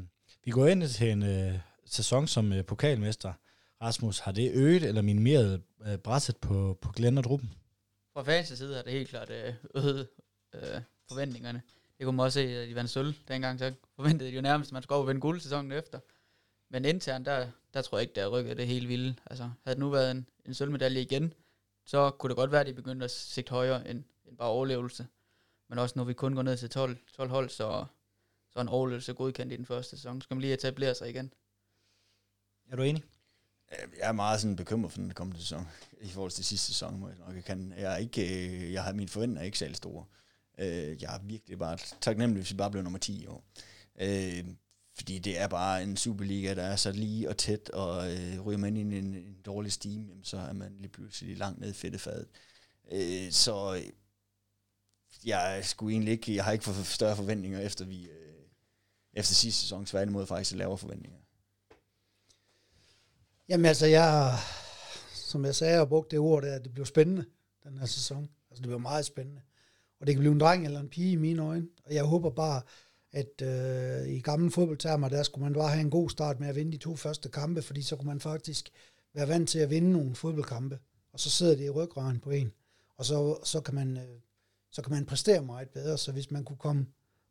vi 0.45 0.51
går 0.51 0.67
ind 0.67 0.87
til 0.87 1.11
en 1.11 1.23
øh, 1.23 1.53
sæson 1.85 2.27
som 2.27 2.53
øh, 2.53 2.65
pokalmester. 2.65 3.33
Rasmus, 3.81 4.19
har 4.19 4.31
det 4.31 4.51
øget 4.53 4.83
eller 4.83 5.01
minimeret 5.01 5.61
øh, 5.87 5.97
presset 5.97 6.37
på, 6.37 6.77
på 6.81 6.91
Glenn 6.91 7.17
og 7.17 7.23
Druppen? 7.23 7.53
Fra 8.13 8.23
fans 8.23 8.47
side 8.47 8.75
har 8.75 8.81
det 8.81 8.91
helt 8.91 9.09
klart 9.09 9.29
øh, 9.29 9.53
øget 9.75 10.07
øh, 10.55 10.81
forventningerne. 11.07 11.61
Det 11.97 12.05
kunne 12.05 12.15
man 12.15 12.23
også 12.23 12.39
se, 12.39 12.57
at 12.57 12.69
de 12.69 12.75
vandt 12.75 12.89
sølv 12.89 13.13
dengang, 13.27 13.59
så 13.59 13.73
forventede 13.95 14.29
de 14.29 14.35
jo 14.35 14.41
nærmest, 14.41 14.69
at 14.69 14.73
man 14.73 14.83
skulle 14.83 14.97
over 14.97 15.05
vinde 15.05 15.21
guld 15.21 15.39
sæsonen 15.39 15.71
efter. 15.71 15.99
Men 16.69 16.85
internt, 16.85 17.25
der, 17.25 17.47
der 17.73 17.81
tror 17.81 17.97
jeg 17.97 18.01
ikke, 18.01 18.15
der 18.15 18.23
er 18.23 18.27
rykket 18.27 18.57
det 18.57 18.67
helt 18.67 18.87
vilde. 18.87 19.15
Altså, 19.25 19.43
havde 19.43 19.75
det 19.75 19.79
nu 19.79 19.89
været 19.89 20.11
en, 20.11 20.29
en 20.45 20.53
sølvmedalje 20.53 21.01
igen, 21.01 21.33
så 21.85 22.09
kunne 22.09 22.29
det 22.29 22.37
godt 22.37 22.51
være, 22.51 22.61
at 22.61 22.67
de 22.67 22.73
begyndte 22.73 23.03
at 23.03 23.11
sigte 23.11 23.49
højere 23.49 23.89
end, 23.89 24.03
end 24.25 24.37
bare 24.37 24.49
overlevelse. 24.49 25.07
Men 25.69 25.79
også 25.79 25.93
når 25.95 26.03
vi 26.03 26.13
kun 26.13 26.35
går 26.35 26.41
ned 26.41 26.57
til 26.57 26.69
12, 26.69 26.97
12 27.15 27.29
hold, 27.29 27.49
så, 27.49 27.85
så 28.49 28.59
er 28.59 28.61
en 28.61 28.69
overlevelse 28.69 29.13
godkendt 29.13 29.53
i 29.53 29.55
den 29.55 29.65
første 29.65 29.97
sæson. 29.97 30.21
Så 30.21 30.25
skal 30.25 30.35
man 30.35 30.41
lige 30.41 30.53
etablere 30.53 30.95
sig 30.95 31.09
igen. 31.09 31.33
Er 32.71 32.75
du 32.75 32.81
enig? 32.81 33.03
Jeg 33.71 34.07
er 34.07 34.11
meget 34.11 34.41
sådan 34.41 34.55
bekymret 34.55 34.91
for 34.91 34.99
den 34.99 35.13
kommende 35.13 35.41
sæson, 35.41 35.67
i 36.01 36.09
forhold 36.09 36.31
til 36.31 36.45
sidste 36.45 36.67
sæson, 36.67 36.99
må 36.99 37.07
jeg 37.07 37.17
nok 37.17 37.35
jeg 37.35 37.43
kan. 37.43 37.73
Jeg, 37.77 37.93
er 37.93 37.97
ikke, 37.97 38.47
øh, 38.47 38.73
jeg 38.73 38.83
har 38.83 38.93
mine 38.93 39.09
forventninger 39.09 39.45
ikke 39.45 39.57
særlig 39.57 39.75
store. 39.75 40.05
Øh, 40.57 41.01
jeg 41.01 41.15
er 41.15 41.19
virkelig 41.23 41.59
bare 41.59 41.77
taknemmelig, 42.01 42.41
hvis 42.41 42.51
vi 42.51 42.57
bare 42.57 42.71
bliver 42.71 42.83
nummer 42.83 42.99
10 42.99 43.23
i 43.23 43.27
år. 43.27 43.43
Fordi 44.95 45.19
det 45.19 45.39
er 45.39 45.47
bare 45.47 45.83
en 45.83 45.97
Superliga, 45.97 46.53
der 46.53 46.63
er 46.63 46.75
så 46.75 46.91
lige 46.91 47.29
og 47.29 47.37
tæt, 47.37 47.69
og 47.69 48.11
øh, 48.11 48.41
ryger 48.41 48.57
man 48.57 48.77
ind 48.77 48.93
i 48.93 48.97
en, 48.97 49.15
en 49.15 49.41
dårlig 49.45 49.71
steam, 49.71 50.07
jamen, 50.07 50.23
så 50.23 50.37
er 50.37 50.53
man 50.53 50.75
lige 50.79 50.91
pludselig 50.91 51.37
langt 51.37 51.59
ned 51.59 51.69
i 51.69 51.73
fedtefadet. 51.73 52.27
Øh, 52.91 53.31
så 53.31 53.75
øh, 53.75 53.89
jeg 55.25 55.61
skulle 55.63 55.93
egentlig 55.93 56.11
ikke, 56.11 56.35
jeg 56.35 56.43
har 56.43 56.51
ikke 56.51 56.65
fået 56.65 56.85
større 56.85 57.15
forventninger, 57.15 57.59
efter 57.59 57.85
vi, 57.85 58.03
øh, 58.03 58.33
efter 59.13 59.33
sidste 59.33 59.61
sæson, 59.61 59.85
tværtimod 59.85 60.25
faktisk 60.25 60.55
lavere 60.55 60.77
forventninger. 60.77 61.19
Jamen 63.49 63.65
altså, 63.65 63.85
jeg, 63.85 64.37
som 65.13 65.45
jeg 65.45 65.55
sagde, 65.55 65.77
har 65.77 65.85
brugte 65.85 66.11
det 66.11 66.19
ord 66.19 66.43
der, 66.43 66.55
at 66.55 66.63
det 66.63 66.73
blev 66.73 66.85
spændende, 66.85 67.25
den 67.63 67.77
her 67.77 67.85
sæson. 67.85 68.29
Altså, 68.49 68.61
det 68.61 68.67
blev 68.67 68.79
meget 68.79 69.05
spændende. 69.05 69.41
Og 69.99 70.07
det 70.07 70.15
kan 70.15 70.19
blive 70.19 70.33
en 70.33 70.39
dreng 70.39 70.65
eller 70.65 70.79
en 70.79 70.89
pige 70.89 71.11
i 71.11 71.15
mine 71.15 71.41
øjne. 71.41 71.67
Og 71.85 71.93
jeg 71.93 72.03
håber 72.03 72.29
bare, 72.29 72.61
at 73.13 73.41
øh, 73.41 74.13
i 74.13 74.19
gamle 74.19 74.51
fodboldtermer, 74.51 75.09
der 75.09 75.23
skulle 75.23 75.43
man 75.43 75.53
bare 75.53 75.69
have 75.69 75.81
en 75.81 75.89
god 75.89 76.09
start 76.09 76.39
med 76.39 76.47
at 76.47 76.55
vinde 76.55 76.71
de 76.71 76.77
to 76.77 76.95
første 76.95 77.29
kampe, 77.29 77.61
fordi 77.61 77.81
så 77.81 77.95
kunne 77.95 78.07
man 78.07 78.19
faktisk 78.19 78.69
være 79.13 79.27
vant 79.27 79.49
til 79.49 79.59
at 79.59 79.69
vinde 79.69 79.91
nogle 79.91 80.15
fodboldkampe. 80.15 80.79
Og 81.13 81.19
så 81.19 81.29
sidder 81.29 81.55
det 81.55 81.65
i 81.65 81.69
ryggraden 81.69 82.19
på 82.19 82.29
en. 82.29 82.51
Og 82.97 83.05
så, 83.05 83.37
så, 83.43 83.61
kan 83.61 83.75
man, 83.75 83.97
øh, 83.97 84.19
så 84.71 84.81
kan 84.81 84.93
man 84.93 85.05
præstere 85.05 85.41
meget 85.41 85.69
bedre. 85.69 85.97
Så 85.97 86.11
hvis 86.11 86.31
man 86.31 86.43
kunne 86.43 86.57
komme 86.57 86.85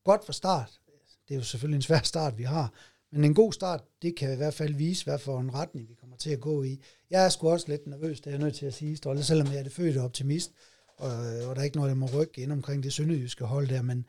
godt 0.04 0.24
fra 0.24 0.32
start, 0.32 0.80
det 1.28 1.34
er 1.34 1.38
jo 1.38 1.44
selvfølgelig 1.44 1.76
en 1.76 1.82
svær 1.82 2.00
start, 2.00 2.38
vi 2.38 2.42
har, 2.42 2.72
men 3.12 3.24
en 3.24 3.34
god 3.34 3.52
start, 3.52 3.84
det 4.02 4.16
kan 4.16 4.32
i 4.32 4.36
hvert 4.36 4.54
fald 4.54 4.74
vise, 4.74 5.04
hvad 5.04 5.18
for 5.18 5.40
en 5.40 5.54
retning 5.54 5.88
vi 5.88 5.94
kommer 5.94 6.16
til 6.16 6.30
at 6.30 6.40
gå 6.40 6.62
i. 6.62 6.82
Jeg 7.10 7.24
er 7.24 7.28
sgu 7.28 7.50
også 7.50 7.68
lidt 7.68 7.86
nervøs, 7.86 8.20
det 8.20 8.26
er 8.26 8.30
jeg 8.30 8.40
nødt 8.40 8.54
til 8.54 8.66
at 8.66 8.74
sige, 8.74 8.96
Stolte, 8.96 9.24
selvom 9.24 9.46
jeg 9.46 9.58
er 9.58 9.62
det 9.62 9.72
fødte 9.72 9.98
optimist, 9.98 10.52
og, 10.96 11.10
øh, 11.10 11.48
og 11.48 11.54
der 11.54 11.60
er 11.60 11.64
ikke 11.64 11.76
noget, 11.76 11.88
der 11.88 11.94
må 11.94 12.06
rykke 12.06 12.42
ind 12.42 12.52
omkring 12.52 12.82
det 12.82 12.92
sønderjyske 12.92 13.44
hold 13.44 13.68
der, 13.68 13.82
men 13.82 14.06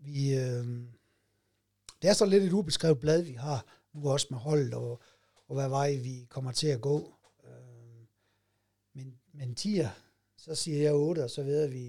vi, 0.00 0.34
øh, 0.34 0.66
det 2.02 2.10
er 2.10 2.12
så 2.12 2.24
lidt 2.26 2.44
et 2.44 2.52
ubeskrevet 2.52 3.00
blad, 3.00 3.22
vi 3.22 3.32
har 3.32 3.66
nu 3.92 4.10
også 4.10 4.26
med 4.30 4.38
holdet, 4.38 4.74
og, 4.74 5.02
og 5.48 5.54
hvad 5.54 5.68
vej 5.68 5.96
vi 5.96 6.26
kommer 6.28 6.52
til 6.52 6.66
at 6.66 6.80
gå. 6.80 7.14
Øh, 7.44 8.06
men, 8.94 9.18
men 9.32 9.56
10'er, 9.60 9.88
så 10.36 10.54
siger 10.54 10.82
jeg 10.82 10.94
8, 10.94 11.24
og 11.24 11.30
så 11.30 11.42
ved 11.42 11.68
vi 11.68 11.86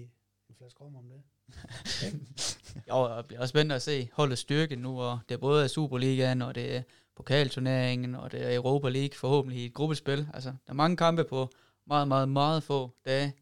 en 0.48 0.54
flaske 0.58 0.80
rum 0.80 0.96
om 0.96 1.08
det. 1.08 1.22
jo, 2.90 3.16
det 3.16 3.26
bliver 3.26 3.40
også 3.40 3.52
spændende 3.52 3.74
at 3.74 3.82
se 3.82 4.08
holdets 4.12 4.40
styrke 4.40 4.76
nu, 4.76 5.00
og 5.00 5.18
det 5.28 5.34
er 5.34 5.38
både 5.38 5.68
Superligaen, 5.68 6.42
og 6.42 6.54
det 6.54 6.76
er 6.76 6.82
pokalturneringen, 7.16 8.14
og 8.14 8.32
det 8.32 8.46
er 8.46 8.56
Europa 8.56 8.88
League 8.88 9.16
forhåbentlig 9.16 9.60
i 9.60 9.66
et 9.66 9.74
gruppespil. 9.74 10.28
Altså, 10.34 10.48
der 10.48 10.72
er 10.72 10.74
mange 10.74 10.96
kampe 10.96 11.24
på 11.24 11.48
meget, 11.86 12.08
meget, 12.08 12.28
meget 12.28 12.62
få 12.62 12.90
dage. 13.04 13.34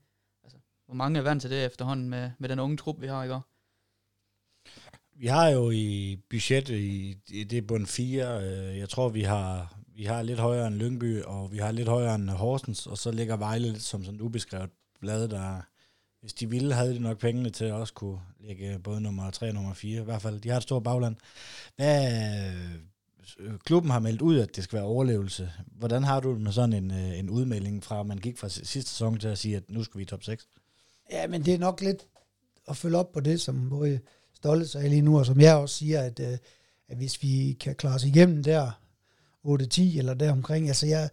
Altså, 0.43 0.59
hvor 0.87 0.95
mange 0.95 1.18
er 1.18 1.23
vant 1.23 1.43
til 1.43 1.51
det 1.51 1.64
efterhånden 1.64 2.09
med, 2.09 2.31
med 2.39 2.49
den 2.49 2.59
unge 2.59 2.77
trup, 2.77 3.01
vi 3.01 3.07
har 3.07 3.25
i 3.25 3.29
går? 3.29 3.49
Vi 5.21 5.27
har 5.27 5.49
jo 5.49 5.71
i 5.71 6.18
budgettet 6.31 6.77
i, 6.77 7.16
i 7.29 7.45
det 7.45 7.66
bund 7.66 7.87
4, 7.87 8.43
øh, 8.43 8.79
jeg 8.79 8.89
tror 8.89 9.09
vi 9.09 9.23
har, 9.23 9.75
vi 9.95 10.05
har 10.05 10.23
lidt 10.23 10.39
højere 10.39 10.66
end 10.66 10.75
Lyngby, 10.75 11.23
og 11.23 11.53
vi 11.53 11.59
har 11.59 11.73
lidt 11.73 11.89
højere 11.89 12.14
end 12.14 12.31
Horsens, 12.31 12.87
og 12.87 12.99
så 12.99 13.11
ligger 13.11 13.37
Vejle 13.37 13.73
lidt 13.73 13.83
som 13.83 14.05
sådan 14.05 14.21
ubeskrevet 14.21 14.71
blad, 15.01 15.29
der, 15.29 15.61
hvis 16.21 16.33
de 16.33 16.51
ville, 16.51 16.75
havde 16.75 16.95
de 16.95 16.99
nok 16.99 17.18
pengene 17.18 17.51
til 17.51 17.64
at 17.64 17.73
også 17.73 17.95
kunne 17.95 18.21
lægge 18.41 18.79
både 18.79 19.01
nummer 19.01 19.31
3 19.31 19.49
og 19.49 19.55
nummer 19.55 19.75
4. 19.75 20.01
I 20.01 20.05
hvert 20.05 20.23
fald, 20.23 20.41
de 20.41 20.49
har 20.49 20.57
et 20.57 20.62
stort 20.62 20.83
bagland. 20.83 21.16
Hvad, 21.77 22.12
øh, 23.39 23.59
klubben 23.64 23.91
har 23.91 24.01
meldt 24.01 24.23
ud, 24.23 24.39
at 24.39 24.57
det 24.57 24.64
skal 24.64 24.77
være 24.77 24.87
overlevelse. 24.87 25.53
Hvordan 25.66 26.05
har 26.05 26.21
du 26.21 26.33
det 26.33 26.41
med 26.41 26.53
sådan 26.53 26.73
en, 26.73 26.91
øh, 26.91 27.18
en 27.18 27.31
udmelding 27.31 27.85
fra, 27.85 28.01
at 28.01 28.07
man 28.07 28.18
gik 28.18 28.39
fra 28.39 28.49
sidste 28.49 28.91
sæson 28.91 29.18
til 29.18 29.29
at 29.29 29.39
sige, 29.39 29.57
at 29.57 29.62
nu 29.68 29.85
skal 29.85 29.99
vi 29.99 30.03
i 30.03 30.07
top 30.07 30.23
6? 30.23 30.49
Ja, 31.11 31.27
men 31.27 31.45
det 31.45 31.55
er 31.55 31.59
nok 31.59 31.81
lidt 31.81 32.07
at 32.68 32.77
følge 32.77 32.97
op 32.97 33.12
på 33.12 33.21
det, 33.21 33.41
som 33.41 33.68
både 33.68 34.01
Stolte 34.41 34.68
sagde 34.68 34.88
lige 34.88 35.03
nu, 35.03 35.18
og 35.18 35.26
som 35.26 35.41
jeg 35.41 35.57
også 35.57 35.74
siger, 35.74 36.01
at, 36.01 36.20
øh, 36.20 36.38
at 36.88 36.97
hvis 36.97 37.22
vi 37.22 37.57
kan 37.61 37.74
klare 37.74 37.95
os 37.95 38.05
igennem 38.05 38.43
der 38.43 38.70
8-10 39.47 39.99
eller 39.99 40.14
deromkring, 40.14 40.68
altså 40.68 40.86
jeg, 40.86 41.11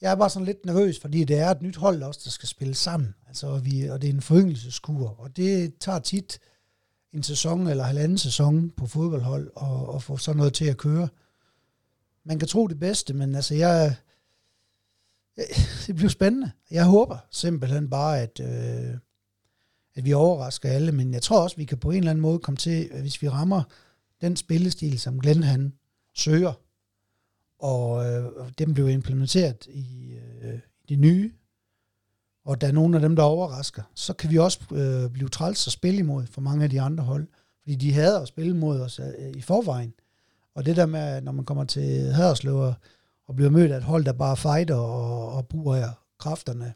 jeg 0.00 0.12
er 0.12 0.16
bare 0.16 0.30
sådan 0.30 0.46
lidt 0.46 0.66
nervøs, 0.66 1.00
fordi 1.00 1.24
det 1.24 1.38
er 1.38 1.50
et 1.50 1.62
nyt 1.62 1.76
hold 1.76 2.02
også, 2.02 2.20
der 2.24 2.30
skal 2.30 2.48
spille 2.48 2.74
sammen. 2.74 3.14
Altså, 3.28 3.46
og, 3.46 3.64
vi, 3.64 3.90
og 3.90 4.02
det 4.02 4.10
er 4.10 4.14
en 4.14 4.22
foryngelseskur, 4.22 5.20
og 5.20 5.36
det 5.36 5.78
tager 5.80 5.98
tit 5.98 6.38
en 7.12 7.22
sæson 7.22 7.66
eller 7.66 7.84
halvanden 7.84 8.18
sæson 8.18 8.70
på 8.70 8.86
fodboldhold 8.86 9.50
og, 9.54 9.88
og 9.88 10.02
få 10.02 10.16
sådan 10.16 10.36
noget 10.36 10.54
til 10.54 10.64
at 10.64 10.76
køre. 10.76 11.08
Man 12.24 12.38
kan 12.38 12.48
tro 12.48 12.66
det 12.66 12.80
bedste, 12.80 13.14
men 13.14 13.34
altså 13.34 13.54
jeg, 13.54 13.96
jeg 15.36 15.46
det 15.86 15.96
bliver 15.96 16.10
spændende. 16.10 16.50
Jeg 16.70 16.84
håber 16.84 17.18
simpelthen 17.30 17.90
bare, 17.90 18.20
at, 18.20 18.40
øh, 18.40 18.98
at 19.94 20.04
vi 20.04 20.12
overrasker 20.12 20.68
alle, 20.68 20.92
men 20.92 21.14
jeg 21.14 21.22
tror 21.22 21.42
også, 21.42 21.56
vi 21.56 21.64
kan 21.64 21.78
på 21.78 21.90
en 21.90 21.96
eller 21.96 22.10
anden 22.10 22.22
måde 22.22 22.38
komme 22.38 22.56
til, 22.56 22.90
hvis 23.00 23.22
vi 23.22 23.28
rammer 23.28 23.62
den 24.20 24.36
spillestil, 24.36 25.00
som 25.00 25.20
Glenn 25.20 25.42
han 25.42 25.72
søger, 26.14 26.52
og 27.58 28.06
øh, 28.06 28.24
dem 28.58 28.74
blev 28.74 28.88
implementeret 28.88 29.66
i 29.66 30.14
øh, 30.42 30.58
det 30.88 30.98
nye, 30.98 31.32
og 32.44 32.60
der 32.60 32.66
er 32.66 32.72
nogle 32.72 32.96
af 32.96 33.00
dem, 33.00 33.16
der 33.16 33.22
overrasker, 33.22 33.82
så 33.94 34.12
kan 34.12 34.30
vi 34.30 34.38
også 34.38 34.60
øh, 34.72 35.10
blive 35.10 35.28
træls 35.28 35.66
og 35.66 35.72
spille 35.72 35.98
imod 36.00 36.26
for 36.26 36.40
mange 36.40 36.64
af 36.64 36.70
de 36.70 36.80
andre 36.80 37.04
hold, 37.04 37.26
fordi 37.62 37.74
de 37.74 37.92
hader 37.92 38.20
at 38.20 38.28
spille 38.28 38.56
mod 38.56 38.80
os 38.80 38.98
øh, 38.98 39.30
i 39.36 39.40
forvejen. 39.40 39.94
Og 40.54 40.66
det 40.66 40.76
der 40.76 40.86
med, 40.86 41.20
når 41.20 41.32
man 41.32 41.44
kommer 41.44 41.64
til 41.64 42.12
Haderslev 42.12 42.56
og, 42.56 42.74
og 43.26 43.36
bliver 43.36 43.50
mødt 43.50 43.72
af 43.72 43.76
et 43.76 43.82
hold, 43.82 44.04
der 44.04 44.12
bare 44.12 44.36
fighter 44.36 44.74
og, 44.74 45.32
og 45.32 45.48
bruger 45.48 45.88
kræfterne, 46.18 46.74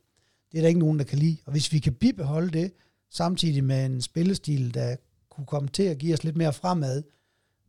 det 0.53 0.59
er 0.59 0.63
der 0.63 0.69
ikke 0.69 0.81
nogen, 0.81 0.99
der 0.99 1.05
kan 1.05 1.19
lide. 1.19 1.37
Og 1.47 1.53
hvis 1.53 1.73
vi 1.73 1.79
kan 1.79 1.95
bibeholde 1.95 2.51
det, 2.51 2.73
samtidig 3.15 3.65
med 3.65 3.87
en 3.87 4.03
spillestil, 4.03 4.75
der 4.75 4.97
kunne 5.31 5.47
komme 5.47 5.69
til 5.69 5.83
at 5.83 5.99
give 5.99 6.15
os 6.15 6.25
lidt 6.25 6.37
mere 6.37 6.53
fremad, 6.53 7.03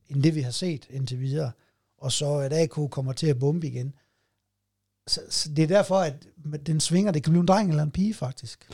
end 0.10 0.24
det 0.24 0.36
vi 0.36 0.42
har 0.42 0.52
set 0.52 0.88
indtil 0.90 1.20
videre, 1.20 1.52
og 1.98 2.12
så 2.12 2.34
at 2.34 2.54
AK 2.54 2.92
kommer 2.92 3.14
til 3.14 3.28
at 3.28 3.40
bombe 3.40 3.68
igen. 3.68 3.96
Så, 5.08 5.22
så 5.30 5.50
det 5.50 5.64
er 5.64 5.68
derfor, 5.68 5.96
at 5.96 6.28
den 6.66 6.80
svinger. 6.80 7.12
Det 7.12 7.24
kan 7.24 7.32
blive 7.32 7.42
en 7.42 7.48
dreng 7.48 7.70
eller 7.70 7.84
en 7.84 7.92
pige, 7.92 8.14
faktisk. 8.14 8.70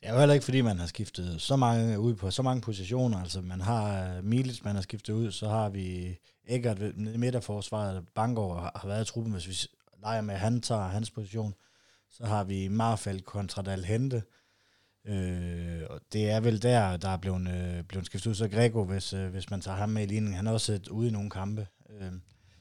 Det 0.00 0.08
er 0.08 0.12
jo 0.12 0.18
heller 0.18 0.34
ikke, 0.34 0.44
fordi 0.44 0.60
man 0.60 0.78
har 0.78 0.86
skiftet 0.86 1.40
så 1.40 1.56
mange 1.56 2.00
ud 2.00 2.14
på 2.14 2.30
så 2.30 2.42
mange 2.42 2.60
positioner. 2.60 3.18
Altså, 3.18 3.40
man 3.40 3.60
har 3.60 4.12
øh, 4.12 4.18
uh, 4.18 4.24
Milic, 4.24 4.60
man 4.64 4.74
har 4.74 4.82
skiftet 4.82 5.12
ud, 5.12 5.32
så 5.32 5.48
har 5.48 5.68
vi 5.68 6.18
Eggert 6.48 6.78
i 6.78 7.16
midterforsvaret. 7.16 8.08
Bangor 8.14 8.54
har 8.54 8.88
været 8.88 9.08
i 9.08 9.12
truppen, 9.12 9.32
hvis 9.32 9.48
vi 9.48 9.68
leger 10.02 10.20
med, 10.20 10.34
at 10.34 10.40
han 10.40 10.60
tager 10.60 10.88
hans 10.88 11.10
position. 11.10 11.54
Så 12.10 12.24
har 12.24 12.44
vi 12.44 12.68
Marfald 12.68 13.20
kontra 13.20 13.62
Dalhente. 13.62 14.22
Øh, 15.04 15.82
og 15.90 16.00
det 16.12 16.30
er 16.30 16.40
vel 16.40 16.62
der, 16.62 16.96
der 16.96 17.08
er 17.08 17.16
blevet, 17.16 17.48
øh, 17.48 17.84
blevet 17.84 18.06
skiftet 18.06 18.30
ud. 18.30 18.34
Så 18.34 18.48
Grego, 18.48 18.84
hvis, 18.84 19.12
øh, 19.12 19.28
hvis 19.28 19.50
man 19.50 19.60
tager 19.60 19.76
ham 19.76 19.88
med 19.88 20.02
i 20.02 20.06
ligningen, 20.06 20.34
han 20.34 20.46
har 20.46 20.52
også 20.52 20.66
siddet 20.66 20.88
ude 20.88 21.08
i 21.08 21.10
nogle 21.10 21.30
kampe. 21.30 21.66
Øh, 21.90 22.12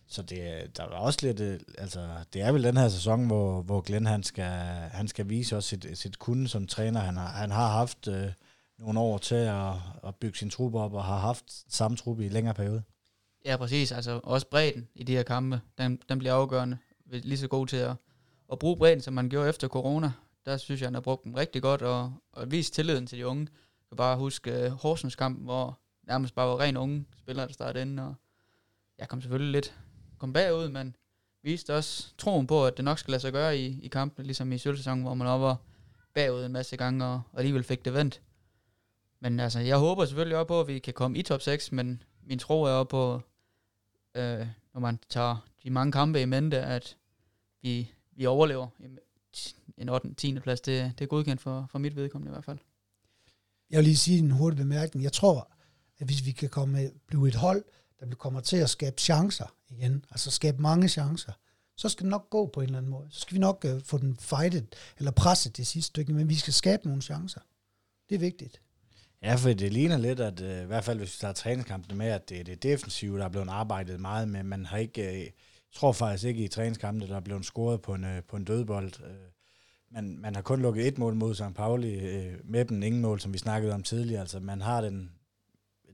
så 0.08 0.22
det, 0.22 0.78
der 0.78 0.84
er 0.84 0.88
også 0.88 1.20
lidt, 1.22 1.40
øh, 1.40 1.60
altså, 1.78 2.10
det 2.34 2.42
er 2.42 2.52
vel 2.52 2.64
den 2.64 2.78
her 2.78 2.90
sæson, 2.90 3.28
hvor, 3.28 3.62
hvor 3.62 3.82
Glenn 3.82 4.06
han 4.06 4.24
skal, 4.24 4.52
han 4.92 5.08
skal 5.08 5.30
vise 5.30 5.58
også 5.58 5.70
sit, 5.70 5.88
sit 5.98 6.20
kunde 6.20 6.48
som 6.48 6.68
træner. 6.68 7.00
Han 7.00 7.18
har, 7.18 7.28
han 7.28 7.52
har 7.52 7.68
haft 7.68 8.08
øh, 8.08 8.32
nogle 8.80 9.00
år 9.00 9.18
til 9.18 9.36
at, 9.36 9.74
at 10.08 10.16
bygge 10.16 10.38
sin 10.38 10.50
trup 10.50 10.76
op, 10.76 10.94
og 10.94 11.04
har 11.04 11.20
haft 11.20 11.46
samme 11.70 11.98
trup 11.98 12.20
i 12.20 12.28
længere 12.28 12.54
periode. 12.54 12.84
Ja, 13.46 13.58
præcis. 13.58 13.92
Altså 13.92 14.20
også 14.24 14.48
bredden 14.48 14.88
i 14.96 15.04
de 15.04 15.16
her 15.16 15.24
kampe, 15.24 15.62
den, 15.78 16.00
den 16.10 16.20
bliver 16.20 16.34
afgørende. 16.34 16.78
Lige 17.06 17.38
så 17.38 17.48
god 17.48 17.68
til 17.68 17.78
at, 17.78 17.96
at 18.52 18.60
bruge 18.60 18.78
bredden, 18.78 19.02
som 19.02 19.14
man 19.14 19.30
gjorde 19.30 19.50
efter 19.50 19.68
corona. 19.68 20.12
Der 20.46 20.58
synes 20.58 20.82
jeg, 20.82 20.88
han 20.88 20.94
har 20.94 21.02
brugt 21.02 21.24
dem 21.24 21.34
rigtig 21.34 21.62
godt, 21.62 21.82
og, 21.82 22.14
og 22.32 22.52
vist 22.52 22.74
tilliden 22.74 23.08
til 23.08 23.18
de 23.18 23.28
unge. 23.28 23.42
Jeg 23.42 23.90
kan 23.90 23.98
bare 23.98 24.18
huske 24.18 24.66
uh, 24.66 24.72
Horsens 24.72 25.16
kamp, 25.16 25.40
hvor 25.40 25.80
nærmest 26.04 26.36
bare 26.36 26.48
var 26.48 26.60
ren 26.60 26.78
unge 26.78 27.06
spillere, 27.18 27.48
der 27.48 27.54
startede 27.54 27.82
ind, 27.82 28.00
og 28.00 28.16
jeg 28.98 29.08
kom 29.08 29.22
selvfølgelig 29.22 29.52
lidt 29.52 29.76
kom 30.18 30.34
bagud, 30.34 30.70
men 30.70 30.96
viste 31.42 31.76
også 31.76 32.14
troen 32.18 32.48
på, 32.48 32.66
at 32.66 32.78
det 32.78 32.86
nok 32.86 33.00
skal 33.00 33.12
lade 33.12 33.22
sig 33.22 33.32
gøre 33.32 33.58
i, 33.58 33.80
i 33.82 33.88
kampen, 33.88 34.26
ligesom 34.26 34.52
i 34.52 34.58
sølvsæsonen, 34.58 35.04
hvor 35.04 35.14
man 35.14 35.28
op 35.28 35.42
var 35.42 35.58
bagud 36.14 36.46
en 36.46 36.52
masse 36.52 36.78
gange, 36.78 37.06
og, 37.06 37.22
og 37.32 37.40
alligevel 37.40 37.64
fik 37.64 37.86
det 37.86 37.94
vendt. 37.94 38.22
Men 39.20 39.40
altså, 39.40 39.60
jeg 39.60 39.78
håber 39.78 40.06
selvfølgelig 40.06 40.38
også 40.38 40.48
på, 40.48 40.60
at 40.60 40.68
vi 40.68 40.80
kan 40.80 40.94
komme 40.94 41.18
i 41.18 41.22
top 41.22 41.42
6, 41.42 41.72
men 41.72 42.04
min 42.24 42.40
tro 42.40 42.64
er 42.64 42.72
også 42.72 42.90
på, 42.90 43.22
øh, 44.16 44.48
når 44.74 44.80
man 44.80 45.00
tager 45.10 45.48
de 45.64 45.70
mange 45.70 45.92
kampe 45.92 46.22
i 46.22 46.26
mente, 46.26 46.60
at 46.60 46.98
vi, 47.62 47.92
vi 48.12 48.26
overlever 48.26 48.68
en 49.80 49.90
8. 49.90 50.14
10. 50.14 50.40
plads. 50.40 50.62
Det, 50.62 50.94
det 51.00 51.06
er 51.06 51.08
godkendt 51.08 51.42
for, 51.42 51.68
for 51.72 51.80
mit 51.80 51.96
vedkommende 51.96 52.30
i 52.30 52.34
hvert 52.34 52.46
fald. 52.46 52.58
Jeg 53.70 53.78
vil 53.78 53.86
lige 53.86 53.98
sige 53.98 54.20
en 54.20 54.32
hurtig 54.32 54.58
bemærkning. 54.58 55.04
Jeg 55.04 55.14
tror, 55.14 55.52
at 56.00 56.06
hvis 56.06 56.26
vi 56.26 56.32
kan 56.32 56.50
komme 56.50 56.92
blive 57.08 57.28
et 57.28 57.36
hold, 57.36 57.64
der 58.00 58.16
kommer 58.16 58.40
til 58.40 58.58
at 58.58 58.70
skabe 58.70 59.02
chancer 59.02 59.56
igen, 59.70 60.06
altså 60.12 60.32
skabe 60.32 60.62
mange 60.62 60.88
chancer, 60.88 61.32
så 61.78 61.90
skal 61.90 62.04
det 62.04 62.10
nok 62.10 62.30
gå 62.30 62.46
på 62.54 62.60
en 62.60 62.66
eller 62.66 62.78
anden 62.78 62.92
måde. 62.92 63.08
Så 63.12 63.20
skal 63.20 63.36
vi 63.36 63.40
nok 63.40 63.66
øh, 63.66 63.82
få 63.84 63.98
den 63.98 64.18
fightet, 64.18 64.76
eller 64.98 65.12
presset 65.12 65.58
det 65.58 65.68
sidste 65.68 65.88
stykke, 65.88 66.14
men 66.14 66.30
vi 66.30 66.36
skal 66.36 66.54
skabe 66.54 66.88
nogle 66.88 67.02
chancer. 67.02 67.42
Det 68.10 68.16
er 68.16 68.20
vigtigt. 68.20 68.62
Ja, 69.22 69.36
for 69.36 69.50
det 69.50 69.74
ligner 69.74 69.98
lidt, 69.98 70.20
at 70.20 70.42
øh, 70.42 70.64
i 70.64 70.66
hvert 70.66 70.84
fald 70.84 70.98
hvis 70.98 71.14
vi 71.14 71.18
tager 71.20 71.34
træningskampene 71.34 71.98
med, 71.98 72.08
at 72.08 72.30
det 72.30 72.40
er 72.40 72.44
det 72.44 72.64
defensive, 72.64 73.18
der 73.18 73.26
er 73.26 73.30
blevet 73.30 73.50
arbejdet 73.50 74.00
meget 74.00 74.28
med. 74.28 74.44
Man 74.44 74.66
har 74.66 74.78
ikke, 74.78 75.24
øh, 75.24 75.30
tror 75.74 75.92
faktisk 75.92 76.24
ikke 76.24 76.44
i 76.44 76.48
træningskampene, 76.48 77.08
der 77.08 77.16
er 77.16 77.20
blevet 77.20 77.46
scoret 77.46 77.82
på 77.82 77.94
en, 77.94 78.04
øh, 78.04 78.24
på 78.24 78.36
en 78.36 78.46
dødbold. 78.46 79.04
Øh, 79.04 79.16
man, 79.92 80.18
man 80.18 80.36
har 80.36 80.42
kun 80.42 80.62
lukket 80.62 80.88
et 80.88 80.98
mål 80.98 81.16
mod 81.16 81.36
St. 81.36 81.54
Pauli, 81.56 82.00
øh, 82.00 82.40
med 82.44 82.66
den 82.66 82.84
ingen 82.84 83.02
mål, 83.02 83.20
som 83.20 83.34
vi 83.34 83.38
snakkede 83.38 83.74
om 83.74 83.84
tidligere. 83.84 84.22
Altså 84.22 84.40
man 84.40 84.62
har 84.62 84.82
den, 84.82 85.12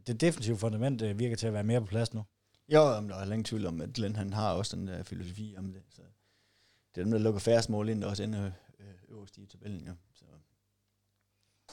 det 0.07 0.21
defensive 0.21 0.57
fundament 0.57 1.01
øh, 1.01 1.19
virker 1.19 1.35
til 1.35 1.47
at 1.47 1.53
være 1.53 1.63
mere 1.63 1.81
på 1.81 1.87
plads 1.87 2.13
nu. 2.13 2.23
Jo, 2.69 3.01
men 3.01 3.09
der 3.09 3.15
er 3.15 3.23
ingen 3.23 3.43
tvivl 3.43 3.65
om, 3.65 3.81
at 3.81 3.93
Glenn 3.93 4.15
han 4.15 4.33
har 4.33 4.53
også 4.53 4.75
den 4.75 4.87
der 4.87 5.03
filosofi 5.03 5.55
om 5.57 5.73
det. 5.73 5.81
Så 5.89 6.01
det 6.95 7.01
er 7.01 7.05
dem, 7.05 7.11
der 7.11 7.19
lukker 7.19 7.39
færrest 7.39 7.69
mål 7.69 7.89
ind, 7.89 8.01
der 8.01 8.07
også 8.07 8.23
ender 8.23 8.51
øh, 8.79 8.85
øverst 9.09 9.37
i 9.37 9.45
tabellen. 9.45 9.81
Ja. 9.85 9.91
Så. 10.13 10.25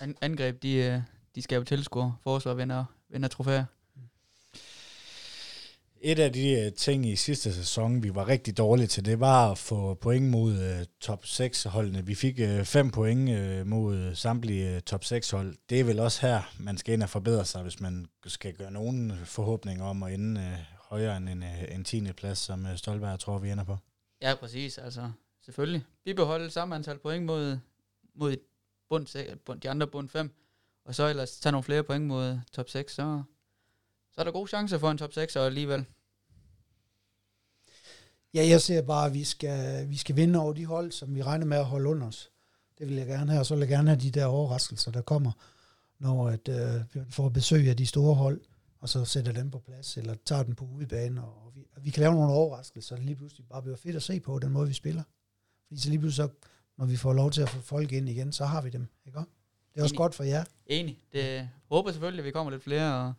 An- 0.00 0.16
angreb, 0.20 0.62
de, 0.62 0.74
øh, 0.74 1.00
de 1.34 1.42
skal 1.42 1.56
jo 1.56 1.64
tilscore. 1.64 2.16
Forsvar 2.22 2.54
vinder, 2.54 2.84
vinder 3.08 3.28
trofæer. 3.28 3.64
Et 6.04 6.18
af 6.18 6.32
de 6.32 6.66
uh, 6.66 6.72
ting 6.76 7.06
i 7.06 7.16
sidste 7.16 7.54
sæson, 7.54 8.02
vi 8.02 8.14
var 8.14 8.28
rigtig 8.28 8.58
dårlige 8.58 8.86
til, 8.86 9.04
det 9.04 9.20
var 9.20 9.50
at 9.50 9.58
få 9.58 9.94
point 9.94 10.30
mod 10.30 10.52
uh, 10.52 10.86
top 11.00 11.26
6 11.26 11.64
holdene. 11.64 12.06
Vi 12.06 12.14
fik 12.14 12.40
øh, 12.40 12.64
5 12.64 12.86
uh, 12.86 12.92
point 12.92 13.30
uh, 13.30 13.66
mod 13.66 14.14
samtlige 14.14 14.76
uh, 14.76 14.80
top 14.80 15.04
6 15.04 15.30
hold. 15.30 15.56
Det 15.70 15.80
er 15.80 15.84
vel 15.84 15.98
også 15.98 16.26
her, 16.26 16.42
man 16.58 16.78
skal 16.78 16.94
ind 16.94 17.02
og 17.02 17.10
forbedre 17.10 17.44
sig, 17.44 17.62
hvis 17.62 17.80
man 17.80 18.06
skal 18.26 18.54
gøre 18.54 18.70
nogen 18.70 19.12
forhåbninger 19.24 19.84
om 19.84 20.02
at 20.02 20.14
ende 20.14 20.40
uh, 20.40 20.88
højere 20.90 21.16
end 21.16 21.28
en, 21.28 21.42
uh, 21.42 21.74
en 21.74 21.84
10. 21.84 22.12
plads, 22.12 22.38
som 22.38 22.64
uh, 22.64 22.76
Stolberg 22.76 23.18
tror, 23.18 23.38
vi 23.38 23.50
ender 23.50 23.64
på. 23.64 23.76
Ja, 24.22 24.34
præcis. 24.34 24.78
Altså, 24.78 25.10
selvfølgelig. 25.44 25.84
Vi 26.04 26.14
beholder 26.14 26.48
samme 26.48 26.74
antal 26.74 26.98
point 26.98 27.24
mod, 27.24 27.58
mod 28.14 28.36
bund, 28.88 29.06
bund, 29.44 29.60
de 29.60 29.70
andre 29.70 29.86
bund 29.86 30.08
5, 30.08 30.30
og 30.84 30.94
så 30.94 31.08
ellers 31.08 31.38
tage 31.38 31.52
nogle 31.52 31.64
flere 31.64 31.82
point 31.82 32.04
mod 32.04 32.38
top 32.52 32.68
6, 32.68 32.94
så, 32.94 33.22
så 34.12 34.20
er 34.20 34.24
der 34.24 34.32
gode 34.32 34.48
chancer 34.48 34.78
for 34.78 34.90
en 34.90 34.98
top 34.98 35.12
6 35.12 35.36
og 35.36 35.46
alligevel. 35.46 35.84
Ja, 38.34 38.46
jeg 38.46 38.60
ser 38.60 38.82
bare, 38.82 39.06
at 39.06 39.14
vi 39.14 39.24
skal, 39.24 39.88
vi 39.88 39.96
skal 39.96 40.16
vinde 40.16 40.38
over 40.38 40.52
de 40.52 40.66
hold, 40.66 40.92
som 40.92 41.14
vi 41.14 41.22
regner 41.22 41.46
med 41.46 41.56
at 41.56 41.64
holde 41.64 41.88
under 41.88 42.06
os. 42.06 42.30
Det 42.78 42.88
vil 42.88 42.96
jeg 42.96 43.06
gerne 43.06 43.30
have, 43.30 43.40
og 43.40 43.46
så 43.46 43.54
vil 43.54 43.60
jeg 43.60 43.68
gerne 43.68 43.88
have 43.90 44.00
de 44.00 44.10
der 44.10 44.24
overraskelser, 44.24 44.90
der 44.90 45.02
kommer, 45.02 45.32
når 45.98 46.28
at, 46.28 46.48
øh, 46.48 46.82
vi 47.06 47.10
får 47.10 47.28
besøg 47.28 47.68
af 47.68 47.76
de 47.76 47.86
store 47.86 48.14
hold, 48.14 48.40
og 48.80 48.88
så 48.88 49.04
sætter 49.04 49.32
dem 49.32 49.50
på 49.50 49.58
plads, 49.58 49.96
eller 49.96 50.14
tager 50.24 50.42
den 50.42 50.54
på 50.54 50.64
udebane, 50.64 51.24
og 51.24 51.52
vi, 51.54 51.64
og 51.76 51.84
vi 51.84 51.90
kan 51.90 52.00
lave 52.00 52.14
nogle 52.14 52.32
overraskelser, 52.32 52.96
det 52.96 53.04
lige 53.04 53.16
pludselig 53.16 53.46
bare 53.48 53.62
bliver 53.62 53.76
fedt 53.76 53.96
at 53.96 54.02
se 54.02 54.20
på, 54.20 54.38
den 54.38 54.52
måde 54.52 54.68
vi 54.68 54.74
spiller. 54.74 55.02
Fordi 55.66 55.80
så 55.80 55.88
lige 55.88 55.98
pludselig, 55.98 56.28
så, 56.30 56.34
når 56.78 56.86
vi 56.86 56.96
får 56.96 57.12
lov 57.12 57.30
til 57.30 57.42
at 57.42 57.48
få 57.48 57.60
folk 57.60 57.92
ind 57.92 58.08
igen, 58.08 58.32
så 58.32 58.44
har 58.44 58.62
vi 58.62 58.70
dem, 58.70 58.88
ikke 59.06 59.18
Det 59.18 59.26
er 59.78 59.82
også 59.82 59.92
Enig. 59.92 59.98
godt 59.98 60.14
for 60.14 60.24
jer. 60.24 60.44
Enig. 60.66 60.98
Det 61.12 61.48
håber 61.68 61.90
selvfølgelig, 61.92 62.18
at 62.22 62.24
vi 62.26 62.30
kommer 62.30 62.50
lidt 62.50 62.62
flere, 62.62 62.94
og 63.06 63.12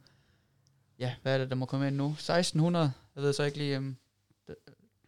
ja, 1.04 1.16
hvad 1.22 1.34
er 1.34 1.38
det, 1.38 1.50
der 1.50 1.56
må 1.56 1.66
komme 1.66 1.88
ind 1.88 1.96
nu? 1.96 2.06
1600, 2.06 2.92
jeg 3.16 3.24
ved 3.24 3.34
så 3.34 3.44
ikke 3.44 3.58
lige, 3.58 3.78
um, 3.78 3.98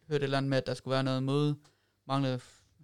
hørte 0.08 0.22
et 0.22 0.24
eller 0.24 0.38
andet 0.38 0.50
med, 0.50 0.58
at 0.58 0.68
der 0.68 0.74
skulle 0.74 0.94
være 0.94 1.04
noget 1.04 1.24
møde, 1.24 1.56
manglede 2.08 2.40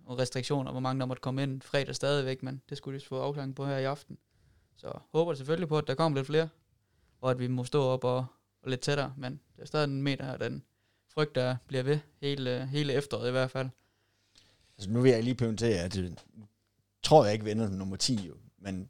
restriktioner, 0.09 0.71
hvor 0.71 0.79
mange 0.79 0.99
der 0.99 1.05
måtte 1.05 1.21
komme 1.21 1.43
ind 1.43 1.61
fredag 1.61 1.95
stadigvæk, 1.95 2.43
men 2.43 2.61
det 2.69 2.77
skulle 2.77 2.99
de 2.99 3.05
få 3.05 3.21
afklaring 3.21 3.55
på 3.55 3.65
her 3.65 3.77
i 3.77 3.83
aften. 3.83 4.17
Så 4.75 4.99
håber 5.11 5.33
selvfølgelig 5.33 5.69
på, 5.69 5.77
at 5.77 5.87
der 5.87 5.95
kommer 5.95 6.17
lidt 6.17 6.27
flere, 6.27 6.49
og 7.21 7.31
at 7.31 7.39
vi 7.39 7.47
må 7.47 7.63
stå 7.63 7.83
op 7.83 8.03
og, 8.03 8.25
og 8.61 8.69
lidt 8.69 8.81
tættere, 8.81 9.13
men 9.17 9.39
der 9.55 9.61
er 9.61 9.65
stadig 9.65 9.83
en 9.83 10.01
meter 10.01 10.25
her, 10.25 10.37
den 10.37 10.63
frygt, 11.13 11.35
der 11.35 11.55
bliver 11.67 11.83
ved 11.83 11.99
hele, 12.21 12.67
hele 12.67 12.93
efteråret 12.93 13.27
i 13.27 13.31
hvert 13.31 13.51
fald. 13.51 13.69
Altså 14.77 14.89
nu 14.89 15.01
vil 15.01 15.11
jeg 15.11 15.23
lige 15.23 15.35
pointere, 15.35 15.79
at 15.79 15.97
øh, 15.97 16.03
det, 16.03 16.19
tror 17.03 17.23
jeg 17.23 17.33
ikke, 17.33 17.45
vi 17.45 17.51
ender 17.51 17.67
som 17.67 17.75
nummer 17.75 17.95
10, 17.95 18.15
jo, 18.27 18.33
men 18.57 18.89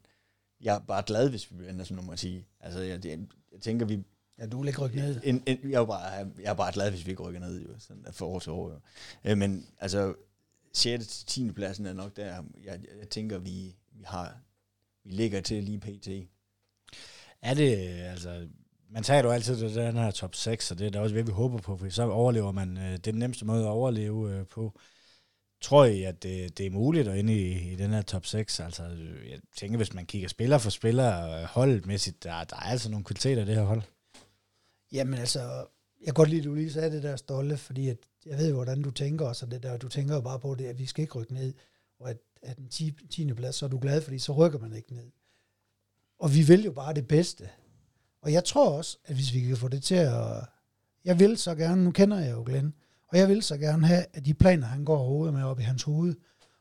jeg 0.60 0.74
er 0.74 0.80
bare 0.80 1.02
glad, 1.06 1.30
hvis 1.30 1.48
vi 1.50 1.68
ender 1.68 1.84
som 1.84 1.96
nummer 1.96 2.16
10. 2.16 2.44
Altså 2.60 2.80
jeg, 2.80 3.04
jeg, 3.04 3.18
jeg 3.52 3.60
tænker, 3.60 3.86
vi 3.86 4.04
Ja, 4.42 4.46
du 4.46 4.60
vil 4.60 4.68
ikke 4.68 4.80
rykke 4.80 4.96
ned. 4.96 5.20
En, 5.24 5.42
en, 5.46 5.70
jeg, 5.70 5.80
er 5.80 5.86
bare, 5.86 6.10
jeg 6.12 6.50
er 6.50 6.54
bare 6.54 6.72
glad, 6.72 6.90
hvis 6.90 7.06
vi 7.06 7.10
ikke 7.10 7.22
rykker 7.22 7.40
ned, 7.40 7.62
jo, 7.62 7.68
sådan 7.78 8.06
for 8.12 8.26
år 8.26 8.38
til 8.38 8.52
år. 8.52 8.70
Jo. 8.70 8.80
Øh, 9.24 9.38
men 9.38 9.66
altså, 9.78 10.14
6. 10.72 11.06
til 11.06 11.26
10. 11.26 11.52
pladsen 11.52 11.86
er 11.86 11.92
nok 11.92 12.16
der, 12.16 12.24
jeg, 12.24 12.44
jeg, 12.64 12.80
jeg 12.98 13.08
tænker, 13.08 13.38
vi, 13.38 13.74
vi 13.92 14.04
har, 14.04 14.36
vi 15.04 15.10
ligger 15.10 15.40
til 15.40 15.64
lige 15.64 15.80
pt. 15.80 16.08
Er 17.42 17.54
det, 17.54 17.76
altså, 17.86 18.48
man 18.90 19.02
tager 19.02 19.22
jo 19.22 19.30
altid 19.30 19.60
det 19.60 19.74
den 19.74 19.96
her 19.96 20.10
top 20.10 20.34
6, 20.34 20.70
og 20.70 20.78
det 20.78 20.86
er 20.86 20.90
da 20.90 21.00
også 21.00 21.14
det, 21.14 21.26
vi 21.26 21.32
håber 21.32 21.58
på, 21.58 21.76
for 21.76 21.88
så 21.88 22.02
overlever 22.02 22.52
man, 22.52 22.76
det 22.76 22.92
er 22.92 22.96
den 22.96 23.18
nemmeste 23.18 23.44
måde 23.44 23.64
at 23.64 23.70
overleve 23.70 24.44
på. 24.44 24.78
Tror 25.60 25.84
I, 25.84 26.02
at 26.02 26.22
det, 26.22 26.58
det 26.58 26.66
er 26.66 26.70
muligt 26.70 27.08
at 27.08 27.18
inde 27.18 27.34
i, 27.34 27.72
i 27.72 27.76
den 27.76 27.90
her 27.90 28.02
top 28.02 28.26
6? 28.26 28.60
Altså, 28.60 28.82
jeg 29.30 29.40
tænker, 29.56 29.76
hvis 29.76 29.94
man 29.94 30.06
kigger 30.06 30.28
spiller 30.28 30.58
for 30.58 30.70
spiller 30.70 31.46
holdmæssigt, 31.46 32.24
der, 32.24 32.44
der 32.44 32.56
er 32.56 32.60
altså 32.70 32.90
nogle 32.90 33.04
kvaliteter 33.04 33.42
i 33.42 33.46
det 33.46 33.54
her 33.54 33.62
hold. 33.62 33.82
Jamen 34.92 35.14
altså, 35.14 35.40
jeg 36.00 36.06
kan 36.06 36.14
godt 36.14 36.28
lide, 36.28 36.40
at 36.40 36.44
du 36.44 36.54
lige 36.54 36.72
sagde 36.72 36.90
det 36.90 37.02
der 37.02 37.16
stolte, 37.16 37.56
fordi 37.56 37.88
at 37.88 37.98
jeg 38.26 38.38
ved, 38.38 38.52
hvordan 38.52 38.82
du 38.82 38.90
tænker 38.90 39.32
så 39.32 39.46
og 39.46 39.50
det 39.50 39.62
der, 39.62 39.76
du 39.76 39.88
tænker 39.88 40.14
jo 40.14 40.20
bare 40.20 40.38
på 40.38 40.54
det, 40.54 40.64
at 40.64 40.78
vi 40.78 40.86
skal 40.86 41.02
ikke 41.02 41.18
rykke 41.18 41.34
ned, 41.34 41.54
og 41.98 42.10
at, 42.10 42.18
at 42.42 42.56
den 42.56 42.68
10. 42.68 42.96
10. 43.10 43.32
plads, 43.32 43.54
så 43.54 43.64
er 43.66 43.70
du 43.70 43.78
glad, 43.78 44.02
fordi 44.02 44.18
så 44.18 44.32
rykker 44.32 44.58
man 44.58 44.72
ikke 44.72 44.94
ned. 44.94 45.10
Og 46.18 46.34
vi 46.34 46.42
vil 46.42 46.64
jo 46.64 46.72
bare 46.72 46.94
det 46.94 47.08
bedste. 47.08 47.48
Og 48.22 48.32
jeg 48.32 48.44
tror 48.44 48.70
også, 48.70 48.98
at 49.04 49.14
hvis 49.14 49.34
vi 49.34 49.40
kan 49.40 49.56
få 49.56 49.68
det 49.68 49.82
til 49.82 49.94
at... 49.94 50.44
Jeg 51.04 51.18
vil 51.18 51.38
så 51.38 51.54
gerne, 51.54 51.84
nu 51.84 51.90
kender 51.90 52.18
jeg 52.18 52.32
jo 52.32 52.42
Glenn, 52.46 52.74
og 53.08 53.18
jeg 53.18 53.28
vil 53.28 53.42
så 53.42 53.56
gerne 53.56 53.86
have, 53.86 54.04
at 54.12 54.26
de 54.26 54.34
planer, 54.34 54.66
han 54.66 54.84
går 54.84 54.96
hovedet 54.96 55.34
med 55.34 55.42
op 55.42 55.60
i 55.60 55.62
hans 55.62 55.82
hoved, 55.82 56.14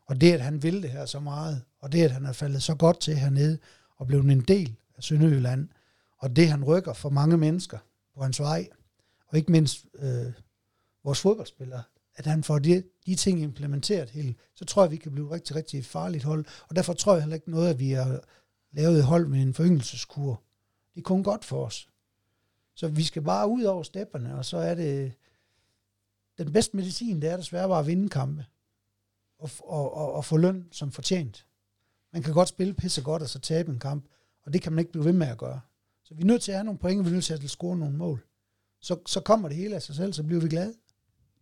og 0.05 0.21
det, 0.21 0.33
at 0.33 0.41
han 0.41 0.63
vil 0.63 0.83
det 0.83 0.89
her 0.89 1.05
så 1.05 1.19
meget, 1.19 1.61
og 1.79 1.91
det, 1.91 2.03
at 2.03 2.11
han 2.11 2.25
er 2.25 2.31
faldet 2.31 2.63
så 2.63 2.75
godt 2.75 2.99
til 2.99 3.15
hernede, 3.15 3.57
og 3.97 4.07
blevet 4.07 4.31
en 4.31 4.41
del 4.41 4.75
af 4.97 5.03
Sønderjylland, 5.03 5.69
og 6.17 6.35
det, 6.35 6.47
han 6.47 6.63
rykker 6.63 6.93
for 6.93 7.09
mange 7.09 7.37
mennesker, 7.37 7.77
på 8.15 8.23
hans 8.23 8.39
vej, 8.39 8.69
og 9.27 9.37
ikke 9.37 9.51
mindst 9.51 9.85
øh, 9.93 10.33
vores 11.03 11.21
fodboldspillere, 11.21 11.83
at 12.15 12.25
han 12.25 12.43
får 12.43 12.59
de, 12.59 12.83
de 13.05 13.15
ting 13.15 13.41
implementeret 13.41 14.09
helt, 14.09 14.37
så 14.55 14.65
tror 14.65 14.83
jeg, 14.83 14.91
vi 14.91 14.97
kan 14.97 15.11
blive 15.11 15.25
et 15.25 15.31
rigtig, 15.31 15.55
rigtig 15.55 15.85
farligt 15.85 16.23
hold. 16.23 16.45
Og 16.69 16.75
derfor 16.75 16.93
tror 16.93 17.13
jeg 17.13 17.21
heller 17.21 17.35
ikke 17.35 17.51
noget, 17.51 17.69
at 17.69 17.79
vi 17.79 17.91
har 17.91 18.23
lavet 18.71 18.97
et 18.97 19.05
hold 19.05 19.27
med 19.27 19.41
en 19.41 19.53
foryngelseskur. 19.53 20.41
Det 20.93 20.99
er 20.99 21.03
kun 21.03 21.23
godt 21.23 21.45
for 21.45 21.65
os. 21.65 21.89
Så 22.75 22.87
vi 22.87 23.03
skal 23.03 23.21
bare 23.21 23.47
ud 23.47 23.63
over 23.63 23.83
stepperne, 23.83 24.37
og 24.37 24.45
så 24.45 24.57
er 24.57 24.75
det 24.75 25.13
den 26.37 26.53
bedste 26.53 26.77
medicin, 26.77 27.21
det 27.21 27.29
er 27.29 27.37
desværre 27.37 27.67
bare 27.67 27.79
at 27.79 27.87
vinde 27.87 28.09
kampe. 28.09 28.45
Og, 29.39 29.49
og, 29.63 29.93
og, 29.93 30.13
og 30.13 30.25
få 30.25 30.37
løn 30.37 30.67
som 30.71 30.91
fortjent. 30.91 31.47
Man 32.13 32.23
kan 32.23 32.33
godt 32.33 32.49
spille 32.49 32.73
pisse 32.73 33.01
godt, 33.01 33.21
og 33.21 33.29
så 33.29 33.39
tabe 33.39 33.71
en 33.71 33.79
kamp, 33.79 34.05
og 34.43 34.53
det 34.53 34.61
kan 34.61 34.71
man 34.71 34.79
ikke 34.79 34.91
blive 34.91 35.05
ved 35.05 35.13
med 35.13 35.27
at 35.27 35.37
gøre. 35.37 35.61
Så 36.11 36.15
vi 36.15 36.21
er 36.21 36.25
nødt 36.25 36.41
til 36.41 36.51
at 36.51 36.57
have 36.57 36.65
nogle 36.65 36.79
point, 36.79 37.05
vi 37.05 37.09
er 37.09 37.13
nødt 37.13 37.25
til 37.25 37.33
at 37.33 37.49
score 37.49 37.77
nogle 37.77 37.97
mål. 37.97 38.25
Så, 38.81 38.99
så 39.05 39.19
kommer 39.19 39.47
det 39.47 39.57
hele 39.57 39.75
af 39.75 39.81
sig 39.81 39.95
selv, 39.95 40.13
så 40.13 40.23
bliver 40.23 40.41
vi 40.41 40.49
glade. 40.49 40.73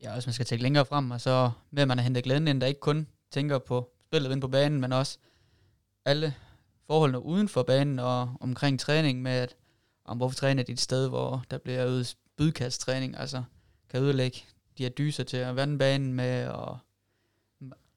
Ja, 0.02 0.16
også 0.16 0.28
man 0.28 0.34
skal 0.34 0.46
tænke 0.46 0.64
længere 0.64 0.86
frem, 0.86 1.12
og 1.12 1.22
så 1.22 1.52
med 1.72 1.82
at 1.82 1.88
man 1.88 1.98
har 1.98 2.04
hentet 2.04 2.24
glæden 2.24 2.48
ind, 2.48 2.62
der 2.62 2.68
ikke 2.68 2.80
kun 2.80 3.08
tænker 3.32 3.60
på 3.60 3.90
spillet 4.02 4.32
ind 4.32 4.42
på 4.42 4.48
banen, 4.48 4.82
men 4.82 4.94
også 4.94 5.18
alle 6.06 6.36
forholdene 6.88 7.26
uden 7.26 7.50
for 7.50 7.64
banen 7.64 8.00
og 8.00 8.36
omkring 8.40 8.80
træning 8.80 9.22
med, 9.22 9.32
at 9.32 9.56
om 10.06 10.18
hvorfor 10.18 10.36
træner 10.36 10.64
de 10.64 10.72
et 10.72 10.80
sted, 10.80 11.10
hvor 11.10 11.44
der 11.52 11.58
bliver 11.58 11.86
øget 11.86 12.18
bydkasttræning, 12.38 13.18
altså 13.18 13.44
kan 13.90 14.02
ødelægge 14.02 14.44
de 14.78 14.84
her 14.84 14.90
dyser 14.90 15.24
til 15.24 15.38
at 15.38 15.56
vande 15.56 15.78
banen 15.78 16.14
med, 16.14 16.48
og 16.48 16.78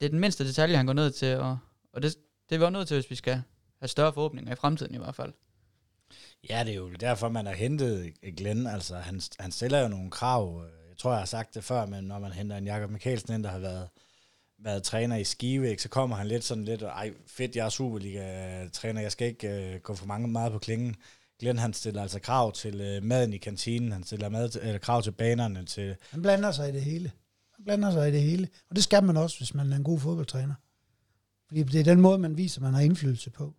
det 0.01 0.07
er 0.07 0.09
den 0.09 0.21
mindste 0.21 0.45
detalje, 0.45 0.77
han 0.77 0.87
går 0.87 0.93
ned 0.93 1.11
til, 1.11 1.37
og, 1.37 1.59
og 1.93 2.03
det, 2.03 2.17
det 2.49 2.55
er 2.55 2.59
vi 2.59 2.65
også 2.65 2.73
nødt 2.73 2.89
til, 2.89 2.95
hvis 2.95 3.11
vi 3.11 3.17
skal 3.17 3.43
have 3.79 3.89
større 3.89 4.13
forhåbninger 4.13 4.53
i 4.53 4.57
fremtiden 4.57 4.95
i 4.95 4.99
hvert 4.99 5.15
fald. 5.15 5.33
Ja, 6.49 6.65
det 6.65 6.73
er 6.73 6.77
jo 6.77 6.91
derfor, 6.91 7.29
man 7.29 7.47
har 7.47 7.55
hentet 7.55 8.13
Glenn. 8.37 8.67
Altså, 8.67 8.97
han, 8.97 9.21
han 9.39 9.53
stiller 9.53 9.81
jo 9.81 9.89
nogle 9.89 10.11
krav. 10.11 10.65
Jeg 10.89 10.97
tror, 10.99 11.11
jeg 11.11 11.19
har 11.19 11.27
sagt 11.27 11.55
det 11.55 11.65
før, 11.65 11.87
men 11.87 12.05
når 12.05 12.19
man 12.19 12.33
henter 12.33 12.57
en 12.57 12.67
Jakob 12.67 12.91
Mikkelsen 12.91 13.35
ind, 13.35 13.45
der 13.45 13.51
har 13.51 13.59
været, 13.59 13.89
været 14.59 14.83
træner 14.83 15.17
i 15.17 15.25
Skive, 15.25 15.71
ikke, 15.71 15.83
så 15.83 15.89
kommer 15.89 16.17
han 16.17 16.27
lidt 16.27 16.45
sådan 16.45 16.65
lidt, 16.65 16.83
ej 16.83 17.13
fedt, 17.27 17.57
jeg 17.57 17.67
er 17.67 17.71
Superliga-træner, 17.71 19.01
jeg 19.01 19.13
skal 19.13 19.29
ikke 19.29 19.49
øh, 19.49 19.81
gå 19.81 19.95
for 19.95 20.07
mange 20.07 20.29
meget 20.29 20.53
på 20.53 20.59
klingen. 20.59 20.97
Glenn, 21.41 21.59
han 21.59 21.73
stiller 21.73 22.03
altså 22.03 22.21
krav 22.21 22.53
til 22.53 22.81
øh, 22.81 23.03
maden 23.03 23.33
i 23.33 23.37
kantinen, 23.37 23.93
han 23.93 24.05
stiller 24.05 24.29
mad, 24.29 24.57
eller 24.63 24.79
krav 24.79 25.03
til 25.03 25.13
banerne. 25.13 25.65
Til 25.65 25.97
han 26.11 26.23
blander 26.23 26.53
sig 26.53 26.69
i 26.69 26.73
det 26.73 26.83
hele. 26.83 27.13
Han 27.57 27.65
blander 27.65 27.91
sig 27.91 28.09
i 28.09 28.13
det 28.13 28.23
hele. 28.23 28.49
Og 28.71 28.77
det 28.77 28.85
skal 28.85 29.05
man 29.05 29.17
også, 29.17 29.39
hvis 29.39 29.55
man 29.55 29.73
er 29.73 29.77
en 29.77 29.85
god 29.85 30.01
fodboldtræner. 30.01 30.55
Fordi 31.49 31.63
det 31.63 31.81
er 31.81 31.85
den 31.85 32.01
måde, 32.01 32.19
man 32.19 32.37
viser, 32.37 32.61
man 32.61 32.75
har 32.75 32.81
indflydelse 32.81 33.31
på. 33.31 33.55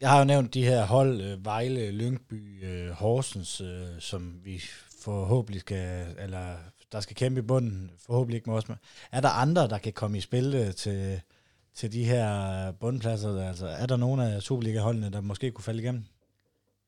Jeg 0.00 0.10
har 0.10 0.18
jo 0.18 0.24
nævnt 0.24 0.54
de 0.54 0.64
her 0.64 0.86
hold, 0.86 1.20
øh, 1.20 1.44
Vejle, 1.44 1.90
Lyngby, 1.90 2.64
øh, 2.64 2.90
Horsens, 2.90 3.60
øh, 3.60 4.00
som 4.00 4.40
vi 4.44 4.62
forhåbentlig 5.02 5.60
skal, 5.60 6.16
eller 6.18 6.56
der 6.92 7.00
skal 7.00 7.16
kæmpe 7.16 7.38
i 7.38 7.42
bunden, 7.42 7.90
forhåbentlig 7.98 8.36
ikke 8.36 8.50
med 8.50 8.58
os. 8.58 8.64
Er 9.12 9.20
der 9.20 9.28
andre, 9.28 9.68
der 9.68 9.78
kan 9.78 9.92
komme 9.92 10.18
i 10.18 10.20
spil 10.20 10.74
til, 10.74 11.20
til 11.74 11.92
de 11.92 12.04
her 12.04 12.72
bundpladser? 12.72 13.48
Altså, 13.48 13.66
er 13.66 13.86
der 13.86 13.96
nogle 13.96 14.32
af 14.32 14.42
Superliga-holdene, 14.42 15.12
der 15.12 15.20
måske 15.20 15.50
kunne 15.50 15.64
falde 15.64 15.82
igennem? 15.82 16.04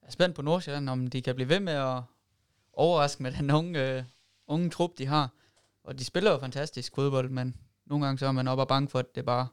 Jeg 0.02 0.06
er 0.06 0.12
spændt 0.12 0.36
på 0.36 0.42
Nordsjælland, 0.42 0.88
om 0.88 1.06
de 1.06 1.22
kan 1.22 1.34
blive 1.34 1.48
ved 1.48 1.61
med 1.61 1.72
at 1.72 2.02
overraske 2.72 3.22
med 3.22 3.32
den 3.32 3.50
unge, 3.50 3.96
øh, 3.96 4.04
unge 4.46 4.70
trup, 4.70 4.90
de 4.98 5.06
har. 5.06 5.28
og 5.84 5.98
de 5.98 6.04
spiller 6.04 6.30
jo 6.30 6.38
fantastisk 6.38 6.94
fodbold, 6.94 7.30
men 7.30 7.56
nogle 7.86 8.04
gange 8.04 8.18
så 8.18 8.26
er 8.26 8.32
man 8.32 8.48
op 8.48 8.58
og 8.58 8.68
bange 8.68 8.88
for, 8.88 8.98
at 8.98 9.14
det 9.14 9.24
bare 9.24 9.48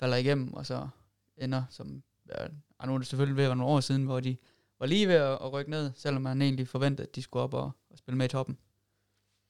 falder 0.00 0.16
igennem, 0.16 0.54
og 0.54 0.66
så 0.66 0.88
ender 1.36 1.62
som, 1.70 2.02
og 2.78 2.88
nu 2.88 2.94
er 2.94 2.98
det 2.98 3.06
selvfølgelig 3.06 3.36
ved 3.36 3.44
at 3.44 3.48
være 3.48 3.56
nogle 3.56 3.72
år 3.72 3.80
siden, 3.80 4.04
hvor 4.04 4.20
de 4.20 4.36
var 4.80 4.86
lige 4.86 5.08
ved 5.08 5.14
at, 5.14 5.32
at 5.32 5.52
rykke 5.52 5.70
ned, 5.70 5.90
selvom 5.96 6.22
man 6.22 6.42
egentlig 6.42 6.68
forventede, 6.68 7.08
at 7.08 7.14
de 7.14 7.22
skulle 7.22 7.42
op 7.42 7.54
og, 7.54 7.70
og 7.90 7.98
spille 7.98 8.18
med 8.18 8.26
i 8.26 8.28
toppen. 8.28 8.58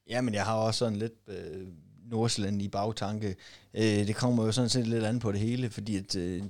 Ja, 0.09 0.21
men 0.21 0.35
jeg 0.35 0.45
har 0.45 0.55
også 0.55 0.79
sådan 0.79 0.99
lidt 0.99 1.13
øh, 1.29 1.69
Nordsjælland 2.05 2.63
i 2.63 2.69
bagtanke. 2.69 3.37
Øh, 3.75 3.83
det 3.83 4.17
kommer 4.17 4.45
jo 4.45 4.53
sådan 4.53 4.69
set 4.69 4.87
lidt 4.87 5.05
an 5.05 5.19
på 5.19 5.33
det 5.33 5.41
hele, 5.41 5.71
fordi 5.71 5.97
at 5.97 6.17
øh, 6.17 6.43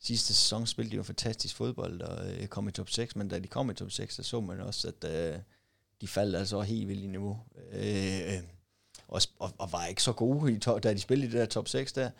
sidste 0.00 0.34
sæson 0.34 0.66
spillede 0.66 0.92
de 0.92 0.96
jo 0.96 1.02
fantastisk 1.02 1.56
fodbold 1.56 2.00
og 2.00 2.32
øh, 2.32 2.46
kom 2.46 2.68
i 2.68 2.72
top 2.72 2.90
6, 2.90 3.16
men 3.16 3.28
da 3.28 3.38
de 3.38 3.48
kom 3.48 3.70
i 3.70 3.74
top 3.74 3.90
6, 3.90 4.14
så 4.14 4.22
så 4.22 4.40
man 4.40 4.60
også, 4.60 4.88
at 4.88 5.34
øh, 5.34 5.40
de 6.00 6.08
faldt 6.08 6.36
altså 6.36 6.60
helt 6.60 6.88
vildt 6.88 7.04
i 7.04 7.06
niveau. 7.06 7.38
Øh, 7.72 8.34
øh, 8.34 8.42
og, 9.08 9.20
og, 9.38 9.52
og 9.58 9.72
var 9.72 9.86
ikke 9.86 10.02
så 10.02 10.12
gode, 10.12 10.52
i 10.52 10.58
to, 10.58 10.78
da 10.78 10.94
de 10.94 10.98
spillede 10.98 11.28
i 11.28 11.32
det 11.32 11.40
der 11.40 11.46
top 11.46 11.68
6 11.68 11.92
der. 11.92 12.10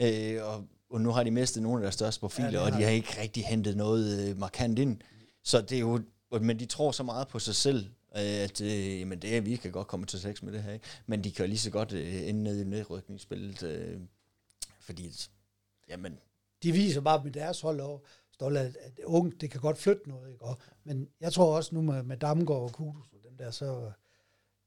Øh, 0.00 0.44
og, 0.44 0.66
og 0.92 1.00
nu 1.00 1.10
har 1.10 1.22
de 1.22 1.30
mistet 1.30 1.62
nogle 1.62 1.78
af 1.78 1.82
deres 1.82 1.94
største 1.94 2.20
profiler, 2.20 2.50
ja, 2.50 2.60
og 2.60 2.72
de 2.72 2.82
har 2.82 2.90
ikke 2.90 3.20
rigtig 3.20 3.44
hentet 3.44 3.76
noget 3.76 4.28
øh, 4.28 4.38
markant 4.38 4.78
ind. 4.78 5.00
Så 5.44 5.60
det 5.60 5.72
er 5.72 5.80
jo, 5.80 6.00
men 6.40 6.58
de 6.58 6.66
tror 6.66 6.92
så 6.92 7.02
meget 7.02 7.28
på 7.28 7.38
sig 7.38 7.54
selv, 7.54 7.86
at 8.10 8.60
øh, 8.60 9.00
jamen 9.00 9.18
det 9.18 9.36
er, 9.36 9.40
vi 9.40 9.56
kan 9.56 9.72
godt 9.72 9.86
komme 9.88 10.06
til 10.06 10.20
sex 10.20 10.42
med 10.42 10.52
det 10.52 10.62
her, 10.62 10.72
ikke? 10.72 10.86
men 11.06 11.24
de 11.24 11.32
kan 11.32 11.44
jo 11.44 11.48
lige 11.48 11.58
så 11.58 11.70
godt 11.70 11.92
øh, 11.92 12.28
ende 12.28 12.42
ned 12.42 12.60
i 12.60 12.64
nedrykningsspillet, 12.64 13.62
øh, 13.62 14.00
fordi, 14.80 15.12
jamen... 15.88 16.18
De 16.62 16.72
viser 16.72 17.00
bare 17.00 17.24
med 17.24 17.32
deres 17.32 17.60
hold 17.60 17.80
over, 17.80 17.98
Stolt, 18.32 18.58
at, 18.58 18.76
at 18.76 19.04
unge, 19.04 19.32
det 19.40 19.50
kan 19.50 19.60
godt 19.60 19.78
flytte 19.78 20.08
noget, 20.08 20.32
ikke? 20.32 20.44
Og, 20.44 20.58
men 20.84 21.08
jeg 21.20 21.32
tror 21.32 21.56
også 21.56 21.74
nu 21.74 21.82
med, 21.82 22.02
med 22.02 22.16
Damgaard 22.16 22.62
og 22.62 22.72
Kudus 22.72 23.12
og 23.12 23.18
dem 23.24 23.36
der, 23.36 23.50
så 23.50 23.92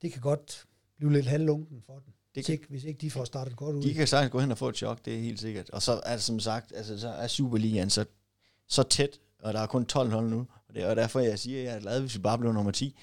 det 0.01 0.13
kan 0.13 0.21
godt 0.21 0.65
blive 0.97 1.13
lidt 1.13 1.25
halvlunken 1.25 1.81
for 1.85 1.93
dem. 1.93 2.13
Det 2.35 2.43
hvis, 2.43 2.45
kan, 2.45 2.53
ikke, 2.53 2.65
hvis 2.69 2.83
ikke 2.83 3.01
de 3.01 3.11
får 3.11 3.25
startet 3.25 3.55
godt 3.55 3.75
ud. 3.75 3.83
De 3.83 3.93
kan 3.93 4.07
sagtens 4.07 4.31
gå 4.31 4.39
hen 4.39 4.51
og 4.51 4.57
få 4.57 4.69
et 4.69 4.77
chok, 4.77 5.05
det 5.05 5.15
er 5.15 5.19
helt 5.19 5.39
sikkert. 5.39 5.69
Og 5.69 5.81
så 5.81 6.01
er 6.05 6.11
det 6.11 6.23
som 6.23 6.39
sagt, 6.39 6.73
altså, 6.75 6.99
så 6.99 7.09
er 7.09 7.27
Superligaen 7.27 7.89
så, 7.89 8.05
så 8.67 8.83
tæt, 8.83 9.19
og 9.39 9.53
der 9.53 9.59
er 9.59 9.67
kun 9.67 9.85
12 9.85 10.11
hold 10.11 10.29
nu. 10.29 10.47
Og 10.67 10.75
det 10.75 10.83
er 10.83 10.95
derfor, 10.95 11.19
jeg 11.19 11.39
siger, 11.39 11.59
at 11.59 11.65
jeg 11.65 11.75
er 11.75 11.79
glad, 11.79 12.01
hvis 12.01 12.15
vi 12.15 12.19
bare 12.19 12.37
blev 12.37 12.53
nummer 12.53 12.71
10. 12.71 12.95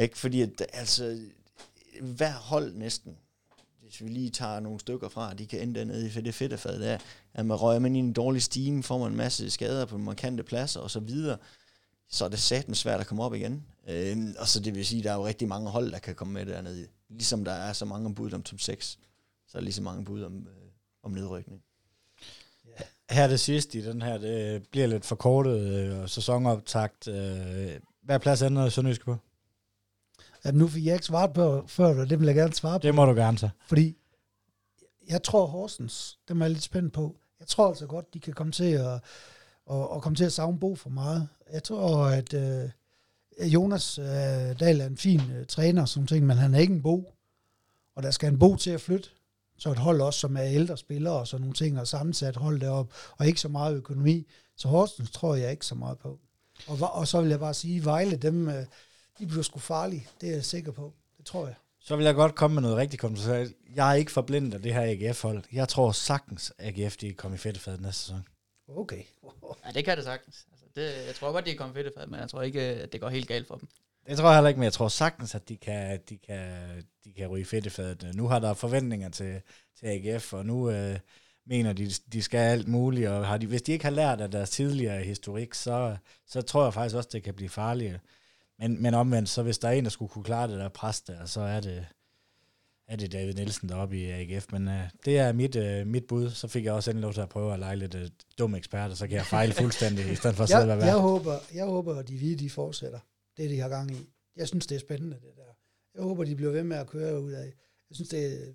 Ikke? 0.00 0.18
Fordi 0.18 0.42
at, 0.42 0.62
altså, 0.72 1.18
hver 2.00 2.32
hold 2.32 2.74
næsten, 2.74 3.16
hvis 3.82 4.00
vi 4.00 4.08
lige 4.08 4.30
tager 4.30 4.60
nogle 4.60 4.80
stykker 4.80 5.08
fra, 5.08 5.34
de 5.34 5.46
kan 5.46 5.60
ende 5.60 5.78
dernede 5.78 6.06
i 6.06 6.10
det 6.10 6.34
fedtefad 6.34 6.80
der, 6.80 6.98
at 7.34 7.46
man 7.46 7.56
røger 7.56 7.78
man 7.78 7.96
i 7.96 7.98
en 7.98 8.12
dårlig 8.12 8.42
stime, 8.42 8.82
får 8.82 8.98
man 8.98 9.10
en 9.10 9.16
masse 9.16 9.50
skader 9.50 9.84
på 9.84 9.98
markante 9.98 10.42
pladser 10.42 10.80
og 10.80 10.90
så 10.90 11.00
videre, 11.00 11.36
så 12.08 12.24
er 12.24 12.28
det 12.28 12.38
satans 12.38 12.78
svært 12.78 13.00
at 13.00 13.06
komme 13.06 13.22
op 13.22 13.34
igen. 13.34 13.66
Øh, 13.88 14.16
og 14.38 14.48
så 14.48 14.60
det 14.60 14.74
vil 14.74 14.86
sige, 14.86 14.98
at 14.98 15.04
der 15.04 15.10
er 15.10 15.14
jo 15.14 15.26
rigtig 15.26 15.48
mange 15.48 15.70
hold, 15.70 15.92
der 15.92 15.98
kan 15.98 16.14
komme 16.14 16.34
med 16.34 16.46
dernede. 16.46 16.86
Ligesom 17.08 17.44
der 17.44 17.52
er 17.52 17.72
så 17.72 17.84
mange 17.84 18.14
bud 18.14 18.32
om 18.32 18.42
top 18.42 18.60
6, 18.60 18.98
så 19.46 19.58
er 19.58 19.60
der 19.60 19.64
lige 19.64 19.74
så 19.74 19.82
mange 19.82 20.04
bud 20.04 20.22
om, 20.22 20.36
øh, 20.36 20.68
om 21.02 21.10
nedrykning. 21.10 21.62
Her 23.10 23.26
det 23.26 23.40
sidste 23.40 23.78
i 23.78 23.82
den 23.82 24.02
her, 24.02 24.18
det 24.18 24.68
bliver 24.70 24.86
lidt 24.86 25.04
forkortet 25.04 25.60
øh, 25.60 26.08
sæsonoptakt. 26.08 27.08
Øh, 27.08 27.70
hvad 28.02 28.20
plads 28.20 28.42
ender 28.42 28.68
Sønderjysk 28.68 29.04
på? 29.04 29.16
Ja, 30.44 30.50
nu 30.50 30.68
fik 30.68 30.86
jeg 30.86 30.94
ikke 30.94 31.06
svaret 31.06 31.32
på 31.32 31.64
før, 31.66 32.00
og 32.00 32.10
det 32.10 32.20
vil 32.20 32.26
jeg 32.26 32.34
gerne 32.34 32.54
svare 32.54 32.80
på. 32.80 32.82
Det 32.82 32.94
må 32.94 33.04
du 33.04 33.12
gerne 33.12 33.38
så. 33.38 33.48
Fordi 33.66 33.96
jeg 35.08 35.22
tror 35.22 35.46
Horsens, 35.46 36.18
dem 36.28 36.40
er 36.40 36.44
jeg 36.44 36.50
lidt 36.50 36.62
spændt 36.62 36.92
på. 36.92 37.16
Jeg 37.40 37.48
tror 37.48 37.68
altså 37.68 37.86
godt, 37.86 38.14
de 38.14 38.20
kan 38.20 38.32
komme 38.32 38.52
til 38.52 38.72
at, 38.72 39.00
og, 39.66 39.90
og 39.90 40.02
komme 40.02 40.16
til 40.16 40.24
at 40.24 40.32
savne 40.32 40.60
Bo 40.60 40.74
for 40.74 40.90
meget. 40.90 41.28
Jeg 41.52 41.62
tror, 41.62 42.04
at 42.04 42.34
øh, 42.34 42.70
Jonas 43.54 43.98
øh, 43.98 44.04
Dahl 44.60 44.80
er 44.80 44.86
en 44.86 44.96
fin 44.96 45.20
øh, 45.30 45.46
træner, 45.46 45.84
som 45.84 46.06
ting, 46.06 46.26
men 46.26 46.36
han 46.36 46.54
er 46.54 46.58
ikke 46.58 46.74
en 46.74 46.82
Bo. 46.82 47.12
Og 47.94 48.02
der 48.02 48.10
skal 48.10 48.32
en 48.32 48.38
Bo 48.38 48.56
til 48.56 48.70
at 48.70 48.80
flytte. 48.80 49.08
Så 49.58 49.70
et 49.70 49.78
hold 49.78 50.00
også, 50.00 50.20
som 50.20 50.36
er 50.36 50.42
ældre 50.44 50.76
spillere 50.76 51.14
og 51.14 51.26
sådan 51.26 51.40
nogle 51.40 51.54
ting, 51.54 51.80
og 51.80 51.88
sammensat 51.88 52.36
hold 52.36 52.60
derop, 52.60 52.92
og 53.18 53.26
ikke 53.26 53.40
så 53.40 53.48
meget 53.48 53.76
økonomi. 53.76 54.26
Så 54.56 54.68
Horsens 54.68 55.10
tror 55.10 55.34
jeg 55.34 55.50
ikke 55.50 55.66
så 55.66 55.74
meget 55.74 55.98
på. 55.98 56.18
Og, 56.66 56.78
og 56.92 57.08
så 57.08 57.20
vil 57.20 57.30
jeg 57.30 57.40
bare 57.40 57.54
sige, 57.54 57.84
Vejle, 57.84 58.16
dem, 58.16 58.48
øh, 58.48 58.64
de 59.18 59.26
bliver 59.26 59.42
sgu 59.42 59.58
farlige. 59.58 60.08
Det 60.20 60.28
er 60.28 60.32
jeg 60.32 60.44
sikker 60.44 60.72
på. 60.72 60.92
Det 61.18 61.26
tror 61.26 61.46
jeg. 61.46 61.54
Så 61.80 61.96
vil 61.96 62.04
jeg 62.04 62.14
godt 62.14 62.34
komme 62.34 62.54
med 62.54 62.62
noget 62.62 62.76
rigtig 62.76 62.98
kontroversielt. 62.98 63.56
Jeg 63.74 63.90
er 63.90 63.94
ikke 63.94 64.12
forblindet 64.12 64.54
af 64.54 64.62
det 64.62 64.74
her 64.74 64.82
AGF-hold. 64.82 65.44
Jeg 65.52 65.68
tror 65.68 65.92
sagtens, 65.92 66.52
at 66.58 66.78
AGF 66.78 66.96
de 66.96 67.12
kommer 67.12 67.36
i 67.36 67.38
fedtefadet 67.38 67.80
næste 67.80 68.02
sæson. 68.02 68.24
Okay. 68.68 69.02
Ja, 69.66 69.70
det 69.74 69.84
kan 69.84 69.96
det 69.96 70.04
sagtens. 70.04 70.46
Det, 70.76 71.06
jeg 71.06 71.14
tror 71.14 71.32
godt, 71.32 71.46
de 71.46 71.50
er 71.50 71.56
kommet 71.56 71.76
fedtefadet, 71.76 72.10
men 72.10 72.20
jeg 72.20 72.28
tror 72.28 72.42
ikke, 72.42 72.60
at 72.60 72.92
det 72.92 73.00
går 73.00 73.08
helt 73.08 73.28
galt 73.28 73.46
for 73.46 73.56
dem. 73.56 73.68
Det 74.08 74.18
tror 74.18 74.28
jeg 74.28 74.36
heller 74.36 74.48
ikke, 74.48 74.58
men 74.58 74.64
jeg 74.64 74.72
tror 74.72 74.88
sagtens, 74.88 75.34
at 75.34 75.48
de 75.48 75.56
kan, 75.56 76.00
de 76.08 76.18
kan, 76.18 76.50
de 77.04 77.12
kan 77.12 77.28
ryge 77.28 77.44
fedtefadet. 77.44 78.14
Nu 78.14 78.28
har 78.28 78.38
der 78.38 78.54
forventninger 78.54 79.08
til, 79.08 79.40
til 79.78 79.86
AGF, 79.86 80.32
og 80.32 80.46
nu 80.46 80.70
øh, 80.70 80.98
mener 81.46 81.72
de, 81.72 81.90
de 82.12 82.22
skal 82.22 82.38
alt 82.38 82.68
muligt, 82.68 83.08
og 83.08 83.26
har 83.26 83.38
de, 83.38 83.46
hvis 83.46 83.62
de 83.62 83.72
ikke 83.72 83.84
har 83.84 83.92
lært 83.92 84.20
af 84.20 84.30
deres 84.30 84.50
tidligere 84.50 85.02
historik, 85.02 85.54
så, 85.54 85.96
så 86.26 86.42
tror 86.42 86.64
jeg 86.64 86.74
faktisk 86.74 86.96
også, 86.96 87.08
det 87.12 87.22
kan 87.22 87.34
blive 87.34 87.48
farligt. 87.48 88.00
Men, 88.58 88.82
men 88.82 88.94
omvendt, 88.94 89.28
så 89.28 89.42
hvis 89.42 89.58
der 89.58 89.68
er 89.68 89.72
en, 89.72 89.84
der 89.84 89.90
skulle 89.90 90.10
kunne 90.10 90.24
klare 90.24 90.48
det 90.48 90.58
der 90.58 90.68
pres 90.68 91.00
der, 91.00 91.24
så 91.24 91.40
er 91.40 91.60
det, 91.60 91.86
er 92.88 92.96
det 92.96 93.12
David 93.12 93.34
Nielsen 93.34 93.68
deroppe 93.68 93.98
i 93.98 94.04
AGF. 94.04 94.46
Men 94.52 94.68
uh, 94.68 94.74
det 95.04 95.18
er 95.18 95.32
mit, 95.32 95.56
uh, 95.56 95.86
mit 95.86 96.06
bud. 96.06 96.30
Så 96.30 96.48
fik 96.48 96.64
jeg 96.64 96.72
også 96.72 96.90
endelig 96.90 97.02
lov 97.02 97.14
til 97.14 97.20
at 97.20 97.28
prøve 97.28 97.52
at 97.52 97.58
lege 97.58 97.76
lidt 97.76 97.94
uh, 97.94 98.00
dum 98.38 98.54
ekspert, 98.54 98.90
og 98.90 98.96
så 98.96 99.06
kan 99.06 99.16
jeg 99.16 99.26
fejle 99.26 99.52
fuldstændig, 99.62 100.12
i 100.12 100.14
stedet 100.14 100.36
for 100.36 100.42
at 100.42 100.48
sidde 100.48 100.72
jeg, 100.72 100.80
jeg, 100.80 100.96
håber, 100.96 101.38
jeg 101.54 101.66
håber, 101.66 101.94
at 101.94 102.08
de 102.08 102.16
hvide, 102.16 102.36
de 102.36 102.50
fortsætter. 102.50 102.98
Det, 103.36 103.50
de 103.50 103.60
har 103.60 103.68
gang 103.68 103.90
i. 103.90 104.06
Jeg 104.36 104.48
synes, 104.48 104.66
det 104.66 104.74
er 104.74 104.80
spændende, 104.80 105.16
det 105.16 105.36
der. 105.36 105.42
Jeg 105.94 106.02
håber, 106.02 106.24
de 106.24 106.36
bliver 106.36 106.52
ved 106.52 106.64
med 106.64 106.76
at 106.76 106.86
køre 106.86 107.20
ud 107.20 107.32
af. 107.32 107.52
Jeg 107.90 107.94
synes, 107.94 108.08
det 108.08 108.48
er 108.48 108.52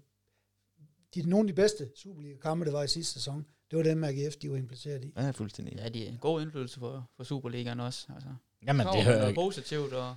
de, 1.15 1.29
nogle 1.29 1.49
af 1.49 1.55
de 1.55 1.61
bedste 1.61 1.89
Superliga-kampe, 1.95 2.65
der 2.65 2.71
var 2.71 2.83
i 2.83 2.87
sidste 2.87 3.13
sæson. 3.13 3.45
Det 3.71 3.77
var 3.77 3.83
dem, 3.83 4.03
AGF, 4.03 4.35
de 4.35 4.51
var 4.51 4.57
impliceret 4.57 5.05
i. 5.05 5.13
Ja, 5.17 5.31
fuldstændig. 5.31 5.75
Ja, 5.77 5.89
de 5.89 6.05
er 6.05 6.09
en 6.09 6.17
god 6.17 6.41
indflydelse 6.41 6.79
for, 6.79 7.09
for 7.17 7.23
Superligaen 7.23 7.79
også. 7.79 8.07
Altså. 8.15 8.29
Jamen, 8.67 8.87
det 8.87 9.03
hører 9.03 9.33
positivt 9.33 9.93
og 9.93 10.15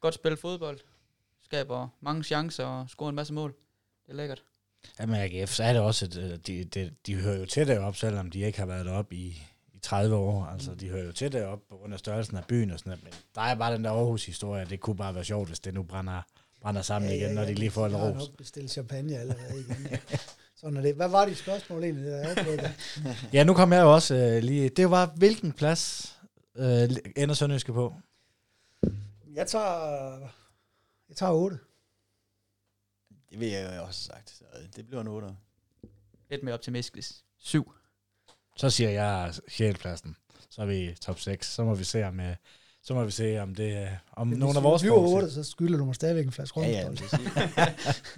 godt 0.00 0.14
spille 0.14 0.36
fodbold. 0.36 0.78
Skaber 1.48 1.88
mange 2.00 2.24
chancer 2.24 2.64
og 2.64 2.90
scorer 2.90 3.08
en 3.08 3.14
masse 3.14 3.34
mål. 3.34 3.54
Det 4.06 4.12
er 4.12 4.16
lækkert. 4.16 4.42
Ja, 5.00 5.06
men 5.06 5.16
AGF, 5.16 5.50
så 5.50 5.64
er 5.64 5.72
det 5.72 5.82
også, 5.82 6.04
at 6.04 6.46
de, 6.46 6.64
de, 6.64 6.90
de 7.06 7.14
hører 7.14 7.38
jo 7.38 7.46
til 7.46 7.68
derop, 7.68 7.96
selvom 7.96 8.30
de 8.30 8.40
ikke 8.40 8.58
har 8.58 8.66
været 8.66 8.86
deroppe 8.86 9.14
i, 9.14 9.42
i 9.74 9.78
30 9.82 10.16
år. 10.16 10.44
Altså, 10.44 10.74
de 10.74 10.88
hører 10.88 11.04
jo 11.04 11.12
til 11.12 11.32
derop 11.32 11.58
på 11.68 11.76
grund 11.76 11.92
af 11.92 11.98
størrelsen 11.98 12.36
af 12.36 12.44
byen 12.44 12.70
og 12.70 12.78
sådan 12.78 12.90
noget. 12.90 13.04
Men 13.04 13.12
der 13.34 13.40
er 13.40 13.54
bare 13.54 13.74
den 13.74 13.84
der 13.84 13.90
Aarhus-historie, 13.90 14.64
det 14.64 14.80
kunne 14.80 14.96
bare 14.96 15.14
være 15.14 15.24
sjovt, 15.24 15.48
hvis 15.48 15.60
det 15.60 15.74
nu 15.74 15.82
brænder, 15.82 16.22
brænder 16.60 16.82
sammen 16.82 17.10
ja, 17.10 17.16
igen, 17.16 17.28
ja, 17.28 17.34
når 17.34 17.44
de 17.44 17.54
lige 17.54 17.70
får 17.70 17.86
en 17.86 17.96
ros. 17.96 18.02
Jeg 18.02 18.12
har 18.12 18.18
nok 18.18 18.36
bestilt 18.36 18.70
champagne 18.70 19.18
allerede 19.18 19.60
igen. 19.60 19.98
Sådan 20.60 20.76
er 20.76 20.82
det. 20.82 20.94
Hvad 20.94 21.08
var 21.08 21.24
dit 21.24 21.38
spørgsmål 21.38 21.84
egentlig, 21.84 22.04
der 22.06 22.16
er 22.16 22.70
Ja, 23.32 23.44
nu 23.44 23.54
kom 23.54 23.72
jeg 23.72 23.82
jo 23.82 23.94
også 23.94 24.14
øh, 24.14 24.42
lige... 24.42 24.68
Det 24.68 24.90
var, 24.90 25.06
hvilken 25.16 25.52
plads 25.52 26.14
øh, 26.56 26.88
ender 27.16 27.34
Sønderjyske 27.34 27.72
på? 27.72 27.94
Jeg 29.34 29.46
tager... 29.46 30.18
Jeg 31.08 31.16
tager 31.16 31.32
8. 31.32 31.58
Det 33.30 33.40
vil 33.40 33.48
jeg 33.48 33.76
jo 33.76 33.84
også 33.84 34.00
sagt. 34.00 34.30
Så 34.30 34.44
det 34.76 34.86
bliver 34.86 35.00
en 35.00 35.08
8. 35.08 35.28
Lidt 36.30 36.42
mere 36.42 36.54
optimistisk. 36.54 37.12
7. 37.38 37.72
Så 38.56 38.70
siger 38.70 38.90
jeg 38.90 39.34
6. 39.48 39.78
pladsen. 39.78 40.16
Så 40.50 40.62
er 40.62 40.66
vi 40.66 40.96
top 41.00 41.20
6. 41.20 41.46
Så 41.54 41.64
må 41.64 41.74
vi 41.74 41.84
se 41.84 42.04
om, 42.04 42.20
øh, 42.20 42.36
så 42.82 42.94
må 42.94 43.04
vi 43.04 43.10
se 43.10 43.38
om 43.38 43.54
det 43.54 43.98
om 44.12 44.28
Hvis 44.28 44.38
nogle 44.38 44.56
af 44.56 44.62
vores 44.62 44.82
Hvis 44.82 44.90
vi 44.90 44.96
8, 44.96 45.30
så 45.30 45.44
skylder 45.44 45.78
du 45.78 45.84
mig 45.84 45.94
stadigvæk 45.94 46.26
en 46.26 46.32
flaske 46.32 46.60
Ja, 46.60 46.68
ja, 46.68 46.90
det 46.90 47.02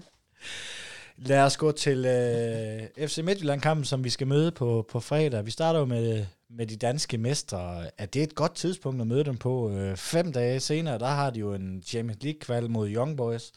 Lad 1.16 1.42
os 1.42 1.56
gå 1.56 1.72
til 1.72 2.04
øh, 2.06 3.08
FC 3.08 3.18
Midtjylland-kampen, 3.18 3.84
som 3.84 4.04
vi 4.04 4.10
skal 4.10 4.26
møde 4.26 4.52
på, 4.52 4.86
på 4.90 5.00
fredag. 5.00 5.46
Vi 5.46 5.50
starter 5.50 5.80
jo 5.80 5.86
med, 5.86 6.26
med 6.50 6.66
de 6.66 6.76
danske 6.76 7.18
mestre. 7.18 7.90
Er 8.00 8.06
det 8.06 8.22
et 8.22 8.34
godt 8.34 8.54
tidspunkt 8.54 9.00
at 9.00 9.06
møde 9.06 9.24
dem 9.24 9.36
på? 9.36 9.70
Øh, 9.70 9.96
fem 9.96 10.32
dage 10.32 10.60
senere, 10.60 10.98
der 10.98 11.06
har 11.06 11.30
de 11.30 11.40
jo 11.40 11.54
en 11.54 11.82
Champions 11.82 12.22
League-kval 12.22 12.70
mod 12.70 12.90
Young 12.90 13.16
Boys. 13.16 13.52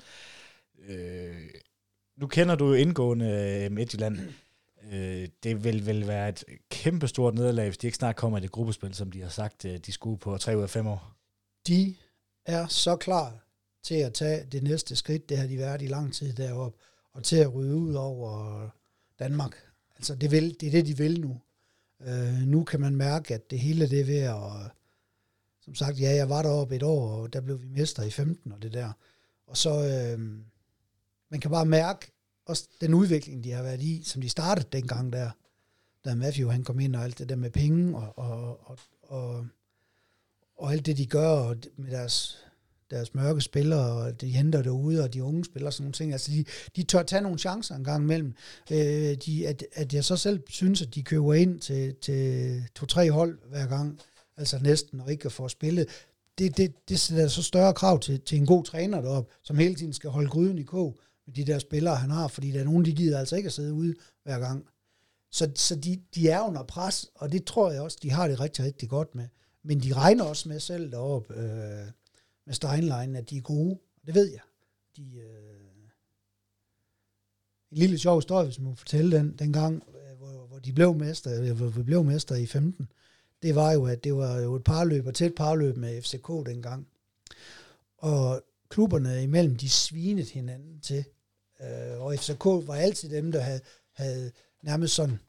Øh, 0.87 1.49
nu 2.17 2.27
kender 2.27 2.55
du 2.55 2.67
jo 2.67 2.73
indgående 2.73 3.25
øh, 3.65 3.71
Midtjylland. 3.71 4.17
Øh, 4.91 5.27
det 5.43 5.63
vil 5.63 5.85
vel 5.85 6.07
være 6.07 6.29
et 6.29 6.43
kæmpestort 6.69 7.33
nederlag, 7.33 7.65
hvis 7.65 7.77
de 7.77 7.87
ikke 7.87 7.97
snart 7.97 8.15
kommer 8.15 8.37
i 8.37 8.41
det 8.41 8.51
gruppespil, 8.51 8.93
som 8.93 9.11
de 9.11 9.21
har 9.21 9.29
sagt, 9.29 9.65
øh, 9.65 9.77
de 9.77 9.91
skulle 9.91 10.19
på 10.19 10.37
tre 10.37 10.57
ud 10.57 10.63
af 10.63 10.69
fem 10.69 10.87
år. 10.87 11.15
De 11.67 11.95
er 12.45 12.67
så 12.67 12.95
klar 12.95 13.39
til 13.83 13.95
at 13.95 14.13
tage 14.13 14.45
det 14.51 14.63
næste 14.63 14.95
skridt. 14.95 15.29
Det 15.29 15.37
har 15.37 15.47
de 15.47 15.57
været 15.57 15.81
i 15.81 15.87
lang 15.87 16.13
tid 16.13 16.33
deroppe 16.33 16.77
og 17.13 17.23
til 17.23 17.35
at 17.35 17.53
rydde 17.53 17.75
ud 17.75 17.93
over 17.93 18.69
Danmark. 19.19 19.55
Altså 19.95 20.15
det, 20.15 20.31
vil, 20.31 20.59
det 20.59 20.67
er 20.67 20.71
det, 20.71 20.85
de 20.85 20.97
vil 20.97 21.21
nu. 21.21 21.41
Øh, 22.05 22.47
nu 22.47 22.63
kan 22.63 22.81
man 22.81 22.95
mærke, 22.95 23.33
at 23.33 23.51
det 23.51 23.59
hele 23.59 23.89
det 23.89 23.99
er 23.99 24.05
ved 24.05 24.19
at... 24.19 24.71
Som 25.61 25.75
sagt, 25.75 25.99
ja, 25.99 26.15
jeg 26.15 26.29
var 26.29 26.41
deroppe 26.41 26.75
et 26.75 26.83
år, 26.83 27.09
og 27.09 27.33
der 27.33 27.41
blev 27.41 27.61
vi 27.61 27.67
mester 27.67 28.03
i 28.03 28.09
15 28.09 28.51
og 28.51 28.61
det 28.61 28.73
der. 28.73 28.91
Og 29.47 29.57
så... 29.57 29.69
Øh, 29.69 30.19
man 31.29 31.39
kan 31.39 31.51
bare 31.51 31.65
mærke 31.65 32.11
også 32.45 32.67
den 32.81 32.93
udvikling, 32.93 33.43
de 33.43 33.51
har 33.51 33.63
været 33.63 33.81
i, 33.81 34.03
som 34.03 34.21
de 34.21 34.29
startede 34.29 34.67
dengang 34.71 35.13
der, 35.13 35.31
da 36.05 36.15
Matthew 36.15 36.49
han 36.49 36.63
kom 36.63 36.79
ind 36.79 36.95
og 36.95 37.03
alt 37.03 37.19
det 37.19 37.29
der 37.29 37.35
med 37.35 37.49
penge 37.49 37.97
og, 37.97 38.17
og, 38.17 38.69
og, 38.69 38.79
og, 39.01 39.47
og 40.55 40.71
alt 40.71 40.85
det, 40.85 40.97
de 40.97 41.05
gør 41.05 41.29
og 41.29 41.57
med 41.75 41.91
deres 41.91 42.45
deres 42.91 43.15
mørke 43.15 43.41
spillere, 43.41 43.91
og 43.91 44.21
de 44.21 44.27
henter 44.27 44.61
derude, 44.61 45.03
og 45.03 45.13
de 45.13 45.23
unge 45.23 45.45
spillere, 45.45 45.71
sådan 45.71 45.83
nogle 45.83 45.93
ting. 45.93 46.11
Altså, 46.11 46.31
de, 46.31 46.45
de 46.75 46.83
tør 46.83 47.03
tage 47.03 47.21
nogle 47.21 47.39
chancer 47.39 47.75
en 47.75 47.83
gang 47.83 48.03
imellem. 48.03 48.33
Øh, 48.71 49.15
de, 49.25 49.47
at, 49.47 49.63
at 49.73 49.93
jeg 49.93 50.03
så 50.03 50.17
selv 50.17 50.43
synes, 50.49 50.81
at 50.81 50.95
de 50.95 51.03
køber 51.03 51.33
ind 51.33 51.59
til, 51.59 51.95
til 52.01 52.63
to-tre 52.75 53.11
hold 53.11 53.39
hver 53.49 53.67
gang, 53.67 53.99
altså 54.37 54.59
næsten, 54.61 55.01
og 55.01 55.11
ikke 55.11 55.29
får 55.29 55.47
spillet. 55.47 55.87
Det, 56.37 56.57
det, 56.57 56.89
det 56.89 56.99
sætter 56.99 57.27
så 57.27 57.43
større 57.43 57.73
krav 57.73 57.99
til, 57.99 58.21
til 58.21 58.37
en 58.37 58.45
god 58.45 58.63
træner 58.63 59.01
derop, 59.01 59.27
som 59.43 59.57
hele 59.57 59.75
tiden 59.75 59.93
skal 59.93 60.09
holde 60.09 60.29
gryden 60.29 60.57
i 60.57 60.63
kog 60.63 60.99
med 61.25 61.33
de 61.33 61.45
der 61.45 61.59
spillere, 61.59 61.95
han 61.95 62.09
har, 62.09 62.27
fordi 62.27 62.51
der 62.51 62.59
er 62.59 62.63
nogen, 62.63 62.85
de 62.85 62.91
gider 62.91 63.19
altså 63.19 63.35
ikke 63.35 63.47
at 63.47 63.53
sidde 63.53 63.73
ude 63.73 63.93
hver 64.23 64.39
gang. 64.39 64.65
Så, 65.31 65.51
så 65.55 65.75
de, 65.75 66.01
de 66.15 66.29
er 66.29 66.41
under 66.41 66.63
pres, 66.63 67.07
og 67.15 67.31
det 67.31 67.45
tror 67.45 67.71
jeg 67.71 67.81
også, 67.81 67.97
de 68.03 68.11
har 68.11 68.27
det 68.27 68.39
rigtig, 68.39 68.65
rigtig 68.65 68.89
godt 68.89 69.15
med. 69.15 69.27
Men 69.63 69.79
de 69.79 69.93
regner 69.93 70.23
også 70.23 70.49
med 70.49 70.59
selv 70.59 70.91
deroppe, 70.91 71.33
øh, 71.33 71.87
med 72.45 72.53
Steinlein, 72.53 73.15
at 73.15 73.29
de 73.29 73.37
er 73.37 73.41
gode. 73.41 73.79
Det 74.05 74.15
ved 74.15 74.31
jeg. 74.31 74.41
De, 74.97 75.17
øh, 75.17 75.53
en 77.71 77.77
lille 77.77 77.99
sjov 77.99 78.17
historie, 78.17 78.45
hvis 78.45 78.59
man 78.59 78.69
må 78.69 78.75
fortælle 78.75 79.17
den, 79.17 79.35
den 79.39 79.53
gang, 79.53 79.83
øh, 79.87 80.17
hvor, 80.17 80.47
hvor 80.47 80.59
de 80.59 80.73
blev 80.73 80.95
mester, 80.95 81.53
hvor 81.53 81.67
vi 81.67 81.83
blev 81.83 82.03
mester 82.03 82.35
i 82.35 82.45
15, 82.45 82.87
det 83.43 83.55
var 83.55 83.71
jo, 83.71 83.85
at 83.85 84.03
det 84.03 84.15
var 84.15 84.39
jo 84.39 84.55
et 84.55 84.63
parløb, 84.63 85.07
og 85.07 85.15
tæt 85.15 85.35
parløb 85.35 85.77
med 85.77 86.01
FCK 86.01 86.27
dengang. 86.27 86.87
Og 87.97 88.43
klubberne 88.69 89.23
imellem, 89.23 89.55
de 89.55 89.69
svinede 89.69 90.31
hinanden 90.31 90.79
til. 90.79 91.05
Øh, 91.61 92.01
og 92.01 92.15
FCK 92.19 92.45
var 92.45 92.75
altid 92.75 93.09
dem, 93.09 93.31
der 93.31 93.39
havde, 93.39 93.61
havde 93.93 94.31
nærmest 94.61 94.95
sådan 94.95 95.19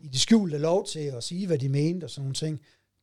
i 0.00 0.08
det 0.08 0.20
skjulte 0.20 0.58
lov 0.58 0.86
til 0.86 1.00
at 1.00 1.24
sige, 1.24 1.46
hvad 1.46 1.58
de 1.58 1.68
mente 1.68 2.04
og 2.04 2.10
sådan 2.10 2.22
nogle 2.22 2.34
ting. 2.34 2.60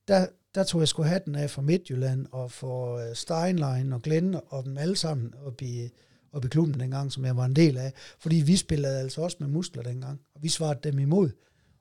Der, 0.08 0.28
der 0.56 0.64
tog 0.64 0.82
jeg 0.82 0.88
sgu 0.88 1.04
hatten 1.04 1.36
af 1.36 1.50
for 1.50 1.62
Midtjylland 1.62 2.28
og 2.32 2.52
for 2.52 2.98
øh, 2.98 3.16
Steinlein 3.16 3.94
og 3.94 4.02
Glenn 4.02 4.36
og 4.48 4.66
dem 4.66 4.78
alle 4.78 4.96
sammen 4.96 5.34
op 5.46 5.62
i, 5.62 5.90
op 6.32 6.46
i 6.46 6.48
klubben 6.48 6.80
dengang, 6.80 7.12
som 7.12 7.26
jeg 7.26 7.38
var 7.38 7.46
en 7.46 7.56
del 7.56 7.78
af. 7.78 7.94
Fordi 8.20 8.36
vi 8.36 8.58
spillede 8.58 9.00
altså 9.00 9.22
også 9.22 9.38
med 9.40 9.48
muskler 9.48 9.84
dengang, 9.84 10.22
og 10.36 10.44
vi 10.44 10.50
svarede 10.50 10.80
dem 10.84 11.00
imod. 11.00 11.30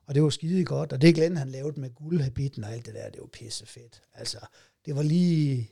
Og 0.05 0.15
det 0.15 0.23
var 0.23 0.29
skide 0.29 0.65
godt. 0.65 0.93
Og 0.93 1.01
det 1.01 1.15
Glenn, 1.15 1.37
han 1.37 1.49
lavede 1.49 1.81
med 1.81 1.89
guldhabitten 1.95 2.63
og 2.63 2.73
alt 2.73 2.85
det 2.85 2.93
der, 2.93 3.09
det 3.09 3.21
var 3.21 3.27
pisse 3.27 3.65
fedt. 3.65 4.01
Altså, 4.13 4.37
det 4.85 4.95
var 4.95 5.03
lige 5.03 5.71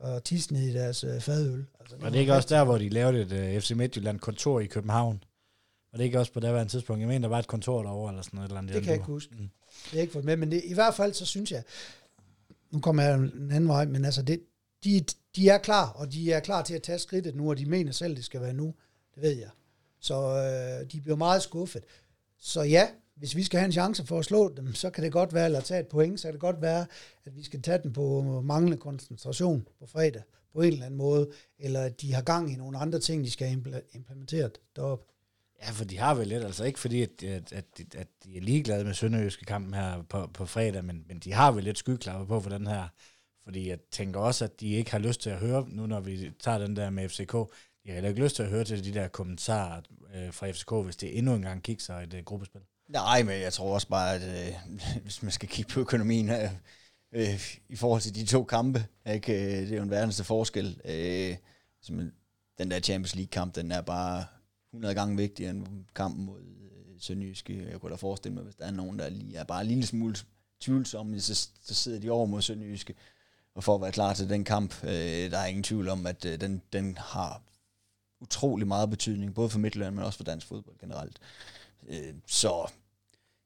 og 0.00 0.24
tisse 0.24 0.52
ned 0.52 0.62
i 0.62 0.72
deres 0.72 1.04
øh, 1.04 1.20
fadøl. 1.20 1.66
Altså, 1.80 1.96
det 1.96 2.02
var 2.02 2.10
det 2.10 2.18
ikke 2.18 2.34
også 2.34 2.48
der, 2.54 2.64
hvor 2.64 2.78
de 2.78 2.88
lavede 2.88 3.20
et 3.20 3.56
uh, 3.56 3.60
FC 3.60 3.70
Midtjylland-kontor 3.70 4.60
i 4.60 4.66
København? 4.66 5.24
Og 5.92 5.98
det 5.98 6.04
ikke 6.04 6.18
også 6.18 6.32
på 6.32 6.40
en 6.40 6.68
tidspunkt? 6.68 7.00
Jeg 7.00 7.08
mener, 7.08 7.20
der 7.20 7.28
var 7.28 7.38
et 7.38 7.46
kontor 7.46 7.82
derovre, 7.82 8.12
eller 8.12 8.22
sådan 8.22 8.36
noget. 8.36 8.48
Eller 8.48 8.58
andet, 8.58 8.74
det 8.74 8.82
kan 8.82 8.88
jeg 8.88 8.96
ikke 8.96 9.06
huske. 9.06 9.34
Mm. 9.38 9.48
Det 9.84 9.92
har 9.92 10.00
ikke 10.00 10.12
fået 10.12 10.24
med, 10.24 10.36
men 10.36 10.50
det, 10.50 10.62
i 10.64 10.74
hvert 10.74 10.94
fald 10.94 11.12
så 11.14 11.26
synes 11.26 11.52
jeg, 11.52 11.62
nu 12.70 12.80
kommer 12.80 13.02
jeg 13.02 13.14
en 13.14 13.50
anden 13.52 13.68
vej, 13.68 13.84
men 13.84 14.04
altså, 14.04 14.22
det, 14.22 14.40
de, 14.84 15.04
de 15.36 15.48
er 15.48 15.58
klar, 15.58 15.88
og 15.88 16.12
de 16.12 16.32
er 16.32 16.40
klar 16.40 16.62
til 16.62 16.74
at 16.74 16.82
tage 16.82 16.98
skridtet 16.98 17.36
nu, 17.36 17.50
og 17.50 17.58
de 17.58 17.66
mener 17.66 17.92
selv, 17.92 18.16
det 18.16 18.24
skal 18.24 18.40
være 18.40 18.52
nu. 18.52 18.74
Det 19.14 19.22
ved 19.22 19.36
jeg. 19.36 19.50
Så 20.00 20.14
øh, 20.14 20.92
de 20.92 21.00
bliver 21.00 21.16
meget 21.16 21.42
skuffet. 21.42 21.84
Så 22.38 22.62
ja, 22.62 22.88
hvis 23.14 23.36
vi 23.36 23.42
skal 23.42 23.58
have 23.58 23.66
en 23.66 23.72
chance 23.72 24.06
for 24.06 24.18
at 24.18 24.24
slå 24.24 24.54
dem, 24.54 24.74
så 24.74 24.90
kan 24.90 25.04
det 25.04 25.12
godt 25.12 25.34
være, 25.34 25.44
eller 25.44 25.60
tage 25.60 25.80
et 25.80 25.88
point, 25.88 26.20
så 26.20 26.28
kan 26.28 26.32
det 26.32 26.40
godt 26.40 26.62
være, 26.62 26.86
at 27.24 27.36
vi 27.36 27.42
skal 27.42 27.62
tage 27.62 27.78
den 27.82 27.92
på 27.92 28.22
manglende 28.44 28.76
koncentration 28.76 29.68
på 29.78 29.86
fredag, 29.86 30.22
på 30.52 30.60
en 30.60 30.72
eller 30.72 30.86
anden 30.86 30.98
måde, 30.98 31.30
eller 31.58 31.80
at 31.80 32.00
de 32.00 32.14
har 32.14 32.22
gang 32.22 32.52
i 32.52 32.56
nogle 32.56 32.78
andre 32.78 32.98
ting, 32.98 33.24
de 33.24 33.30
skal 33.30 33.46
have 33.48 33.82
implementeret 33.92 34.60
deroppe. 34.76 35.04
Ja, 35.62 35.70
for 35.70 35.84
de 35.84 35.98
har 35.98 36.14
vel 36.14 36.26
lidt, 36.26 36.44
altså 36.44 36.64
ikke 36.64 36.78
fordi, 36.78 37.02
at, 37.02 37.22
at, 37.22 37.52
at, 37.52 37.94
at 37.94 38.08
de 38.24 38.36
er 38.36 38.40
ligeglade 38.40 38.84
med 38.84 38.94
Sønderjyske 38.94 39.44
kampen 39.44 39.74
her 39.74 40.02
på, 40.02 40.26
på 40.26 40.46
fredag, 40.46 40.84
men, 40.84 41.04
men 41.08 41.18
de 41.18 41.32
har 41.32 41.52
vel 41.52 41.64
lidt 41.64 41.78
skyklapper 41.78 42.26
på 42.26 42.40
for 42.40 42.50
den 42.50 42.66
her, 42.66 42.88
fordi 43.44 43.68
jeg 43.68 43.78
tænker 43.90 44.20
også, 44.20 44.44
at 44.44 44.60
de 44.60 44.68
ikke 44.68 44.90
har 44.90 44.98
lyst 44.98 45.20
til 45.20 45.30
at 45.30 45.38
høre, 45.38 45.66
nu 45.68 45.86
når 45.86 46.00
vi 46.00 46.30
tager 46.40 46.58
den 46.58 46.76
der 46.76 46.90
med 46.90 47.08
FCK, 47.08 47.32
de 47.32 47.88
har 47.88 47.92
heller 47.92 48.08
ikke 48.08 48.22
lyst 48.22 48.36
til 48.36 48.42
at 48.42 48.48
høre 48.48 48.64
til 48.64 48.84
de 48.84 48.94
der 48.94 49.08
kommentarer 49.08 49.80
øh, 50.14 50.32
fra 50.32 50.50
FCK, 50.50 50.72
hvis 50.84 50.96
det 50.96 51.18
endnu 51.18 51.34
engang 51.34 51.62
kigger 51.62 51.82
sig 51.82 52.02
et 52.02 52.14
øh, 52.14 52.24
gruppespil. 52.24 52.60
Nej, 52.88 53.22
men 53.22 53.40
jeg 53.40 53.52
tror 53.52 53.74
også 53.74 53.88
bare, 53.88 54.14
at 54.14 54.22
øh, 54.22 54.54
hvis 55.02 55.22
man 55.22 55.32
skal 55.32 55.48
kigge 55.48 55.72
på 55.72 55.80
økonomien 55.80 56.30
øh, 56.30 56.50
øh 57.12 57.56
i 57.68 57.76
forhold 57.76 58.00
til 58.00 58.14
de 58.14 58.26
to 58.26 58.44
kampe, 58.44 58.86
ikke, 59.14 59.32
øh, 59.32 59.66
det 59.66 59.72
er 59.72 59.76
jo 59.76 59.82
en 59.82 59.90
verdens 59.90 60.22
forskel. 60.22 60.80
Øh, 60.84 61.36
altså, 61.78 62.10
den 62.58 62.70
der 62.70 62.80
Champions 62.80 63.14
League-kamp, 63.14 63.54
den 63.54 63.72
er 63.72 63.80
bare 63.80 64.24
100 64.72 64.94
gange 64.94 65.16
vigtigere 65.16 65.50
end 65.50 65.66
kampen 65.94 66.24
mod 66.24 66.40
øh, 66.40 67.00
Sønderjyske. 67.00 67.68
Jeg 67.70 67.80
kunne 67.80 67.90
da 67.90 67.96
forestille 67.96 68.34
mig, 68.34 68.44
hvis 68.44 68.54
der 68.54 68.64
er 68.64 68.70
nogen, 68.70 68.98
der 68.98 69.08
lige 69.08 69.36
er 69.36 69.44
bare 69.44 69.60
en 69.60 69.66
lille 69.66 69.86
smule 69.86 70.16
tvivlsomme, 70.60 71.20
så, 71.20 71.48
så 71.62 71.74
sidder 71.74 72.00
de 72.00 72.10
over 72.10 72.26
mod 72.26 72.42
Sønderjyske. 72.42 72.94
Og 73.54 73.64
for 73.64 73.74
at 73.74 73.80
være 73.80 73.92
klar 73.92 74.14
til 74.14 74.28
den 74.28 74.44
kamp, 74.44 74.84
øh, 74.84 75.30
der 75.30 75.38
er 75.38 75.46
ingen 75.46 75.62
tvivl 75.62 75.88
om, 75.88 76.06
at 76.06 76.24
øh, 76.24 76.40
den, 76.40 76.62
den 76.72 76.96
har 76.96 77.42
utrolig 78.20 78.66
meget 78.66 78.90
betydning, 78.90 79.34
både 79.34 79.50
for 79.50 79.58
Midtjylland, 79.58 79.94
men 79.94 80.04
også 80.04 80.16
for 80.16 80.24
dansk 80.24 80.46
fodbold 80.46 80.78
generelt. 80.78 81.18
Øh, 81.88 82.14
så... 82.26 82.70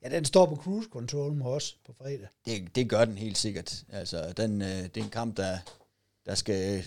Ja, 0.02 0.08
den 0.08 0.24
står 0.24 0.46
på 0.46 0.56
cruise 0.56 0.88
control 0.88 1.32
med 1.32 1.46
os 1.46 1.78
på 1.84 1.92
fredag. 1.92 2.28
Det, 2.46 2.74
det 2.74 2.90
gør 2.90 3.04
den 3.04 3.18
helt 3.18 3.38
sikkert. 3.38 3.84
Altså, 3.88 4.32
den, 4.32 4.62
øh, 4.62 4.68
det 4.68 4.96
er 4.96 5.04
en 5.04 5.10
kamp, 5.10 5.36
der, 5.36 5.58
der 6.26 6.34
skal 6.34 6.84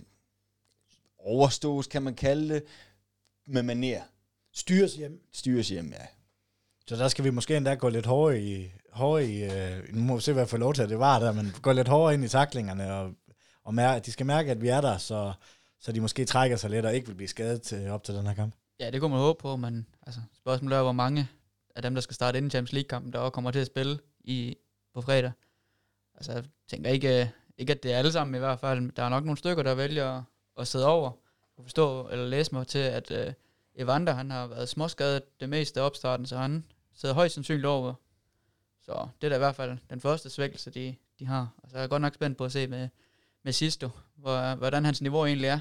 overstås, 1.18 1.88
kan 1.88 2.03
man 2.03 2.16
kalde 2.16 2.53
det, 2.53 2.64
med 3.48 3.64
maner. 3.64 4.02
Styres 4.56 4.95
hjem. 4.95 5.22
Styres 5.34 5.69
hjem, 5.69 5.91
ja. 5.91 6.06
Så 6.88 6.95
der 6.95 7.07
skal 7.07 7.26
vi 7.26 7.30
måske 7.30 7.57
endda 7.57 7.73
gå 7.73 7.90
lidt 7.90 8.06
hårdere 8.06 8.41
i, 8.41 8.72
hårdere 8.91 9.26
i 9.26 9.44
øh, 9.44 9.94
nu 9.94 10.02
må 10.02 10.15
vi 10.15 10.22
se, 10.22 10.34
hvad 10.34 10.41
jeg 10.41 10.49
får 10.49 10.57
lov 10.57 10.73
til, 10.73 10.82
at 10.82 10.90
det 10.90 10.99
var 10.99 11.19
der, 11.19 11.32
men 11.32 11.53
gå 11.61 11.72
lidt 11.72 11.88
hårdere 11.88 12.14
ind 12.14 12.23
i 12.23 12.27
taklingerne, 12.27 12.94
og, 12.94 13.14
og 13.64 13.73
mærke, 13.73 14.06
de 14.06 14.11
skal 14.11 14.26
mærke, 14.26 14.52
at 14.52 14.61
vi 14.61 14.68
er 14.68 14.82
der, 14.82 14.98
så, 14.98 15.34
så 15.80 15.91
de 15.91 16.02
måske 16.02 16.26
trækker 16.26 16.57
sig 16.57 16.69
lidt, 16.69 16.86
og 16.86 16.95
ikke 16.95 17.07
vil 17.07 17.15
blive 17.15 17.27
skadet 17.27 17.61
til, 17.61 17.90
op 17.90 18.03
til 18.03 18.15
den 18.15 18.27
her 18.27 18.34
kamp. 18.34 18.53
Ja, 18.80 18.91
det 18.91 19.02
kunne 19.02 19.11
man 19.11 19.19
håbe 19.19 19.41
på, 19.41 19.56
men 19.56 19.88
altså, 20.07 20.22
spørgsmålet 20.38 20.77
er, 20.77 20.82
hvor 20.82 20.91
mange 20.91 21.30
af 21.76 21.82
dem, 21.82 21.94
der 21.94 22.02
skal 22.02 22.15
starte 22.15 22.38
inden 22.38 22.52
Champions 22.52 22.73
League-kampen, 22.73 23.14
der 23.14 23.19
også 23.19 23.32
kommer 23.32 23.52
til 23.52 23.60
at 23.60 23.68
spille 23.68 23.99
i, 24.23 24.56
på 24.94 25.02
fredag. 25.02 25.32
Altså, 26.15 26.32
jeg 26.32 26.44
tænker 26.68 26.90
ikke, 26.90 27.32
ikke, 27.57 27.73
at 27.73 27.84
det 27.84 27.94
er 27.94 27.98
alle 27.98 28.11
sammen 28.11 28.36
i 28.36 28.40
hvert 28.40 28.60
fald. 28.60 28.91
Der 28.91 29.03
er 29.03 29.10
nok 29.10 29.23
nogle 29.23 29.38
stykker, 29.38 29.64
der 29.64 29.76
vælger 29.76 30.23
at, 30.57 30.68
sidde 30.68 30.88
over 30.88 31.11
og 31.57 31.64
forstå 31.64 32.10
eller 32.10 32.26
læse 32.26 32.56
mig 32.56 32.68
til, 32.68 32.80
at 32.80 33.11
uh, 33.11 33.34
Evander, 33.76 34.14
han 34.14 34.31
har 34.31 34.47
været 34.47 34.69
småskadet 34.69 35.39
det 35.39 35.49
meste 35.49 35.80
af 35.80 35.85
opstarten, 35.85 36.26
så 36.26 36.38
han 36.38 36.65
sidder 36.93 37.15
højst 37.15 37.35
sandsynligt 37.35 37.65
over. 37.65 37.93
Så 38.81 39.07
det 39.22 39.27
er 39.27 39.30
da 39.30 39.35
i 39.35 39.39
hvert 39.39 39.56
fald 39.56 39.77
den 39.89 40.02
første 40.02 40.30
svækkelse, 40.30 40.72
de, 40.72 40.95
de 41.19 41.26
har. 41.26 41.56
Og 41.57 41.69
så 41.69 41.77
er 41.77 41.81
jeg 41.81 41.89
godt 41.89 42.02
nok 42.02 42.14
spændt 42.14 42.38
på 42.38 42.45
at 42.45 42.52
se 42.52 42.68
med, 42.68 42.89
med 43.43 43.53
Sisto, 43.53 43.89
hvor, 44.15 44.56
hvordan 44.56 44.85
hans 44.85 45.02
niveau 45.02 45.26
egentlig 45.26 45.47
er. 45.47 45.60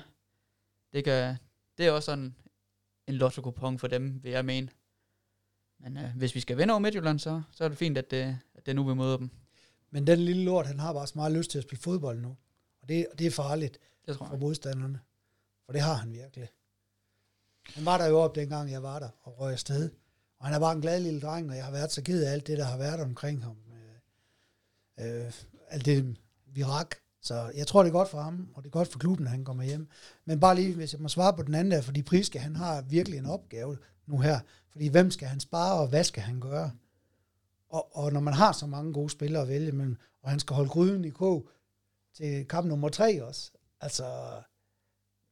Det, 0.92 1.04
kan, 1.04 1.36
det 1.78 1.86
er 1.86 1.92
også 1.92 2.06
sådan 2.06 2.34
en 3.06 3.14
lotto 3.14 3.52
for 3.78 3.86
dem, 3.86 4.22
vil 4.22 4.32
jeg 4.32 4.44
mene. 4.44 4.68
Men 5.78 5.96
øh, 5.96 6.16
hvis 6.16 6.34
vi 6.34 6.40
skal 6.40 6.58
vinde 6.58 6.72
over 6.72 6.78
Midtjylland, 6.78 7.18
så, 7.18 7.42
så 7.50 7.64
er 7.64 7.68
det 7.68 7.78
fint, 7.78 7.98
at 7.98 8.10
det, 8.10 8.38
at 8.54 8.66
det 8.66 8.72
er 8.72 8.76
nu, 8.76 8.84
vi 8.88 8.94
møder 8.94 9.16
dem. 9.16 9.30
Men 9.90 10.06
den 10.06 10.18
lille 10.18 10.44
lort, 10.44 10.66
han 10.66 10.78
har 10.78 10.92
bare 10.92 11.06
så 11.06 11.12
meget 11.16 11.32
lyst 11.32 11.50
til 11.50 11.58
at 11.58 11.64
spille 11.64 11.82
fodbold 11.82 12.20
nu. 12.20 12.36
Og 12.82 12.88
det, 12.88 13.06
det 13.18 13.26
er 13.26 13.30
farligt 13.30 13.78
det 14.06 14.16
tror 14.16 14.26
jeg. 14.26 14.30
for 14.30 14.36
modstanderne. 14.36 15.00
For 15.66 15.72
det 15.72 15.80
har 15.80 15.94
han 15.94 16.12
virkelig. 16.12 16.48
Han 17.74 17.84
var 17.84 17.98
der 17.98 18.06
jo 18.06 18.18
op 18.18 18.34
dengang, 18.34 18.70
jeg 18.70 18.82
var 18.82 18.98
der 18.98 19.08
og 19.22 19.40
røg 19.40 19.52
afsted. 19.52 19.90
Og 20.38 20.46
han 20.46 20.54
er 20.54 20.60
bare 20.60 20.72
en 20.72 20.80
glad 20.80 21.00
lille 21.00 21.20
dreng, 21.20 21.50
og 21.50 21.56
jeg 21.56 21.64
har 21.64 21.72
været 21.72 21.92
så 21.92 22.02
ked 22.02 22.24
af 22.24 22.32
alt 22.32 22.46
det, 22.46 22.58
der 22.58 22.64
har 22.64 22.76
været 22.76 23.00
omkring 23.00 23.44
ham. 23.44 23.56
Øh, 24.98 25.24
øh, 25.24 25.32
alt 25.68 25.84
det 25.86 26.16
virak. 26.46 26.94
Så 27.22 27.52
jeg 27.54 27.66
tror, 27.66 27.82
det 27.82 27.88
er 27.88 27.92
godt 27.92 28.08
for 28.08 28.20
ham, 28.20 28.48
og 28.54 28.62
det 28.62 28.68
er 28.68 28.72
godt 28.72 28.88
for 28.88 28.98
klubben, 28.98 29.26
at 29.26 29.30
han 29.30 29.44
kommer 29.44 29.62
hjem. 29.64 29.88
Men 30.24 30.40
bare 30.40 30.54
lige, 30.54 30.74
hvis 30.74 30.92
jeg 30.92 31.00
må 31.00 31.08
svare 31.08 31.36
på 31.36 31.42
den 31.42 31.54
anden 31.54 31.70
der, 31.70 31.80
fordi 31.80 32.02
Priske, 32.02 32.38
han 32.38 32.56
har 32.56 32.82
virkelig 32.82 33.18
en 33.18 33.26
opgave 33.26 33.78
nu 34.06 34.18
her. 34.18 34.40
Fordi 34.70 34.88
hvem 34.88 35.10
skal 35.10 35.28
han 35.28 35.40
spare, 35.40 35.80
og 35.80 35.88
hvad 35.88 36.04
skal 36.04 36.22
han 36.22 36.40
gøre? 36.40 36.70
Og, 37.68 37.96
og 37.96 38.12
når 38.12 38.20
man 38.20 38.34
har 38.34 38.52
så 38.52 38.66
mange 38.66 38.92
gode 38.92 39.10
spillere 39.10 39.42
at 39.42 39.48
vælge 39.48 39.72
men, 39.72 39.96
og 40.22 40.30
han 40.30 40.40
skal 40.40 40.54
holde 40.54 40.70
gryden 40.70 41.04
i 41.04 41.10
kog 41.10 41.48
til 42.14 42.48
kamp 42.48 42.66
nummer 42.66 42.88
tre 42.88 43.24
også. 43.24 43.50
Altså, 43.80 44.04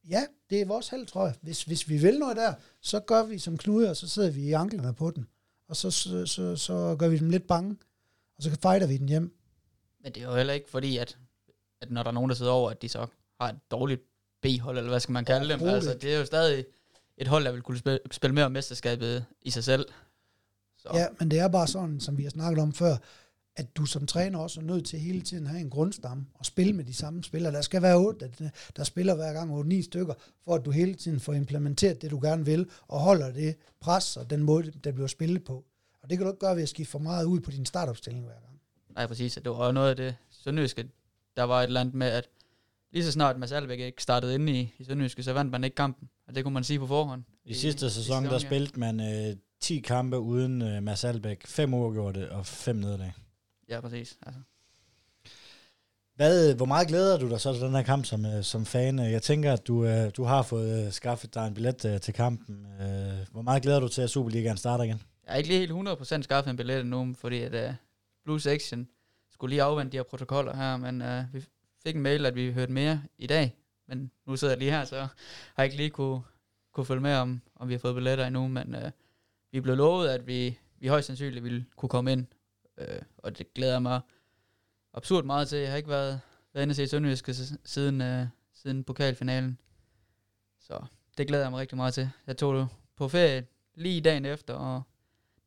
ja, 0.09 0.25
det 0.49 0.61
er 0.61 0.65
vores 0.65 0.89
held, 0.89 1.05
tror 1.05 1.25
jeg. 1.25 1.35
Hvis, 1.41 1.63
hvis 1.63 1.89
vi 1.89 1.97
vil 1.97 2.19
noget 2.19 2.37
der, 2.37 2.53
så 2.81 2.99
gør 2.99 3.23
vi 3.23 3.39
som 3.39 3.57
knude, 3.57 3.89
og 3.89 3.97
så 3.97 4.07
sidder 4.07 4.31
vi 4.31 4.41
i 4.41 4.53
anklerne 4.53 4.93
på 4.93 5.11
den. 5.11 5.27
Og 5.67 5.75
så, 5.75 5.91
så, 5.91 6.25
så, 6.25 6.55
så 6.55 6.95
gør 6.99 7.07
vi 7.07 7.17
dem 7.17 7.29
lidt 7.29 7.47
bange, 7.47 7.77
og 8.37 8.43
så 8.43 8.49
fighter 8.49 8.87
vi 8.87 8.97
den 8.97 9.09
hjem. 9.09 9.35
Men 10.03 10.11
det 10.11 10.23
er 10.23 10.27
jo 10.27 10.35
heller 10.35 10.53
ikke 10.53 10.69
fordi, 10.69 10.97
at, 10.97 11.17
at 11.81 11.91
når 11.91 12.03
der 12.03 12.09
er 12.09 12.13
nogen, 12.13 12.29
der 12.29 12.35
sidder 12.35 12.51
over, 12.51 12.71
at 12.71 12.81
de 12.81 12.89
så 12.89 13.07
har 13.41 13.49
et 13.49 13.59
dårligt 13.71 14.01
B-hold, 14.41 14.77
eller 14.77 14.89
hvad 14.89 14.99
skal 14.99 15.13
man 15.13 15.25
kalde 15.25 15.53
dem. 15.53 15.67
Altså, 15.67 15.93
det 15.93 16.13
er 16.13 16.19
jo 16.19 16.25
stadig 16.25 16.65
et 17.17 17.27
hold, 17.27 17.45
der 17.45 17.51
vil 17.51 17.61
kunne 17.61 17.77
spille, 17.77 17.99
spille 18.11 18.33
mere 18.33 18.45
om 18.45 18.51
mesterskabet 18.51 19.25
i 19.41 19.49
sig 19.49 19.63
selv. 19.63 19.85
Så. 20.77 20.89
Ja, 20.93 21.07
men 21.19 21.31
det 21.31 21.39
er 21.39 21.47
bare 21.47 21.67
sådan, 21.67 21.99
som 21.99 22.17
vi 22.17 22.23
har 22.23 22.29
snakket 22.29 22.61
om 22.61 22.73
før, 22.73 22.97
at 23.55 23.77
du 23.77 23.85
som 23.85 24.07
træner 24.07 24.39
også 24.39 24.59
er 24.59 24.63
nødt 24.63 24.85
til 24.85 24.99
hele 24.99 25.21
tiden 25.21 25.43
at 25.43 25.49
have 25.49 25.61
en 25.61 25.69
grundstamme 25.69 26.25
og 26.33 26.45
spille 26.45 26.73
med 26.73 26.83
de 26.83 26.93
samme 26.93 27.23
spillere. 27.23 27.53
Der 27.53 27.61
skal 27.61 27.81
være 27.81 27.95
otte, 27.95 28.31
der 28.75 28.83
spiller 28.83 29.15
hver 29.15 29.33
gang 29.33 29.51
otte 29.51 29.69
ni 29.69 29.81
stykker, 29.81 30.13
for 30.43 30.55
at 30.55 30.65
du 30.65 30.71
hele 30.71 30.93
tiden 30.93 31.19
får 31.19 31.33
implementeret 31.33 32.01
det, 32.01 32.11
du 32.11 32.19
gerne 32.19 32.45
vil, 32.45 32.69
og 32.87 32.99
holder 32.99 33.31
det 33.31 33.55
pres 33.79 34.17
og 34.17 34.29
den 34.29 34.43
måde, 34.43 34.71
der 34.83 34.91
bliver 34.91 35.07
spillet 35.07 35.43
på. 35.43 35.65
Og 36.03 36.09
det 36.09 36.17
kan 36.17 36.25
du 36.25 36.31
ikke 36.31 36.39
gøre 36.39 36.55
ved 36.55 36.63
at 36.63 36.69
skifte 36.69 36.91
for 36.91 36.99
meget 36.99 37.25
ud 37.25 37.39
på 37.39 37.51
din 37.51 37.65
startopstilling 37.65 38.25
hver 38.25 38.33
gang. 38.33 38.59
Nej, 38.95 39.07
præcis. 39.07 39.33
Det 39.33 39.49
var 39.49 39.71
noget 39.71 39.89
af 39.89 39.95
det 39.95 40.15
sønderjyske, 40.31 40.89
der 41.37 41.43
var 41.43 41.59
et 41.59 41.63
eller 41.67 41.81
andet 41.81 41.95
med, 41.95 42.07
at 42.07 42.29
lige 42.91 43.05
så 43.05 43.11
snart 43.11 43.39
Mads 43.39 43.51
Albeck 43.51 43.81
ikke 43.81 44.03
startede 44.03 44.35
inde 44.35 44.59
i, 44.59 44.73
i 44.79 44.83
Sønderjyske, 44.83 45.23
så 45.23 45.33
vandt 45.33 45.51
man 45.51 45.63
ikke 45.63 45.75
kampen. 45.75 46.09
Og 46.27 46.35
det 46.35 46.43
kunne 46.43 46.53
man 46.53 46.63
sige 46.63 46.79
på 46.79 46.87
forhånd. 46.87 47.23
I 47.45 47.53
sidste 47.53 47.89
sæson, 47.89 48.25
der 48.25 48.31
ja. 48.31 48.39
spillede 48.39 48.79
man 48.79 48.99
øh, 48.99 49.35
10 49.61 49.79
kampe 49.79 50.19
uden 50.19 50.61
øh, 50.61 50.83
Mads 50.83 51.03
Albeck, 51.03 51.47
5 51.47 51.73
uafgjorte 51.73 52.31
og 52.31 52.45
5 52.45 52.75
nederlag. 52.75 53.13
Ja, 53.69 53.81
præcis. 53.81 54.17
Altså. 54.25 54.41
Hvad, 56.15 56.55
hvor 56.55 56.65
meget 56.65 56.87
glæder 56.87 57.19
du 57.19 57.29
dig 57.29 57.41
så 57.41 57.53
til 57.53 57.61
den 57.61 57.71
her 57.71 57.81
kamp 57.81 58.05
som, 58.05 58.25
øh, 58.25 58.43
som 58.43 58.65
fan? 58.65 58.99
Jeg 58.99 59.21
tænker, 59.21 59.53
at 59.53 59.67
du, 59.67 59.85
øh, 59.85 60.11
du 60.17 60.23
har 60.23 60.41
fået 60.41 60.85
øh, 60.85 60.91
skaffet 60.91 61.33
dig 61.33 61.47
en 61.47 61.53
billet 61.53 61.85
øh, 61.85 61.99
til 62.01 62.13
kampen. 62.13 62.65
Øh, 62.81 63.27
hvor 63.31 63.41
meget 63.41 63.63
glæder 63.63 63.79
du 63.79 63.87
til, 63.87 64.01
at 64.01 64.09
Superligaen 64.09 64.57
starter 64.57 64.83
igen? 64.83 65.01
Jeg 65.25 65.33
er 65.33 65.37
ikke 65.37 65.49
lige 65.49 65.59
helt 65.59 65.71
100% 65.71 66.21
skaffet 66.21 66.51
en 66.51 66.57
billet 66.57 66.79
endnu, 66.79 67.13
fordi 67.17 67.41
at 67.41 67.69
uh, 67.69 67.75
Blue 68.23 68.39
Section 68.39 68.87
skulle 69.31 69.49
lige 69.49 69.63
afvente 69.63 69.91
de 69.91 69.97
her 69.97 70.03
protokoller 70.03 70.55
her, 70.55 70.77
men 70.77 71.01
uh, 71.01 71.33
vi 71.33 71.45
fik 71.83 71.95
en 71.95 72.01
mail, 72.01 72.25
at 72.25 72.35
vi 72.35 72.51
hørte 72.51 72.71
mere 72.71 73.03
i 73.17 73.27
dag, 73.27 73.55
men 73.87 74.11
nu 74.25 74.35
sidder 74.35 74.53
jeg 74.53 74.59
lige 74.59 74.71
her, 74.71 74.85
så 74.85 74.99
har 74.99 75.09
jeg 75.57 75.65
ikke 75.65 75.77
lige 75.77 75.89
kunne, 75.89 76.21
kunne 76.73 76.85
følge 76.85 77.01
med, 77.01 77.15
om, 77.15 77.41
om 77.55 77.67
vi 77.67 77.73
har 77.73 77.79
fået 77.79 77.95
billetter 77.95 78.27
endnu, 78.27 78.47
men 78.47 78.75
uh, 78.75 78.91
vi 79.51 79.61
blev 79.61 79.75
lovet, 79.75 80.09
at 80.09 80.27
vi, 80.27 80.57
vi 80.79 80.87
højst 80.87 81.07
sandsynligt 81.07 81.43
ville 81.43 81.65
kunne 81.75 81.89
komme 81.89 82.11
ind, 82.11 82.25
Øh, 82.77 83.01
og 83.17 83.37
det 83.37 83.53
glæder 83.53 83.79
mig 83.79 84.01
absurd 84.93 85.23
meget 85.23 85.47
til. 85.47 85.59
Jeg 85.59 85.69
har 85.69 85.77
ikke 85.77 85.89
været, 85.89 86.21
været 86.53 86.63
inde 86.63 86.71
og 86.71 86.75
se 86.75 86.87
Sønderjyske 86.87 87.33
siden, 87.65 88.01
øh, 88.01 88.27
siden 88.53 88.83
pokalfinalen, 88.83 89.57
så 90.59 90.85
det 91.17 91.27
glæder 91.27 91.43
jeg 91.43 91.51
mig 91.51 91.59
rigtig 91.59 91.77
meget 91.77 91.93
til. 91.93 92.09
Jeg 92.27 92.37
tog 92.37 92.55
det 92.55 92.67
på 92.95 93.07
ferie 93.07 93.47
lige 93.75 94.01
dagen 94.01 94.25
efter, 94.25 94.53
og 94.53 94.81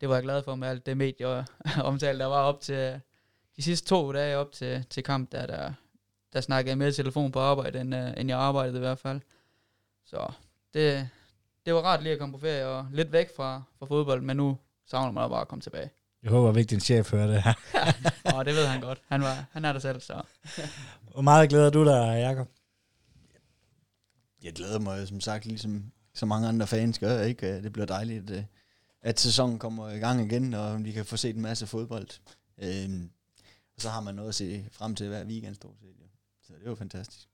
det 0.01 0.09
var 0.09 0.15
jeg 0.15 0.23
glad 0.23 0.43
for 0.43 0.55
med 0.55 0.67
alt 0.67 0.85
det 0.85 0.97
medie 0.97 1.27
omtale, 1.83 2.19
der 2.19 2.25
var 2.25 2.41
op 2.41 2.61
til 2.61 2.75
øh, 2.75 2.99
de 3.55 3.61
sidste 3.61 3.87
to 3.87 4.13
dage 4.13 4.37
op 4.37 4.51
til, 4.51 4.85
til 4.89 5.03
kamp, 5.03 5.31
der, 5.31 5.45
der, 5.45 5.73
der 6.33 6.41
snakkede 6.41 6.69
jeg 6.69 6.77
mere 6.77 6.91
telefon 6.91 7.31
på 7.31 7.39
arbejde, 7.39 7.81
end, 7.81 7.95
øh, 7.95 8.13
end 8.17 8.29
jeg 8.29 8.39
arbejdede 8.39 8.77
i 8.77 8.79
hvert 8.79 8.99
fald. 8.99 9.21
Så 10.05 10.31
det, 10.73 11.09
det 11.65 11.73
var 11.73 11.81
rart 11.81 12.03
lige 12.03 12.13
at 12.13 12.19
komme 12.19 12.33
på 12.33 12.39
ferie 12.39 12.67
og 12.67 12.87
lidt 12.91 13.11
væk 13.11 13.35
fra, 13.35 13.63
fra 13.79 13.85
fodbold, 13.85 14.21
men 14.21 14.37
nu 14.37 14.57
savner 14.85 15.11
man 15.11 15.29
bare 15.29 15.41
at 15.41 15.47
komme 15.47 15.61
tilbage. 15.61 15.89
Jeg 16.27 16.35
håber 16.35 16.59
ikke, 16.59 16.69
din 16.69 16.79
chef 16.79 17.11
hører 17.11 17.27
det 17.27 17.43
her. 17.43 17.53
og 18.35 18.45
det 18.45 18.55
ved 18.55 18.65
han 18.65 18.81
godt. 18.81 19.01
Han, 19.07 19.21
var, 19.21 19.45
han 19.51 19.65
er 19.65 19.73
der 19.73 19.79
selv, 19.79 20.01
så. 20.01 20.21
Hvor 21.13 21.21
meget 21.21 21.49
glæder 21.49 21.69
du 21.69 21.85
dig, 21.85 22.19
Jacob? 22.21 22.47
Jeg 24.43 24.53
glæder 24.53 24.79
mig, 24.79 25.07
som 25.07 25.21
sagt, 25.21 25.45
ligesom 25.45 25.91
så 26.13 26.25
mange 26.25 26.47
andre 26.47 26.67
fans 26.67 26.99
gør, 26.99 27.21
ikke? 27.21 27.63
Det 27.63 27.73
bliver 27.73 27.85
dejligt, 27.85 28.29
at, 28.29 28.45
at 29.01 29.19
sæsonen 29.19 29.59
kommer 29.59 29.89
i 29.89 29.97
gang 29.97 30.31
igen, 30.31 30.53
og 30.53 30.85
vi 30.85 30.91
kan 30.91 31.05
få 31.05 31.17
set 31.17 31.35
en 31.35 31.41
masse 31.41 31.67
fodbold. 31.67 32.07
Øhm, 32.57 33.09
og 33.75 33.81
så 33.81 33.89
har 33.89 34.01
man 34.01 34.15
noget 34.15 34.29
at 34.29 34.35
se 34.35 34.65
frem 34.71 34.95
til 34.95 35.07
hver 35.07 35.25
weekend, 35.25 35.55
stort 35.55 35.75
set. 35.79 35.95
Ja. 35.99 36.07
Så 36.47 36.53
det 36.53 36.65
er 36.65 36.69
jo 36.69 36.75
fantastisk. 36.75 37.27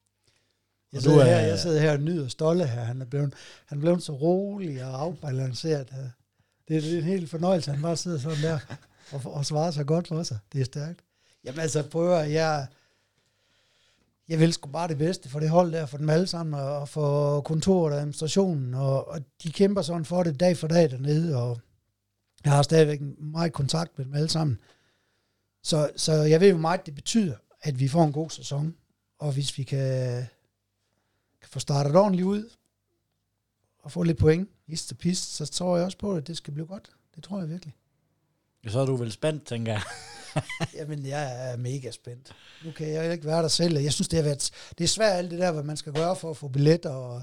Jeg 0.94 1.02
sidder, 1.02 1.26
her, 1.26 1.40
jeg 1.40 1.60
sidder 1.60 1.82
her 1.82 1.92
og 1.92 2.00
nyder 2.00 2.28
stolte 2.28 2.68
her. 2.68 2.84
Han 2.84 3.02
er 3.02 3.06
blevet, 3.06 3.34
han 3.66 3.78
er 3.78 3.82
blevet 3.82 4.04
så 4.04 4.14
rolig 4.14 4.86
og 4.86 5.02
afbalanceret. 5.02 6.14
Det, 6.68 6.94
er 6.94 6.98
en 6.98 7.04
helt 7.04 7.30
fornøjelse, 7.30 7.72
han 7.72 7.82
bare 7.82 7.98
sidder 7.98 8.20
sådan 8.20 8.44
der 8.44 8.60
og, 9.12 9.34
og 9.34 9.46
svarer 9.46 9.72
så 9.72 9.84
godt 9.84 10.08
for 10.08 10.24
sig. 10.24 10.38
Det 10.54 10.62
er 10.62 10.66
stærkt. 10.66 11.04
Jamen 11.44 11.60
altså, 11.60 11.90
prøver 11.90 12.20
jeg... 12.20 12.68
Jeg 14.28 14.40
vil 14.40 14.54
sgu 14.54 14.70
bare 14.70 14.88
det 14.88 14.98
bedste 14.98 15.30
for 15.30 15.40
det 15.40 15.50
hold 15.50 15.72
der, 15.72 15.86
for 15.86 15.98
dem 15.98 16.10
alle 16.10 16.28
sammen, 16.28 16.60
og 16.60 16.90
for 16.90 17.42
kontoret 17.42 17.94
og 17.94 18.00
administrationen, 18.00 18.74
og, 18.74 19.08
og 19.08 19.22
de 19.44 19.52
kæmper 19.52 19.82
sådan 19.82 20.06
for 20.06 20.24
det 20.24 20.40
dag 20.40 20.58
for 20.58 20.68
dag 20.68 20.92
dernede, 20.92 21.38
og 21.38 21.60
jeg 22.44 22.54
har 22.54 22.62
stadigvæk 22.62 23.02
meget 23.18 23.54
kontakt 23.54 23.98
med 23.98 24.06
dem 24.06 24.14
alle 24.14 24.30
sammen. 24.30 24.60
Så, 25.64 25.92
så 25.96 26.14
jeg 26.14 26.40
ved, 26.42 26.50
jo 26.50 26.58
meget 26.58 26.86
det 26.86 26.96
betyder, 26.96 27.36
at 27.62 27.80
vi 27.80 27.88
får 27.88 28.04
en 28.04 28.14
god 28.14 28.30
sæson, 28.30 28.76
og 29.20 29.34
hvis 29.34 29.58
vi 29.58 29.64
kan, 29.64 30.26
kan 31.42 31.50
få 31.50 31.60
startet 31.60 31.96
ordentligt 31.96 32.26
ud, 32.26 32.50
og 33.80 33.92
få 33.92 34.04
lidt 34.04 34.18
point, 34.18 34.50
hist 34.68 34.92
og 34.92 34.98
pist, 34.98 35.36
så 35.36 35.46
tror 35.46 35.78
jeg 35.78 35.86
også 35.86 35.98
på, 35.98 36.16
at 36.16 36.28
det 36.28 36.38
skal 36.38 36.54
blive 36.54 36.68
godt. 36.68 36.90
Det 37.16 37.24
tror 37.24 37.40
jeg 37.40 37.50
virkelig. 37.50 37.76
Så 38.68 38.80
er 38.80 38.86
du 38.86 38.96
vel 38.96 39.12
spændt, 39.12 39.46
tænker 39.46 39.72
jeg. 39.72 39.82
Jamen, 40.78 41.06
jeg 41.06 41.52
er 41.52 41.58
mega 41.58 41.92
spændt. 41.92 42.36
Nu 42.66 42.72
kan 42.72 42.88
jeg 42.88 43.14
ikke 43.14 43.26
være 43.26 43.42
der 43.42 43.48
selv. 43.48 43.78
Jeg 43.78 43.94
synes, 43.94 44.08
det 44.08 44.18
har 44.18 44.24
været, 44.24 44.52
det 44.78 44.84
er 44.84 44.88
svært 44.88 45.18
alt 45.18 45.32
det 45.32 45.40
der, 45.40 45.52
hvad 45.52 45.64
man 45.64 45.78
skal 45.78 45.94
gøre 45.94 46.16
for 46.16 46.30
at 46.30 46.38
få 46.38 46.48
billetter 46.48 46.90
og 46.90 47.22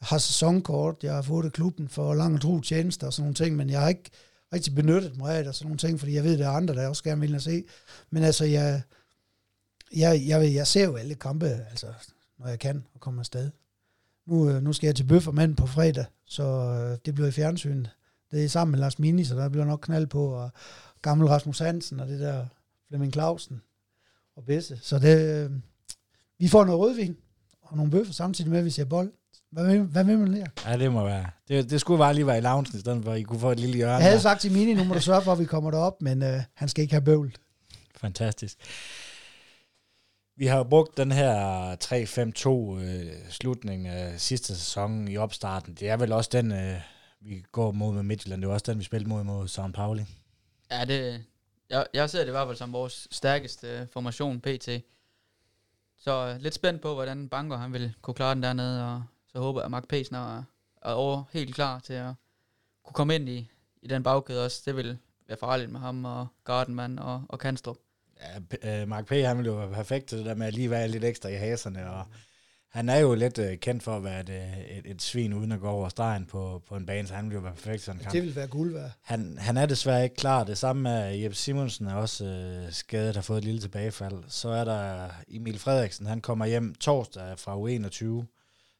har 0.00 0.18
sæsonkort. 0.18 0.96
Jeg 1.02 1.14
har 1.14 1.22
fået 1.22 1.44
det 1.44 1.52
klubben 1.52 1.88
for 1.88 2.14
lang 2.14 2.34
og 2.34 2.40
tro 2.40 2.60
tjenester 2.60 3.06
og 3.06 3.12
sådan 3.12 3.22
nogle 3.22 3.34
ting, 3.34 3.56
men 3.56 3.70
jeg 3.70 3.80
har 3.80 3.88
ikke 3.88 4.10
rigtig 4.52 4.74
benyttet 4.74 5.16
mig 5.16 5.36
af 5.36 5.42
det 5.42 5.48
og 5.48 5.54
sådan 5.54 5.66
nogle 5.66 5.78
ting, 5.78 5.98
fordi 5.98 6.14
jeg 6.14 6.24
ved, 6.24 6.38
der 6.38 6.46
er 6.46 6.50
andre, 6.50 6.74
der 6.74 6.88
også 6.88 7.04
gerne 7.04 7.20
vil 7.20 7.40
se. 7.40 7.64
Men 8.10 8.22
altså, 8.22 8.44
jeg, 8.44 8.82
jeg, 9.96 10.22
jeg, 10.26 10.54
jeg 10.54 10.66
ser 10.66 10.84
jo 10.84 10.96
alle 10.96 11.14
kampe, 11.14 11.46
altså, 11.46 11.86
når 12.38 12.48
jeg 12.48 12.58
kan, 12.58 12.86
og 12.94 13.00
kommer 13.00 13.20
afsted. 13.20 13.50
Nu, 14.26 14.60
nu 14.60 14.72
skal 14.72 14.86
jeg 14.86 14.96
til 14.96 15.04
Bøffermand 15.04 15.56
på 15.56 15.66
fredag, 15.66 16.04
så 16.26 16.96
det 17.04 17.14
bliver 17.14 17.28
i 17.28 17.32
fjernsynet. 17.32 17.90
Det 18.30 18.44
er 18.44 18.48
sammen 18.48 18.70
med 18.70 18.80
Lars 18.80 18.98
Mini, 18.98 19.24
så 19.24 19.34
der 19.34 19.48
bliver 19.48 19.64
nok 19.64 19.80
knald 19.80 20.06
på, 20.06 20.26
og 20.26 20.50
gammel 21.02 21.28
Rasmus 21.28 21.58
Hansen, 21.58 22.00
og 22.00 22.08
det 22.08 22.20
der 22.20 22.46
Flemming 22.88 23.12
Clausen 23.12 23.62
og 24.36 24.44
Besse. 24.44 24.78
Så 24.82 24.98
det, 24.98 25.50
vi 26.38 26.48
får 26.48 26.64
noget 26.64 26.80
rødvin 26.80 27.16
og 27.62 27.76
nogle 27.76 27.90
bøffer 27.90 28.12
samtidig 28.12 28.50
med, 28.50 28.58
at 28.58 28.64
vi 28.64 28.70
ser 28.70 28.84
bold. 28.84 29.12
Hvad 29.50 29.66
vil, 29.66 29.82
hvad 29.82 30.04
vil 30.04 30.18
man 30.18 30.28
lære? 30.28 30.46
Ja, 30.66 30.78
det 30.78 30.92
må 30.92 31.04
være. 31.04 31.26
Det, 31.48 31.70
det 31.70 31.80
skulle 31.80 31.98
bare 31.98 32.14
lige 32.14 32.26
være 32.26 32.38
i 32.38 32.40
loungen, 32.40 32.66
i 32.74 32.80
stedet 32.80 33.04
for 33.04 33.12
at 33.12 33.18
I 33.18 33.22
kunne 33.22 33.40
få 33.40 33.50
et 33.50 33.60
lille 33.60 33.76
hjørne. 33.76 33.94
Jeg 33.94 34.04
havde 34.04 34.20
sagt 34.20 34.40
til 34.40 34.52
Mini, 34.52 34.74
nu 34.74 34.84
må 34.84 34.94
du 34.94 35.00
sørge 35.00 35.22
for, 35.22 35.32
at 35.32 35.38
vi 35.38 35.44
kommer 35.44 35.70
derop, 35.70 36.02
men 36.02 36.22
øh, 36.22 36.40
han 36.54 36.68
skal 36.68 36.82
ikke 36.82 36.94
have 36.94 37.04
bøvl. 37.04 37.36
Fantastisk. 37.96 38.58
Vi 40.38 40.46
har 40.46 40.62
brugt 40.62 40.96
den 40.96 41.12
her 41.12 41.76
3-5-2 42.76 42.80
øh, 42.80 43.30
slutning 43.30 43.86
af 43.86 44.20
sidste 44.20 44.56
sæson 44.56 45.08
i 45.08 45.16
opstarten. 45.16 45.74
Det 45.74 45.88
er 45.88 45.96
vel 45.96 46.12
også 46.12 46.30
den, 46.32 46.52
øh, 46.52 46.80
vi 47.20 47.44
går 47.52 47.72
mod 47.72 47.94
med 47.94 48.02
Midtjylland. 48.02 48.42
Det 48.42 48.48
er 48.48 48.52
også 48.52 48.72
den, 48.72 48.78
vi 48.78 48.84
spillede 48.84 49.08
mod 49.08 49.24
mod 49.24 49.48
São 49.48 49.72
Pauli. 49.72 50.04
Ja, 50.70 50.84
det, 50.84 51.24
jeg, 51.70 51.86
jeg 51.94 52.10
ser 52.10 52.18
det 52.18 52.26
i 52.26 52.30
hvert 52.30 52.48
fald 52.48 52.56
som 52.56 52.72
vores 52.72 53.08
stærkeste 53.10 53.88
formation 53.92 54.40
PT. 54.40 54.68
Så 55.98 56.32
øh, 56.34 56.40
lidt 56.40 56.54
spændt 56.54 56.82
på, 56.82 56.94
hvordan 56.94 57.28
Banker 57.28 57.56
han 57.56 57.72
vil 57.72 57.94
kunne 58.02 58.14
klare 58.14 58.34
den 58.34 58.42
dernede, 58.42 58.84
og 58.84 59.02
så 59.32 59.38
håber 59.38 59.60
jeg, 59.60 59.64
at 59.64 59.70
Mark 59.70 59.88
Pesner 59.88 60.36
er, 60.36 60.42
er 60.82 60.92
over 60.92 61.24
helt 61.32 61.54
klar 61.54 61.78
til 61.78 61.92
at 61.92 62.14
kunne 62.84 62.94
komme 62.94 63.14
ind 63.14 63.28
i, 63.28 63.50
i 63.82 63.88
den 63.88 64.02
bagkæde 64.02 64.44
også. 64.44 64.62
Det 64.64 64.76
vil 64.76 64.98
være 65.28 65.38
farligt 65.38 65.70
med 65.70 65.80
ham 65.80 66.04
og 66.04 66.26
Gardenman 66.44 66.98
og, 66.98 67.22
og 67.28 67.38
Kanstrup. 67.38 67.76
Ja, 68.22 68.82
uh, 68.82 68.88
Mark 68.88 69.06
P. 69.06 69.10
han 69.10 69.38
vil 69.38 69.46
jo 69.46 69.54
være 69.54 69.74
perfekt 69.74 70.06
til 70.06 70.18
det 70.18 70.26
der 70.26 70.34
med 70.34 70.46
at 70.46 70.54
lige 70.54 70.70
være 70.70 70.88
lidt 70.88 71.04
ekstra 71.04 71.28
i 71.28 71.34
haserne, 71.34 71.90
og 71.90 72.04
han 72.70 72.88
er 72.88 72.98
jo 72.98 73.14
lidt 73.14 73.38
uh, 73.38 73.54
kendt 73.60 73.82
for 73.82 73.96
at 73.96 74.04
være 74.04 74.20
et, 74.20 74.28
et, 74.78 74.90
et 74.90 75.02
svin 75.02 75.32
uden 75.32 75.52
at 75.52 75.60
gå 75.60 75.68
over 75.68 75.88
stregen 75.88 76.26
på, 76.26 76.62
på 76.68 76.76
en 76.76 76.86
bane, 76.86 77.08
så 77.08 77.14
han 77.14 77.28
vil 77.28 77.34
jo 77.34 77.40
være 77.40 77.54
perfekt 77.54 77.82
sådan 77.82 78.00
en 78.00 78.02
kamp. 78.02 78.12
Det 78.12 78.22
vil 78.22 78.36
være 78.36 78.46
guld 78.46 78.72
værd. 78.72 78.90
Han, 79.02 79.38
han 79.38 79.56
er 79.56 79.66
desværre 79.66 80.04
ikke 80.04 80.16
klar. 80.16 80.44
Det 80.44 80.58
samme 80.58 80.82
med 80.82 81.16
Jeppe 81.16 81.36
Simonsen 81.36 81.86
er 81.86 81.94
også 81.94 82.24
uh, 82.24 82.72
skadet, 82.72 83.14
har 83.14 83.22
fået 83.22 83.38
et 83.38 83.44
lille 83.44 83.60
tilbagefald. 83.60 84.24
Så 84.28 84.48
er 84.48 84.64
der 84.64 85.08
Emil 85.28 85.58
Frederiksen, 85.58 86.06
han 86.06 86.20
kommer 86.20 86.46
hjem 86.46 86.74
torsdag 86.74 87.38
fra 87.38 87.56
U21, 87.56 88.24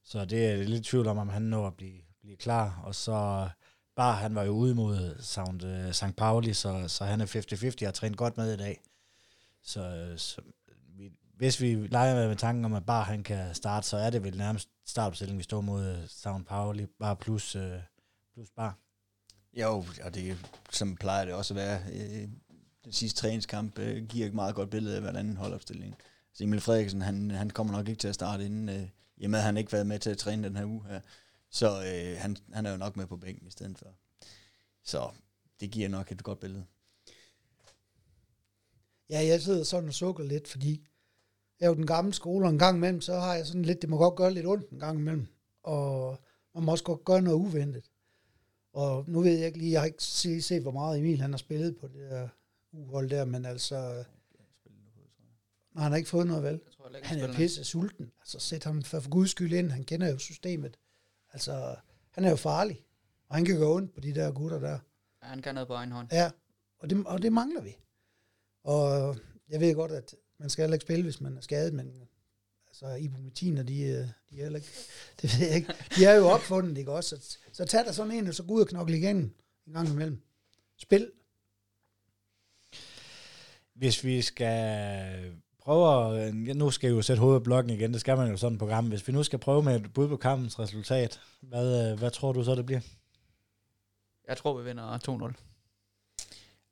så 0.05 0.25
det 0.25 0.47
er 0.47 0.57
lidt 0.57 0.85
tvivl 0.85 1.07
om, 1.07 1.19
om 1.19 1.29
han 1.29 1.43
når 1.43 1.67
at 1.67 1.75
blive, 1.75 2.01
blive 2.23 2.37
klar. 2.37 2.81
Og 2.85 2.95
så 2.95 3.49
bare, 3.97 4.15
han 4.15 4.35
var 4.35 4.45
jo 4.45 4.53
ude 4.53 4.75
mod 4.75 5.17
Sound, 5.21 5.63
uh, 5.65 5.93
St. 5.93 6.17
Pauli, 6.17 6.53
så, 6.53 6.85
så 6.89 7.05
han 7.05 7.21
er 7.21 7.27
50-50 7.27 7.67
og 7.67 7.87
har 7.87 7.93
trænet 7.93 8.19
godt 8.19 8.37
med 8.37 8.53
i 8.53 8.57
dag. 8.57 8.81
Så, 9.67 10.15
så 10.17 10.41
vi, 10.97 11.11
hvis 11.37 11.61
vi 11.61 11.75
leger 11.75 12.15
med, 12.15 12.29
med 12.29 12.37
tanken 12.37 12.65
om, 12.65 12.75
at 12.75 12.87
bare 12.87 13.05
han 13.05 13.23
kan 13.23 13.55
starte, 13.55 13.87
så 13.87 13.97
er 13.97 14.11
det 14.11 14.23
vel 14.23 14.37
nærmest 14.37 14.69
startopstilling, 14.87 15.39
vi 15.39 15.43
står 15.43 15.61
mod 15.61 15.87
øh, 15.87 16.09
Sound 16.09 16.45
Pauli, 16.45 16.87
bare 16.87 17.17
plus, 17.17 17.57
øh, 17.57 17.79
plus 18.35 18.51
bar. 18.51 18.79
Jo, 19.53 19.85
og 20.05 20.15
det, 20.15 20.39
som 20.71 20.97
plejer 20.97 21.25
det 21.25 21.35
også 21.35 21.55
at 21.55 21.57
være, 21.57 21.81
øh, 21.93 22.29
den 22.85 22.93
sidste 22.93 23.21
træningskamp 23.21 23.79
øh, 23.79 24.07
giver 24.07 24.27
et 24.27 24.35
meget 24.35 24.55
godt 24.55 24.71
billede 24.71 24.95
af, 24.95 25.03
hvordan 25.03 25.37
holdopstillingen. 25.37 25.97
Så 26.01 26.07
altså, 26.31 26.45
Emil 26.45 26.61
Frederiksen, 26.61 27.03
han, 27.03 27.31
han 27.31 27.51
kommer 27.51 27.73
nok 27.73 27.89
ikke 27.89 27.99
til 27.99 28.09
at 28.09 28.15
starte 28.15 28.47
inden, 28.47 28.69
øh, 28.69 28.89
i 29.17 29.25
og 29.25 29.31
med, 29.31 29.39
at 29.39 29.45
han 29.45 29.57
ikke 29.57 29.71
har 29.71 29.77
været 29.77 29.87
med 29.87 29.99
til 29.99 30.11
at 30.11 30.19
træne 30.19 30.49
den 30.49 30.57
her 30.57 30.65
uge 30.65 30.85
her. 30.89 31.01
Så 31.51 31.67
øh, 31.67 32.21
han, 32.21 32.37
han 32.53 32.67
er 32.67 32.71
jo 32.71 32.77
nok 32.77 32.97
med 32.97 33.07
på 33.07 33.17
bænken 33.17 33.47
i 33.47 33.51
stedet 33.51 33.79
for. 33.79 33.87
Så 34.85 35.11
det 35.61 35.71
giver 35.71 35.89
nok 35.89 36.13
et 36.13 36.23
godt 36.23 36.41
billede. 36.41 36.67
Ja, 39.11 39.27
jeg 39.27 39.43
sidder 39.43 39.65
sådan 39.65 39.89
og 39.89 39.95
sukker 39.95 40.25
lidt, 40.25 40.49
fordi 40.49 40.87
jeg 41.61 41.67
er 41.67 41.71
jo 41.71 41.75
den 41.75 41.87
gamle 41.87 42.15
skole, 42.15 42.47
og 42.47 42.51
en 42.51 42.59
gang 42.59 42.77
imellem, 42.77 43.01
så 43.01 43.15
har 43.15 43.35
jeg 43.35 43.47
sådan 43.47 43.63
lidt, 43.63 43.83
det 43.83 43.91
må 43.91 43.99
godt 43.99 44.17
gøre 44.17 44.35
lidt 44.35 44.47
ondt 44.47 44.71
en 44.71 44.79
gang 44.79 44.99
imellem, 44.99 45.27
og 45.63 46.19
man 46.55 46.65
må 46.65 46.73
også 46.73 46.85
godt 46.85 47.05
gøre 47.05 47.23
noget 47.23 47.37
uventet. 47.37 47.91
Og 48.73 49.05
nu 49.09 49.21
ved 49.21 49.33
jeg 49.33 49.47
ikke 49.47 49.59
lige, 49.59 49.73
jeg 49.73 49.81
har 49.81 49.87
ikke 49.87 50.03
set, 50.03 50.45
set 50.45 50.63
hvor 50.63 50.71
meget 50.71 50.99
Emil 50.99 51.21
han 51.21 51.31
har 51.31 51.39
spillet 51.39 51.77
på 51.77 51.89
det 51.89 52.11
der 52.11 52.29
uhold 52.73 53.11
der, 53.11 53.25
men 53.25 53.45
altså, 53.45 54.05
Nej, 55.77 55.83
han 55.83 55.93
har 55.93 55.97
ikke 55.97 56.09
fået 56.09 56.27
noget 56.27 56.43
vel. 56.43 56.61
Jeg 56.65 56.73
tror, 56.77 56.91
jeg 56.93 57.01
Han 57.03 57.21
er 57.21 57.35
pisse 57.35 57.65
sulten. 57.65 58.13
Altså, 58.21 58.39
sæt 58.39 58.65
ham 58.65 58.83
for, 58.83 59.01
for 59.01 59.11
guds 59.11 59.31
skyld 59.31 59.53
ind. 59.53 59.71
Han 59.71 59.85
kender 59.85 60.11
jo 60.11 60.19
systemet. 60.19 60.77
Altså, 61.33 61.77
han 62.11 62.25
er 62.25 62.31
jo 62.31 62.37
farlig. 62.37 62.85
Og 63.29 63.35
han 63.37 63.45
kan 63.45 63.59
gå 63.59 63.77
ondt 63.77 63.95
på 63.95 64.01
de 64.01 64.15
der 64.15 64.33
gutter 64.33 64.59
der. 64.59 64.79
Ja, 65.23 65.27
han 65.27 65.43
kan 65.43 65.55
noget 65.55 65.69
på 65.69 65.75
egen 65.75 65.93
hånd. 65.93 66.09
Ja, 66.13 66.31
og 66.79 66.91
det, 66.91 67.07
og 67.07 67.23
det 67.23 67.33
mangler 67.33 67.63
vi. 67.63 67.77
Og 68.67 69.17
jeg 69.49 69.61
ved 69.61 69.75
godt, 69.75 69.93
at 69.93 70.15
man 70.39 70.51
skal 70.51 70.63
heller 70.63 70.75
ikke 70.75 70.85
spille, 70.85 71.03
hvis 71.03 71.21
man 71.21 71.37
er 71.37 71.41
skadet, 71.41 71.75
men 71.75 72.09
Altså, 72.83 72.95
ibumetiner, 72.95 73.63
de, 73.63 73.83
øh, 73.83 74.09
de 74.31 74.39
er 74.39 74.43
heller 74.43 74.57
ikke, 74.57 74.69
det 75.23 75.39
ved 75.39 75.47
jeg 75.47 75.57
ikke. 75.57 75.73
De 75.97 76.05
er 76.05 76.15
jo 76.15 76.29
opfundet, 76.29 76.79
ikke 76.79 76.93
også? 76.93 77.17
Så, 77.21 77.39
så 77.53 77.65
tag 77.65 77.85
der 77.85 77.93
sådan 77.93 78.13
en, 78.13 78.29
og 78.29 78.35
så 78.35 78.43
gå 78.43 78.55
ud 78.55 78.61
og 78.61 78.67
knokle 78.67 78.99
igen 78.99 79.35
en 79.67 79.73
gang 79.73 79.89
imellem. 79.89 80.21
Spil. 80.79 81.11
Hvis 83.75 84.05
vi 84.05 84.23
skal 84.23 85.33
prøve 85.59 86.21
at, 86.21 86.35
nu 86.35 86.71
skal 86.71 86.89
jeg 86.89 86.97
jo 86.97 87.03
sætte 87.03 87.21
hovedet 87.21 87.43
på 87.43 87.45
blokken 87.45 87.73
igen, 87.73 87.93
det 87.93 88.01
skal 88.01 88.17
man 88.17 88.31
jo 88.31 88.37
sådan 88.37 88.53
et 88.53 88.59
program. 88.59 88.89
Hvis 88.89 89.09
vi 89.09 89.13
nu 89.13 89.23
skal 89.23 89.39
prøve 89.39 89.63
med 89.63 89.77
et 89.77 89.93
bud 89.93 90.09
på 90.09 90.17
kampens 90.17 90.59
resultat, 90.59 91.21
hvad, 91.41 91.93
øh, 91.93 91.99
hvad 91.99 92.11
tror 92.11 92.33
du 92.33 92.45
så, 92.45 92.55
det 92.55 92.67
bliver? 92.67 92.81
Jeg 94.29 94.37
tror, 94.37 94.59
vi 94.59 94.65
vinder 94.65 94.99
2-0. 95.29 95.56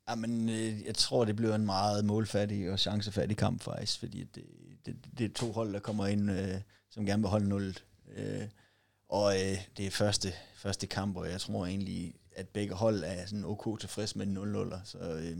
Jamen, 0.09 0.49
øh, 0.49 0.85
jeg 0.85 0.95
tror, 0.95 1.25
det 1.25 1.35
bliver 1.35 1.55
en 1.55 1.65
meget 1.65 2.05
målfattig 2.05 2.71
og 2.71 2.79
chancefattig 2.79 3.37
kamp 3.37 3.61
faktisk, 3.61 3.99
fordi 3.99 4.23
det, 4.23 4.45
det, 4.85 4.95
det 5.17 5.25
er 5.25 5.33
to 5.33 5.51
hold, 5.51 5.73
der 5.73 5.79
kommer 5.79 6.07
ind, 6.07 6.31
øh, 6.31 6.61
som 6.89 7.05
gerne 7.05 7.21
vil 7.21 7.29
holde 7.29 7.49
nullet. 7.49 7.85
Øh, 8.07 8.47
og 9.09 9.35
øh, 9.35 9.57
det 9.77 9.85
er 9.87 9.91
første, 9.91 10.33
første 10.55 10.87
kamp, 10.87 11.17
og 11.17 11.29
jeg 11.29 11.41
tror 11.41 11.65
egentlig, 11.65 12.15
at 12.31 12.49
begge 12.49 12.73
hold 12.73 13.03
er 13.03 13.25
sådan 13.25 13.45
ok 13.45 13.79
tilfreds 13.79 14.15
med 14.15 14.27
0-0'er. 14.27 14.85
Så, 14.85 14.99
øh, 14.99 15.37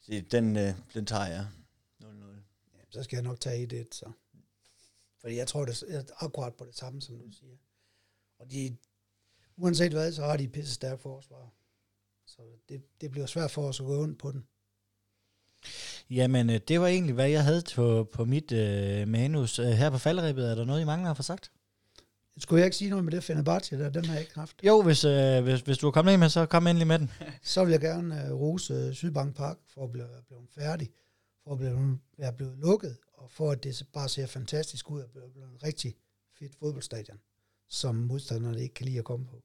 så 0.00 0.22
den, 0.30 0.56
øh, 0.56 0.74
den 0.94 1.06
tager 1.06 1.26
jeg 1.26 1.46
0-0. 2.02 2.06
Ja, 2.74 2.78
så 2.90 3.02
skal 3.02 3.16
jeg 3.16 3.24
nok 3.24 3.40
tage 3.40 3.82
1-1, 3.82 3.88
så. 3.92 4.12
Fordi 5.20 5.36
jeg 5.36 5.48
tror, 5.48 5.64
det 5.64 5.84
er 5.88 6.02
akkurat 6.16 6.54
på 6.54 6.64
det 6.64 6.76
samme, 6.76 7.02
som 7.02 7.18
du 7.18 7.30
siger. 7.30 7.56
Og 8.38 8.50
de, 8.50 8.76
uanset 9.56 9.92
hvad, 9.92 10.12
så 10.12 10.24
har 10.24 10.36
de 10.36 10.48
pisse 10.48 10.74
stærke 10.74 11.02
forsvar. 11.02 11.50
Så 12.36 12.42
det, 12.68 12.82
det 13.00 13.10
bliver 13.10 13.26
svært 13.26 13.50
for 13.50 13.68
os 13.68 13.80
at 13.80 13.86
gå 13.86 14.02
ondt 14.02 14.18
på 14.18 14.32
den. 14.32 14.44
Jamen, 16.10 16.50
øh, 16.50 16.60
det 16.68 16.80
var 16.80 16.86
egentlig, 16.86 17.14
hvad 17.14 17.28
jeg 17.28 17.44
havde 17.44 17.62
på, 17.74 18.08
på 18.12 18.24
mit 18.24 18.52
øh, 18.52 19.08
manus. 19.08 19.58
Øh, 19.58 19.66
Her 19.66 19.90
på 19.90 19.98
falderibet, 19.98 20.50
er 20.50 20.54
der 20.54 20.64
noget, 20.64 20.80
I 20.80 20.84
mangler 20.84 21.10
at 21.10 21.16
få 21.16 21.22
sagt? 21.22 21.52
Skulle 22.38 22.60
jeg 22.60 22.66
ikke 22.66 22.76
sige 22.76 22.90
noget 22.90 23.04
med 23.04 23.12
det 23.12 23.24
Fenerbahce 23.24 23.78
der? 23.78 23.90
Den 23.90 24.04
har 24.04 24.12
jeg 24.12 24.22
ikke 24.22 24.34
haft. 24.34 24.56
Jo, 24.62 24.82
hvis, 24.82 25.04
øh, 25.04 25.42
hvis, 25.42 25.60
hvis 25.60 25.78
du 25.78 25.86
er 25.86 25.90
kommet 25.90 26.12
ind 26.12 26.20
med, 26.20 26.28
så 26.28 26.46
kom 26.46 26.66
endelig 26.66 26.86
med 26.86 26.98
den. 26.98 27.10
Så 27.42 27.64
vil 27.64 27.70
jeg 27.70 27.80
gerne 27.80 28.34
uh, 28.34 28.40
rose 28.40 28.88
uh, 28.88 28.92
Sydbank 28.94 29.36
Park 29.36 29.56
for 29.74 29.84
at 29.84 29.92
blive, 29.92 30.08
blive 30.26 30.46
færdig, 30.54 30.90
for 31.44 31.52
at 31.52 31.58
blive, 31.58 31.98
være 32.18 32.32
blevet 32.32 32.58
lukket, 32.58 32.96
og 33.14 33.30
for 33.30 33.50
at 33.50 33.64
det 33.64 33.86
bare 33.92 34.08
ser 34.08 34.26
fantastisk 34.26 34.90
ud 34.90 35.02
at 35.02 35.10
blive, 35.10 35.30
blive 35.30 35.44
en 35.44 35.62
rigtig 35.62 35.94
fedt 36.38 36.56
fodboldstadion, 36.58 37.18
som 37.68 37.94
modstanderne 37.94 38.62
ikke 38.62 38.74
kan 38.74 38.86
lide 38.86 38.98
at 38.98 39.04
komme 39.04 39.26
på. 39.26 39.42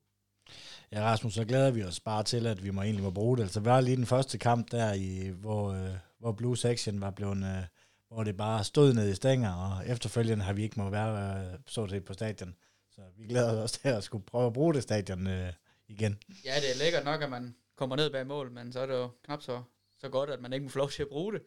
Ja, 0.91 1.02
Rasmus, 1.02 1.34
så 1.34 1.45
glæder 1.45 1.72
vi 1.72 1.84
os 1.84 1.99
bare 1.99 2.24
til, 2.24 2.48
at 2.48 2.64
vi 2.64 2.69
må 2.69 2.82
egentlig 2.82 3.03
må 3.03 3.11
bruge 3.11 3.38
det. 3.38 3.44
Altså, 3.44 3.60
var 3.60 3.82
lige 3.82 3.98
den 3.98 4.06
første 4.06 4.38
kamp 4.38 4.72
der, 4.72 4.94
i, 4.94 5.30
hvor, 5.30 5.72
øh, 5.72 5.90
hvor 6.19 6.32
Blue 6.32 6.57
Section 6.57 7.02
var 7.02 7.11
blevet, 7.11 7.38
øh, 7.38 7.64
hvor 8.10 8.24
det 8.24 8.38
bare 8.38 8.64
stod 8.64 8.94
ned 8.94 9.10
i 9.10 9.15
stænger, 9.15 9.53
og 9.53 9.88
efterfølgende 9.88 10.44
har 10.44 10.53
vi 10.53 10.64
ikke 10.64 10.80
må 10.80 10.90
være 10.90 11.45
øh, 11.45 11.60
så 11.68 11.88
set 11.88 12.06
på 12.06 12.14
stadion. 12.14 12.56
Så 12.91 13.02
vi 13.18 13.28
glæder 13.28 13.64
os 13.64 13.72
til 13.72 13.88
at 13.88 14.03
skulle 14.03 14.26
prøve 14.26 14.48
at 14.48 14.53
bruge 14.53 14.74
det 14.74 14.84
stadion 14.84 15.28
øh, 15.28 15.53
igen. 15.88 16.18
Ja, 16.45 16.56
det 16.56 16.72
er 16.72 16.78
lækkert 16.80 17.06
nok, 17.06 17.22
at 17.22 17.30
man 17.30 17.56
kommer 17.76 17.95
ned 17.95 18.10
bag 18.10 18.28
mål, 18.28 18.52
men 18.52 18.74
så 18.74 18.80
er 18.80 18.86
det 18.86 18.94
jo 18.94 19.10
knap 19.24 19.41
så, 19.41 19.61
så 19.98 20.10
godt, 20.10 20.30
at 20.30 20.41
man 20.41 20.53
ikke 20.53 20.64
må 20.64 20.69
få 20.69 20.80
lov 20.80 20.90
til 20.90 21.02
at 21.02 21.10
bruge 21.10 21.34
det. 21.34 21.41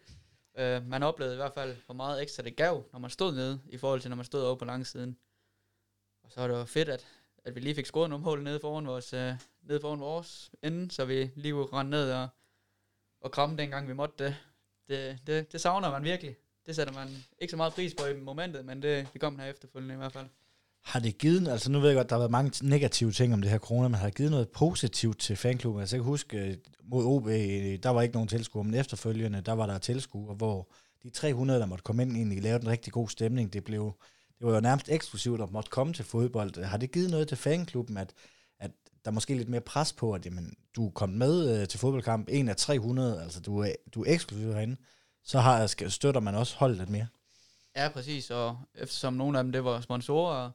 Øh, 0.59 0.87
man 0.87 1.03
oplevede 1.03 1.35
i 1.35 1.37
hvert 1.37 1.55
fald, 1.55 1.77
hvor 1.87 1.95
meget 1.95 2.23
ekstra 2.23 2.43
det 2.43 2.57
gav, 2.57 2.85
når 2.93 2.99
man 2.99 3.11
stod 3.11 3.35
nede, 3.35 3.61
i 3.69 3.79
forhold 3.79 4.01
til, 4.01 4.09
når 4.11 4.17
man 4.17 4.25
stod 4.25 4.43
over 4.43 4.57
på 4.57 4.65
langsiden. 4.65 5.17
Og 6.25 6.33
så 6.33 6.41
er 6.41 6.49
det 6.49 6.55
jo 6.55 6.65
fedt, 6.65 6.89
at, 6.89 7.07
at 7.45 7.55
vi 7.55 7.61
lige 7.61 7.75
fik 7.75 7.87
scoret 7.87 8.11
nogle 8.11 8.25
mål 8.25 8.43
nede 8.43 8.61
foran 8.61 8.87
vores, 8.87 9.13
øh, 9.13 9.33
nede 9.63 9.81
foran 9.81 10.01
vores 10.01 10.51
ende, 10.63 10.91
så 10.91 11.05
vi 11.05 11.31
lige 11.35 11.53
kunne 11.53 11.67
rende 11.73 11.91
ned 11.91 12.13
og, 12.13 12.29
og 13.21 13.31
kramme 13.31 13.57
dengang 13.57 13.89
vi 13.89 13.93
måtte 13.93 14.25
det. 14.25 14.37
Det, 14.89 15.19
det. 15.27 15.53
det 15.53 15.61
savner 15.61 15.91
man 15.91 16.05
virkelig. 16.05 16.37
Det 16.67 16.77
sætter 16.77 16.93
man 16.93 17.09
ikke 17.39 17.51
så 17.51 17.57
meget 17.57 17.73
pris 17.73 17.95
på 17.95 18.07
i 18.07 18.21
momentet, 18.21 18.65
men 18.65 18.83
det, 18.83 19.09
det 19.13 19.21
kom 19.21 19.39
her 19.39 19.47
efterfølgende 19.47 19.95
i 19.95 19.99
hvert 19.99 20.13
fald. 20.13 20.27
Har 20.85 21.01
det 21.01 21.19
givet, 21.19 21.49
altså 21.49 21.71
nu 21.71 21.81
ved 21.81 21.89
jeg 21.89 21.97
godt, 21.97 22.09
der 22.11 22.15
har 22.15 22.21
været 22.21 22.31
mange 22.31 22.69
negative 22.69 23.13
ting 23.13 23.35
om 23.35 23.43
det 23.43 23.51
her 23.51 23.59
corona, 23.59 23.89
men 23.89 23.95
har 23.95 24.07
det 24.07 24.17
givet 24.17 24.31
noget 24.31 24.49
positivt 24.49 25.19
til 25.19 25.37
fanklubben? 25.37 25.81
Altså 25.81 25.97
jeg 25.97 26.03
kan 26.03 26.09
huske, 26.09 26.39
øh, 26.39 26.57
mod 26.85 27.05
OB, 27.05 27.27
øh, 27.27 27.79
der 27.83 27.89
var 27.89 28.03
ikke 28.03 28.15
nogen 28.15 28.29
tilskuere, 28.29 28.65
men 28.65 28.75
efterfølgende, 28.75 29.41
der 29.41 29.53
var 29.53 29.67
der 29.67 29.79
tilskuere, 29.79 30.35
hvor 30.35 30.69
de 31.03 31.11
300, 31.11 31.61
der 31.61 31.67
måtte 31.67 31.83
komme 31.83 32.03
ind, 32.03 32.17
egentlig 32.17 32.43
lavede 32.43 32.63
en 32.63 32.71
rigtig 32.71 32.93
god 32.93 33.09
stemning. 33.09 33.53
Det, 33.53 33.65
blev, 33.65 33.93
det 34.41 34.47
var 34.47 34.55
jo 34.55 34.61
nærmest 34.61 34.89
eksklusivt 34.89 35.41
at 35.41 35.51
måtte 35.51 35.71
komme 35.71 35.93
til 35.93 36.05
fodbold. 36.05 36.65
Har 36.65 36.77
det 36.77 36.93
givet 36.93 37.11
noget 37.11 37.29
til 37.29 37.37
fanklubben, 37.37 37.97
at, 37.97 38.15
at 38.59 38.71
der 39.05 39.11
er 39.11 39.15
måske 39.15 39.35
lidt 39.35 39.49
mere 39.49 39.61
pres 39.61 39.93
på, 39.93 40.13
at 40.13 40.27
jamen, 40.27 40.57
du 40.77 40.87
er 40.87 40.91
kommet 40.91 41.19
med 41.19 41.61
øh, 41.61 41.69
til 41.69 41.81
fodboldkamp, 41.81 42.29
en 42.31 42.49
af 42.49 42.57
300, 42.57 43.23
altså 43.23 43.41
du 43.41 43.59
er, 43.59 43.73
du 43.95 44.03
er 44.03 44.13
eksklusiv 44.13 44.53
herinde, 44.53 44.77
så 45.25 45.39
har, 45.39 45.89
støtter 45.89 46.21
man 46.21 46.35
også 46.35 46.57
holdet 46.57 46.79
lidt 46.79 46.91
mere. 46.91 47.07
Ja, 47.77 47.89
præcis, 47.89 48.31
og 48.31 48.59
eftersom 48.75 49.15
nogle 49.15 49.39
af 49.39 49.45
dem, 49.45 49.53
det 49.53 49.65
var 49.65 49.81
sponsorer, 49.81 50.51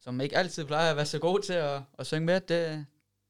som 0.00 0.20
ikke 0.20 0.36
altid 0.36 0.64
plejer 0.64 0.90
at 0.90 0.96
være 0.96 1.06
så 1.06 1.18
gode 1.18 1.42
til 1.42 1.52
at, 1.52 1.82
at 1.98 2.06
synge 2.06 2.26
med. 2.26 2.40
Det, 2.40 2.86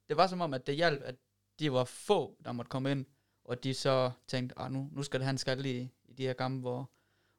det 0.08 0.16
var 0.16 0.26
som 0.26 0.40
om, 0.40 0.54
at 0.54 0.66
det 0.66 0.76
hjalp, 0.76 1.02
at 1.04 1.14
de 1.58 1.72
var 1.72 1.84
få, 1.84 2.36
der 2.44 2.52
måtte 2.52 2.68
komme 2.68 2.90
ind, 2.90 3.06
og 3.44 3.64
de 3.64 3.74
så 3.74 4.10
tænkte, 4.28 4.58
ah, 4.58 4.72
nu, 4.72 4.88
nu 4.92 5.02
skal 5.02 5.20
det 5.20 5.24
have 5.24 5.30
en 5.30 5.38
skal 5.38 5.66
i, 5.66 5.88
i 6.04 6.12
de 6.12 6.22
her 6.22 6.32
kampe, 6.32 6.60
hvor, 6.60 6.90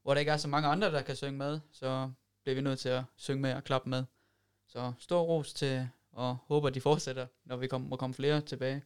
hvor 0.04 0.14
der 0.14 0.20
ikke 0.20 0.32
er 0.32 0.38
så 0.38 0.48
mange 0.48 0.68
andre, 0.68 0.92
der 0.92 1.02
kan 1.02 1.16
synge 1.16 1.38
med, 1.38 1.60
så 1.72 2.12
bliver 2.44 2.56
vi 2.56 2.62
nødt 2.62 2.80
til 2.80 2.90
at 2.90 3.04
synge 3.16 3.42
med 3.42 3.54
og 3.54 3.64
klappe 3.64 3.90
med. 3.90 4.04
Så 4.68 4.94
stor 5.00 5.22
ros 5.22 5.54
til, 5.54 5.88
og 6.12 6.38
håber, 6.48 6.68
at 6.68 6.76
de 6.76 6.82
fortsætter, 6.82 7.28
når 7.46 7.58
vi 7.58 7.68
kom, 7.68 7.82
må 7.82 7.96
komme 7.96 8.14
flere 8.14 8.42
tilbage. 8.42 8.84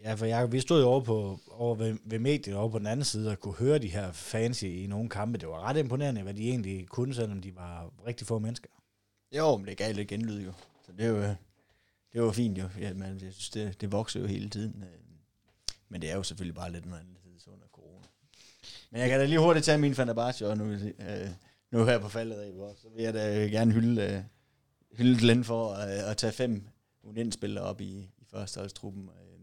Ja, 0.00 0.14
for 0.14 0.26
jeg, 0.26 0.52
vi 0.52 0.60
stod 0.60 0.80
jo 0.80 0.88
over, 0.88 1.00
på, 1.00 1.40
over 1.50 1.74
ved, 1.74 1.98
ved 2.04 2.18
mediet 2.18 2.56
over 2.56 2.68
på 2.68 2.78
den 2.78 2.86
anden 2.86 3.04
side 3.04 3.30
og 3.30 3.40
kunne 3.40 3.54
høre 3.54 3.78
de 3.78 3.88
her 3.88 4.12
fans 4.12 4.62
i, 4.62 4.82
i 4.82 4.86
nogle 4.86 5.08
kampe. 5.08 5.38
Det 5.38 5.48
var 5.48 5.60
ret 5.60 5.76
imponerende, 5.76 6.22
hvad 6.22 6.34
de 6.34 6.48
egentlig 6.48 6.88
kunne, 6.88 7.14
selvom 7.14 7.40
de 7.40 7.56
var 7.56 7.90
rigtig 8.06 8.26
få 8.26 8.38
mennesker. 8.38 8.68
Jo, 9.36 9.56
men 9.56 9.66
det 9.66 9.76
gav 9.76 9.94
lidt 9.94 10.08
genlyd 10.08 10.44
jo. 10.44 10.52
Så 10.86 10.92
det 10.92 11.06
er 11.06 11.08
jo, 11.08 11.34
det 12.12 12.22
var 12.22 12.32
fint 12.32 12.58
jo. 12.58 12.68
Ja, 12.80 12.94
men 12.94 13.20
jeg 13.22 13.32
synes, 13.32 13.50
det, 13.50 13.80
det 13.80 13.92
vokser 13.92 14.20
jo 14.20 14.26
hele 14.26 14.50
tiden. 14.50 14.82
Øh. 14.82 14.88
Men 15.88 16.02
det 16.02 16.10
er 16.10 16.16
jo 16.16 16.22
selvfølgelig 16.22 16.54
bare 16.54 16.72
lidt 16.72 16.86
noget 16.86 17.00
andet 17.00 17.16
tid 17.22 17.52
under 17.52 17.66
corona. 17.72 18.06
Men 18.90 19.00
jeg 19.00 19.08
kan 19.08 19.20
da 19.20 19.26
lige 19.26 19.38
hurtigt 19.38 19.64
tage 19.64 19.78
min 19.78 19.94
Fenerbahce, 19.94 20.48
og 20.48 20.58
nu, 20.58 20.64
øh, 20.64 21.28
nu 21.74 21.84
her 21.84 21.98
på 21.98 22.08
faldet 22.08 22.36
af, 22.36 22.52
så 22.76 22.88
vil 22.88 23.02
jeg 23.02 23.14
da 23.14 23.46
gerne 23.46 23.72
hylde, 23.72 24.02
øh, 24.02 24.22
hylde 24.98 25.18
Glenn 25.18 25.44
for 25.44 25.72
at, 25.74 25.98
øh, 25.98 26.10
at 26.10 26.16
tage 26.16 26.32
fem 26.32 26.66
unindspillere 27.02 27.64
op 27.64 27.80
i, 27.80 28.10
i 28.18 28.24
førsteholdstruppen. 28.30 29.08
Øh, 29.08 29.40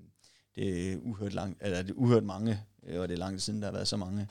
det 0.56 0.91
er 0.91 0.98
uhørt, 0.98 1.34
lang, 1.34 1.58
eller 1.62 1.82
det 1.82 1.90
er 1.90 1.95
uhørt 1.95 2.24
mange, 2.24 2.60
øh, 2.84 2.99
og 2.99 3.08
det 3.08 3.14
er 3.14 3.18
langt 3.18 3.41
siden, 3.41 3.62
der 3.62 3.68
har 3.68 3.74
været 3.74 3.88
så 3.88 3.98
mange. 3.98 4.28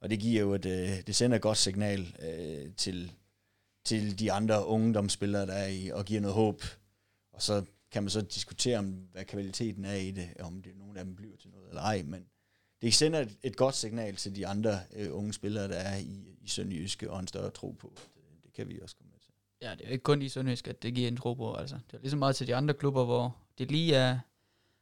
Og 0.00 0.10
det 0.10 0.20
giver 0.20 0.40
jo 0.40 0.54
et, 0.54 0.64
det 1.06 1.16
sender 1.16 1.36
et 1.36 1.42
godt 1.42 1.58
signal 1.58 2.16
øh, 2.22 2.72
til, 2.76 3.12
til 3.84 4.18
de 4.18 4.32
andre 4.32 4.66
ungdomsspillere, 4.66 5.46
der 5.46 5.52
er 5.52 5.68
i, 5.68 5.88
og 5.88 6.04
giver 6.04 6.20
noget 6.20 6.34
håb. 6.34 6.62
Og 7.32 7.42
så 7.42 7.64
kan 7.90 8.02
man 8.02 8.10
så 8.10 8.20
diskutere, 8.20 8.78
om 8.78 9.08
hvad 9.12 9.24
kvaliteten 9.24 9.84
er 9.84 9.94
i 9.94 10.10
det, 10.10 10.28
om 10.40 10.62
det 10.62 10.76
nogen 10.76 10.96
af 10.96 11.04
dem 11.04 11.16
bliver 11.16 11.36
til 11.36 11.50
noget 11.50 11.68
eller 11.68 11.82
ej, 11.82 12.02
men 12.02 12.26
det 12.82 12.94
sender 12.94 13.20
et, 13.20 13.36
et 13.42 13.56
godt 13.56 13.74
signal 13.74 14.16
til 14.16 14.36
de 14.36 14.46
andre 14.46 14.80
øh, 14.96 15.16
unge 15.16 15.32
spillere, 15.32 15.68
der 15.68 15.74
er 15.74 15.96
i, 15.96 16.36
i 16.42 16.48
Sønderjyske, 16.48 17.10
og 17.10 17.20
en 17.20 17.28
større 17.28 17.50
tro 17.50 17.70
på. 17.70 17.92
Det, 17.96 18.22
det 18.44 18.52
kan 18.52 18.68
vi 18.68 18.80
også 18.82 18.96
komme 18.96 19.10
med 19.10 19.20
til. 19.20 19.30
Ja, 19.62 19.70
det 19.74 19.86
er 19.86 19.90
ikke 19.90 20.02
kun 20.02 20.22
i 20.22 20.28
Sønderjyske, 20.28 20.70
at 20.70 20.82
det 20.82 20.94
giver 20.94 21.08
en 21.08 21.16
tro 21.16 21.34
på. 21.34 21.54
Altså. 21.54 21.76
Det 21.90 21.96
er 21.96 22.00
ligesom 22.00 22.18
meget 22.18 22.36
til 22.36 22.46
de 22.46 22.54
andre 22.54 22.74
klubber, 22.74 23.04
hvor 23.04 23.36
det 23.58 23.70
lige 23.70 23.94
er, 23.94 24.18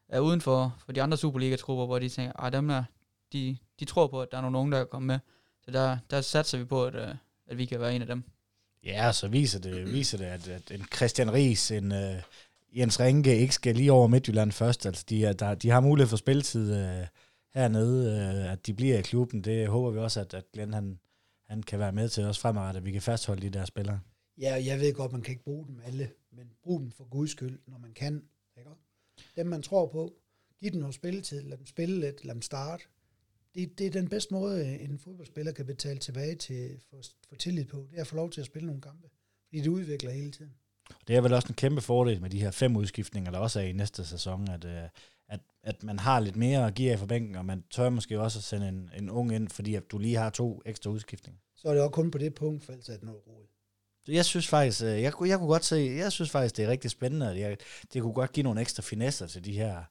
er 0.08 0.20
uden 0.20 0.40
for, 0.40 0.76
for 0.84 0.92
de 0.92 1.02
andre 1.02 1.16
Superliga-trupper, 1.16 1.86
hvor 1.86 1.98
de 1.98 2.08
tænker, 2.08 2.32
at 2.32 2.46
ah, 2.46 2.52
dem 2.52 2.68
der, 2.68 2.84
de, 3.32 3.56
de 3.80 3.84
tror 3.84 4.06
på, 4.06 4.22
at 4.22 4.28
der 4.32 4.38
er 4.38 4.42
nogle 4.42 4.58
unge, 4.58 4.72
der 4.72 4.78
kan 4.78 4.88
komme 4.90 5.06
med. 5.06 5.18
Så 5.64 5.70
der, 5.70 5.98
der 6.10 6.20
satser 6.20 6.58
vi 6.58 6.64
på, 6.64 6.84
at, 6.84 6.94
øh, 6.94 7.14
at 7.46 7.58
vi 7.58 7.64
kan 7.64 7.80
være 7.80 7.94
en 7.94 8.00
af 8.00 8.06
dem. 8.06 8.24
Ja, 8.84 9.12
så 9.12 9.28
viser 9.28 9.58
det, 9.58 9.92
viser 9.92 10.18
det 10.18 10.24
at, 10.24 10.48
at 10.48 10.70
en 10.70 10.86
Christian 10.96 11.32
Ries, 11.32 11.70
en 11.70 11.92
uh, 11.92 12.78
Jens 12.78 13.00
Ringe 13.00 13.36
ikke 13.36 13.54
skal 13.54 13.76
lige 13.76 13.92
over 13.92 14.06
Midtjylland 14.06 14.52
først. 14.52 14.86
Altså, 14.86 15.04
de, 15.08 15.24
er, 15.24 15.32
der, 15.32 15.54
de 15.54 15.70
har 15.70 15.80
mulighed 15.80 16.08
for 16.08 16.16
spilletid 16.16 16.72
uh, 16.72 17.06
hernede, 17.54 18.10
uh, 18.10 18.52
at 18.52 18.66
de 18.66 18.74
bliver 18.74 18.98
i 18.98 19.02
klubben. 19.02 19.44
Det 19.44 19.68
håber 19.68 19.90
vi 19.90 19.98
også, 19.98 20.20
at, 20.20 20.34
at 20.34 20.44
Glenn 20.52 20.72
han, 20.72 20.98
han 21.48 21.62
kan 21.62 21.78
være 21.78 21.92
med 21.92 22.08
til 22.08 22.24
os 22.24 22.38
fremadrettet, 22.38 22.80
at 22.80 22.84
vi 22.84 22.92
kan 22.92 23.02
fastholde 23.02 23.42
de 23.42 23.50
der 23.50 23.64
spillere. 23.64 24.00
Ja, 24.38 24.62
jeg 24.64 24.80
ved 24.80 24.94
godt, 24.94 25.12
man 25.12 25.22
kan 25.22 25.32
ikke 25.32 25.44
bruge 25.44 25.66
dem 25.66 25.80
alle, 25.84 26.10
men 26.32 26.52
brug 26.62 26.80
dem 26.80 26.90
for 26.90 27.04
guds 27.04 27.30
skyld, 27.30 27.58
når 27.66 27.78
man 27.78 27.92
kan. 27.92 28.24
Ikke? 28.56 28.70
Dem, 29.36 29.46
man 29.46 29.62
tror 29.62 29.86
på, 29.86 30.14
giv 30.60 30.70
dem 30.70 30.80
noget 30.80 30.94
spilletid, 30.94 31.42
lad 31.42 31.58
dem 31.58 31.66
spille 31.66 32.00
lidt, 32.00 32.24
lad 32.24 32.34
dem 32.34 32.42
starte 32.42 32.84
det, 33.54 33.78
det 33.78 33.86
er 33.86 33.90
den 33.90 34.08
bedste 34.08 34.34
måde, 34.34 34.78
en 34.78 34.98
fodboldspiller 34.98 35.52
kan 35.52 35.66
betale 35.66 35.98
tilbage 35.98 36.34
til 36.34 36.80
for, 36.90 36.96
for 37.28 37.36
tillid 37.36 37.64
på. 37.64 37.86
Det 37.90 37.96
er 37.96 38.00
at 38.00 38.06
få 38.06 38.16
lov 38.16 38.30
til 38.30 38.40
at 38.40 38.46
spille 38.46 38.66
nogle 38.66 38.82
kampe. 38.82 39.08
Fordi 39.48 39.60
det 39.60 39.68
udvikler 39.68 40.10
hele 40.10 40.32
tiden. 40.32 40.52
Det 41.08 41.16
er 41.16 41.20
vel 41.20 41.32
også 41.32 41.48
en 41.48 41.54
kæmpe 41.54 41.80
fordel 41.80 42.20
med 42.20 42.30
de 42.30 42.40
her 42.40 42.50
fem 42.50 42.76
udskiftninger, 42.76 43.30
der 43.30 43.38
også 43.38 43.60
er 43.60 43.64
i 43.64 43.72
næste 43.72 44.04
sæson, 44.04 44.48
at, 44.48 44.64
øh, 44.64 44.82
at, 45.30 45.40
at 45.62 45.82
man 45.82 45.98
har 45.98 46.20
lidt 46.20 46.36
mere 46.36 46.66
at 46.66 46.74
give 46.74 46.92
af 46.92 46.98
for 46.98 47.06
bænken, 47.06 47.36
og 47.36 47.44
man 47.44 47.64
tør 47.70 47.88
måske 47.88 48.20
også 48.20 48.38
at 48.38 48.42
sende 48.42 48.68
en, 48.68 48.90
en 48.98 49.10
ung 49.10 49.34
ind, 49.34 49.48
fordi 49.48 49.74
at 49.74 49.90
du 49.90 49.98
lige 49.98 50.16
har 50.16 50.30
to 50.30 50.62
ekstra 50.66 50.90
udskiftninger. 50.90 51.40
Så 51.56 51.68
er 51.68 51.72
det 51.72 51.82
også 51.82 51.92
kun 51.92 52.10
på 52.10 52.18
det 52.18 52.34
punkt, 52.34 52.64
for 52.64 52.72
ellers 52.72 52.88
er 52.88 52.92
det 52.92 53.02
noget 53.02 53.20
roligt. 53.26 53.50
Jeg 54.08 54.24
synes 54.24 54.48
faktisk, 54.48 54.82
øh, 54.82 54.88
jeg, 54.88 55.02
jeg 55.02 55.12
kunne 55.12 55.48
godt 55.48 55.64
se, 55.64 55.94
jeg 55.96 56.12
synes 56.12 56.30
faktisk, 56.30 56.56
det 56.56 56.64
er 56.64 56.68
rigtig 56.68 56.90
spændende, 56.90 57.30
at 57.30 57.38
jeg, 57.38 57.56
det 57.92 58.02
kunne 58.02 58.12
godt 58.12 58.32
give 58.32 58.44
nogle 58.44 58.60
ekstra 58.60 58.82
finesser 58.82 59.26
til 59.26 59.44
de 59.44 59.52
her, 59.52 59.84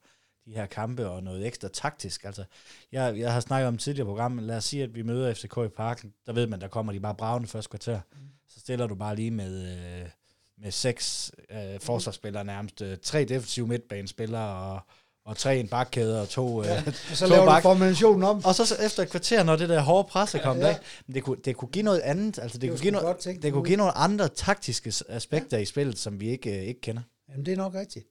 de 0.46 0.52
her 0.52 0.66
kampe 0.66 1.10
og 1.10 1.24
noget 1.24 1.48
ekstra 1.48 1.68
taktisk. 1.68 2.24
Altså, 2.24 2.44
jeg, 2.92 3.20
jeg 3.20 3.34
har 3.34 3.40
snakket 3.40 3.68
om 3.68 3.78
tidligere 3.78 4.06
program, 4.08 4.38
lad 4.38 4.58
os 4.58 4.66
sige, 4.66 4.84
at 4.84 4.96
vi 4.96 5.02
møder 5.02 5.34
FCK 5.34 5.58
i 5.58 5.68
parken, 5.68 6.14
der 6.26 6.34
ved 6.34 6.48
man, 6.48 6.62
der 6.62 6.68
kommer 6.68 6.94
de 6.94 7.00
bare 7.00 7.16
bravende 7.16 7.48
første 7.48 7.70
kvarter. 7.70 8.00
Mm. 8.12 8.18
Så 8.48 8.60
stiller 8.60 8.88
du 8.88 8.96
bare 8.96 9.16
lige 9.16 9.32
med, 9.32 9.72
øh, 9.72 10.10
med 10.58 10.72
seks 10.72 11.32
øh, 11.50 11.80
forsvarsspillere 11.80 12.46
nærmest, 12.46 12.82
øh, 12.82 12.98
tre 12.98 13.26
defensive 13.26 13.68
midtbanespillere 13.68 14.74
og, 14.74 14.82
og 15.30 15.38
tre 15.38 15.58
en 15.60 15.68
bakkæde 15.68 16.22
og 16.22 16.30
to... 16.30 16.64
Ja, 16.64 16.78
Øh, 16.88 16.94
så 17.14 17.26
to 17.28 17.34
laver 17.34 17.46
bak- 17.46 17.58
du 17.58 17.62
formationen 17.62 18.24
om. 18.24 18.42
og 18.46 18.56
så, 18.56 18.76
efter 18.86 19.04
et 19.04 19.10
kvarter, 19.10 19.44
når 19.44 19.56
det 19.56 19.70
der 19.70 19.80
hårde 19.82 20.08
pres 20.10 20.36
er 20.36 20.42
kommet 20.42 20.64
Ja. 20.64 20.68
ja. 20.68 20.74
af, 20.74 21.14
det 21.14 21.24
kunne, 21.24 21.38
det 21.46 21.56
kunne 21.56 21.70
give 21.72 21.84
noget 21.84 22.00
andet, 22.00 22.40
altså 22.40 22.58
det, 22.58 22.62
Det 22.62 22.70
kunne, 22.72 22.80
give 22.80 22.92
noget, 22.92 23.24
det 23.44 23.52
kunne 23.54 23.62
ud. 23.62 23.68
give 23.68 23.78
nogle 23.78 23.92
andre 23.92 24.28
taktiske 24.30 24.94
aspekter 25.10 25.58
ja. 25.58 25.62
i 25.62 25.66
spillet, 25.66 25.98
som 26.00 26.20
vi 26.20 26.30
ikke, 26.30 26.58
øh, 26.58 26.64
ikke 26.64 26.82
kender. 26.82 27.02
Jamen, 27.30 27.46
det 27.46 27.52
er 27.52 27.58
nok 27.58 27.74
rigtigt. 27.74 28.06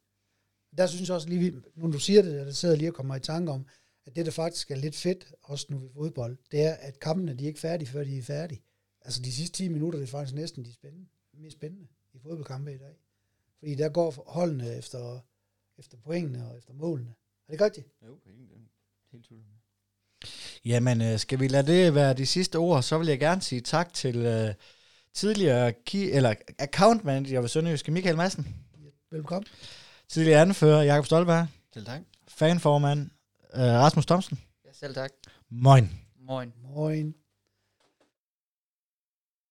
Der 0.79 0.87
synes 0.87 1.09
jeg 1.09 1.15
også 1.15 1.29
lige, 1.29 1.55
nu 1.77 1.93
du 1.93 1.99
siger 1.99 2.23
det, 2.23 2.47
der 2.47 2.53
sidder 2.53 2.77
lige 2.77 2.91
og 2.91 2.95
kommer 2.95 3.17
i 3.17 3.21
tanke 3.21 3.53
om, 3.53 3.67
at 4.07 4.17
det, 4.17 4.27
der 4.27 4.33
faktisk 4.33 4.71
er 4.71 4.77
lidt 4.77 4.97
fedt, 4.97 5.25
også 5.43 5.67
nu 5.71 5.85
i 5.85 5.89
fodbold, 5.95 6.37
det 6.53 6.63
er, 6.63 6.73
at 6.73 7.01
kampene, 7.01 7.35
de 7.35 7.45
er 7.45 7.49
ikke 7.49 7.61
færdige, 7.61 7.89
før 7.89 8.05
de 8.05 8.19
er 8.19 8.23
færdige. 8.23 8.63
Altså, 9.03 9.23
de 9.23 9.33
sidste 9.33 9.57
10 9.57 9.69
minutter, 9.69 9.99
det 9.99 10.07
er 10.07 10.11
faktisk 10.11 10.35
næsten 10.35 10.65
de 10.65 10.73
spændende, 10.75 11.07
mest 11.35 11.57
spændende 11.57 11.87
i 12.15 12.19
fodboldkampe 12.23 12.75
i 12.75 12.79
dag. 12.79 12.97
Fordi 13.59 13.75
der 13.75 13.89
går 13.89 14.25
holdene 14.27 14.77
efter, 14.79 15.19
efter 15.79 15.97
pointene 15.99 16.47
og 16.51 16.59
efter 16.59 16.73
målene. 16.73 17.11
Er 17.11 17.15
det 17.47 17.53
ikke 17.53 17.65
rigtigt? 17.65 17.87
Jo, 18.07 18.19
helt, 18.27 18.51
helt 19.13 19.25
tydeligt. 19.25 19.49
Jamen, 20.65 21.03
øh, 21.03 21.19
skal 21.19 21.41
vi 21.41 21.49
lade 21.49 21.67
det 21.73 21.95
være 21.95 22.15
de 22.15 22.27
sidste 22.27 22.57
ord, 22.57 22.83
så 22.83 22.99
vil 22.99 23.07
jeg 23.09 23.19
gerne 23.19 23.41
sige 23.43 23.61
tak 23.61 23.93
til 23.95 24.17
øh, 24.27 24.55
tidligere 25.15 25.73
key, 25.73 26.17
eller 26.17 26.35
account 26.59 27.05
manager 27.05 27.41
ved 27.41 27.49
Sønderjyske 27.49 27.93
Michael 27.93 28.17
Madsen, 28.17 28.67
Velkommen. 29.11 29.47
tidligere 30.09 30.41
anfører 30.41 30.83
Jakob 30.83 31.07
Stolberg, 31.07 31.47
Til 31.73 31.85
tak. 31.85 32.01
fanformand 32.29 33.01
øh, 33.55 33.61
Rasmus 33.61 34.07
Thomsen. 34.07 34.39
Ja, 34.65 34.73
selv 34.73 34.95
tak. 34.95 35.11
Moin. 35.49 35.91
Moin. 36.17 36.53
Moin. 36.63 37.15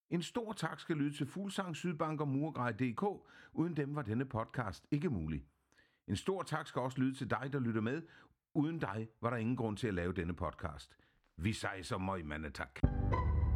En 0.09 0.23
stor 0.23 0.53
tak 0.53 0.79
skal 0.79 0.95
lyde 0.95 1.17
til 1.17 1.27
Fuglsang, 1.27 1.75
Sydbank 1.75 2.21
og 2.21 2.27
Murgrej.dk. 2.27 3.03
Uden 3.53 3.77
dem 3.77 3.95
var 3.95 4.01
denne 4.01 4.25
podcast 4.25 4.83
ikke 4.91 5.09
mulig. 5.09 5.43
En 6.07 6.15
stor 6.15 6.43
tak 6.43 6.67
skal 6.67 6.81
også 6.81 6.99
lyde 6.99 7.13
til 7.13 7.29
dig, 7.29 7.49
der 7.53 7.59
lytter 7.59 7.81
med. 7.81 8.01
Uden 8.53 8.79
dig 8.79 9.09
var 9.21 9.29
der 9.29 9.37
ingen 9.37 9.55
grund 9.55 9.77
til 9.77 9.87
at 9.87 9.93
lave 9.93 10.13
denne 10.13 10.33
podcast. 10.33 10.97
Vi 11.37 11.53
sejser 11.53 11.97
møg, 11.97 12.25
mandetak. 12.25 12.81
tak. 12.81 13.46